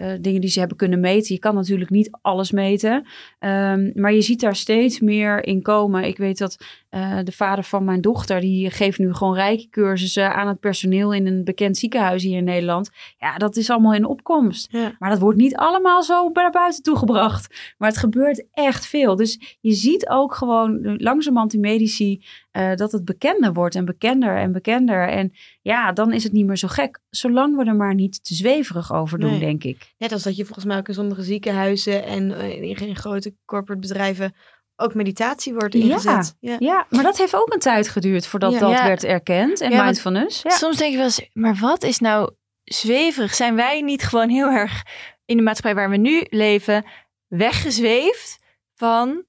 eh, 0.00 0.12
dingen 0.20 0.40
die 0.40 0.50
ze 0.50 0.58
hebben 0.58 0.76
kunnen 0.76 1.00
meten. 1.00 1.34
Je 1.34 1.40
kan 1.40 1.54
natuurlijk 1.54 1.90
niet 1.90 2.18
alles 2.22 2.50
meten. 2.50 3.06
Ehm, 3.38 3.90
maar 3.94 4.12
je 4.12 4.22
ziet 4.22 4.40
daar 4.40 4.56
steeds 4.56 5.00
meer 5.00 5.44
in 5.44 5.62
komen. 5.62 6.04
Ik 6.04 6.16
weet 6.16 6.38
dat 6.38 6.64
eh, 6.90 7.18
de 7.24 7.32
vader 7.32 7.64
van 7.64 7.84
mijn 7.84 8.00
dochter, 8.00 8.40
die 8.40 8.70
geeft 8.70 8.98
nu 8.98 9.14
gewoon 9.14 9.34
rijke 9.34 9.68
cursussen 9.68 10.34
aan 10.34 10.48
het 10.48 10.60
personeel 10.60 11.12
in 11.12 11.26
een 11.26 11.44
bekend 11.44 11.76
ziekenhuis 11.76 12.22
hier 12.22 12.36
in 12.36 12.44
Nederland. 12.44 12.90
Ja, 13.18 13.36
dat 13.36 13.56
is 13.56 13.70
allemaal 13.70 13.94
in 13.94 14.04
opkomst. 14.04 14.72
Ja. 14.72 14.92
Maar 14.98 15.10
dat 15.10 15.18
wordt 15.18 15.38
niet 15.38 15.56
allemaal 15.56 16.02
zo 16.02 16.30
naar 16.32 16.50
buiten 16.50 16.82
toe 16.82 16.96
gebracht. 16.96 17.74
Maar 17.78 17.88
het 17.88 17.98
gebeurt 17.98 18.46
echt 18.52 18.86
veel. 18.86 19.16
Dus 19.16 19.58
je 19.60 19.72
ziet 19.72 20.08
ook 20.08 20.34
gewoon 20.34 20.84
eh, 20.84 20.92
langzamerhand 20.96 21.54
in 21.54 21.60
medici 21.60 22.22
eh, 22.50 22.74
dat 22.74 22.92
het 22.92 23.04
bekender 23.04 23.52
wordt 23.52 23.74
en 23.74 23.84
bekender 23.84 24.36
en 24.36 24.52
bekender. 24.52 25.08
En 25.08 25.32
ja, 25.62 25.92
dan 25.92 26.12
is 26.12 26.22
het 26.24 26.32
niet 26.32 26.46
meer 26.46 26.56
zo 26.56 26.68
gek. 26.68 26.98
Zolang 27.10 27.56
we 27.56 27.64
er 27.64 27.76
maar 27.76 27.94
niet 27.94 28.24
te 28.24 28.34
zweverig 28.34 28.92
over 28.92 29.18
doen, 29.18 29.30
Nee. 29.30 29.40
denk 29.40 29.64
ik. 29.64 29.94
Net 29.98 30.12
als 30.12 30.22
dat 30.22 30.36
je 30.36 30.44
volgens 30.44 30.64
mij 30.66 30.76
ook 30.76 30.88
in 30.88 30.94
sommige 30.94 31.22
ziekenhuizen 31.22 32.04
en 32.04 32.32
eh, 32.40 32.62
in, 32.62 32.76
in 32.76 32.96
grote 32.96 33.34
corporate 33.44 33.80
bedrijven 33.80 34.34
ook 34.76 34.94
meditatie 34.94 35.54
wordt 35.54 35.74
ingezet. 35.74 36.36
Ja. 36.40 36.56
Ja, 36.58 36.86
maar 36.90 37.02
dat 37.02 37.18
heeft 37.18 37.34
ook 37.36 37.52
een 37.52 37.58
tijd 37.58 37.88
geduurd 37.88 38.26
voordat 38.26 38.52
Ja. 38.52 38.58
dat 38.58 38.70
Ja. 38.70 38.86
werd 38.86 39.04
erkend. 39.04 39.60
En 39.60 39.84
mindfulness. 39.84 40.42
Ja. 40.42 40.50
Soms 40.50 40.76
denk 40.76 40.90
je 40.90 40.96
wel 40.96 41.06
eens, 41.06 41.28
maar 41.32 41.56
wat 41.60 41.82
is 41.82 41.98
nou 41.98 42.30
zweverig? 42.64 43.34
Zijn 43.34 43.54
wij 43.54 43.80
niet 43.80 44.02
gewoon 44.02 44.28
heel 44.28 44.48
erg 44.48 44.82
in 45.24 45.36
de 45.36 45.42
maatschappij 45.42 45.80
waar 45.82 45.90
we 45.90 45.96
nu 45.96 46.26
leven 46.28 46.84
weggezweefd 47.28 48.38
van 48.74 49.24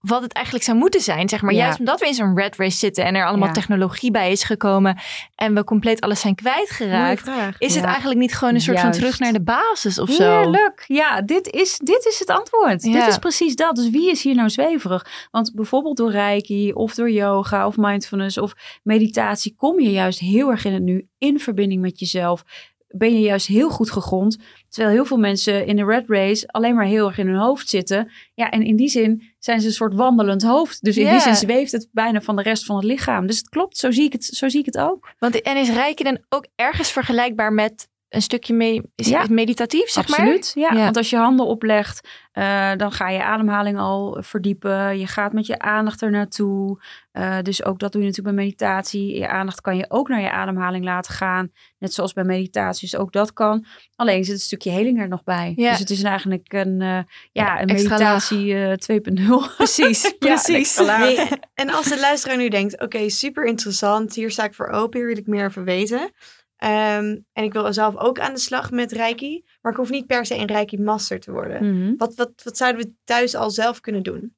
wat 0.00 0.22
het 0.22 0.32
eigenlijk 0.32 0.64
zou 0.64 0.78
moeten 0.78 1.00
zijn, 1.00 1.28
zeg 1.28 1.42
maar. 1.42 1.54
Ja. 1.54 1.58
Juist 1.64 1.78
omdat 1.78 2.00
we 2.00 2.06
in 2.06 2.14
zo'n 2.14 2.36
red 2.36 2.56
race 2.56 2.78
zitten 2.78 3.04
en 3.04 3.14
er 3.14 3.26
allemaal 3.26 3.46
Ja. 3.48 3.52
technologie 3.54 4.10
bij 4.10 4.30
is 4.32 4.42
gekomen 4.44 4.98
en 5.34 5.54
we 5.54 5.64
compleet 5.64 6.00
alles 6.00 6.20
zijn 6.20 6.34
kwijtgeraakt. 6.34 7.30
Is 7.58 7.74
het 7.74 7.84
eigenlijk 7.84 8.20
niet 8.20 8.34
gewoon 8.34 8.54
een 8.54 8.60
soort 8.60 8.76
Juist. 8.78 8.92
van 8.92 9.00
terug 9.00 9.18
naar 9.18 9.32
de 9.32 9.42
basis 9.42 9.98
of 9.98 10.10
zo? 10.10 10.22
Heerlijk. 10.40 10.84
Ja, 10.86 11.22
dit 11.22 11.46
is, 11.50 11.78
dit 11.78 12.04
is 12.06 12.18
het 12.18 12.28
antwoord. 12.30 12.80
Dit 12.82 13.06
is 13.06 13.18
precies 13.18 13.56
dat. 13.56 13.76
Dus 13.76 13.90
wie 13.90 14.10
is 14.10 14.22
hier 14.22 14.34
nou 14.34 14.50
zweverig? 14.50 15.28
Want 15.30 15.52
bijvoorbeeld 15.54 15.96
door 15.96 16.10
reiki 16.10 16.72
of 16.72 16.94
door 16.94 17.10
yoga 17.10 17.66
of 17.66 17.76
mindfulness 17.76 18.38
of 18.38 18.52
meditatie 18.82 19.54
kom 19.56 19.80
je 19.80 19.90
juist 19.90 20.18
heel 20.18 20.50
erg 20.50 20.64
in 20.64 20.72
het 20.72 20.82
nu, 20.82 21.08
in 21.18 21.40
verbinding 21.40 21.80
met 21.80 21.98
jezelf. 21.98 22.44
Ben 22.88 23.12
je 23.12 23.20
juist 23.20 23.46
heel 23.46 23.70
goed 23.70 23.90
gegrond. 23.90 24.38
Terwijl 24.68 24.94
heel 24.94 25.04
veel 25.04 25.16
mensen 25.16 25.66
in 25.66 25.76
de 25.76 25.84
red 25.84 26.04
race 26.08 26.46
alleen 26.46 26.74
maar 26.74 26.84
heel 26.84 27.06
erg 27.06 27.18
in 27.18 27.26
hun 27.26 27.38
hoofd 27.38 27.68
zitten. 27.68 28.10
Ja, 28.34 28.50
en 28.50 28.62
in 28.62 28.76
die 28.76 28.88
zin 28.88 29.22
zijn 29.38 29.60
ze 29.60 29.66
een 29.66 29.72
soort 29.72 29.94
wandelend 29.94 30.42
hoofd. 30.42 30.84
Dus 30.84 30.96
in 30.96 31.10
die 31.10 31.20
zin 31.20 31.36
zweeft 31.36 31.72
het 31.72 31.88
bijna 31.92 32.20
van 32.20 32.36
de 32.36 32.42
rest 32.42 32.64
van 32.64 32.76
het 32.76 32.84
lichaam. 32.84 33.26
Dus 33.26 33.38
het 33.38 33.48
klopt, 33.48 33.76
zo 33.76 33.90
zie 33.90 34.04
ik 34.04 34.12
het, 34.12 34.24
zo 34.24 34.48
zie 34.48 34.60
ik 34.60 34.66
het 34.66 34.78
ook. 34.78 35.12
Want 35.18 35.42
en 35.42 35.56
is 35.56 35.70
Reiki 35.70 36.04
dan 36.04 36.18
ook 36.28 36.46
ergens 36.54 36.90
vergelijkbaar 36.90 37.52
met 37.52 37.88
een 38.08 38.22
stukje 38.22 38.54
me 38.54 38.88
is 38.94 39.08
Ja. 39.08 39.20
het 39.20 39.30
meditatief, 39.30 39.88
zeg 39.88 40.08
maar? 40.08 40.18
Absoluut, 40.18 40.52
ja. 40.54 40.72
Ja. 40.72 40.84
Want 40.84 40.96
als 40.96 41.10
je 41.10 41.16
handen 41.16 41.46
oplegt, 41.46 42.08
eh, 42.32 42.70
dan 42.76 42.92
ga 42.92 43.08
je 43.08 43.24
ademhaling 43.24 43.78
al 43.78 44.18
verdiepen. 44.20 44.98
Je 44.98 45.06
gaat 45.06 45.32
met 45.32 45.46
je 45.46 45.58
aandacht 45.58 46.02
er 46.02 46.10
naartoe. 46.10 46.82
Eh, 47.12 47.38
dus 47.42 47.64
ook 47.64 47.78
dat 47.78 47.92
doe 47.92 48.00
je 48.02 48.06
natuurlijk 48.08 48.36
bij 48.36 48.44
meditatie. 48.44 49.18
Je 49.18 49.28
aandacht 49.28 49.60
kan 49.60 49.76
je 49.76 49.84
ook 49.88 50.08
naar 50.08 50.20
je 50.20 50.30
ademhaling 50.30 50.84
laten 50.84 51.14
gaan. 51.14 51.50
Net 51.78 51.94
zoals 51.94 52.12
bij 52.12 52.24
meditatie, 52.24 52.88
dus 52.90 52.98
ook 53.00 53.12
dat 53.12 53.32
kan. 53.32 53.64
Alleen 53.96 54.24
zit 54.24 54.34
een 54.34 54.40
stukje 54.40 54.70
heling 54.70 55.00
er 55.00 55.08
nog 55.08 55.24
bij. 55.24 55.52
Ja. 55.56 55.70
Dus 55.70 55.78
het 55.78 55.90
is 55.90 56.02
eigenlijk 56.02 56.52
een, 56.52 56.80
eh, 56.80 56.98
ja, 57.32 57.60
een 57.60 57.66
meditatie 57.66 58.54
eh 58.54 58.72
2.0. 58.72 59.46
Precies, 59.56 60.14
precies. 60.18 60.76
Nee, 60.78 61.28
en 61.54 61.70
als 61.70 61.88
de 61.88 62.00
luisteraar 62.00 62.36
nu 62.36 62.48
denkt, 62.48 62.80
oké, 62.80 63.08
super 63.08 63.44
interessant, 63.46 64.14
hier 64.14 64.30
sta 64.30 64.44
ik 64.44 64.54
voor 64.54 64.68
open, 64.68 64.98
hier 64.98 65.08
wil 65.08 65.16
ik 65.18 65.26
meer 65.26 65.46
over 65.46 65.64
weten. 65.64 66.10
Ehm, 66.58 67.16
en 67.32 67.44
ik 67.44 67.52
wil 67.52 67.72
zelf 67.72 67.96
ook 67.96 68.18
aan 68.20 68.34
de 68.34 68.40
slag 68.40 68.70
met 68.70 68.92
Reiki, 68.92 69.44
maar 69.60 69.72
ik 69.72 69.78
hoef 69.78 69.90
niet 69.90 70.06
per 70.06 70.26
se 70.26 70.36
een 70.36 70.46
Reiki 70.46 70.80
master 70.80 71.20
te 71.20 71.32
worden. 71.32 71.74
Mhm. 71.74 71.94
Wat, 71.96 72.14
wat, 72.14 72.32
wat 72.44 72.56
zouden 72.56 72.82
we 72.82 72.92
thuis 73.04 73.34
al 73.34 73.50
zelf 73.50 73.80
kunnen 73.80 74.02
doen? 74.02 74.36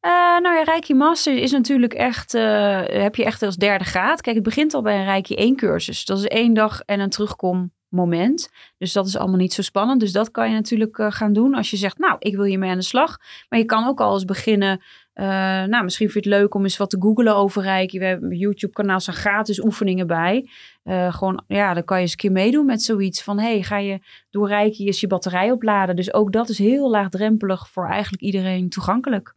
Eh, 0.00 0.10
nou 0.10 0.56
ja, 0.56 0.62
Reiki 0.62 0.94
Master 0.94 1.36
is 1.36 1.50
natuurlijk 1.50 1.94
echt, 1.94 2.34
eh, 2.34 2.82
heb 2.86 3.14
je 3.14 3.24
echt 3.24 3.42
als 3.42 3.56
derde 3.56 3.84
graad. 3.84 4.20
Kijk, 4.20 4.36
het 4.36 4.44
begint 4.44 4.74
al 4.74 4.82
bij 4.82 4.98
een 4.98 5.04
Reiki 5.04 5.34
1 5.34 5.56
cursus. 5.56 6.04
Dat 6.04 6.18
is 6.18 6.24
één 6.24 6.54
dag 6.54 6.80
en 6.80 7.00
een 7.00 7.10
terugkommoment. 7.10 8.48
Dus 8.78 8.92
dat 8.92 9.06
is 9.06 9.16
allemaal 9.16 9.38
niet 9.38 9.52
zo 9.52 9.62
spannend. 9.62 10.00
Dus 10.00 10.12
dat 10.12 10.30
kan 10.30 10.48
je 10.48 10.54
natuurlijk 10.54 10.98
eh, 10.98 11.06
gaan 11.10 11.32
doen 11.32 11.54
als 11.54 11.70
je 11.70 11.76
zegt, 11.76 11.98
nou, 11.98 12.16
ik 12.18 12.36
wil 12.36 12.44
hiermee 12.44 12.70
aan 12.70 12.78
de 12.78 12.82
slag. 12.84 13.18
Maar 13.48 13.58
je 13.58 13.64
kan 13.64 13.86
ook 13.86 14.00
al 14.00 14.14
eens 14.14 14.24
beginnen, 14.24 14.82
eh, 15.18 15.26
nou, 15.64 15.84
misschien 15.84 16.10
vind 16.10 16.24
je 16.24 16.30
het 16.30 16.40
leuk 16.40 16.54
om 16.54 16.62
eens 16.62 16.76
wat 16.76 16.90
te 16.90 16.96
googlen 17.00 17.36
over 17.36 17.62
Reiki. 17.62 17.98
We 17.98 18.04
hebben 18.04 18.36
YouTube-kanaal, 18.36 19.00
staan 19.00 19.14
gratis 19.14 19.62
oefeningen 19.64 20.06
bij. 20.06 20.48
Eh, 20.82 21.14
gewoon, 21.14 21.44
ja, 21.46 21.74
dan 21.74 21.84
kan 21.84 21.96
je 21.96 22.02
eens 22.02 22.10
een 22.10 22.18
keer 22.18 22.32
meedoen 22.32 22.66
met 22.66 22.82
zoiets 22.82 23.22
van, 23.22 23.38
hey, 23.38 23.62
ga 23.62 23.78
je 23.78 23.98
door 24.30 24.48
Reiki 24.48 24.86
eens 24.86 25.00
je 25.00 25.06
batterij 25.06 25.50
opladen. 25.50 25.96
Dus 25.96 26.12
ook 26.12 26.32
dat 26.32 26.48
is 26.48 26.58
heel 26.58 26.90
laagdrempelig 26.90 27.68
voor 27.68 27.88
eigenlijk 27.88 28.22
iedereen 28.22 28.68
toegankelijk. 28.68 29.34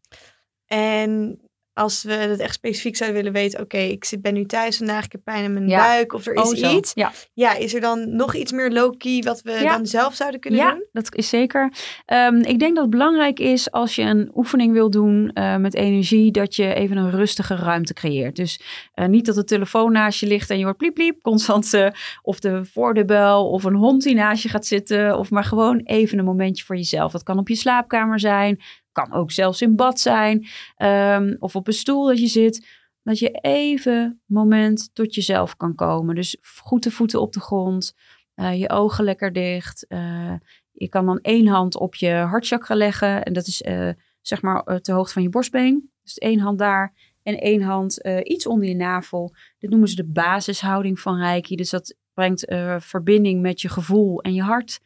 En 0.66 1.40
als 1.74 2.04
we 2.04 2.14
het 2.14 2.40
echt 2.40 2.54
specifiek 2.54 2.96
zouden 2.96 3.18
willen 3.24 3.34
weten, 3.40 3.60
oké, 3.60 3.78
ik 3.78 4.06
zit, 4.06 4.22
ben 4.22 4.34
nu 4.34 4.46
thuis 4.46 4.78
vandaag, 4.78 5.06
ik 5.06 5.12
heb 5.12 5.24
pijn 5.24 5.44
in 5.44 5.54
mijn 5.54 5.68
Ja. 5.68 5.78
buik 5.78 6.14
of 6.14 6.26
er 6.26 6.34
is 6.34 6.64
Oh, 6.64 6.72
iets. 6.72 6.92
Ja. 6.94 7.12
Ja, 7.34 7.56
is 7.56 7.74
er 7.74 7.82
dan 7.82 8.16
nog 8.16 8.36
iets 8.36 8.52
meer 8.52 8.72
low-key 8.72 9.22
wat 9.22 9.42
we 9.42 9.52
Ja. 9.52 9.78
dan 9.78 9.86
zelf 9.86 10.16
zouden 10.16 10.40
kunnen 10.40 10.60
ja, 10.60 10.72
doen? 10.72 10.86
dat 10.92 11.16
is 11.16 11.30
zeker. 11.30 11.74
Ehm, 12.06 12.36
ik 12.36 12.60
denk 12.60 12.74
dat 12.76 12.82
het 12.84 12.90
belangrijk 12.90 13.40
is 13.40 13.72
als 13.72 13.96
je 13.96 14.02
een 14.02 14.32
oefening 14.36 14.74
wil 14.74 14.90
doen 14.90 15.32
eh, 15.34 15.56
met 15.56 15.76
energie, 15.76 16.32
dat 16.32 16.56
je 16.56 16.74
even 16.74 16.98
een 16.98 17.12
rustige 17.12 17.56
ruimte 17.56 17.94
creëert. 17.94 18.36
Dus 18.36 18.62
eh, 18.94 19.08
niet 19.08 19.26
dat 19.26 19.36
de 19.36 19.44
telefoon 19.44 19.92
naast 19.92 20.20
je 20.20 20.28
ligt 20.28 20.50
en 20.50 20.58
je 20.58 20.64
hoort 20.64 20.78
pliep 20.78 20.94
pliep, 20.94 21.22
constant 21.22 21.74
eh, 21.74 21.88
of 22.22 22.40
de 22.40 22.66
voordeurbel 22.66 23.50
of 23.50 23.64
een 23.64 23.76
hond 23.76 24.04
die 24.04 24.16
naast 24.16 24.44
je 24.44 24.50
gaat 24.50 24.66
zitten. 24.66 25.18
Of 25.18 25.30
maar 25.30 25.44
gewoon 25.44 25.80
even 25.84 26.20
een 26.20 26.26
momentje 26.26 26.66
voor 26.66 26.76
jezelf. 26.76 27.12
Dat 27.12 27.24
kan 27.24 27.38
op 27.38 27.48
je 27.48 27.56
slaapkamer 27.56 28.20
zijn, 28.20 28.60
kan 28.92 29.14
ook 29.14 29.32
zelfs 29.32 29.62
in 29.62 29.76
bad 29.76 30.00
zijn 30.00 30.48
ehm, 30.76 31.36
of 31.40 31.56
op 31.56 31.68
een 31.68 31.74
stoel 31.74 32.08
dat 32.08 32.20
je 32.20 32.28
zit. 32.28 32.80
Dat 33.04 33.20
je 33.20 33.32
even 33.32 34.22
moment 34.26 34.90
tot 34.94 35.16
jezelf 35.16 35.58
kan 35.58 35.76
komen. 35.76 36.16
Dus 36.16 36.38
goed 36.42 36.84
de 36.84 36.92
voeten 36.92 37.22
op 37.22 37.34
de 37.34 37.40
grond, 37.40 37.96
eh, 38.34 38.60
je 38.60 38.70
ogen 38.70 39.04
lekker 39.04 39.34
dicht. 39.34 39.86
eh, 39.88 40.34
je 40.72 40.90
kan 40.90 41.06
dan 41.06 41.20
één 41.20 41.48
hand 41.48 41.78
op 41.78 41.96
je 41.96 42.14
hartchakra 42.14 42.76
leggen. 42.76 43.24
En 43.24 43.34
dat 43.34 43.48
is 43.48 43.62
eh, 43.62 43.90
zeg 44.22 44.42
maar 44.42 44.82
ter 44.82 44.96
hoogte 44.96 45.14
van 45.14 45.22
je 45.22 45.30
borstbeen. 45.30 45.90
Dus 46.04 46.18
één 46.18 46.40
hand 46.40 46.60
daar 46.60 46.94
en 47.24 47.40
één 47.40 47.62
hand 47.62 48.00
iets 48.24 48.48
onder 48.48 48.68
je 48.68 48.76
navel. 48.76 49.36
Dit 49.60 49.70
noemen 49.70 49.88
ze 49.88 49.96
de 49.96 50.06
basishouding 50.06 51.00
van 51.00 51.18
Reiki. 51.18 51.56
Dus 51.56 51.70
dat 51.70 51.96
brengt 52.14 52.54
verbinding 52.78 53.42
met 53.42 53.62
je 53.62 53.70
gevoel 53.70 54.22
en 54.22 54.34
je 54.34 54.42
hart. 54.42 54.80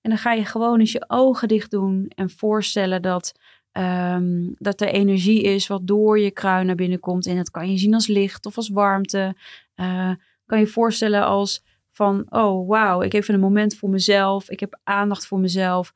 En 0.00 0.10
dan 0.10 0.18
ga 0.18 0.32
je 0.32 0.44
gewoon 0.44 0.80
eens 0.80 0.92
je 0.92 1.04
ogen 1.06 1.48
dicht 1.48 1.70
doen 1.70 2.10
en 2.14 2.30
voorstellen 2.30 3.02
dat, 3.02 3.32
ehm, 3.72 4.48
dat 4.54 4.80
er 4.80 4.88
energie 4.88 5.42
is 5.42 5.66
wat 5.66 5.86
door 5.86 6.18
je 6.18 6.30
kruin 6.30 6.66
naar 6.66 6.74
binnen 6.74 7.00
komt. 7.00 7.26
En 7.26 7.36
dat 7.36 7.50
kan 7.50 7.70
je 7.70 7.78
zien 7.78 7.94
als 7.94 8.06
licht 8.06 8.46
of 8.46 8.56
als 8.56 8.68
warmte. 8.68 9.36
Eh, 9.74 10.10
kan 10.46 10.58
je 10.58 10.66
voorstellen 10.66 11.24
als 11.24 11.64
van, 11.92 12.26
oh 12.28 12.68
wauw, 12.68 13.02
ik 13.02 13.12
heb 13.12 13.22
even 13.22 13.34
een 13.34 13.40
moment 13.40 13.76
voor 13.76 13.90
mezelf. 13.90 14.50
Ik 14.50 14.60
heb 14.60 14.78
aandacht 14.84 15.26
voor 15.26 15.38
mezelf. 15.38 15.92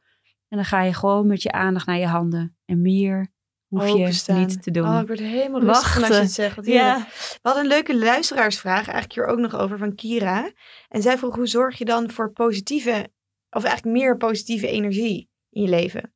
En 0.49 0.57
dan 0.57 0.65
ga 0.65 0.83
je 0.83 0.95
gewoon 0.95 1.27
met 1.27 1.43
je 1.43 1.53
aandacht 1.53 1.87
naar 1.87 1.99
je 1.99 2.07
handen. 2.07 2.57
En 2.65 2.83
meer 2.83 3.33
hoef 3.69 3.87
je 3.87 3.93
Openstaan. 3.93 4.39
niet 4.39 4.63
te 4.63 4.71
doen. 4.71 4.89
Oh, 4.89 5.01
ik 5.01 5.07
word 5.07 5.19
helemaal 5.19 5.61
rustig 5.61 5.97
als 5.97 6.07
je 6.07 6.15
het 6.15 6.33
zegt. 6.33 6.57
Wat 6.57 6.65
heerlijk. 6.65 7.09
We 7.09 7.39
hadden 7.43 7.63
een 7.63 7.69
leuke 7.69 7.97
luisteraarsvraag, 7.97 8.89
eigenlijk 8.89 9.13
hier 9.15 9.27
ook 9.27 9.39
nog 9.39 9.57
over 9.57 9.79
van 9.79 9.95
Kira. 9.95 10.51
En 10.89 11.03
zij 11.03 11.19
vroeg, 11.19 11.35
hoe 11.35 11.47
zorg 11.47 11.79
je 11.79 11.85
dan 11.85 12.11
voor 12.11 12.33
positieve, 12.33 13.09
of 13.55 13.65
eigenlijk 13.65 13.97
meer 13.97 14.17
positieve 14.17 14.67
energie 14.67 15.29
in 15.51 15.63
je 15.63 15.69
leven? 15.69 16.13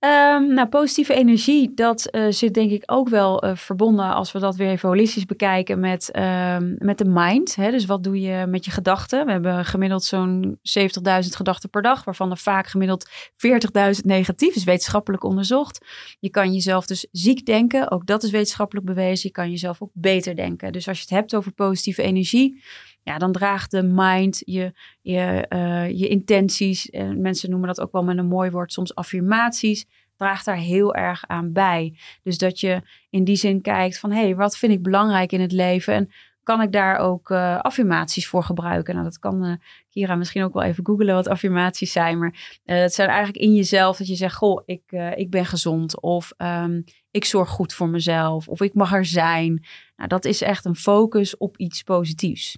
Ehm, 0.00 0.54
nou, 0.54 0.68
positieve 0.68 1.14
energie, 1.14 1.74
dat 1.74 2.06
eh, 2.06 2.26
zit 2.28 2.54
denk 2.54 2.70
ik 2.70 2.82
ook 2.86 3.08
wel 3.08 3.42
eh, 3.42 3.56
verbonden 3.56 4.14
als 4.14 4.32
we 4.32 4.38
dat 4.38 4.56
weer 4.56 4.68
even 4.68 4.88
holistisch 4.88 5.24
bekijken 5.24 5.80
met, 5.80 6.10
ehm, 6.10 6.74
met 6.78 6.98
de 6.98 7.04
mind. 7.04 7.54
Hè? 7.54 7.70
Dus 7.70 7.84
wat 7.84 8.04
doe 8.04 8.20
je 8.20 8.46
met 8.46 8.64
je 8.64 8.70
gedachten? 8.70 9.26
We 9.26 9.32
hebben 9.32 9.64
gemiddeld 9.64 10.04
zo'n 10.04 10.58
70.000 10.62 11.36
gedachten 11.36 11.70
per 11.70 11.82
dag, 11.82 12.04
waarvan 12.04 12.30
er 12.30 12.38
vaak 12.38 12.66
gemiddeld 12.66 13.10
40.000 13.36 14.04
negatief 14.04 14.54
is 14.54 14.64
wetenschappelijk 14.64 15.24
onderzocht. 15.24 15.86
Je 16.18 16.30
kan 16.30 16.52
jezelf 16.52 16.86
dus 16.86 17.06
ziek 17.12 17.46
denken, 17.46 17.90
ook 17.90 18.06
dat 18.06 18.22
is 18.22 18.30
wetenschappelijk 18.30 18.86
bewezen. 18.86 19.28
Je 19.28 19.34
kan 19.34 19.50
jezelf 19.50 19.82
ook 19.82 19.92
beter 19.92 20.36
denken. 20.36 20.72
Dus 20.72 20.88
als 20.88 20.96
je 20.96 21.02
het 21.02 21.14
hebt 21.14 21.34
over 21.34 21.52
positieve 21.52 22.02
energie, 22.02 22.62
ja, 23.02 23.18
dan 23.18 23.32
draagt 23.32 23.70
de 23.70 23.82
mind 23.82 24.42
je, 24.44 24.72
je, 25.00 25.46
eh, 25.48 25.90
je 25.90 26.08
intenties, 26.08 26.90
eh, 26.90 27.08
mensen 27.08 27.50
noemen 27.50 27.68
dat 27.68 27.80
ook 27.80 27.92
wel 27.92 28.04
met 28.04 28.18
een 28.18 28.26
mooi 28.26 28.50
woord, 28.50 28.72
soms 28.72 28.94
affirmaties, 28.94 29.86
draagt 30.16 30.44
daar 30.44 30.56
heel 30.56 30.94
erg 30.94 31.24
aan 31.26 31.52
bij. 31.52 31.98
Dus 32.22 32.38
dat 32.38 32.60
je 32.60 32.82
in 33.10 33.24
die 33.24 33.36
zin 33.36 33.60
kijkt 33.60 33.98
van, 33.98 34.12
hé, 34.12 34.20
hey, 34.20 34.36
wat 34.36 34.56
vind 34.56 34.72
ik 34.72 34.82
belangrijk 34.82 35.32
in 35.32 35.40
het 35.40 35.52
leven? 35.52 35.94
En 35.94 36.10
kan 36.42 36.62
ik 36.62 36.72
daar 36.72 36.98
ook 36.98 37.30
eh, 37.30 37.58
affirmaties 37.58 38.28
voor 38.28 38.42
gebruiken? 38.42 38.94
Nou, 38.94 39.06
dat 39.06 39.18
kan 39.18 39.60
Kira 39.90 40.14
misschien 40.14 40.42
ook 40.42 40.54
wel 40.54 40.62
even 40.62 40.86
googlen 40.86 41.14
wat 41.14 41.28
affirmaties 41.28 41.92
zijn. 41.92 42.18
Maar 42.18 42.60
het 42.64 42.94
zijn 42.94 43.08
eigenlijk 43.08 43.38
in 43.38 43.54
jezelf 43.54 43.96
dat 43.96 44.06
je 44.06 44.14
zegt, 44.14 44.36
goh, 44.36 44.62
ik, 44.64 44.82
ik 45.14 45.30
ben 45.30 45.46
gezond. 45.46 46.00
Of 46.00 46.32
ehm, 46.36 46.80
ik 47.10 47.24
zorg 47.24 47.48
goed 47.48 47.72
voor 47.72 47.88
mezelf. 47.88 48.48
Of 48.48 48.60
ik 48.60 48.74
mag 48.74 48.92
er 48.92 49.04
zijn. 49.04 49.66
Nou, 49.96 50.08
dat 50.08 50.24
is 50.24 50.42
echt 50.42 50.64
een 50.64 50.76
focus 50.76 51.36
op 51.36 51.56
iets 51.56 51.82
positiefs. 51.82 52.56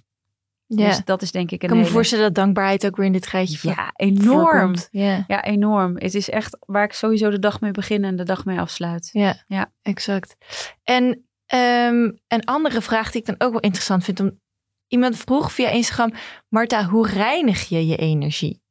Ja. 0.75 0.87
Dus 0.87 1.01
dat 1.03 1.21
is 1.21 1.31
denk 1.31 1.51
ik 1.51 1.51
een 1.51 1.61
ik 1.61 1.67
kan 1.67 1.77
me 1.77 1.83
hele- 1.83 1.93
voorstellen 1.95 2.23
dat 2.25 2.35
dankbaarheid 2.35 2.85
ook 2.85 2.95
weer 2.95 3.05
in 3.05 3.11
dit 3.11 3.29
voor- 3.29 3.71
Ja, 3.71 3.91
enorm. 3.95 4.73
Ja. 4.91 5.23
Ja, 5.27 5.43
enorm. 5.43 5.93
Het 5.97 6.13
is 6.15 6.29
echt 6.29 6.57
waar 6.59 6.83
ik 6.83 6.93
sowieso 6.93 7.29
de 7.29 7.39
dag 7.39 7.61
mee 7.61 7.71
begin 7.71 8.03
en 8.03 8.15
de 8.15 8.23
dag 8.23 8.45
mee 8.45 8.59
afsluit. 8.59 9.09
Ja, 9.11 9.43
Ja. 9.47 9.71
exact. 9.81 10.35
En 10.83 11.27
ehm, 11.45 12.11
een 12.27 12.45
andere 12.45 12.81
vraag 12.81 13.11
die 13.11 13.21
ik 13.21 13.27
dan 13.27 13.35
ook 13.47 13.51
wel 13.51 13.61
interessant 13.61 14.03
vind. 14.03 14.19
Om, 14.19 14.39
iemand 14.87 15.17
vroeg 15.17 15.51
via 15.51 15.69
Instagram, 15.69 16.13
Marta, 16.49 16.85
hoe 16.85 17.07
reinig 17.07 17.69
je 17.69 17.87
je 17.87 17.95
energie? 17.97 18.62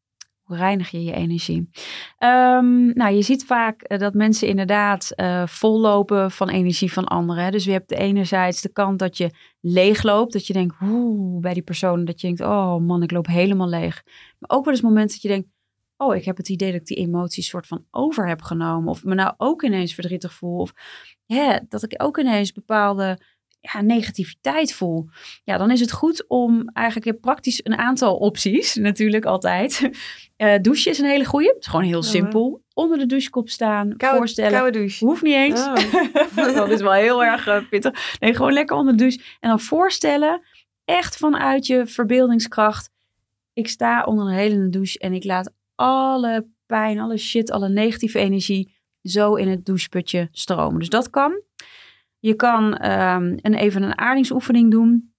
Hoe 0.53 0.61
reinig 0.61 0.91
je 0.91 1.05
je 1.05 1.13
energie? 1.13 1.71
Ehm, 2.19 2.87
nou, 2.87 3.15
je 3.15 3.23
ziet 3.23 3.45
vaak 3.45 3.83
eh, 3.83 3.99
dat 3.99 4.15
mensen 4.15 4.49
inderdaad 4.49 5.11
eh, 5.11 5.47
vollopen 5.47 6.31
van 6.31 6.49
energie 6.49 6.93
van 6.93 7.05
anderen. 7.05 7.45
hè. 7.45 7.51
Dus 7.51 7.65
je 7.65 7.71
hebt 7.71 7.91
enerzijds 7.91 8.63
de 8.63 8.73
kant 8.73 8.99
dat 8.99 9.17
je 9.17 9.31
leeg 9.61 10.03
loopt. 10.03 10.33
Dat 10.33 10.47
je 10.47 10.53
denkt, 10.53 10.75
oeh, 10.83 11.41
bij 11.41 11.55
die 11.55 11.63
persoon. 11.63 12.05
Dat 12.05 12.21
je 12.21 12.27
denkt, 12.27 12.43
oh 12.43 12.77
man, 12.77 13.03
ik 13.03 13.11
loop 13.11 13.27
helemaal 13.27 13.69
leeg. 13.69 14.03
Maar 14.39 14.59
ook 14.59 14.65
wel 14.65 14.75
eens 14.75 14.83
momenten 14.83 15.13
dat 15.13 15.23
je 15.23 15.29
denkt, 15.29 15.49
oh, 15.97 16.15
ik 16.17 16.25
heb 16.25 16.37
het 16.37 16.49
idee 16.49 16.73
dat 16.73 16.81
ik 16.81 16.87
die 16.87 16.97
emoties 16.97 17.49
soort 17.49 17.67
van 17.67 17.85
over 17.91 18.29
heb 18.29 18.43
genomen. 18.43 18.89
Of 18.91 19.05
me 19.05 19.15
nou 19.15 19.35
ook 19.37 19.63
ineens 19.63 19.95
verdrietig 19.95 20.33
voel. 20.33 20.59
Of 20.59 20.73
hè, 21.27 21.59
dat 21.69 21.83
ik 21.83 22.03
ook 22.03 22.19
ineens 22.19 22.53
bepaalde 22.53 23.19
ja, 23.63 23.81
negativiteit 23.81 24.75
voel. 24.75 25.09
Ja, 25.45 25.59
dan 25.59 25.71
is 25.71 25.81
het 25.81 25.93
goed 25.93 26.29
om 26.29 26.69
eigenlijk 26.73 27.21
praktisch 27.21 27.61
een 27.65 27.77
aantal 27.77 28.17
opties. 28.17 28.75
Natuurlijk 28.75 29.25
altijd. 29.25 29.81
Eh 30.37 30.59
douchen 30.61 30.91
is 30.91 30.99
een 30.99 31.05
hele 31.09 31.25
goeie. 31.25 31.49
Het 31.49 31.59
is 31.61 31.67
gewoon 31.67 31.85
heel 31.85 32.03
simpel. 32.03 32.63
Onder 32.75 32.99
de 32.99 33.07
douchekop 33.07 33.49
staan. 33.49 33.97
Koude, 33.97 34.19
voorstellen. 34.19 34.53
koude 34.53 34.79
douche. 34.79 35.05
Hoeft 35.05 35.23
niet 35.23 35.35
eens. 35.35 35.61
Oh. 35.61 36.55
dat 36.55 36.71
is 36.71 36.81
wel 36.81 36.93
heel 36.93 37.25
erg 37.25 37.47
eh, 37.47 37.69
pittig. 37.71 38.17
Nee, 38.21 38.35
gewoon 38.35 38.53
lekker 38.53 38.77
onder 38.77 38.97
de 38.97 38.99
douche. 38.99 39.21
En 39.41 39.49
dan 39.49 39.61
voorstellen, 39.61 40.43
echt 40.85 41.17
vanuit 41.17 41.67
je 41.67 41.87
verbeeldingskracht. 41.87 42.91
Ik 43.53 43.69
sta 43.69 44.05
onder 44.05 44.27
een 44.27 44.35
helende 44.35 44.69
douche 44.69 44.99
en 44.99 45.13
ik 45.13 45.25
laat 45.25 45.53
alle 45.75 46.47
pijn, 46.67 46.99
alle 46.99 47.17
shit, 47.17 47.51
alle 47.51 47.69
negatieve 47.69 48.19
energie 48.19 48.75
zo 49.03 49.35
in 49.35 49.49
het 49.49 49.67
doucheputje 49.67 50.29
stromen. 50.33 50.79
Dus 50.79 50.89
dat 50.89 51.11
kan. 51.11 51.43
Je 52.23 52.35
kan 52.35 52.77
ehm, 52.77 53.39
een, 53.41 53.55
even 53.55 53.83
een 53.83 53.99
aardingsoefening 53.99 54.71
doen. 54.71 55.13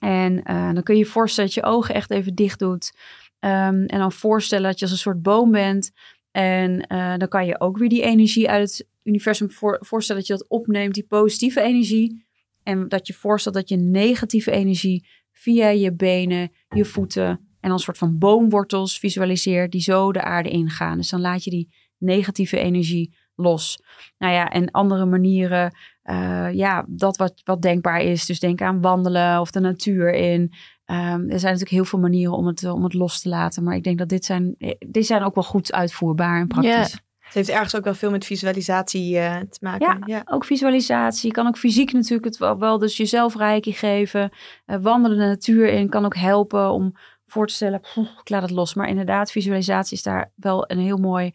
En 0.00 0.42
eh, 0.42 0.72
dan 0.72 0.82
kun 0.82 0.94
je 0.94 1.00
je 1.00 1.06
voorstellen 1.06 1.50
dat 1.50 1.64
je 1.64 1.70
ogen 1.70 1.94
echt 1.94 2.10
even 2.10 2.34
dicht 2.34 2.58
doet. 2.58 2.92
Ehm, 3.38 3.84
en 3.84 3.98
dan 3.98 4.12
voorstellen 4.12 4.70
dat 4.70 4.78
je 4.78 4.84
als 4.84 4.94
een 4.94 5.00
soort 5.00 5.22
boom 5.22 5.50
bent. 5.50 5.90
En 6.30 6.80
eh, 6.86 7.16
dan 7.16 7.28
kan 7.28 7.46
je 7.46 7.60
ook 7.60 7.78
weer 7.78 7.88
die 7.88 8.02
energie 8.02 8.48
uit 8.48 8.70
het 8.70 8.88
universum 9.02 9.50
voor, 9.50 9.78
voorstellen 9.80 10.20
dat 10.20 10.30
je 10.30 10.36
dat 10.36 10.48
opneemt, 10.48 10.94
die 10.94 11.06
positieve 11.06 11.60
energie. 11.60 12.26
En 12.62 12.88
dat 12.88 13.06
je 13.06 13.14
voorstelt 13.14 13.54
dat 13.54 13.68
je 13.68 13.76
negatieve 13.76 14.50
energie 14.50 15.06
via 15.32 15.68
je 15.68 15.94
benen, 15.94 16.52
je 16.68 16.84
voeten 16.84 17.48
en 17.60 17.70
een 17.70 17.78
soort 17.78 17.98
van 17.98 18.18
boomwortels 18.18 18.98
visualiseert 18.98 19.72
die 19.72 19.80
zo 19.80 20.12
de 20.12 20.22
aarde 20.22 20.50
ingaan. 20.50 20.96
Dus 20.96 21.10
dan 21.10 21.20
laat 21.20 21.44
je 21.44 21.50
die 21.50 21.74
negatieve 21.98 22.58
energie 22.58 23.14
los. 23.34 23.82
Nou 24.18 24.32
ja, 24.32 24.50
en 24.50 24.70
andere 24.70 25.04
manieren, 25.04 25.76
eh, 26.04 26.52
ja, 26.52 26.84
dat 26.88 27.16
wat, 27.16 27.40
wat 27.44 27.62
denkbaar 27.62 28.00
is. 28.00 28.26
Dus 28.26 28.40
denk 28.40 28.62
aan 28.62 28.80
wandelen 28.80 29.40
of 29.40 29.50
de 29.50 29.60
natuur 29.60 30.12
in. 30.12 30.52
Ehm, 30.84 31.00
er 31.00 31.38
zijn 31.38 31.52
natuurlijk 31.52 31.70
heel 31.70 31.84
veel 31.84 31.98
manieren 31.98 32.36
om 32.36 32.46
het, 32.46 32.62
eh, 32.62 32.74
om 32.74 32.84
het 32.84 32.94
los 32.94 33.20
te 33.20 33.28
laten. 33.28 33.62
Maar 33.62 33.76
ik 33.76 33.82
denk 33.84 33.98
dat 33.98 34.08
dit 34.08 34.24
zijn, 34.24 34.54
eh, 34.58 34.74
dit 34.78 35.06
zijn 35.06 35.22
ook 35.22 35.34
wel 35.34 35.44
goed 35.44 35.72
uitvoerbaar 35.72 36.40
en 36.40 36.46
praktisch. 36.46 37.02
Het 37.18 37.34
heeft 37.34 37.48
ergens 37.48 37.76
ook 37.76 37.84
wel 37.84 37.94
veel 37.94 38.10
met 38.10 38.24
visualisatie 38.24 39.12
te 39.48 39.58
maken. 39.60 39.86
Ja. 39.86 40.02
ja. 40.06 40.22
Ook 40.24 40.44
visualisatie. 40.44 41.28
Je 41.28 41.34
kan 41.34 41.46
ook 41.46 41.58
fysiek 41.58 41.92
natuurlijk 41.92 42.24
het 42.24 42.36
wel, 42.36 42.58
wel 42.58 42.78
dus 42.78 42.96
jezelf 42.96 43.36
reiki 43.36 43.72
geven. 43.72 44.30
Wandelen 44.64 45.18
de 45.18 45.24
natuur 45.24 45.68
in 45.68 45.88
kan 45.88 46.04
ook 46.04 46.16
helpen 46.16 46.70
om 46.70 46.92
voor 47.26 47.46
te 47.46 47.54
stellen, 47.54 47.80
"Poeh, 47.94 48.08
ik 48.20 48.28
laat 48.28 48.42
het 48.42 48.50
los. 48.50 48.74
Maar 48.74 48.88
inderdaad, 48.88 49.30
visualisatie 49.30 49.96
is 49.96 50.02
daar 50.02 50.32
wel 50.34 50.70
een 50.70 50.78
heel 50.78 50.98
mooi 50.98 51.34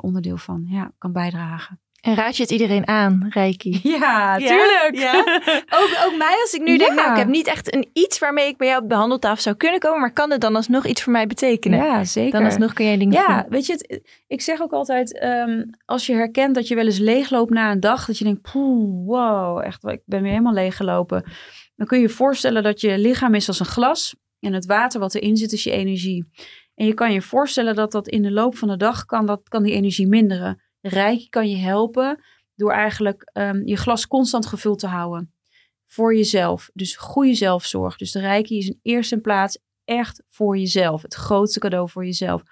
onderdeel 0.00 0.36
van. 0.36 0.64
Ja, 0.66 0.92
kan 0.98 1.12
bijdragen. 1.12 1.80
En 2.00 2.14
raad 2.14 2.36
je 2.36 2.42
het 2.42 2.52
iedereen 2.52 2.86
aan, 2.88 3.26
Reiki? 3.30 3.80
Ja, 3.98 4.36
tuurlijk. 4.36 4.90
Ja. 4.92 5.12
Ook, 5.80 5.90
ook 6.06 6.16
mij 6.18 6.38
als 6.42 6.52
ik 6.52 6.62
nu 6.62 6.78
denk, 6.78 6.94
nou, 6.94 7.10
ik 7.10 7.16
heb 7.16 7.28
niet 7.28 7.46
echt 7.46 7.74
een 7.74 7.88
iets 7.92 8.18
waarmee 8.18 8.46
ik 8.48 8.56
bij 8.56 8.66
jou 8.68 8.82
op 8.82 8.88
de 8.88 8.94
handeltafel 8.94 9.42
zou 9.42 9.56
kunnen 9.56 9.80
komen, 9.80 10.00
maar 10.00 10.12
kan 10.12 10.30
het 10.30 10.40
dan 10.40 10.56
alsnog 10.56 10.86
iets 10.86 11.02
voor 11.02 11.12
mij 11.12 11.26
betekenen? 11.26 11.84
ja, 11.84 12.04
zeker. 12.04 12.32
dan 12.32 12.44
alsnog 12.44 12.72
kun 12.72 12.84
jij 12.84 12.96
dingen 12.98 13.18
Ja, 13.18 13.40
doen. 13.42 13.50
weet 13.50 13.66
je, 13.66 13.72
het, 13.72 14.00
ik 14.26 14.40
zeg 14.40 14.60
ook 14.60 14.72
altijd, 14.72 15.18
ehm, 15.18 15.64
als 15.84 16.06
je 16.06 16.14
herkent 16.14 16.54
dat 16.54 16.68
je 16.68 16.74
wel 16.74 16.84
eens 16.84 16.98
leegloopt 16.98 17.50
na 17.50 17.70
een 17.70 17.80
dag, 17.80 18.06
dat 18.06 18.18
je 18.18 18.24
denkt, 18.24 18.50
poeh, 18.52 19.06
wow, 19.06 19.60
echt, 19.64 19.84
ik 19.84 20.00
ben 20.04 20.22
weer 20.22 20.30
helemaal 20.30 20.52
leeggelopen. 20.52 21.24
Dan 21.76 21.86
kun 21.86 21.96
je 21.98 22.02
je 22.06 22.12
voorstellen 22.12 22.62
dat 22.62 22.80
je 22.80 22.98
lichaam 22.98 23.34
is 23.34 23.48
als 23.48 23.60
een 23.60 23.66
glas 23.66 24.14
en 24.40 24.52
het 24.52 24.66
water 24.66 25.00
wat 25.00 25.14
erin 25.14 25.36
zit 25.36 25.52
is 25.52 25.64
je 25.64 25.70
energie. 25.70 26.24
En 26.74 26.86
je 26.86 26.94
kan 26.94 27.12
je 27.12 27.22
voorstellen 27.22 27.74
dat 27.74 27.92
dat 27.92 28.08
in 28.08 28.22
de 28.22 28.30
loop 28.32 28.56
van 28.56 28.68
de 28.68 28.76
dag 28.76 29.04
kan, 29.04 29.26
dat, 29.26 29.48
kan 29.48 29.62
die 29.62 29.72
energie 29.74 30.08
minderen. 30.08 30.62
Reiki 30.80 31.28
kan 31.28 31.48
je 31.48 31.56
helpen 31.56 32.24
door 32.54 32.72
eigenlijk 32.72 33.30
ehm, 33.32 33.62
je 33.64 33.76
glas 33.76 34.06
constant 34.06 34.46
gevuld 34.46 34.78
te 34.78 34.86
houden. 34.86 35.32
Voor 35.86 36.14
jezelf. 36.14 36.70
Dus 36.74 36.96
goede 36.96 37.34
zelfzorg. 37.34 37.96
Dus 37.96 38.12
de 38.12 38.20
reiki 38.20 38.58
is 38.58 38.66
in 38.66 38.78
eerste 38.82 39.20
plaats 39.20 39.58
echt 39.84 40.22
voor 40.28 40.58
jezelf. 40.58 41.02
Het 41.02 41.14
grootste 41.14 41.60
cadeau 41.60 41.88
voor 41.88 42.04
jezelf. 42.04 42.42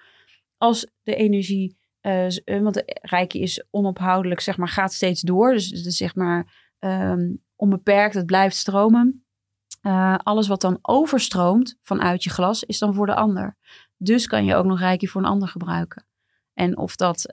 Als 0.57 0.87
de 1.03 1.15
energie, 1.15 1.77
uh, 2.01 2.27
want 2.45 2.73
de 2.73 2.99
reiki 3.01 3.41
is 3.41 3.65
onophoudelijk, 3.69 4.39
zeg 4.39 4.57
maar, 4.57 4.67
gaat 4.67 4.93
steeds 4.93 5.21
door. 5.21 5.51
Dus 5.51 5.69
zeg 5.69 6.15
maar 6.15 6.71
ehm, 6.79 7.33
onbeperkt, 7.55 8.13
het 8.13 8.25
blijft 8.25 8.55
stromen. 8.55 9.25
Uh, 9.81 10.15
alles 10.17 10.47
wat 10.47 10.61
dan 10.61 10.79
overstroomt 10.81 11.77
vanuit 11.81 12.23
je 12.23 12.29
glas, 12.29 12.63
is 12.63 12.79
dan 12.79 12.93
voor 12.93 13.05
de 13.05 13.15
ander. 13.15 13.57
Dus 13.97 14.27
kan 14.27 14.45
je 14.45 14.55
ook 14.55 14.65
nog 14.65 14.79
reiki 14.79 15.07
voor 15.07 15.21
een 15.21 15.27
ander 15.27 15.47
gebruiken. 15.47 16.05
En 16.53 16.77
of 16.77 16.95
dat 16.95 17.25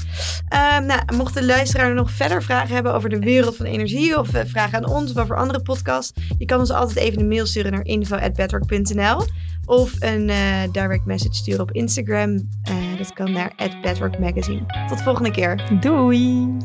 Uh, 0.54 0.80
nou, 0.80 1.02
mocht 1.16 1.34
de 1.34 1.46
luisteraar 1.46 1.94
nog 1.94 2.12
verder 2.12 2.44
vragen 2.44 2.74
hebben 2.74 2.94
over 2.94 3.10
de 3.10 3.20
wereld 3.20 3.56
van 3.56 3.66
energie 3.66 4.20
of 4.20 4.36
uh, 4.36 4.42
vragen 4.46 4.78
aan 4.78 4.90
ons 4.90 5.12
of 5.12 5.18
over 5.24 5.38
andere 5.38 5.62
podcasts, 5.62 6.22
je 6.38 6.46
kan 6.46 6.60
ons 6.60 6.72
altijd 6.72 6.98
even 6.98 7.20
een 7.20 7.28
mail 7.28 7.46
sturen 7.46 7.72
naar 7.72 7.86
info@bedrock.nl 7.86 9.24
of 9.66 9.94
een 10.00 10.30
uh, 10.30 10.36
direct 10.72 11.06
message 11.06 11.36
sturen 11.36 11.62
op 11.62 11.72
Instagram. 11.72 12.50
dat 12.98 13.14
kan 13.14 13.32
naar 13.32 13.54
@bedrockmagazine. 13.82 14.86
Tot 14.88 14.98
de 14.98 15.04
volgende 15.04 15.32
keer. 15.32 15.78
Doei. 15.80 16.58